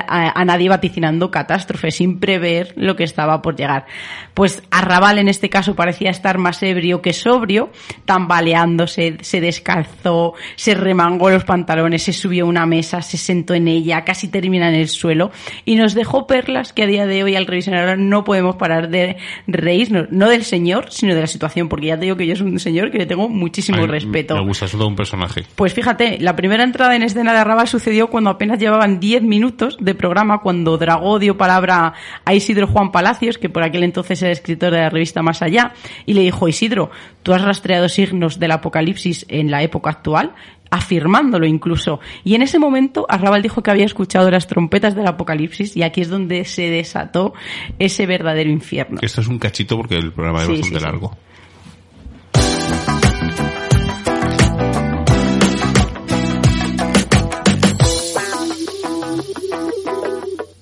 a, 0.08 0.40
a 0.40 0.46
nadie 0.46 0.70
vaticinando 0.70 1.32
catástrofes 1.32 1.96
sin 1.96 2.20
prever 2.20 2.74
lo 2.78 2.96
que 2.96 3.04
estaba 3.04 3.42
por 3.42 3.56
llegar. 3.56 3.86
Pues 4.34 4.64
Arrabal 4.72 5.20
en 5.20 5.28
este 5.28 5.50
caso 5.50 5.76
parecía 5.76 6.12
estar 6.12 6.38
más 6.38 6.62
ebrio 6.64 7.02
que 7.02 7.14
sobrio, 7.14 7.72
tambaleándose, 8.06 9.18
se 9.22 9.42
descalzó, 9.42 10.34
se 10.56 10.76
remangó 10.76 11.30
los 11.30 11.44
pantalones, 11.44 12.04
se 12.04 12.14
subió 12.14 12.46
a 12.46 12.48
una 12.48 12.66
mesa, 12.66 13.02
se 13.02 13.18
sentó 13.18 13.54
en 13.54 13.68
ella, 13.68 14.04
casi 14.06 14.28
termina 14.28 14.70
en 14.70 14.76
el 14.76 14.88
suelo 14.88 15.32
y 15.66 15.76
nos 15.76 15.94
dejó 15.94 16.28
que 16.46 16.84
a 16.84 16.88
día 16.88 17.06
de 17.06 17.24
hoy 17.24 17.36
al 17.36 17.46
revisionar 17.46 17.98
no 17.98 18.24
podemos 18.24 18.56
parar 18.56 18.90
de 18.90 19.18
reírnos, 19.48 20.08
no 20.12 20.30
del 20.30 20.44
señor, 20.44 20.92
sino 20.92 21.16
de 21.16 21.22
la 21.22 21.28
situación, 21.28 21.70
porque 21.70 21.88
ya 21.88 21.96
te 21.96 22.06
digo 22.06 22.18
que 22.18 22.28
yo 22.28 22.36
soy 22.36 22.48
un 22.48 22.60
señor 22.60 22.92
que 22.92 23.00
le 23.00 23.06
tengo 23.06 23.30
muchísimo 23.30 23.80
Ay, 23.80 23.88
respeto. 23.88 24.36
Me 24.36 24.42
gusta, 24.42 24.66
es 24.66 24.72
todo 24.72 24.88
un 24.88 24.96
personaje. 24.96 25.44
Pues 25.56 25.74
fíjate, 25.74 26.20
la 26.20 26.36
primera 26.36 26.64
entrada 26.64 26.96
en 26.96 27.04
escena 27.04 27.34
de 27.34 27.40
Arrabal 27.40 27.68
sucedió 27.68 28.08
cuando 28.08 28.30
apenas 28.30 28.60
llevaban 28.60 29.00
10 29.00 29.24
minutos 29.24 29.78
de 29.80 29.96
programa, 29.96 30.40
cuando 30.40 30.78
Dragó 30.78 31.20
dio 31.20 31.38
palabra 31.38 31.94
a 32.26 32.34
Isidro 32.34 32.68
Juan 32.68 32.92
Palacios, 32.92 33.38
que 33.38 33.50
por 33.50 33.64
aquel 33.64 33.84
entonces 33.84 34.22
era 34.22 34.32
escritor 34.32 34.72
de 34.72 34.80
la 34.80 34.90
revista 34.90 35.22
Más 35.22 35.42
Allá, 35.42 35.74
y 36.06 36.14
le 36.14 36.22
dijo, 36.22 36.48
Isidro, 36.48 36.92
¿tú 37.24 37.34
has 37.34 37.42
rastreado 37.42 37.90
signos 37.90 38.40
del 38.40 38.52
apocalipsis 38.52 39.26
en 39.30 39.52
la 39.52 39.64
época 39.64 39.90
actual? 39.90 40.34
Afirmándolo 40.70 41.46
incluso. 41.46 42.00
Y 42.24 42.36
en 42.36 42.42
ese 42.42 42.60
momento 42.60 43.06
Arrabal 43.10 43.42
dijo 43.42 43.62
que 43.64 43.72
había 43.72 43.86
escuchado 43.86 44.30
las 44.32 44.48
trompetas 44.48 44.96
del 44.96 45.08
apocalipsis 45.08 45.76
y 45.78 45.84
aquí 45.84 46.02
es 46.02 46.10
donde 46.10 46.46
se 46.46 46.70
desató 46.70 47.34
ese 47.80 48.06
verdadero 48.06 48.50
infierno. 48.50 49.00
Esto 49.02 49.22
es 49.22 49.28
un 49.28 49.40
cachito 49.40 49.78
porque 49.78 49.96
el 49.96 50.12
programa 50.12 50.40
es 50.42 50.48
Sí, 50.48 50.52
bastante 50.54 50.80
sí, 50.80 50.80
sí. 50.80 50.86
largo. 50.86 51.18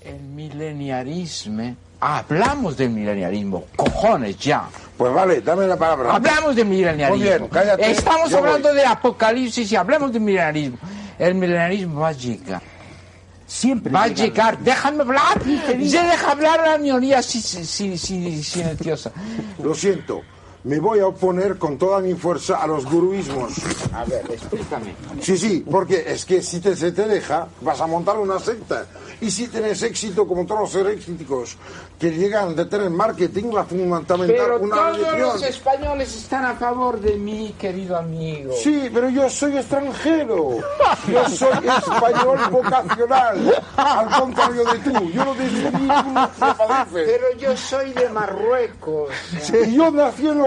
El 0.04 0.20
mileniarismo. 0.36 1.76
Hablamos 2.08 2.78
del 2.78 2.92
mileniarismo. 2.92 3.66
Cojones, 3.76 4.38
ya. 4.38 4.66
Pues 4.96 5.12
vale, 5.12 5.42
dame 5.42 5.66
la 5.66 5.76
palabra. 5.76 6.14
Hablamos 6.14 6.56
del 6.56 6.68
mileniarismo. 6.68 7.16
Muy 7.18 7.26
bien, 7.26 7.48
cállate, 7.48 7.90
Estamos 7.92 8.32
hablando 8.34 8.70
voy. 8.70 8.78
de 8.78 8.86
apocalipsis 8.86 9.72
y 9.72 9.76
hablemos 9.76 10.14
del 10.14 10.22
mileniarismo. 10.22 10.78
El 11.18 11.34
mileniarismo 11.36 12.02
va 12.02 12.10
a 12.10 12.12
llegar. 12.12 12.62
Siempre 13.48 13.92
va 13.92 14.04
a 14.04 14.08
llegar. 14.08 14.58
Déjame 14.60 15.02
hablar. 15.02 15.44
Ya 15.80 16.04
deja 16.10 16.32
hablar 16.32 16.60
a 16.62 16.72
la 16.72 16.78
minoría 16.78 17.22
si- 17.24 17.42
si- 17.42 17.66
si- 17.66 17.98
si- 17.98 18.44
silenciosa. 18.44 19.12
Lo 19.64 19.74
siento, 19.74 20.22
me 20.66 20.80
voy 20.80 21.00
a 21.00 21.08
oponer 21.08 21.58
con 21.58 21.78
toda 21.78 22.00
mi 22.02 22.14
fuerza 22.16 22.58
a 22.58 22.68
los 22.68 22.86
guruismos. 22.86 23.54
A 23.94 24.04
ver, 24.06 24.26
explícame. 24.30 24.96
Sí, 25.22 25.38
sí, 25.38 25.64
porque 25.70 26.04
es 26.08 26.26
que 26.26 26.42
si 26.42 26.60
te, 26.60 26.76
se 26.76 26.92
te 26.92 27.08
deja, 27.08 27.48
vas 27.62 27.80
a 27.82 27.88
montar 27.88 28.18
una 28.18 28.40
secta. 28.40 28.86
Y 29.22 29.32
si 29.32 29.48
tienes 29.48 29.82
éxito 29.82 30.28
como 30.28 30.46
todos 30.46 30.62
los 30.62 30.76
heréticos 30.76 31.58
que 31.98 32.12
llegan 32.12 32.56
de 32.56 32.66
tener 32.66 32.90
marketing, 32.90 33.52
va 33.56 33.62
a 33.62 33.66
fundamentar 33.66 34.18
Pero 34.28 34.60
una 34.60 34.76
todos 34.76 34.98
religión. 34.98 35.20
los 35.22 35.44
españoles 35.44 36.16
están 36.16 36.46
a 36.46 36.56
favor 36.56 37.00
de 37.00 37.16
mí, 37.16 37.56
querido 37.58 37.96
amigo. 37.98 38.54
Sí, 38.62 38.90
pero 38.94 39.10
yo 39.10 39.30
soy 39.30 39.58
extranjero. 39.58 40.58
Yo 41.08 41.30
soy 41.30 41.54
español 41.66 42.40
vocacional. 42.52 43.64
Al 43.78 44.20
contrario 44.20 44.66
de 44.66 44.80
tú. 44.80 45.10
Yo 45.12 45.24
no 45.26 45.36
ningún 45.36 46.16
Pero 46.94 47.38
yo 47.38 47.56
soy 47.56 47.94
de 47.94 48.10
Marruecos. 48.10 49.10
Y 49.66 49.76
yo 49.76 49.92
nací 49.92 50.28
en 50.28 50.42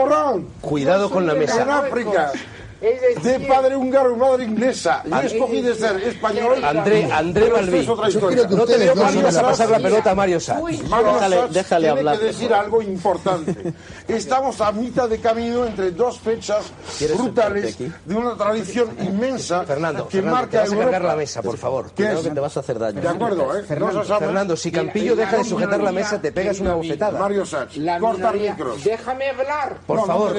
Cuidado 0.61 1.11
con 1.11 1.27
la 1.27 1.35
mesa. 1.35 1.63
En 1.63 1.71
África. 1.71 2.33
De 2.81 3.41
padre 3.49 3.77
húngaro 3.77 4.15
y 4.15 4.17
madre 4.17 4.45
inglesa. 4.45 5.03
Yo 5.05 5.21
escogí 5.21 5.61
de 5.63 5.75
ser 5.75 6.01
español. 6.03 6.65
André, 6.65 7.11
André 7.11 7.47
es 7.47 7.87
yo 7.87 7.97
creo 7.97 8.49
que 8.49 8.55
no 8.55 8.65
te 8.65 8.79
veo 8.79 8.95
vas 8.95 9.37
a 9.37 9.43
pasar 9.43 9.71
la 9.71 9.79
pelota 9.79 10.11
a 10.13 10.15
Mario 10.15 10.39
Sá. 10.39 10.61
Mario 10.89 11.15
Déjale, 11.15 11.37
Sachs 11.37 11.55
déjale 11.55 11.87
tiene 11.87 11.99
hablar. 12.01 12.19
que 12.19 12.25
decir 12.27 12.55
algo 12.55 12.83
importante. 12.83 13.75
Estamos 14.09 14.61
a 14.61 14.71
mitad 14.73 15.09
de 15.09 15.19
camino 15.19 15.67
entre 15.67 15.91
dos 15.91 16.21
fechas 16.21 16.73
¿Quieres 16.99 17.19
brutales 17.19 17.79
de 17.79 18.15
una 18.15 18.37
tradición 18.37 18.91
inmensa 19.01 19.65
Fernando, 19.65 20.07
que 20.09 20.19
Fernando, 20.19 20.37
marca 20.37 20.63
te 20.63 20.71
vas 20.71 20.73
a 20.73 20.79
cargar 20.83 21.05
la 21.05 21.17
mesa, 21.17 21.43
por 21.43 21.57
favor. 21.57 21.87
¿Qué 21.89 21.95
Cuidado 22.05 22.19
es? 22.21 22.25
que 22.29 22.31
te 22.31 22.41
vas 22.41 22.57
a 22.57 22.61
hacer 22.61 22.79
daño. 22.79 23.01
De 23.01 23.09
acuerdo, 23.09 23.57
¿eh? 23.57 23.63
Fernando. 23.65 24.05
Fernando, 24.05 24.57
si 24.57 24.71
Campillo 24.71 25.17
deja 25.17 25.39
de 25.39 25.45
sujetar 25.45 25.81
la 25.81 25.93
mesa, 25.93 26.21
te 26.21 26.31
pegas 26.31 26.61
una 26.61 26.75
bofetada. 26.75 27.19
Mario 27.19 27.45
Sachs, 27.45 27.77
La 27.79 27.99
corta 27.99 28.33
micros. 28.33 28.85
Déjame 28.85 29.31
hablar. 29.31 29.79
Por 29.87 30.07
favor. 30.07 30.35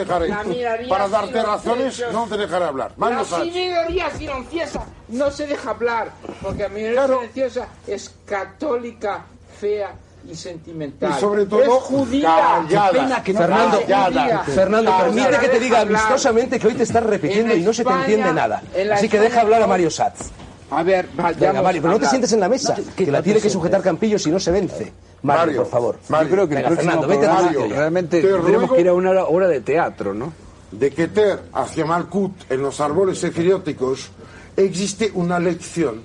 Para 0.88 1.08
darte 1.10 1.44
razones, 1.44 2.04
no 2.14 2.29
te 2.30 2.38
dejaré 2.38 2.66
hablar. 2.66 2.92
La 2.98 3.26
Sachs. 3.26 3.46
minoría 3.54 4.10
silenciosa 4.12 4.84
no 5.10 5.32
se 5.32 5.48
deja 5.48 5.72
hablar, 5.72 6.12
porque 6.42 6.64
la 6.64 6.70
minoría 6.70 7.06
silenciosa 7.08 7.68
es 7.88 8.14
católica, 8.26 9.26
fea 9.60 9.92
y 10.30 10.36
sentimental. 10.36 11.14
Y 11.18 11.20
sobre 11.20 11.46
todo, 11.46 11.62
es 11.64 11.70
judía. 11.70 12.28
callada. 12.68 12.92
Qué 12.92 12.98
pena 13.00 13.24
que 13.24 13.34
no 13.34 13.40
Fernando. 13.40 13.80
Fernando, 14.54 14.98
permite 14.98 15.38
que 15.40 15.50
te 15.50 15.60
diga 15.60 15.82
amistosamente 15.82 16.60
que 16.60 16.68
hoy 16.68 16.74
te 16.76 16.84
estás 16.84 17.04
repitiendo 17.04 17.54
En 17.54 17.62
y 17.62 17.64
no 17.64 17.74
se 17.74 17.84
te 17.84 17.92
entiende 17.92 18.34
nada. 18.34 18.62
en 18.74 18.92
Así 18.92 19.10
que 19.10 19.20
deja 19.20 19.42
hablar 19.42 19.62
a 19.64 19.68
Mario 19.68 19.90
Satz. 19.90 20.30
A 20.72 20.84
ver, 20.84 21.08
Venga, 21.40 21.64
Mario, 21.64 21.82
pero 21.82 21.94
no 21.96 22.00
te 22.00 22.06
sientes 22.06 22.32
en 22.32 22.40
la 22.42 22.48
mesa, 22.48 22.76
que 22.96 23.10
la 23.12 23.24
tiene 23.24 23.42
que 23.42 23.50
sujetar 23.50 23.82
Campillo 23.82 24.20
si 24.20 24.30
no 24.30 24.40
se 24.40 24.52
vence. 24.52 24.94
Mario, 25.24 25.40
Mario, 25.46 25.62
por 25.64 25.72
favor. 25.72 26.00
Mario. 26.10 26.30
Yo 26.30 26.36
creo 26.36 26.48
que 26.48 26.54
el 26.54 26.58
Venga, 26.64 26.70
próximo 26.70 26.92
Fernando, 27.02 27.08
programa 27.20 27.76
realmente 27.76 28.22
Te 28.22 28.28
tendremos 28.28 28.62
ruego- 28.62 28.76
que 28.76 28.82
ir 28.82 28.88
a 28.90 28.94
una 28.94 29.24
obra 29.24 29.48
de 29.48 29.62
teatro, 29.62 30.14
¿no? 30.14 30.32
De 30.72 30.92
Keter 30.92 31.42
hacia 31.54 31.86
Malkut 31.86 32.52
en 32.52 32.62
los 32.62 32.80
árboles 32.80 33.24
efirióticos 33.24 34.10
existe 34.56 35.12
una 35.14 35.40
lección 35.40 36.02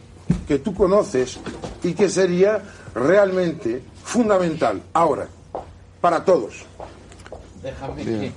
que 0.46 0.58
tú 0.58 0.74
conoces 0.74 1.38
y 1.82 1.92
que 1.92 2.08
sería 2.08 2.62
realmente 2.94 3.82
fundamental 4.02 4.82
ahora 4.92 5.28
para 6.00 6.24
todos. 6.24 6.64
Déjame 7.62 8.04
Bien. 8.04 8.34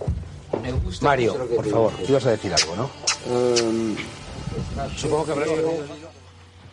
que 0.51 0.57
me 0.57 0.71
gusta 0.71 1.05
Mario, 1.05 1.35
por 1.55 1.65
favor, 1.65 1.91
tú 1.93 2.05
ibas 2.09 2.25
a 2.25 2.31
decir 2.31 2.53
algo, 2.53 2.75
¿no? 2.75 2.89
Supongo 4.95 5.25
que 5.25 5.33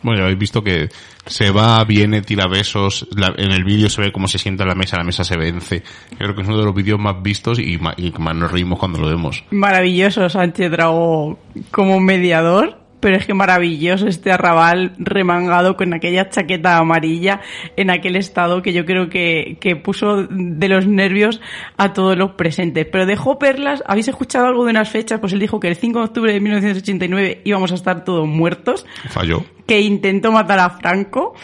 Bueno, 0.05 0.19
ya 0.19 0.23
habéis 0.25 0.39
visto 0.39 0.63
que 0.63 0.87
se 1.25 1.49
va, 1.49 1.83
viene, 1.83 2.21
tira 2.21 2.47
besos. 2.47 3.07
la- 3.15 3.33
en 3.35 3.51
el 3.51 3.63
vídeo 3.63 3.89
se 3.89 4.01
ve 4.01 4.11
cómo 4.11 4.27
se 4.27 4.37
sienta 4.37 4.63
en 4.63 4.69
la 4.69 4.75
mesa, 4.75 4.97
la 4.97 5.03
mesa 5.03 5.23
se 5.23 5.35
vence. 5.35 5.81
Creo 6.17 6.35
que 6.35 6.43
es 6.43 6.47
uno 6.47 6.59
de 6.59 6.63
los 6.65 6.75
vídeos 6.75 6.99
más 6.99 7.21
vistos 7.23 7.57
y, 7.59 7.77
ma- 7.79 7.95
y 7.97 8.11
más 8.19 8.35
nos 8.35 8.51
reímos 8.51 8.77
cuando 8.77 8.99
lo 8.99 9.07
vemos. 9.07 9.43
Maravilloso 9.49 10.29
Sánchez 10.29 10.69
Drago 10.71 11.39
como 11.71 11.99
mediador, 11.99 12.79
pero 13.05 13.17
es 13.17 13.27
que 13.27 13.35
maravilloso 13.35 14.07
este 14.07 14.31
arrabal 14.31 14.93
remangado 14.97 15.77
con 15.77 15.93
aquella 15.93 16.27
chaqueta 16.27 16.77
amarilla 16.77 17.39
en 17.77 17.91
aquel 17.91 18.15
estado 18.15 18.63
que 18.63 18.73
yo 18.73 18.83
creo 18.83 19.09
que, 19.09 19.57
que 19.61 19.75
puso 19.75 20.23
de 20.27 20.67
los 20.67 20.87
nervios 20.87 21.39
a 21.77 21.93
todos 21.93 22.17
los 22.17 22.31
presentes. 22.31 22.87
Pero 22.91 23.05
dejó 23.05 23.37
perlas, 23.37 23.83
¿habéis 23.85 24.07
escuchado 24.07 24.47
algo 24.47 24.63
de 24.63 24.71
unas 24.71 24.89
fechas? 24.89 25.19
Pues 25.19 25.33
él 25.33 25.39
dijo 25.39 25.59
que 25.59 25.67
el 25.67 25.75
5 25.75 25.99
de 25.99 26.05
octubre 26.05 26.33
de 26.33 26.39
1989 26.39 27.41
íbamos 27.43 27.71
a 27.71 27.75
estar 27.75 28.03
todos 28.03 28.27
muertos, 28.27 28.87
Falló. 29.09 29.45
que 29.67 29.81
intentó 29.81 30.31
matar 30.31 30.57
a 30.57 30.71
Franco. 30.71 31.35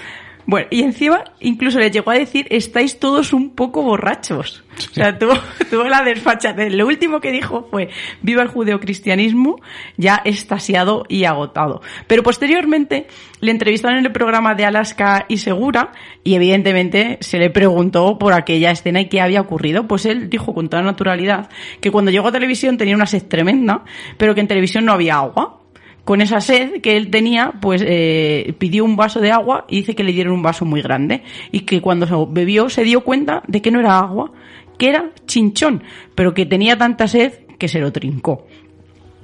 Bueno, 0.52 0.68
y 0.70 0.82
encima 0.82 1.24
incluso 1.40 1.80
le 1.80 1.92
llegó 1.92 2.12
a 2.12 2.16
decir, 2.16 2.46
estáis 2.50 3.00
todos 3.00 3.32
un 3.32 3.52
poco 3.52 3.84
borrachos. 3.84 4.66
O 4.92 4.94
sea, 4.94 5.18
tuvo, 5.18 5.32
tuvo 5.70 5.86
la 5.86 6.04
desfachatez. 6.04 6.74
Lo 6.74 6.88
último 6.88 7.22
que 7.22 7.32
dijo 7.32 7.70
fue, 7.72 7.88
viva 8.22 8.42
el 8.42 8.50
judeocristianismo, 8.50 9.62
ya 9.96 10.22
estasiado 10.26 11.06
y 11.08 11.24
agotado. 11.24 11.82
Pero 12.06 12.22
posteriormente 12.22 13.08
le 13.40 13.52
entrevistaron 13.52 14.00
en 14.00 14.08
el 14.08 14.12
programa 14.12 14.54
de 14.54 14.66
Alaska 14.66 15.26
y 15.30 15.38
Segura 15.38 15.94
y 16.22 16.36
evidentemente 16.36 17.18
se 17.22 17.40
le 17.40 17.50
preguntó 17.50 18.18
por 18.18 18.34
aquella 18.34 18.72
escena 18.72 19.00
y 19.00 19.08
qué 19.08 19.22
había 19.22 19.40
ocurrido. 19.40 19.88
Pues 19.88 20.06
él 20.06 20.30
dijo 20.30 20.54
con 20.54 20.68
toda 20.68 20.84
naturalidad 20.84 21.50
que 21.80 21.92
cuando 21.92 22.12
llegó 22.12 22.28
a 22.28 22.34
televisión 22.34 22.76
tenía 22.78 22.98
una 22.98 23.06
sed 23.06 23.24
tremenda, 23.24 23.86
pero 24.18 24.36
que 24.36 24.42
en 24.42 24.50
televisión 24.50 24.84
no 24.84 24.92
había 24.92 25.16
agua 25.16 25.61
con 26.12 26.20
esa 26.20 26.42
sed 26.42 26.82
que 26.82 26.98
él 26.98 27.10
tenía, 27.10 27.54
pues 27.62 27.82
eh, 27.88 28.54
pidió 28.60 28.84
un 28.84 28.98
vaso 28.98 29.22
de 29.22 29.32
agua 29.32 29.66
y 29.70 29.78
dice 29.78 29.96
que 29.96 30.04
le 30.04 30.12
dieron 30.12 30.34
un 30.34 30.42
vaso 30.42 30.66
muy 30.66 30.82
grande 30.82 31.24
y 31.54 31.62
que 31.62 31.80
cuando 31.80 32.06
se 32.06 32.14
bebió 32.32 32.68
se 32.68 32.84
dio 32.84 33.06
cuenta 33.06 33.44
de 33.48 33.62
que 33.62 33.72
no 33.72 33.80
era 33.80 33.98
agua, 33.98 34.34
que 34.78 34.90
era 34.90 35.12
chinchón, 35.26 35.84
pero 36.14 36.34
que 36.34 36.46
tenía 36.46 36.78
tanta 36.78 37.08
sed 37.08 37.46
que 37.58 37.70
se 37.70 37.80
lo 37.80 37.94
trincó. 37.94 38.46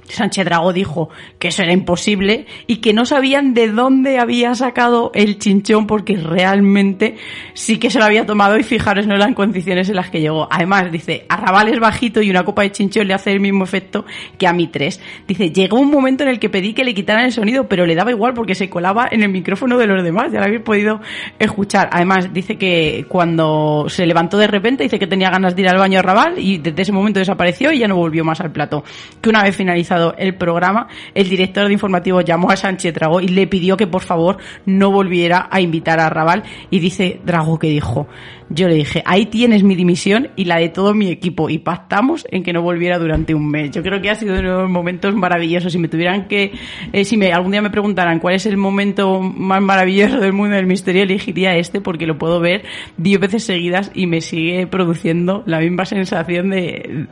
Sánchez 0.08 0.44
Dragó 0.44 0.72
dijo 0.72 1.10
que 1.38 1.48
eso 1.48 1.62
era 1.62 1.72
imposible 1.72 2.46
y 2.66 2.76
que 2.76 2.92
no 2.92 3.04
sabían 3.04 3.54
de 3.54 3.68
dónde 3.68 4.18
había 4.18 4.54
sacado 4.54 5.10
el 5.14 5.38
chinchón 5.38 5.86
porque 5.86 6.16
realmente 6.16 7.16
sí 7.54 7.78
que 7.78 7.90
se 7.90 7.98
lo 7.98 8.04
había 8.04 8.26
tomado 8.26 8.58
y 8.58 8.62
fijaros 8.62 9.06
no 9.06 9.14
eran 9.14 9.34
condiciones 9.34 9.88
en 9.88 9.96
las 9.96 10.10
que 10.10 10.20
llegó. 10.20 10.48
Además, 10.50 10.90
dice, 10.90 11.26
Arrabal 11.28 11.68
es 11.68 11.78
bajito 11.78 12.22
y 12.22 12.30
una 12.30 12.44
copa 12.44 12.62
de 12.62 12.72
chinchón 12.72 13.06
le 13.06 13.14
hace 13.14 13.32
el 13.32 13.40
mismo 13.40 13.64
efecto 13.64 14.04
que 14.38 14.46
a 14.46 14.52
mí 14.52 14.68
tres. 14.68 15.00
Dice, 15.26 15.50
llegó 15.50 15.78
un 15.78 15.90
momento 15.90 16.24
en 16.24 16.30
el 16.30 16.38
que 16.38 16.48
pedí 16.48 16.72
que 16.74 16.84
le 16.84 16.94
quitaran 16.94 17.24
el 17.24 17.32
sonido, 17.32 17.68
pero 17.68 17.86
le 17.86 17.94
daba 17.94 18.10
igual 18.10 18.34
porque 18.34 18.54
se 18.54 18.68
colaba 18.68 19.08
en 19.10 19.22
el 19.22 19.28
micrófono 19.28 19.78
de 19.78 19.86
los 19.86 20.02
demás, 20.02 20.32
ya 20.32 20.40
lo 20.40 20.46
habéis 20.46 20.62
podido 20.62 21.00
escuchar. 21.38 21.88
Además, 21.92 22.32
dice 22.32 22.56
que 22.56 23.06
cuando 23.08 23.86
se 23.88 24.06
levantó 24.06 24.38
de 24.38 24.46
repente, 24.46 24.84
dice 24.84 24.98
que 24.98 25.06
tenía 25.06 25.30
ganas 25.30 25.54
de 25.54 25.62
ir 25.62 25.68
al 25.68 25.78
baño 25.78 25.98
a 25.98 26.00
Arrabal 26.00 26.38
y 26.38 26.58
desde 26.58 26.82
ese 26.82 26.92
momento 26.92 27.18
desapareció 27.18 27.72
y 27.72 27.78
ya 27.78 27.88
no 27.88 27.96
volvió 27.96 28.24
más 28.24 28.40
al 28.40 28.52
plato. 28.52 28.84
Que 29.20 29.28
una 29.28 29.42
vez 29.42 29.56
finalizado 29.56 29.97
el 30.16 30.34
programa, 30.34 30.88
el 31.14 31.28
director 31.28 31.66
de 31.66 31.72
informativo 31.72 32.20
llamó 32.20 32.50
a 32.50 32.56
Sánchez 32.56 32.94
Dragó 32.94 33.20
y 33.20 33.28
le 33.28 33.46
pidió 33.46 33.76
que 33.76 33.86
por 33.86 34.02
favor 34.02 34.38
no 34.66 34.90
volviera 34.90 35.48
a 35.50 35.60
invitar 35.60 36.00
a 36.00 36.10
Raval. 36.10 36.42
Y 36.70 36.78
dice 36.78 37.20
Dragó 37.24 37.58
que 37.58 37.68
dijo, 37.68 38.08
yo 38.50 38.68
le 38.68 38.74
dije, 38.74 39.02
ahí 39.04 39.26
tienes 39.26 39.62
mi 39.62 39.74
dimisión 39.74 40.28
y 40.36 40.46
la 40.46 40.56
de 40.56 40.68
todo 40.68 40.94
mi 40.94 41.08
equipo 41.08 41.50
y 41.50 41.58
pactamos 41.58 42.26
en 42.30 42.42
que 42.42 42.52
no 42.52 42.62
volviera 42.62 42.98
durante 42.98 43.34
un 43.34 43.50
mes. 43.50 43.70
Yo 43.72 43.82
creo 43.82 44.00
que 44.00 44.10
ha 44.10 44.14
sido 44.14 44.32
uno 44.32 44.42
de 44.42 44.48
los 44.48 44.70
momentos 44.70 45.14
maravillosos. 45.14 45.72
Si 45.72 45.78
me 45.78 45.88
tuvieran 45.88 46.28
que, 46.28 46.52
eh, 46.92 47.04
si 47.04 47.16
me 47.16 47.32
algún 47.32 47.52
día 47.52 47.62
me 47.62 47.70
preguntaran 47.70 48.20
cuál 48.20 48.34
es 48.34 48.46
el 48.46 48.56
momento 48.56 49.20
más 49.20 49.60
maravilloso 49.60 50.18
del 50.20 50.32
mundo 50.32 50.56
del 50.56 50.66
misterio, 50.66 51.02
elegiría 51.02 51.56
este 51.56 51.80
porque 51.80 52.06
lo 52.06 52.16
puedo 52.18 52.40
ver 52.40 52.64
diez 52.96 53.20
veces 53.20 53.44
seguidas 53.44 53.90
y 53.94 54.06
me 54.06 54.20
sigue 54.20 54.66
produciendo 54.66 55.42
la 55.46 55.60
misma 55.60 55.84
sensación 55.84 56.50
de, 56.50 57.06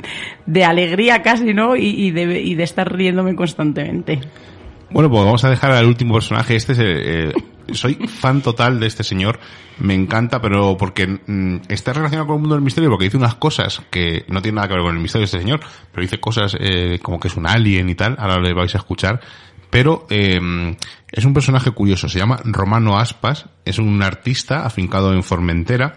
de 0.47 0.65
alegría 0.65 1.23
casi, 1.23 1.53
¿no? 1.53 1.77
Y, 1.77 2.11
de, 2.13 2.41
y 2.41 2.55
de 2.55 2.63
estar 2.63 2.91
riéndome 2.95 3.35
constantemente. 3.35 4.21
Bueno, 4.91 5.11
pues 5.11 5.25
vamos 5.25 5.45
a 5.45 5.51
dejar 5.51 5.73
al 5.73 5.87
último 5.87 6.15
personaje. 6.15 6.57
Este 6.57 6.73
es, 6.73 6.79
eh, 6.81 7.33
soy 7.73 7.95
fan 8.09 8.43
total 8.43 8.81
de 8.81 8.87
este 8.87 9.05
señor. 9.05 9.39
Me 9.79 9.95
encanta, 9.95 10.41
pero 10.41 10.77
porque 10.77 11.07
mm, 11.07 11.63
está 11.69 11.93
relacionado 11.93 12.27
con 12.27 12.37
el 12.37 12.41
mundo 12.41 12.55
del 12.55 12.65
misterio, 12.65 12.91
porque 12.91 13.05
dice 13.05 13.17
unas 13.17 13.35
cosas 13.35 13.83
que 13.91 14.25
no 14.29 14.41
tienen 14.41 14.57
nada 14.57 14.69
que 14.69 14.75
ver 14.75 14.83
con 14.83 14.97
el 14.97 15.03
misterio 15.03 15.23
de 15.23 15.27
este 15.27 15.39
señor, 15.39 15.61
pero 15.93 16.03
dice 16.03 16.21
cosas 16.21 16.57
eh, 16.59 16.99
como 17.03 17.21
que 17.21 17.29
es 17.29 17.37
un 17.37 17.47
alien 17.47 17.89
y 17.89 17.95
tal. 17.95 18.17
Ahora 18.19 18.41
le 18.41 18.53
vais 18.55 18.75
a 18.75 18.79
escuchar. 18.79 19.21
Pero 19.69 20.07
eh, 20.11 20.41
es 21.11 21.25
un 21.25 21.35
personaje 21.35 21.71
curioso. 21.73 22.09
Se 22.09 22.19
llama 22.19 22.41
Romano 22.45 22.99
Aspas. 22.99 23.47
Es 23.65 23.79
un 23.79 24.03
artista 24.03 24.65
afincado 24.65 25.13
en 25.13 25.23
Formentera 25.23 25.97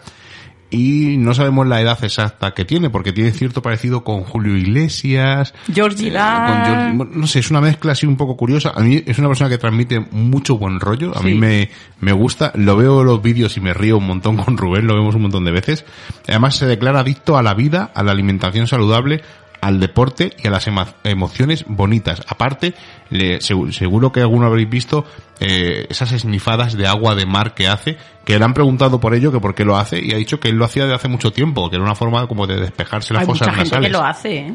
y 0.71 1.17
no 1.17 1.33
sabemos 1.33 1.65
la 1.67 1.81
edad 1.81 1.97
exacta 2.03 2.51
que 2.53 2.63
tiene, 2.65 2.89
porque 2.89 3.11
tiene 3.11 3.31
cierto 3.31 3.61
parecido 3.61 4.03
con 4.03 4.21
Julio 4.23 4.55
Iglesias. 4.55 5.53
George 5.73 6.07
eh, 6.07 6.11
con 6.13 6.65
George- 6.65 6.91
bueno, 6.97 7.11
no 7.15 7.27
sé, 7.27 7.39
es 7.39 7.49
una 7.51 7.61
mezcla 7.61 7.93
así 7.93 8.05
un 8.05 8.17
poco 8.17 8.37
curiosa. 8.37 8.73
A 8.75 8.81
mí 8.81 9.03
es 9.05 9.17
una 9.17 9.27
persona 9.27 9.49
que 9.49 9.57
transmite 9.57 9.99
mucho 10.11 10.57
buen 10.57 10.79
rollo. 10.79 11.17
A 11.17 11.21
mí 11.21 11.33
me, 11.35 11.69
me 12.01 12.11
gusta. 12.13 12.51
Lo 12.55 12.75
veo 12.77 13.01
en 13.01 13.07
los 13.07 13.21
vídeos 13.21 13.57
y 13.57 13.61
me 13.61 13.73
río 13.73 13.97
un 13.97 14.05
montón 14.07 14.37
con 14.37 14.57
Rubén, 14.57 14.85
lo 14.87 14.95
vemos 14.95 15.15
un 15.15 15.23
montón 15.23 15.43
de 15.45 15.51
veces. 15.51 15.85
Además 16.27 16.55
se 16.55 16.65
declara 16.67 16.99
adicto 16.99 17.37
a 17.37 17.41
la 17.43 17.53
vida, 17.53 17.91
a 17.95 18.03
la 18.03 18.11
alimentación 18.11 18.67
saludable, 18.67 19.21
al 19.61 19.79
deporte 19.79 20.31
y 20.41 20.47
a 20.47 20.51
las 20.51 20.67
emociones 21.03 21.65
bonitas. 21.67 22.21
Aparte, 22.27 22.73
le- 23.09 23.39
segu- 23.39 23.71
seguro 23.71 24.11
que 24.11 24.21
alguno 24.21 24.45
habréis 24.47 24.69
visto 24.69 25.05
eh, 25.39 25.85
esas 25.89 26.11
esnifadas 26.13 26.75
de 26.77 26.87
agua 26.87 27.15
de 27.15 27.25
mar 27.25 27.53
que 27.55 27.67
hace, 27.67 27.97
que 28.25 28.37
le 28.39 28.45
han 28.45 28.53
preguntado 28.53 28.99
por 28.99 29.13
ello, 29.15 29.31
que 29.31 29.39
por 29.39 29.55
qué 29.55 29.65
lo 29.65 29.77
hace, 29.77 29.99
y 30.03 30.11
ha 30.13 30.17
dicho 30.17 30.39
que 30.39 30.49
él 30.49 30.55
lo 30.55 30.65
hacía 30.65 30.85
de 30.85 30.93
hace 30.93 31.07
mucho 31.07 31.31
tiempo, 31.31 31.69
que 31.69 31.75
era 31.75 31.83
una 31.85 31.95
forma 31.95 32.25
como 32.27 32.47
de 32.47 32.57
despejarse 32.59 33.13
las 33.13 33.21
Hay 33.21 33.27
fosas 33.27 33.47
mucha 33.47 33.57
gente 33.57 33.69
nasales. 33.69 33.87
que 33.89 33.93
lo 33.97 34.03
hace, 34.05 34.37
¿eh? 34.37 34.53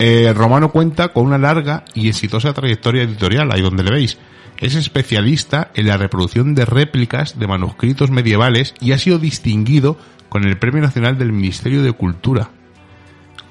Eh, 0.00 0.32
Romano 0.32 0.70
cuenta 0.70 1.08
con 1.08 1.26
una 1.26 1.38
larga 1.38 1.84
y 1.94 2.08
exitosa 2.08 2.52
trayectoria 2.52 3.02
editorial, 3.02 3.50
ahí 3.50 3.60
donde 3.62 3.82
le 3.82 3.90
veis. 3.90 4.16
Es 4.56 4.74
especialista 4.76 5.70
en 5.74 5.86
la 5.88 5.96
reproducción 5.96 6.54
de 6.54 6.64
réplicas 6.64 7.38
de 7.38 7.46
manuscritos 7.46 8.10
medievales 8.10 8.74
y 8.80 8.92
ha 8.92 8.98
sido 8.98 9.18
distinguido 9.18 9.96
con 10.28 10.44
el 10.44 10.58
Premio 10.58 10.82
Nacional 10.82 11.16
del 11.18 11.32
Ministerio 11.32 11.82
de 11.82 11.92
Cultura. 11.92 12.50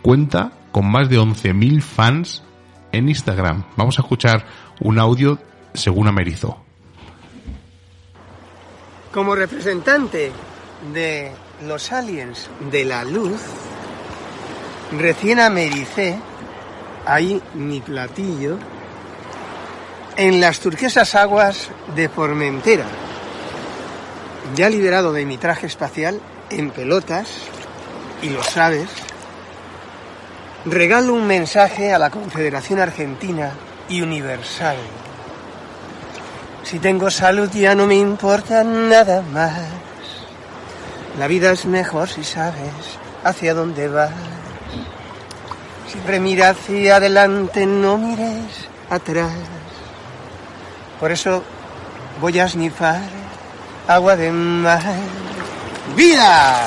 Cuenta 0.02 0.52
con 0.72 0.89
más 0.89 1.10
de 1.10 1.19
11.000 1.19 1.81
fans 1.81 2.44
en 2.91 3.10
Instagram. 3.10 3.64
Vamos 3.76 3.98
a 3.99 4.02
escuchar 4.02 4.45
un 4.80 4.99
audio 4.99 5.39
según 5.73 6.07
Amerizo. 6.07 6.64
Como 9.14 9.35
representante 9.35 10.31
de 10.94 11.31
los 11.65 11.91
aliens 11.91 12.49
de 12.72 12.85
la 12.85 13.03
luz, 13.03 13.41
recién 14.91 15.39
americé 15.39 16.19
ahí 17.06 17.41
mi 17.56 17.80
platillo 17.80 18.57
en 20.18 20.41
las 20.41 20.60
turquesas 20.60 21.15
aguas 21.15 21.69
de 21.95 22.10
Formentera. 22.10 22.85
Ya 24.56 24.69
liberado 24.69 25.14
de 25.14 25.26
mi 25.26 25.38
traje 25.38 25.68
espacial 25.68 26.19
en 26.49 26.72
pelotas, 26.72 27.27
y 28.22 28.30
lo 28.30 28.44
sabes, 28.44 28.89
regalo 30.72 31.14
un 31.14 31.26
mensaje 31.26 31.94
a 31.94 31.99
la 31.99 32.10
Confederación 32.10 32.80
Argentina 32.80 33.52
y 33.89 34.02
Universal. 34.02 34.77
Si 36.64 36.80
tengo 36.80 37.10
salud 37.10 37.49
ya 37.52 37.76
no 37.76 37.88
me 37.88 37.95
importa 37.95 38.64
nada 38.64 39.22
más. 39.22 39.60
La 41.18 41.27
vida 41.27 41.52
es 41.52 41.65
mejor 41.65 42.10
si 42.10 42.23
sabes 42.23 42.99
hacia 43.23 43.53
dónde 43.53 43.88
vas. 43.88 44.11
Siempre 45.89 46.19
mira 46.19 46.49
hacia 46.49 46.98
adelante, 46.98 47.65
no 47.65 47.98
mires 47.98 48.68
atrás. 48.89 49.31
Por 50.99 51.11
eso 51.11 51.44
voy 52.19 52.39
a 52.39 52.49
snifar 52.49 53.02
agua 53.88 54.15
de 54.15 54.31
mar. 54.31 54.81
¡Vida! 55.95 56.65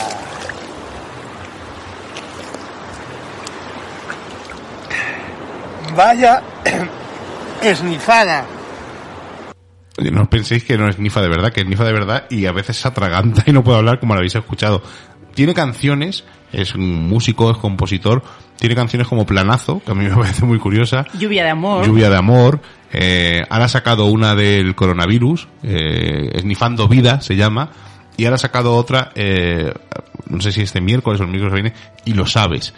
Vaya 5.96 6.42
esnifada. 7.62 8.44
Oye, 9.98 10.10
No 10.10 10.28
penséis 10.28 10.64
que 10.64 10.78
no 10.78 10.88
es 10.88 10.98
nifa 10.98 11.20
de 11.20 11.28
verdad, 11.28 11.52
que 11.52 11.60
es 11.60 11.66
nifa 11.66 11.84
de 11.84 11.92
verdad 11.92 12.24
y 12.30 12.46
a 12.46 12.52
veces 12.52 12.76
se 12.76 12.88
atraganta 12.88 13.42
y 13.46 13.52
no 13.52 13.64
puede 13.64 13.78
hablar 13.78 14.00
como 14.00 14.14
lo 14.14 14.18
habéis 14.18 14.34
escuchado. 14.34 14.82
Tiene 15.34 15.54
canciones, 15.54 16.24
es 16.52 16.74
un 16.74 17.08
músico, 17.08 17.50
es 17.50 17.56
compositor, 17.58 18.22
tiene 18.58 18.74
canciones 18.74 19.08
como 19.08 19.24
Planazo, 19.26 19.80
que 19.84 19.92
a 19.92 19.94
mí 19.94 20.04
me 20.04 20.14
parece 20.14 20.44
muy 20.44 20.58
curiosa, 20.58 21.06
Lluvia 21.18 21.44
de 21.44 21.50
amor. 21.50 21.86
Lluvia 21.86 22.10
de 22.10 22.16
Amor, 22.16 22.60
eh, 22.92 23.42
ahora 23.48 23.66
ha 23.66 23.68
sacado 23.68 24.06
una 24.06 24.34
del 24.34 24.74
coronavirus, 24.74 25.48
eh, 25.62 26.30
Esnifando 26.34 26.88
Vida 26.88 27.20
se 27.20 27.36
llama, 27.36 27.70
y 28.16 28.24
ahora 28.24 28.34
ha 28.34 28.38
sacado 28.38 28.74
otra, 28.74 29.12
eh, 29.14 29.72
no 30.28 30.40
sé 30.40 30.52
si 30.52 30.62
este 30.62 30.80
miércoles 30.80 31.20
o 31.20 31.24
el 31.24 31.30
miércoles 31.30 31.54
que 31.54 31.62
viene, 31.62 31.76
y 32.04 32.12
lo 32.14 32.26
sabes. 32.26 32.74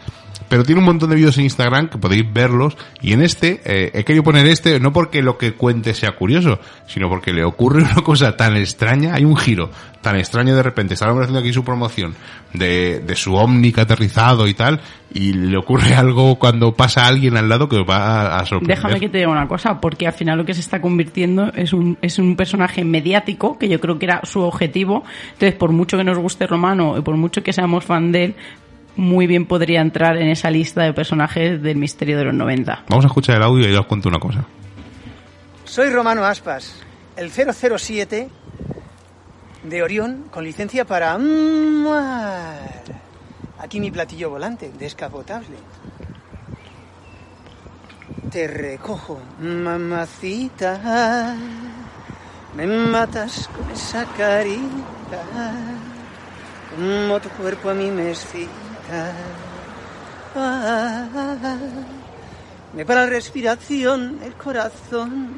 Pero 0.53 0.65
tiene 0.65 0.81
un 0.81 0.85
montón 0.85 1.09
de 1.09 1.17
vídeos 1.17 1.39
en 1.39 1.45
Instagram 1.45 1.89
que 1.89 1.97
podéis 1.97 2.31
verlos 2.31 2.77
y 3.01 3.15
en 3.15 3.23
este 3.23 3.63
eh, 3.65 3.91
he 3.95 4.05
querido 4.05 4.23
poner 4.23 4.47
este 4.49 4.79
no 4.81 4.93
porque 4.93 5.23
lo 5.23 5.39
que 5.39 5.55
cuente 5.55 5.95
sea 5.95 6.13
curioso, 6.13 6.61
sino 6.87 7.09
porque 7.09 7.33
le 7.33 7.43
ocurre 7.43 7.83
una 7.91 8.03
cosa 8.03 8.37
tan 8.37 8.55
extraña, 8.59 9.15
hay 9.15 9.25
un 9.25 9.35
giro 9.35 9.71
tan 10.03 10.17
extraño 10.17 10.55
de 10.55 10.63
repente, 10.63 10.93
está 10.93 11.09
haciendo 11.09 11.39
aquí 11.39 11.55
su 11.55 11.65
promoción 11.65 12.15
de, 12.53 13.01
de 13.01 13.17
su 13.17 13.35
Omni 13.35 13.73
aterrizado 13.75 14.47
y 14.47 14.53
tal, 14.53 14.81
y 15.15 15.33
le 15.33 15.57
ocurre 15.57 15.95
algo 15.97 16.39
cuando 16.39 16.75
pasa 16.75 17.07
alguien 17.07 17.39
al 17.39 17.49
lado 17.49 17.67
que 17.67 17.77
os 17.77 17.89
va 17.89 18.37
a, 18.37 18.41
a 18.41 18.45
sorprender. 18.45 18.77
Déjame 18.77 19.01
que 19.01 19.09
te 19.09 19.19
diga 19.19 19.31
una 19.31 19.49
cosa, 19.49 19.81
porque 19.81 20.07
al 20.07 20.13
final 20.13 20.37
lo 20.37 20.45
que 20.45 20.53
se 20.53 20.61
está 20.61 20.83
convirtiendo 20.83 21.51
es 21.55 21.73
un, 21.73 21.97
es 22.03 22.19
un 22.19 22.37
personaje 22.37 22.85
mediático, 22.85 23.59
que 23.59 23.71
yo 23.71 23.81
creo 23.81 23.99
que 23.99 24.07
era 24.07 24.21
su 24.25 24.41
objetivo. 24.41 25.05
Entonces, 25.33 25.55
por 25.55 25.73
mucho 25.73 25.97
que 25.97 26.05
nos 26.05 26.19
guste 26.19 26.47
Romano 26.47 26.99
y 26.99 27.01
por 27.01 27.17
mucho 27.17 27.43
que 27.43 27.53
seamos 27.55 27.85
fan 27.85 28.13
de 28.13 28.25
él, 28.25 28.35
muy 28.97 29.27
bien 29.27 29.47
podría 29.47 29.81
entrar 29.81 30.17
en 30.17 30.29
esa 30.29 30.51
lista 30.51 30.83
de 30.83 30.93
personajes 30.93 31.63
del 31.63 31.77
misterio 31.77 32.19
de 32.19 32.25
los 32.25 32.35
90. 32.35 32.85
Vamos 32.89 33.05
a 33.05 33.09
escuchar 33.09 33.37
el 33.37 33.43
audio 33.43 33.69
y 33.69 33.73
ya 33.73 33.81
os 33.81 33.87
cuento 33.87 34.09
una 34.09 34.19
cosa. 34.19 34.45
Soy 35.65 35.91
Romano 35.91 36.25
Aspas, 36.25 36.83
el 37.17 37.31
007 37.31 38.29
de 39.65 39.83
Orión 39.83 40.25
con 40.31 40.45
licencia 40.45 40.85
para... 40.85 41.19
Aquí 43.59 43.81
mi 43.81 43.91
platillo 43.91 44.31
volante, 44.31 44.71
descapotable. 44.79 45.57
Te 48.31 48.49
recojo, 48.49 49.21
mamacita. 49.41 51.37
Me 52.57 52.67
matas 52.67 53.49
con 53.49 53.71
esa 53.71 54.05
carita. 54.17 55.23
Como 56.75 57.21
tu 57.21 57.29
cuerpo 57.31 57.71
a 57.71 57.75
mí 57.75 57.91
me 57.91 58.11
excita. 58.11 58.72
Ah, 58.95 59.13
me 62.75 62.85
para 62.85 63.05
la 63.05 63.11
respiración, 63.11 64.19
el 64.23 64.35
corazón. 64.35 65.31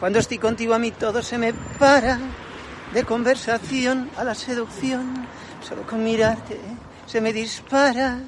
Cuando 0.00 0.18
estoy 0.18 0.38
contigo 0.38 0.72
a 0.74 0.78
mí 0.78 0.90
todo 0.92 1.22
se 1.22 1.36
me 1.36 1.52
para. 1.52 2.18
De 2.94 3.04
conversación 3.04 4.10
a 4.16 4.24
la 4.24 4.34
seducción. 4.34 5.26
Solo 5.60 5.82
con 5.82 6.02
mirarte 6.02 6.58
se 7.06 7.20
me 7.20 7.32
dispara. 7.32 8.18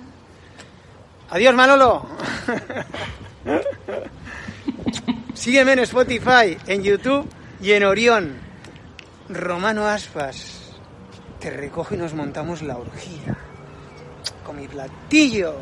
Adiós, 1.31 1.55
Manolo. 1.55 2.07
Sígueme 5.35 5.73
en 5.73 5.79
Spotify, 5.81 6.59
en 6.67 6.83
YouTube 6.83 7.27
y 7.63 7.73
en 7.73 7.85
Orión. 7.85 8.37
Romano 9.29 9.87
Aspas. 9.87 10.75
Te 11.39 11.51
recojo 11.51 11.95
y 11.95 11.99
nos 11.99 12.13
montamos 12.15 12.63
la 12.63 12.77
orgía. 12.77 13.50
Con 14.45 14.57
mi 14.57 14.67
platillo. 14.69 15.55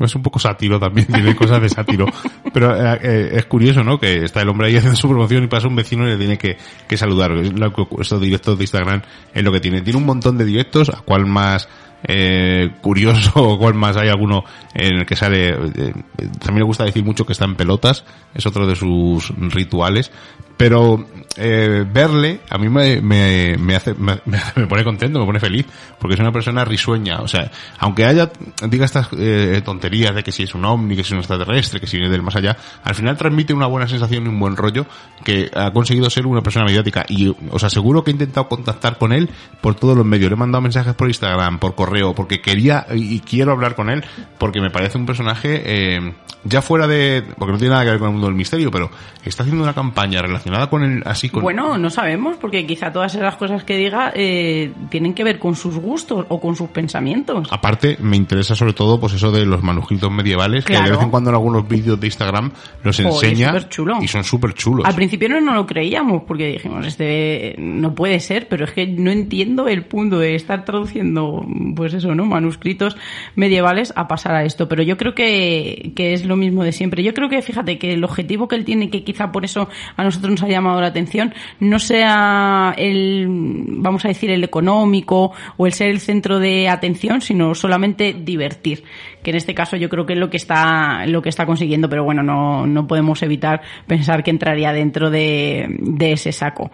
Es 0.00 0.12
un 0.16 0.22
poco 0.24 0.40
sátiro 0.40 0.80
también, 0.80 1.06
tiene 1.06 1.36
cosas 1.36 1.62
de 1.62 1.68
sátiro. 1.68 2.06
Pero 2.52 2.74
eh, 2.74 2.98
eh, 3.00 3.30
es 3.34 3.44
curioso, 3.46 3.84
¿no? 3.84 3.98
Que 4.00 4.24
está 4.24 4.42
el 4.42 4.48
hombre 4.48 4.66
ahí 4.66 4.76
haciendo 4.76 4.96
su 4.98 5.08
promoción 5.08 5.44
y 5.44 5.46
pasa 5.46 5.68
un 5.68 5.76
vecino 5.76 6.04
y 6.06 6.10
le 6.10 6.16
tiene 6.16 6.36
que, 6.36 6.56
que 6.88 6.96
saludar. 6.96 7.30
Es 7.32 7.52
lo 7.52 7.72
que- 7.72 7.86
Estos 8.00 8.20
directos 8.20 8.58
de 8.58 8.64
Instagram 8.64 9.02
es 9.32 9.44
lo 9.44 9.52
que 9.52 9.60
tiene. 9.60 9.82
Tiene 9.82 9.98
un 10.00 10.06
montón 10.06 10.36
de 10.36 10.44
directos, 10.44 10.88
a 10.88 11.00
cuál 11.02 11.26
más 11.26 11.68
eh, 12.08 12.70
curioso 12.82 13.30
o 13.36 13.56
cuál 13.56 13.74
más 13.74 13.96
hay 13.96 14.08
alguno 14.08 14.42
en 14.74 14.96
el 14.98 15.06
que 15.06 15.14
sale. 15.14 15.50
eh, 15.50 15.92
también 16.40 16.58
le 16.58 16.64
gusta 16.64 16.84
decir 16.84 17.04
mucho 17.04 17.24
que 17.24 17.32
está 17.32 17.44
en 17.44 17.54
pelotas, 17.54 18.04
es 18.34 18.44
otro 18.46 18.66
de 18.66 18.74
sus 18.74 19.32
rituales. 19.52 20.10
Pero 20.56 21.04
eh, 21.36 21.84
verle 21.90 22.40
a 22.48 22.58
mí 22.58 22.68
me, 22.68 23.00
me, 23.00 23.56
me 23.58 23.74
hace 23.74 23.94
me, 23.94 24.20
me 24.56 24.66
pone 24.66 24.84
contento, 24.84 25.18
me 25.18 25.26
pone 25.26 25.40
feliz, 25.40 25.66
porque 25.98 26.14
es 26.14 26.20
una 26.20 26.32
persona 26.32 26.64
risueña. 26.64 27.20
O 27.20 27.28
sea, 27.28 27.50
aunque 27.78 28.04
haya 28.04 28.30
diga 28.68 28.84
estas 28.84 29.08
eh, 29.18 29.60
tonterías 29.64 30.14
de 30.14 30.22
que 30.22 30.32
si 30.32 30.44
es 30.44 30.54
un 30.54 30.64
ovni, 30.64 30.96
que 30.96 31.02
si 31.02 31.08
es 31.08 31.12
un 31.12 31.18
extraterrestre, 31.18 31.80
que 31.80 31.86
si 31.86 31.96
viene 31.96 32.10
del 32.10 32.22
más 32.22 32.36
allá, 32.36 32.56
al 32.84 32.94
final 32.94 33.16
transmite 33.16 33.52
una 33.52 33.66
buena 33.66 33.88
sensación 33.88 34.26
y 34.26 34.28
un 34.28 34.38
buen 34.38 34.56
rollo 34.56 34.86
que 35.24 35.50
ha 35.54 35.72
conseguido 35.72 36.08
ser 36.10 36.26
una 36.26 36.42
persona 36.42 36.64
mediática. 36.66 37.04
Y 37.08 37.34
os 37.50 37.64
aseguro 37.64 38.04
que 38.04 38.10
he 38.10 38.12
intentado 38.12 38.48
contactar 38.48 38.98
con 38.98 39.12
él 39.12 39.28
por 39.60 39.74
todos 39.74 39.96
los 39.96 40.06
medios. 40.06 40.30
Le 40.30 40.34
he 40.34 40.38
mandado 40.38 40.62
mensajes 40.62 40.94
por 40.94 41.08
Instagram, 41.08 41.58
por 41.58 41.74
correo, 41.74 42.14
porque 42.14 42.40
quería 42.40 42.86
y 42.94 43.20
quiero 43.20 43.52
hablar 43.52 43.74
con 43.74 43.90
él, 43.90 44.04
porque 44.38 44.60
me 44.60 44.70
parece 44.70 44.98
un 44.98 45.06
personaje 45.06 45.62
eh, 45.64 46.14
ya 46.44 46.62
fuera 46.62 46.86
de, 46.86 47.24
porque 47.38 47.52
no 47.52 47.58
tiene 47.58 47.72
nada 47.72 47.84
que 47.84 47.90
ver 47.90 47.98
con 47.98 48.08
el 48.08 48.12
mundo 48.12 48.26
del 48.28 48.36
misterio, 48.36 48.70
pero 48.70 48.90
está 49.24 49.42
haciendo 49.42 49.62
una 49.64 49.74
campaña 49.74 50.20
relacionada 50.22 50.43
con 50.70 50.82
el 50.82 51.02
así 51.06 51.28
con 51.28 51.42
Bueno, 51.42 51.78
no 51.78 51.90
sabemos, 51.90 52.36
porque 52.36 52.66
quizá 52.66 52.92
todas 52.92 53.14
esas 53.14 53.36
cosas 53.36 53.64
que 53.64 53.76
diga 53.76 54.12
eh, 54.14 54.72
tienen 54.90 55.14
que 55.14 55.24
ver 55.24 55.38
con 55.38 55.56
sus 55.56 55.76
gustos 55.76 56.26
o 56.28 56.40
con 56.40 56.56
sus 56.56 56.68
pensamientos. 56.70 57.48
Aparte, 57.50 57.96
me 58.00 58.16
interesa 58.16 58.54
sobre 58.54 58.72
todo 58.72 59.00
pues 59.00 59.14
eso 59.14 59.32
de 59.32 59.46
los 59.46 59.62
manuscritos 59.62 60.10
medievales, 60.10 60.64
que 60.64 60.74
de 60.74 60.90
vez 60.90 61.00
en 61.00 61.10
cuando 61.10 61.30
en 61.30 61.36
algunos 61.36 61.66
vídeos 61.66 61.98
de 61.98 62.06
Instagram 62.06 62.52
los 62.82 62.96
Joder, 62.96 63.30
enseña 63.30 63.54
y 64.00 64.08
son 64.08 64.24
súper 64.24 64.54
chulos. 64.54 64.86
Al 64.86 64.94
principio 64.94 65.28
no, 65.28 65.40
no 65.40 65.54
lo 65.54 65.66
creíamos, 65.66 66.22
porque 66.26 66.48
dijimos, 66.48 66.86
este 66.86 67.56
no 67.58 67.94
puede 67.94 68.20
ser, 68.20 68.48
pero 68.48 68.64
es 68.64 68.72
que 68.72 68.86
no 68.86 69.10
entiendo 69.10 69.68
el 69.68 69.84
punto 69.84 70.18
de 70.18 70.34
estar 70.34 70.64
traduciendo, 70.64 71.44
pues 71.74 71.94
eso, 71.94 72.14
¿no? 72.14 72.26
Manuscritos 72.26 72.96
medievales 73.34 73.92
a 73.96 74.08
pasar 74.08 74.34
a 74.34 74.44
esto. 74.44 74.68
Pero 74.68 74.82
yo 74.82 74.96
creo 74.96 75.14
que, 75.14 75.92
que 75.96 76.12
es 76.12 76.24
lo 76.24 76.36
mismo 76.36 76.64
de 76.64 76.72
siempre. 76.72 77.02
Yo 77.02 77.14
creo 77.14 77.28
que, 77.28 77.42
fíjate, 77.42 77.78
que 77.78 77.92
el 77.92 78.04
objetivo 78.04 78.48
que 78.48 78.56
él 78.56 78.64
tiene, 78.64 78.90
que 78.90 79.04
quizá 79.04 79.32
por 79.32 79.44
eso 79.44 79.68
a 79.96 80.04
nosotros 80.04 80.33
nos 80.34 80.42
ha 80.42 80.48
llamado 80.48 80.80
la 80.80 80.88
atención, 80.88 81.32
no 81.60 81.78
sea 81.78 82.74
el, 82.76 83.26
vamos 83.28 84.04
a 84.04 84.08
decir, 84.08 84.30
el 84.30 84.44
económico 84.44 85.32
o 85.56 85.66
el 85.66 85.72
ser 85.72 85.90
el 85.90 86.00
centro 86.00 86.38
de 86.38 86.68
atención, 86.68 87.20
sino 87.20 87.54
solamente 87.54 88.12
divertir. 88.12 88.84
Que 89.22 89.30
en 89.30 89.36
este 89.36 89.54
caso 89.54 89.76
yo 89.76 89.88
creo 89.88 90.04
que 90.04 90.14
es 90.14 90.18
lo 90.18 90.28
que 90.28 90.36
está, 90.36 91.06
lo 91.06 91.22
que 91.22 91.28
está 91.28 91.46
consiguiendo, 91.46 91.88
pero 91.88 92.04
bueno, 92.04 92.22
no, 92.22 92.66
no 92.66 92.86
podemos 92.86 93.22
evitar 93.22 93.62
pensar 93.86 94.22
que 94.22 94.30
entraría 94.30 94.72
dentro 94.72 95.10
de, 95.10 95.66
de 95.80 96.12
ese 96.12 96.32
saco. 96.32 96.70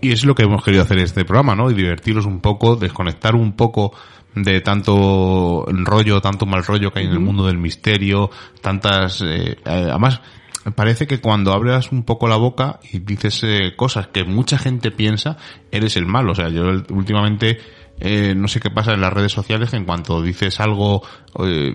Y 0.00 0.12
es 0.12 0.24
lo 0.24 0.34
que 0.34 0.42
hemos 0.42 0.64
querido 0.64 0.82
hacer 0.82 0.98
en 0.98 1.04
este 1.04 1.24
programa, 1.24 1.54
¿no? 1.54 1.70
Y 1.70 1.74
divertiros 1.74 2.26
un 2.26 2.40
poco, 2.40 2.76
desconectar 2.76 3.34
un 3.34 3.52
poco 3.52 3.92
de 4.34 4.60
tanto 4.60 5.64
rollo, 5.68 6.20
tanto 6.20 6.44
mal 6.44 6.64
rollo 6.64 6.90
que 6.90 7.00
hay 7.00 7.06
en 7.06 7.12
el 7.12 7.20
mundo 7.20 7.46
del 7.46 7.58
misterio, 7.58 8.30
tantas... 8.60 9.22
eh, 9.22 9.56
eh, 9.64 9.90
además, 10.64 10.74
parece 10.76 11.06
que 11.06 11.20
cuando 11.20 11.52
abres 11.52 11.92
un 11.92 12.04
poco 12.04 12.26
la 12.26 12.36
boca 12.36 12.80
y 12.92 12.98
dices 13.00 13.42
eh, 13.44 13.74
cosas 13.76 14.08
que 14.08 14.24
mucha 14.24 14.58
gente 14.58 14.90
piensa, 14.90 15.36
eres 15.70 15.96
el 15.96 16.06
malo. 16.06 16.32
O 16.32 16.34
sea, 16.34 16.48
yo 16.48 16.62
últimamente 16.90 17.58
eh, 18.00 18.34
no 18.36 18.48
sé 18.48 18.60
qué 18.60 18.70
pasa 18.70 18.92
en 18.94 19.00
las 19.00 19.12
redes 19.12 19.32
sociales, 19.32 19.70
que 19.70 19.76
en 19.76 19.84
cuanto 19.84 20.20
dices 20.22 20.58
algo 20.60 21.02
eh, 21.44 21.74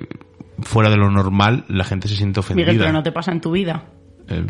fuera 0.61 0.89
de 0.89 0.97
lo 0.97 1.09
normal, 1.09 1.65
la 1.69 1.83
gente 1.83 2.07
se 2.07 2.15
siente 2.15 2.39
ofendida. 2.41 2.67
Miguel, 2.67 2.79
pero 2.81 2.93
no 2.93 3.03
te 3.03 3.11
pasa 3.11 3.31
en 3.31 3.41
tu 3.41 3.51
vida. 3.51 3.83
Eh, 4.31 4.45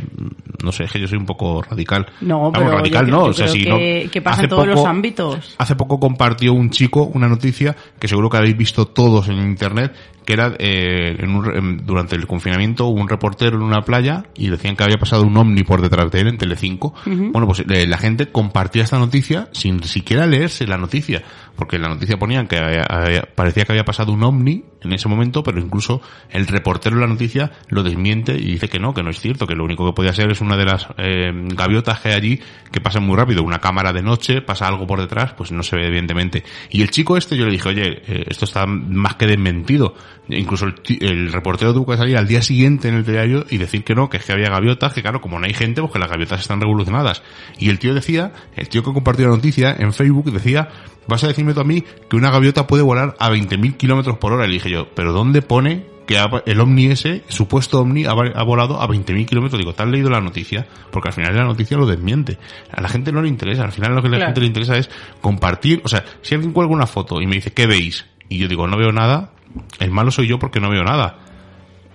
no 0.61 0.73
sé, 0.73 0.83
es 0.83 0.91
que 0.91 0.99
yo 0.99 1.07
soy 1.07 1.17
un 1.17 1.25
poco 1.25 1.61
radical. 1.61 2.05
No, 2.19 2.51
Vamos, 2.51 2.57
pero 2.57 2.71
radical 2.71 3.05
yo, 3.05 3.11
no, 3.11 3.23
yo 3.25 3.29
o 3.29 3.33
sea, 3.33 3.47
si 3.47 3.63
que, 3.63 4.03
no- 4.05 4.11
que 4.11 4.21
pasa 4.21 4.43
en 4.43 4.49
todos 4.49 4.67
los 4.67 4.83
ámbitos. 4.83 5.55
Hace 5.57 5.75
poco 5.75 5.99
compartió 5.99 6.53
un 6.53 6.69
chico 6.69 7.03
una 7.13 7.29
noticia 7.29 7.75
que 7.97 8.07
seguro 8.09 8.29
que 8.29 8.37
habéis 8.37 8.57
visto 8.57 8.87
todos 8.87 9.29
en 9.29 9.37
internet, 9.37 9.93
que 10.29 10.33
era 10.33 10.53
eh, 10.59 11.15
en 11.17 11.31
un 11.35 11.55
en- 11.57 11.85
durante 11.87 12.15
el 12.15 12.27
confinamiento 12.27 12.85
hubo 12.85 13.01
un 13.01 13.09
reportero 13.09 13.57
en 13.57 13.63
una 13.63 13.81
playa 13.81 14.25
y 14.35 14.49
decían 14.49 14.75
que 14.75 14.83
había 14.83 14.97
pasado 14.97 15.23
un 15.23 15.35
ovni 15.35 15.63
por 15.63 15.81
detrás 15.81 16.11
de 16.11 16.21
él 16.21 16.27
en 16.27 16.37
Telecinco. 16.37 16.93
Ujú. 17.07 17.31
Bueno, 17.31 17.47
pues 17.47 17.61
eh, 17.67 17.87
la 17.87 17.97
gente 17.97 18.27
compartía 18.27 18.83
esta 18.83 18.99
noticia 18.99 19.49
sin 19.53 19.81
siquiera 19.83 20.27
leerse 20.27 20.67
la 20.67 20.77
noticia, 20.77 21.23
porque 21.55 21.77
en 21.77 21.81
la 21.81 21.89
noticia 21.89 22.17
ponían 22.19 22.45
que 22.47 22.57
había- 22.57 22.83
había- 22.83 23.23
parecía 23.33 23.65
que 23.65 23.71
había 23.71 23.85
pasado 23.85 24.11
un 24.13 24.21
ovni 24.23 24.65
en 24.83 24.93
ese 24.93 25.09
momento, 25.09 25.41
pero 25.41 25.59
incluso 25.59 25.99
el 26.29 26.45
reportero 26.45 26.95
de 26.97 27.01
la 27.01 27.07
noticia 27.07 27.51
lo 27.69 27.81
desmiente 27.81 28.33
y 28.35 28.51
dice 28.51 28.69
que 28.69 28.79
no, 28.79 28.93
que 28.93 29.01
no 29.01 29.09
es 29.09 29.19
cierto, 29.19 29.47
que 29.47 29.55
lo 29.55 29.63
único 29.65 29.83
que 29.85 29.93
podía 29.93 30.13
ser 30.13 30.29
es 30.31 30.41
una 30.41 30.55
de 30.57 30.65
las 30.65 30.87
eh, 30.99 31.31
gaviotas 31.55 31.99
que 32.01 32.09
hay 32.09 32.13
allí 32.13 32.39
que 32.71 32.79
pasan 32.81 33.03
muy 33.03 33.17
rápido, 33.17 33.41
una 33.41 33.57
cámara 33.57 33.91
de 33.93 34.03
noche, 34.03 34.41
pasa 34.43 34.67
algo 34.67 34.85
por 34.85 34.99
detrás, 35.01 35.33
pues 35.33 35.51
no 35.51 35.63
se 35.63 35.75
ve 35.75 35.87
evidentemente. 35.87 36.43
Y 36.69 36.83
el 36.83 36.91
chico 36.91 37.17
este 37.17 37.35
yo 37.35 37.45
le 37.45 37.51
dije, 37.53 37.67
oye, 37.69 38.01
eh, 38.07 38.25
esto 38.27 38.45
está 38.45 38.67
más 38.67 39.15
que 39.15 39.25
desmentido. 39.25 39.95
Incluso 40.29 40.65
el, 40.65 40.75
el 41.01 41.31
reportero 41.31 41.73
tuvo 41.73 41.91
que 41.91 41.97
salir 41.97 42.15
al 42.17 42.27
día 42.27 42.41
siguiente 42.41 42.87
en 42.87 42.95
el 42.95 43.05
diario 43.05 43.45
y 43.49 43.57
decir 43.57 43.83
que 43.83 43.95
no, 43.95 44.09
que 44.09 44.17
es 44.17 44.25
que 44.25 44.31
había 44.33 44.49
gaviotas, 44.49 44.93
que 44.93 45.01
claro, 45.01 45.21
como 45.21 45.39
no 45.39 45.45
hay 45.45 45.53
gente, 45.53 45.81
pues 45.81 45.91
que 45.93 45.99
las 45.99 46.09
gaviotas 46.09 46.41
están 46.41 46.61
revolucionadas. 46.61 47.23
Y 47.57 47.69
el 47.69 47.79
tío 47.79 47.93
decía, 47.93 48.31
el 48.55 48.69
tío 48.69 48.83
que 48.83 48.93
compartió 48.93 49.25
la 49.27 49.35
noticia 49.35 49.75
en 49.77 49.91
Facebook 49.93 50.31
decía, 50.31 50.69
vas 51.07 51.23
a 51.23 51.27
decirme 51.27 51.53
tú 51.53 51.61
a 51.61 51.63
mí 51.63 51.83
que 52.09 52.15
una 52.15 52.29
gaviota 52.31 52.67
puede 52.67 52.83
volar 52.83 53.15
a 53.19 53.29
20.000 53.29 53.77
kilómetros 53.77 54.17
por 54.17 54.33
hora. 54.33 54.45
Y 54.45 54.49
le 54.49 54.53
dije 54.55 54.69
yo, 54.69 54.87
pero 54.93 55.11
¿dónde 55.13 55.41
pone 55.41 55.85
que 56.05 56.17
el 56.47 56.59
ovni 56.59 56.87
ese, 56.87 57.23
supuesto 57.27 57.81
ovni, 57.81 58.05
ha, 58.05 58.11
ha 58.11 58.43
volado 58.43 58.81
a 58.81 58.87
20.000 58.87 59.25
kilómetros? 59.27 59.59
Digo, 59.59 59.73
¿te 59.73 59.83
has 59.83 59.89
leído 59.89 60.09
la 60.09 60.21
noticia? 60.21 60.67
Porque 60.91 61.09
al 61.09 61.13
final 61.13 61.35
la 61.35 61.43
noticia 61.43 61.77
lo 61.77 61.85
desmiente. 61.85 62.37
A 62.71 62.81
la 62.81 62.89
gente 62.89 63.11
no 63.11 63.21
le 63.21 63.29
interesa. 63.29 63.63
Al 63.63 63.71
final 63.71 63.93
lo 63.95 64.01
que 64.01 64.07
a 64.07 64.11
la 64.11 64.17
Claro. 64.17 64.29
gente 64.29 64.41
le 64.41 64.47
interesa 64.47 64.77
es 64.77 64.89
compartir. 65.21 65.81
O 65.83 65.87
sea, 65.87 66.03
si 66.21 66.33
alguien 66.35 66.51
cuelga 66.53 66.73
una 66.73 66.87
foto 66.87 67.21
y 67.21 67.27
me 67.27 67.35
dice, 67.35 67.51
¿qué 67.51 67.65
veis? 67.67 68.05
Y 68.27 68.37
yo 68.37 68.47
digo, 68.47 68.67
no 68.67 68.77
veo 68.77 68.91
nada, 68.91 69.33
el 69.79 69.91
malo 69.91 70.11
soy 70.11 70.27
yo 70.27 70.39
porque 70.39 70.59
no 70.59 70.69
veo 70.69 70.83
nada. 70.83 71.17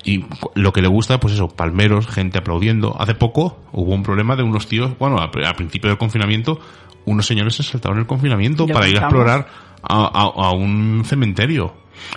Y 0.04 0.24
lo 0.54 0.72
que 0.72 0.82
le 0.82 0.88
gusta, 0.88 1.18
pues 1.18 1.32
eso, 1.34 1.48
palmeros, 1.48 2.06
gente 2.06 2.38
aplaudiendo. 2.38 2.94
Hace 3.00 3.14
poco 3.14 3.58
hubo 3.72 3.94
un 3.94 4.02
problema 4.02 4.36
de 4.36 4.42
unos 4.42 4.66
tíos, 4.68 4.92
bueno, 4.98 5.16
a- 5.18 5.30
al 5.48 5.54
principio 5.56 5.88
del 5.88 5.98
confinamiento, 5.98 6.60
unos 7.06 7.26
señores 7.26 7.54
se 7.54 7.62
saltaron 7.62 7.98
el 7.98 8.06
confinamiento 8.06 8.66
para 8.66 8.86
ir 8.88 8.96
a 8.96 9.00
explorar 9.00 9.46
a, 9.82 10.04
a- 10.04 10.46
a 10.48 10.52
un 10.52 11.02
cementerio. 11.06 11.72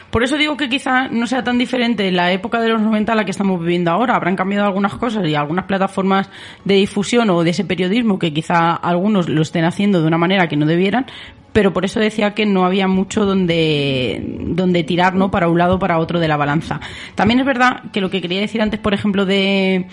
Por 0.09 0.23
eso 0.23 0.37
digo 0.37 0.57
que 0.57 0.67
quizá 0.69 1.07
no 1.07 1.27
sea 1.27 1.43
tan 1.43 1.57
diferente 1.57 2.11
la 2.11 2.31
época 2.31 2.59
de 2.59 2.67
los 2.69 2.81
90 2.81 3.13
a 3.13 3.15
la 3.15 3.23
que 3.25 3.31
estamos 3.31 3.59
viviendo 3.61 3.91
ahora. 3.91 4.15
Habrán 4.15 4.35
cambiado 4.35 4.65
algunas 4.65 4.95
cosas 4.95 5.25
y 5.25 5.35
algunas 5.35 5.65
plataformas 5.65 6.29
de 6.65 6.75
difusión 6.75 7.29
o 7.29 7.43
de 7.43 7.51
ese 7.51 7.63
periodismo 7.63 8.17
que 8.19 8.33
quizá 8.33 8.73
algunos 8.73 9.29
lo 9.29 9.41
estén 9.41 9.63
haciendo 9.65 10.01
de 10.01 10.07
una 10.07 10.17
manera 10.17 10.47
que 10.47 10.57
no 10.57 10.65
debieran, 10.65 11.05
pero 11.57 11.73
por 11.73 11.85
eso 11.85 11.99
decía 11.99 12.35
que 12.35 12.45
no 12.45 12.67
había 12.67 12.87
mucho 12.87 13.25
donde, 13.25 14.23
donde 14.45 14.83
tirar, 14.83 15.15
¿no? 15.15 15.31
Para 15.31 15.47
un 15.47 15.57
lado 15.57 15.77
o 15.77 15.79
para 15.79 15.97
otro 15.97 16.19
de 16.19 16.27
la 16.27 16.37
balanza. 16.37 16.79
También 17.15 17.39
es 17.39 17.47
verdad 17.47 17.81
que 17.91 17.99
lo 17.99 18.11
que 18.11 18.21
quería 18.21 18.39
decir 18.39 18.61
antes, 18.61 18.79
por 18.79 18.93
ejemplo, 18.93 19.25
de, 19.25 19.87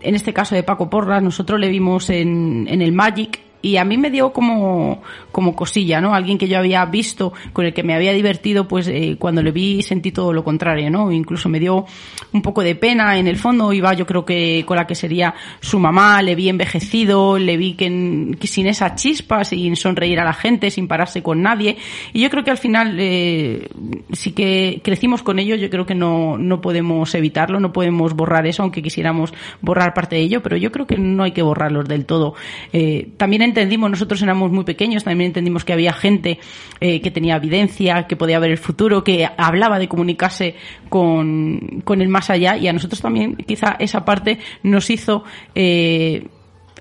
en 0.00 0.14
este 0.14 0.32
caso 0.32 0.54
de 0.54 0.62
Paco 0.62 0.88
Porras, 0.88 1.20
nosotros 1.20 1.58
le 1.58 1.70
vimos 1.70 2.08
en, 2.08 2.68
en 2.70 2.82
el 2.82 2.92
Magic, 2.92 3.40
y 3.60 3.76
a 3.76 3.84
mí 3.84 3.98
me 3.98 4.10
dio 4.10 4.32
como, 4.32 5.02
como 5.32 5.56
cosilla, 5.56 6.00
¿no? 6.00 6.14
Alguien 6.14 6.38
que 6.38 6.46
yo 6.46 6.58
había 6.58 6.84
visto, 6.84 7.32
con 7.52 7.66
el 7.66 7.74
que 7.74 7.82
me 7.82 7.94
había 7.94 8.12
divertido, 8.12 8.68
pues 8.68 8.86
eh, 8.86 9.16
cuando 9.18 9.42
le 9.42 9.50
vi 9.50 9.82
sentí 9.82 10.12
todo 10.12 10.32
lo 10.32 10.44
contrario, 10.44 10.90
¿no? 10.90 11.10
Incluso 11.10 11.48
me 11.48 11.58
dio 11.58 11.84
un 12.32 12.42
poco 12.42 12.62
de 12.62 12.74
pena 12.74 13.18
en 13.18 13.26
el 13.26 13.36
fondo, 13.36 13.72
iba 13.72 13.92
yo 13.94 14.06
creo 14.06 14.24
que 14.24 14.64
con 14.66 14.76
la 14.76 14.86
que 14.86 14.94
sería 14.94 15.34
su 15.60 15.78
mamá, 15.78 16.20
le 16.22 16.34
vi 16.34 16.48
envejecido, 16.48 17.38
le 17.38 17.56
vi 17.56 17.74
que, 17.74 18.36
que 18.38 18.46
sin 18.46 18.66
esa 18.66 18.94
chispa, 18.94 19.44
sin 19.44 19.76
sonreír 19.76 20.20
a 20.20 20.24
la 20.24 20.32
gente, 20.32 20.70
sin 20.70 20.88
pararse 20.88 21.22
con 21.22 21.42
nadie, 21.42 21.76
y 22.12 22.20
yo 22.20 22.30
creo 22.30 22.44
que 22.44 22.50
al 22.50 22.58
final 22.58 22.96
eh, 22.98 23.68
sí 24.12 24.32
que 24.32 24.80
crecimos 24.84 25.22
con 25.22 25.38
ello, 25.38 25.56
yo 25.56 25.70
creo 25.70 25.86
que 25.86 25.94
no, 25.94 26.36
no 26.38 26.60
podemos 26.60 27.14
evitarlo, 27.14 27.60
no 27.60 27.72
podemos 27.72 28.14
borrar 28.14 28.46
eso, 28.46 28.62
aunque 28.62 28.82
quisiéramos 28.82 29.32
borrar 29.60 29.94
parte 29.94 30.16
de 30.16 30.22
ello, 30.22 30.42
pero 30.42 30.56
yo 30.56 30.70
creo 30.70 30.86
que 30.86 30.98
no 30.98 31.22
hay 31.22 31.32
que 31.32 31.42
borrarlos 31.42 31.88
del 31.88 32.04
todo. 32.04 32.34
Eh, 32.72 33.10
también 33.16 33.42
entendimos, 33.42 33.90
nosotros 33.90 34.22
éramos 34.22 34.50
muy 34.50 34.64
pequeños, 34.64 35.04
también 35.04 35.28
entendimos 35.28 35.64
que 35.64 35.72
había 35.72 35.92
gente 35.92 36.38
eh, 36.80 37.00
que 37.00 37.10
tenía 37.10 37.36
evidencia, 37.36 38.06
que 38.06 38.16
podía 38.16 38.38
ver 38.38 38.50
el 38.50 38.58
futuro, 38.58 39.02
que 39.04 39.28
hablaba 39.36 39.78
de 39.78 39.88
comunicarse 39.88 40.56
con, 40.88 41.82
con 41.84 42.00
el 42.00 42.08
más 42.08 42.30
allá 42.30 42.56
y 42.56 42.68
a 42.68 42.72
nosotros 42.72 43.00
también 43.00 43.36
quizá 43.36 43.76
esa 43.78 44.04
parte 44.04 44.38
nos 44.62 44.90
hizo 44.90 45.24
eh, 45.54 46.26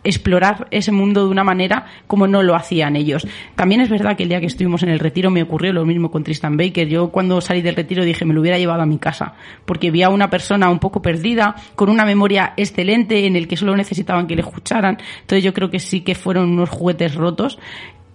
explorar 0.03 0.67
ese 0.71 0.91
mundo 0.91 1.25
de 1.25 1.31
una 1.31 1.43
manera 1.43 1.85
como 2.07 2.27
no 2.27 2.43
lo 2.43 2.55
hacían 2.55 2.95
ellos. 2.95 3.27
También 3.55 3.81
es 3.81 3.89
verdad 3.89 4.15
que 4.15 4.23
el 4.23 4.29
día 4.29 4.39
que 4.39 4.45
estuvimos 4.45 4.84
en 4.84 4.89
el 4.89 4.99
retiro 4.99 5.29
me 5.31 5.43
ocurrió 5.43 5.73
lo 5.73 5.85
mismo 5.85 6.11
con 6.11 6.23
Tristan 6.23 6.57
Baker. 6.57 6.88
Yo 6.88 7.09
cuando 7.09 7.41
salí 7.41 7.61
del 7.61 7.75
retiro 7.75 8.05
dije 8.05 8.25
me 8.25 8.34
lo 8.34 8.41
hubiera 8.41 8.57
llevado 8.57 8.81
a 8.81 8.85
mi 8.85 8.97
casa, 8.97 9.34
porque 9.65 9.91
vi 9.91 10.03
a 10.03 10.09
una 10.09 10.29
persona 10.29 10.69
un 10.69 10.79
poco 10.79 11.01
perdida, 11.01 11.55
con 11.75 11.89
una 11.89 12.05
memoria 12.05 12.53
excelente 12.57 13.25
en 13.25 13.35
el 13.35 13.47
que 13.47 13.57
solo 13.57 13.75
necesitaban 13.75 14.27
que 14.27 14.35
le 14.35 14.41
escucharan. 14.41 14.97
Entonces 15.21 15.43
yo 15.43 15.53
creo 15.53 15.69
que 15.69 15.79
sí 15.79 16.01
que 16.01 16.15
fueron 16.15 16.49
unos 16.49 16.69
juguetes 16.69 17.15
rotos 17.15 17.59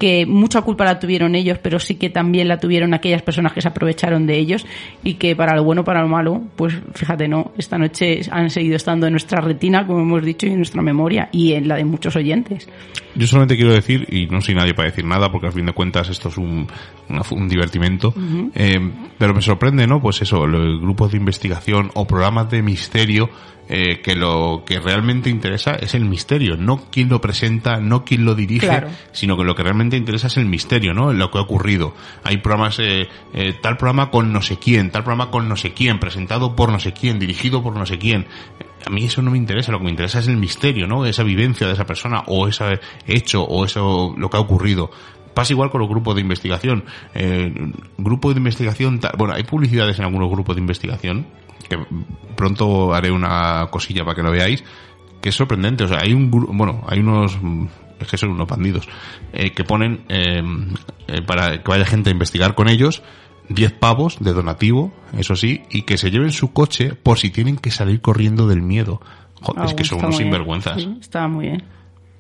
que 0.03 0.27
mucha 0.27 0.63
culpa 0.63 0.85
la 0.85 0.99
tuvieron 0.99 1.37
ellos, 1.37 1.59
pero 1.63 1.79
sí 1.79 1.95
que 1.95 2.11
también 2.11 2.49
la 2.49 2.59
tuvieron 2.59 2.93
aquellas 2.93 3.23
personas 3.23 3.53
que 3.53 3.61
se 3.61 3.69
aprovecharon 3.69 4.27
de 4.27 4.37
ellos 4.37 4.67
y 5.05 5.15
que 5.15 5.37
para 5.37 5.55
lo 5.55 5.63
bueno, 5.63 5.85
para 5.85 6.03
lo 6.03 6.09
malo, 6.09 6.43
pues 6.57 6.75
fíjate, 6.95 7.29
no, 7.29 7.53
esta 7.57 7.79
noche 7.79 8.21
han 8.33 8.51
seguido 8.51 8.75
estando 8.75 9.07
en 9.07 9.13
nuestra 9.13 9.41
retina, 9.41 9.87
como 9.87 10.01
hemos 10.01 10.25
dicho, 10.25 10.47
y 10.47 10.51
en 10.51 10.57
nuestra 10.57 10.83
memoria 10.83 11.29
y 11.31 11.53
en 11.53 11.69
la 11.69 11.77
de 11.77 11.85
muchos 11.85 12.17
oyentes. 12.17 12.69
Yo 13.15 13.29
solamente 13.29 13.55
quiero 13.55 13.73
decir, 13.73 14.05
y 14.11 14.27
no 14.27 14.41
soy 14.41 14.57
nadie 14.57 14.75
para 14.75 14.89
decir 14.89 15.05
nada, 15.05 15.31
porque 15.31 15.47
al 15.47 15.53
fin 15.53 15.67
de 15.67 15.73
cuentas 15.73 16.09
esto 16.09 16.31
es 16.31 16.37
un, 16.37 16.67
una- 17.09 17.23
un 17.31 17.49
divertimento, 17.49 18.13
eh, 18.57 18.81
pero 19.19 19.35
me 19.35 19.41
sorprende, 19.41 19.87
¿no? 19.87 20.03
Pues 20.03 20.21
eso, 20.23 20.49
los 20.49 20.81
grupos 20.81 21.13
de 21.13 21.19
investigación 21.19 21.93
o 21.95 22.09
programas 22.09 22.51
de 22.51 22.61
misterio, 22.63 23.31
eh, 23.69 24.01
que 24.03 24.15
lo 24.15 24.65
que 24.67 24.81
realmente 24.81 25.31
interesa 25.31 25.73
es 25.77 25.95
el 25.95 26.05
misterio, 26.05 26.57
no 26.57 26.85
quién 26.91 27.09
lo 27.09 27.21
presenta, 27.21 27.79
no 27.79 28.05
quién 28.05 28.25
lo 28.25 28.35
dirige, 28.35 28.67
Claro. 28.67 28.89
sino 29.13 29.37
que 29.37 29.45
lo 29.45 29.55
que 29.55 29.63
realmente 29.63 29.97
interesa 29.97 30.27
es 30.27 30.37
el 30.37 30.47
misterio, 30.47 30.93
¿no? 30.95 31.13
Lo 31.13 31.31
que 31.31 31.39
ha 31.39 31.43
ocurrido. 31.43 31.95
Hay 32.25 32.39
programas, 32.39 32.79
eh, 32.81 33.09
eh, 33.33 33.55
tal 33.63 33.77
programa 33.77 34.11
con 34.11 34.33
no 34.33 34.43
sé 34.43 34.59
quién, 34.59 34.91
tal 34.91 35.05
programa 35.05 35.31
con 35.31 35.49
no 35.49 35.57
sé 35.57 35.73
quién, 35.73 35.99
presentado 35.99 36.55
por 36.57 36.71
no 36.71 36.79
sé 36.81 36.93
quién, 36.93 37.19
dirigido 37.19 37.63
por 37.63 37.75
no 37.77 37.87
sé 37.87 37.99
quién. 37.99 38.27
A 38.85 38.91
mí 38.91 39.05
eso 39.05 39.23
no 39.23 39.31
me 39.31 39.39
interesa, 39.39 39.71
lo 39.73 39.79
que 39.79 39.85
me 39.85 39.91
interesa 39.91 40.19
es 40.19 40.27
el 40.29 40.37
misterio, 40.37 40.87
¿no? 40.87 41.07
Esa 41.07 41.23
vivencia 41.23 41.67
de 41.67 41.75
esa 41.75 41.87
persona 41.87 42.25
o 42.27 42.49
ese 42.49 42.81
hecho 43.07 43.43
o 43.45 43.65
eso, 43.65 44.15
lo 44.19 44.29
que 44.29 44.37
ha 44.37 44.41
ocurrido. 44.41 44.91
Pasa 45.35 45.53
igual 45.55 45.71
con 45.71 45.81
los 45.81 45.89
grupos 45.89 46.15
de 46.15 46.21
investigación. 46.21 46.85
Eh, 47.15 47.55
grupo 47.97 48.33
de 48.35 48.39
investigación, 48.39 49.01
bueno, 49.17 49.33
hay 49.35 49.45
publicidades 49.45 49.99
en 49.99 50.05
algunos 50.05 50.29
grupos 50.29 50.57
de 50.57 50.61
investigación, 50.61 51.27
que 51.77 51.87
pronto 52.37 52.95
haré 52.95 53.11
una 53.11 53.69
cosilla 53.71 54.05
para 54.05 54.17
que 54.17 54.23
lo 54.23 54.31
veáis, 54.31 54.65
que 55.21 55.31
es 55.31 55.35
sorprendente. 55.35 55.85
O 55.85 55.89
sea, 55.89 56.01
hay 56.01 56.13
un 56.13 56.31
bueno, 56.31 56.85
hay 56.87 57.01
unos, 57.01 57.39
es 58.01 58.09
que 58.09 58.19
son 58.19 58.31
unos 58.31 58.49
bandidos, 58.49 58.89
eh, 59.33 59.53
que 59.53 59.65
ponen 59.65 60.05
eh, 60.09 60.43
eh, 61.09 61.23
para 61.23 61.63
que 61.63 61.71
vaya 61.71 61.85
gente 61.85 62.11
a 62.11 62.13
investigar 62.13 62.55
con 62.55 62.69
ellos 62.69 63.03
10 63.49 63.73
pavos 63.73 64.19
de 64.21 64.33
donativo, 64.33 64.93
eso 65.17 65.37
sí, 65.37 65.63
y 65.71 65.83
que 65.83 65.99
se 65.99 66.11
lleven 66.11 66.33
su 66.33 66.53
coche 66.53 66.95
por 66.95 67.19
si 67.19 67.31
tienen 67.31 67.57
que 67.57 67.71
salir 67.71 68.01
corriendo 68.01 68.47
del 68.47 68.63
miedo. 68.63 69.01
Joder, 69.41 69.63
Ah, 69.63 69.67
es 69.67 69.75
que 69.75 69.85
son 69.85 69.99
unos 69.99 70.17
sinvergüenzas. 70.17 70.81
Sí, 70.81 70.97
está 71.01 71.27
muy 71.27 71.47
bien. 71.47 71.65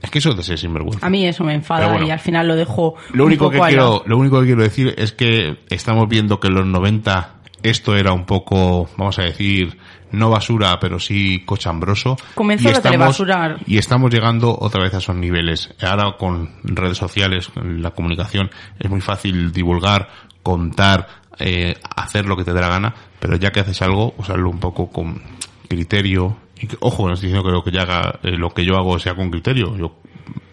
Es 0.03 0.11
que 0.11 0.19
eso 0.19 0.31
es 0.31 0.37
de 0.37 0.43
ser 0.43 0.59
sinvergüenza. 0.59 1.07
A 1.07 1.11
mí 1.11 1.25
eso 1.25 1.45
me 1.45 1.55
enfada 1.55 1.89
bueno. 1.89 2.07
y 2.07 2.11
al 2.11 2.19
final 2.19 2.49
lo 2.49 2.57
dejo 2.57 2.97
Lo 3.13 3.25
único 3.25 3.49
que 3.51 3.59
poco 3.59 3.69
quiero, 3.69 4.03
lo 4.05 4.19
único 4.19 4.41
que 4.41 4.47
quiero 4.47 4.63
decir 4.63 4.93
es 4.99 5.13
que 5.13 5.59
estamos 5.69 6.09
viendo 6.09 6.41
que 6.41 6.49
en 6.49 6.55
los 6.55 6.67
90 6.67 7.42
esto 7.63 7.97
era 7.97 8.13
un 8.13 8.25
poco, 8.25 8.89
vamos 8.97 9.19
a 9.19 9.23
decir, 9.23 9.79
no 10.13 10.31
basura, 10.31 10.79
pero 10.81 10.99
sí 10.99 11.43
cochambroso. 11.45 12.17
Comenzó 12.35 12.69
Y 12.69 12.73
la 12.73 12.83
telebasura. 12.83 13.57
Y 13.67 13.79
estamos 13.79 14.13
llegando 14.13 14.57
otra 14.59 14.83
vez 14.83 14.95
a 14.95 14.99
esos 14.99 15.17
niveles. 15.17 15.75
Ahora 15.81 16.17
con 16.19 16.51
redes 16.63 16.99
sociales, 16.99 17.51
la 17.55 17.91
comunicación, 17.93 18.51
es 18.79 18.91
muy 18.91 19.01
fácil 19.01 19.53
divulgar, 19.53 20.09
contar, 20.43 21.09
eh, 21.39 21.77
hacer 21.97 22.27
lo 22.27 22.37
que 22.37 22.45
te 22.45 22.53
dé 22.53 22.61
la 22.61 22.69
gana, 22.69 22.95
pero 23.19 23.37
ya 23.37 23.51
que 23.51 23.61
haces 23.61 23.81
algo, 23.83 24.15
hazlo 24.19 24.51
un 24.51 24.61
poco 24.61 24.91
con 24.91 25.23
criterio. 25.69 26.37
Y 26.61 26.67
que, 26.67 26.77
ojo, 26.81 27.09
no 27.09 27.15
estoy 27.15 27.29
diciendo 27.29 27.49
que 27.49 27.55
lo 27.55 27.65
que 27.65 27.71
yo 27.71 27.81
haga, 27.81 28.21
eh, 28.23 28.37
lo 28.37 28.51
que 28.51 28.65
yo 28.65 28.77
hago 28.77 28.99
sea 28.99 29.15
con 29.15 29.31
criterio. 29.31 29.77
Yo 29.77 29.99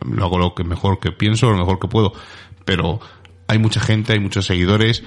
lo 0.06 0.26
hago 0.26 0.40
lo 0.40 0.56
que 0.56 0.64
mejor 0.64 0.99
que 0.99 1.11
pienso, 1.11 1.49
lo 1.52 1.57
mejor 1.57 1.80
que 1.80 1.88
puedo. 1.88 2.14
Pero 2.65 2.99
hay 3.48 3.60
mucha 3.60 3.80
gente, 3.80 4.14
hay 4.14 4.19
muchos 4.19 4.45
seguidores, 4.45 5.03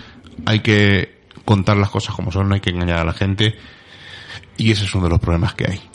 hay 0.47 0.61
que 0.61 1.22
contar 1.45 1.77
las 1.77 1.91
cosas 1.91 2.15
como 2.15 2.33
son, 2.33 2.49
no 2.49 2.55
hay 2.55 2.61
que 2.61 2.71
engañar 2.71 2.99
a 2.99 3.05
la 3.05 3.13
gente. 3.13 3.57
Y 4.57 4.71
ese 4.71 4.85
es 4.85 4.95
uno 4.95 5.05
de 5.05 5.11
los 5.11 5.21
problemas 5.21 5.55
que 5.55 5.71
hay. 5.71 5.92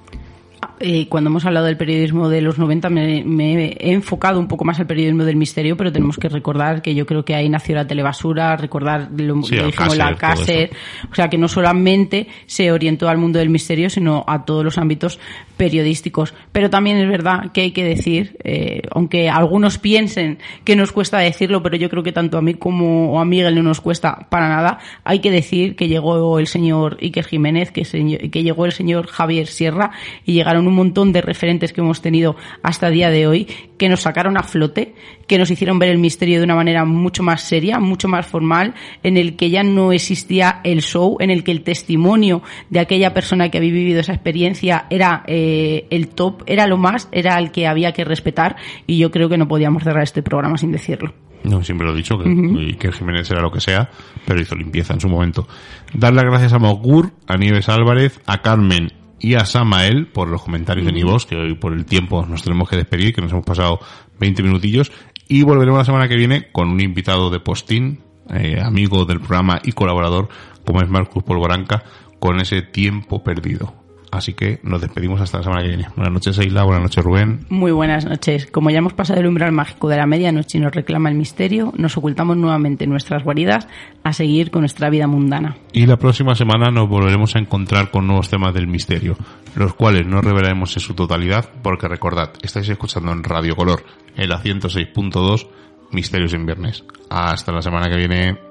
Eh, 0.80 1.08
cuando 1.10 1.30
hemos 1.30 1.46
hablado 1.46 1.66
del 1.66 1.78
periodismo 1.78 2.30
de 2.30 2.42
los 2.42 2.58
90 2.60 2.90
me, 2.90 3.24
me 3.24 3.72
he 3.80 3.92
enfocado 3.94 4.40
un 4.40 4.48
poco 4.48 4.66
más 4.66 4.80
al 4.80 4.88
periodismo 4.88 5.24
del 5.24 5.36
misterio, 5.36 5.76
pero 5.78 5.92
tenemos 5.92 6.18
que 6.18 6.30
recordar 6.30 6.82
que 6.82 6.94
yo 6.96 7.06
creo 7.06 7.26
que 7.26 7.36
ahí 7.36 7.50
nació 7.50 7.76
la 7.76 7.88
telebasura, 7.88 8.56
recordar 8.58 9.10
lo, 9.18 9.42
Sí, 9.44 9.56
dijimos, 9.56 9.98
la 9.98 10.16
Cácer, 10.16 10.70
o 11.12 11.16
sea 11.16 11.30
que 11.30 11.38
no 11.38 11.48
solamente 11.48 12.28
se 12.46 12.72
orientó 12.72 13.10
al 13.10 13.18
mundo 13.18 13.40
del 13.40 13.50
misterio, 13.50 13.90
sino 13.90 14.24
a 14.28 14.46
todos 14.46 14.64
los 14.64 14.78
ámbitos 14.78 15.20
periodísticos. 15.58 16.34
Pero 16.52 16.70
también 16.70 16.98
es 16.98 17.10
verdad 17.10 17.52
que 17.52 17.62
hay 17.62 17.72
que 17.72 17.84
decir, 17.84 18.38
eh, 18.44 18.82
aunque 18.92 19.30
algunos 19.30 19.78
piensen 19.80 20.38
que 20.64 20.76
nos 20.76 20.92
cuesta 20.92 21.18
decirlo, 21.20 21.64
pero 21.64 21.76
yo 21.78 21.90
creo 21.90 22.04
que 22.04 22.12
tanto 22.12 22.38
a 22.38 22.42
mí 22.42 22.54
como 22.54 23.20
a 23.20 23.26
Miguel 23.26 23.56
no 23.56 23.64
nos 23.64 23.82
cuesta 23.82 24.28
para 24.30 24.48
nada, 24.50 24.78
hay 25.04 25.20
que 25.20 25.32
decir 25.32 25.76
que 25.76 25.88
llegó 25.88 26.38
el 26.40 26.48
señor 26.48 26.98
Iker 27.02 27.26
Jiménez, 27.26 27.72
que, 27.72 27.82
señor- 27.86 28.30
que 28.30 28.44
llegó 28.44 28.66
el 28.66 28.72
señor 28.72 29.08
Javier 29.08 29.48
Sierra 29.48 29.92
y 30.26 30.34
llegaron 30.34 30.67
un 30.68 30.76
montón 30.76 31.12
de 31.12 31.22
referentes 31.22 31.74
que 31.74 31.82
hemos 31.82 32.02
tenido 32.02 32.36
hasta 32.62 32.88
el 32.88 32.94
día 32.94 33.10
de 33.10 33.28
hoy 33.28 33.48
que 33.78 33.90
nos 33.90 34.02
sacaron 34.02 34.38
a 34.38 34.44
flote, 34.44 34.96
que 35.28 35.38
nos 35.38 35.52
hicieron 35.52 35.80
ver 35.80 35.90
el 35.90 35.98
misterio 35.98 36.40
de 36.40 36.46
una 36.46 36.56
manera 36.56 36.86
mucho 36.86 37.24
más 37.24 37.42
seria, 37.42 37.80
mucho 37.80 38.08
más 38.08 38.26
formal, 38.26 38.74
en 39.04 39.18
el 39.18 39.36
que 39.36 39.50
ya 39.50 39.64
no 39.64 39.92
existía 39.92 40.62
el 40.64 40.82
show, 40.82 41.18
en 41.20 41.30
el 41.30 41.44
que 41.44 41.52
el 41.52 41.62
testimonio 41.62 42.42
de 42.70 42.80
aquella 42.80 43.14
persona 43.14 43.50
que 43.50 43.58
había 43.58 43.72
vivido 43.72 44.00
esa 44.00 44.14
experiencia 44.14 44.86
era 44.90 45.24
eh, 45.28 45.88
el 45.90 46.10
top, 46.10 46.44
era 46.46 46.68
lo 46.68 46.78
más, 46.78 47.08
era 47.12 47.38
el 47.40 47.52
que 47.52 47.68
había 47.68 47.92
que 47.92 48.04
respetar 48.04 48.56
y 48.86 48.98
yo 48.98 49.12
creo 49.12 49.30
que 49.30 49.38
no 49.38 49.48
podíamos 49.48 49.84
cerrar 49.84 50.04
este 50.04 50.24
programa 50.24 50.58
sin 50.58 50.72
decirlo. 50.72 51.14
No, 51.44 51.64
siempre 51.64 51.88
lo 51.88 51.94
he 51.94 51.98
dicho, 51.98 52.18
que, 52.18 52.30
y 52.30 52.74
que 52.74 52.92
Jiménez 52.92 53.30
era 53.32 53.42
lo 53.42 53.52
que 53.52 53.62
sea, 53.62 53.90
pero 54.26 54.42
hizo 54.42 54.56
limpieza 54.56 54.94
en 54.94 55.00
su 55.00 55.08
momento. 55.08 55.48
Dar 55.94 56.14
las 56.14 56.26
gracias 56.26 56.52
a 56.54 56.60
Mogur, 56.60 57.12
a 57.28 57.38
Nieves 57.38 57.70
Álvarez, 57.70 58.20
a 58.26 58.42
Carmen 58.42 58.92
y 59.20 59.36
a 59.36 59.46
Samael 59.46 60.08
por 60.08 60.28
los 60.28 60.44
comentarios 60.44 60.86
de 60.86 60.92
Nivos, 60.92 61.26
que 61.26 61.36
hoy 61.36 61.56
por 61.56 61.74
el 61.74 61.86
tiempo 61.86 62.26
nos 62.26 62.44
tenemos 62.44 62.70
que 62.70 62.78
despedir, 62.78 63.14
que 63.14 63.22
nos 63.22 63.32
hemos 63.32 63.46
pasado 63.46 63.80
20 64.20 64.44
minutillos, 64.44 64.92
y 65.28 65.44
volveremos 65.44 65.80
la 65.80 65.86
semana 65.86 66.08
que 66.08 66.16
viene 66.16 66.52
con 66.52 66.70
un 66.70 66.80
invitado 66.80 67.30
de 67.30 67.40
postín, 67.40 68.04
eh, 68.30 68.60
amigo 68.62 69.06
del 69.06 69.20
programa 69.20 69.60
y 69.64 69.72
colaborador, 69.72 70.30
como 70.66 70.82
es 70.82 70.90
Marcus 70.90 71.24
Polvoranca, 71.24 71.84
con 72.20 72.40
ese 72.40 72.62
tiempo 72.62 73.24
perdido. 73.24 73.87
Así 74.12 74.34
que 74.34 74.60
nos 74.64 74.82
despedimos 74.82 75.20
hasta 75.22 75.38
la 75.38 75.44
semana 75.44 75.62
que 75.62 75.70
viene. 75.70 75.88
Buenas 75.96 76.14
noches, 76.14 76.38
Eila, 76.40 76.64
buenas 76.64 76.84
noches, 76.84 77.04
Rubén. 77.04 77.46
Muy 77.50 77.72
buenas 77.72 78.06
noches. 78.06 78.48
Como 78.48 78.70
ya 78.70 78.78
hemos 78.78 78.94
pasado 78.94 79.20
el 79.20 79.28
umbral 79.28 79.52
mágico 79.52 79.90
de 79.90 79.98
la 79.98 80.06
medianoche 80.06 80.58
y 80.58 80.62
nos 80.62 80.74
reclama 80.74 81.10
el 81.10 81.16
misterio, 81.16 81.74
nos 81.78 81.98
ocultamos 81.98 82.38
nuevamente 82.38 82.86
en 82.86 82.90
nuestras 82.90 83.24
guaridas 83.24 83.68
a 84.04 84.14
seguir 84.14 84.50
con 84.52 84.62
nuestra 84.62 84.90
vida 84.90 85.08
mundana. 85.08 85.58
Y 85.74 85.86
la 85.86 85.98
próxima 85.98 86.36
semana 86.36 86.72
nos 86.72 86.88
volveremos 86.88 87.36
a 87.36 87.40
encontrar 87.40 87.92
con 87.92 88.08
nuevos 88.08 88.30
temas 88.30 88.54
del 88.54 88.68
misterio, 88.68 89.18
los 89.56 89.74
cuales 89.74 90.08
no 90.08 90.22
revelaremos 90.22 90.76
en 90.76 90.82
su 90.82 90.94
totalidad, 90.94 91.50
porque 91.62 91.88
recordad, 91.88 92.32
estáis 92.42 92.70
escuchando 92.70 93.12
en 93.12 93.24
Radio 93.24 93.56
Color, 93.56 93.84
en 94.16 94.30
la 94.30 94.42
106.2, 94.42 95.48
Misterios 95.92 96.34
en 96.34 96.46
Viernes. 96.46 96.84
Hasta 97.10 97.52
la 97.52 97.62
semana 97.62 97.90
que 97.90 97.98
viene. 97.98 98.47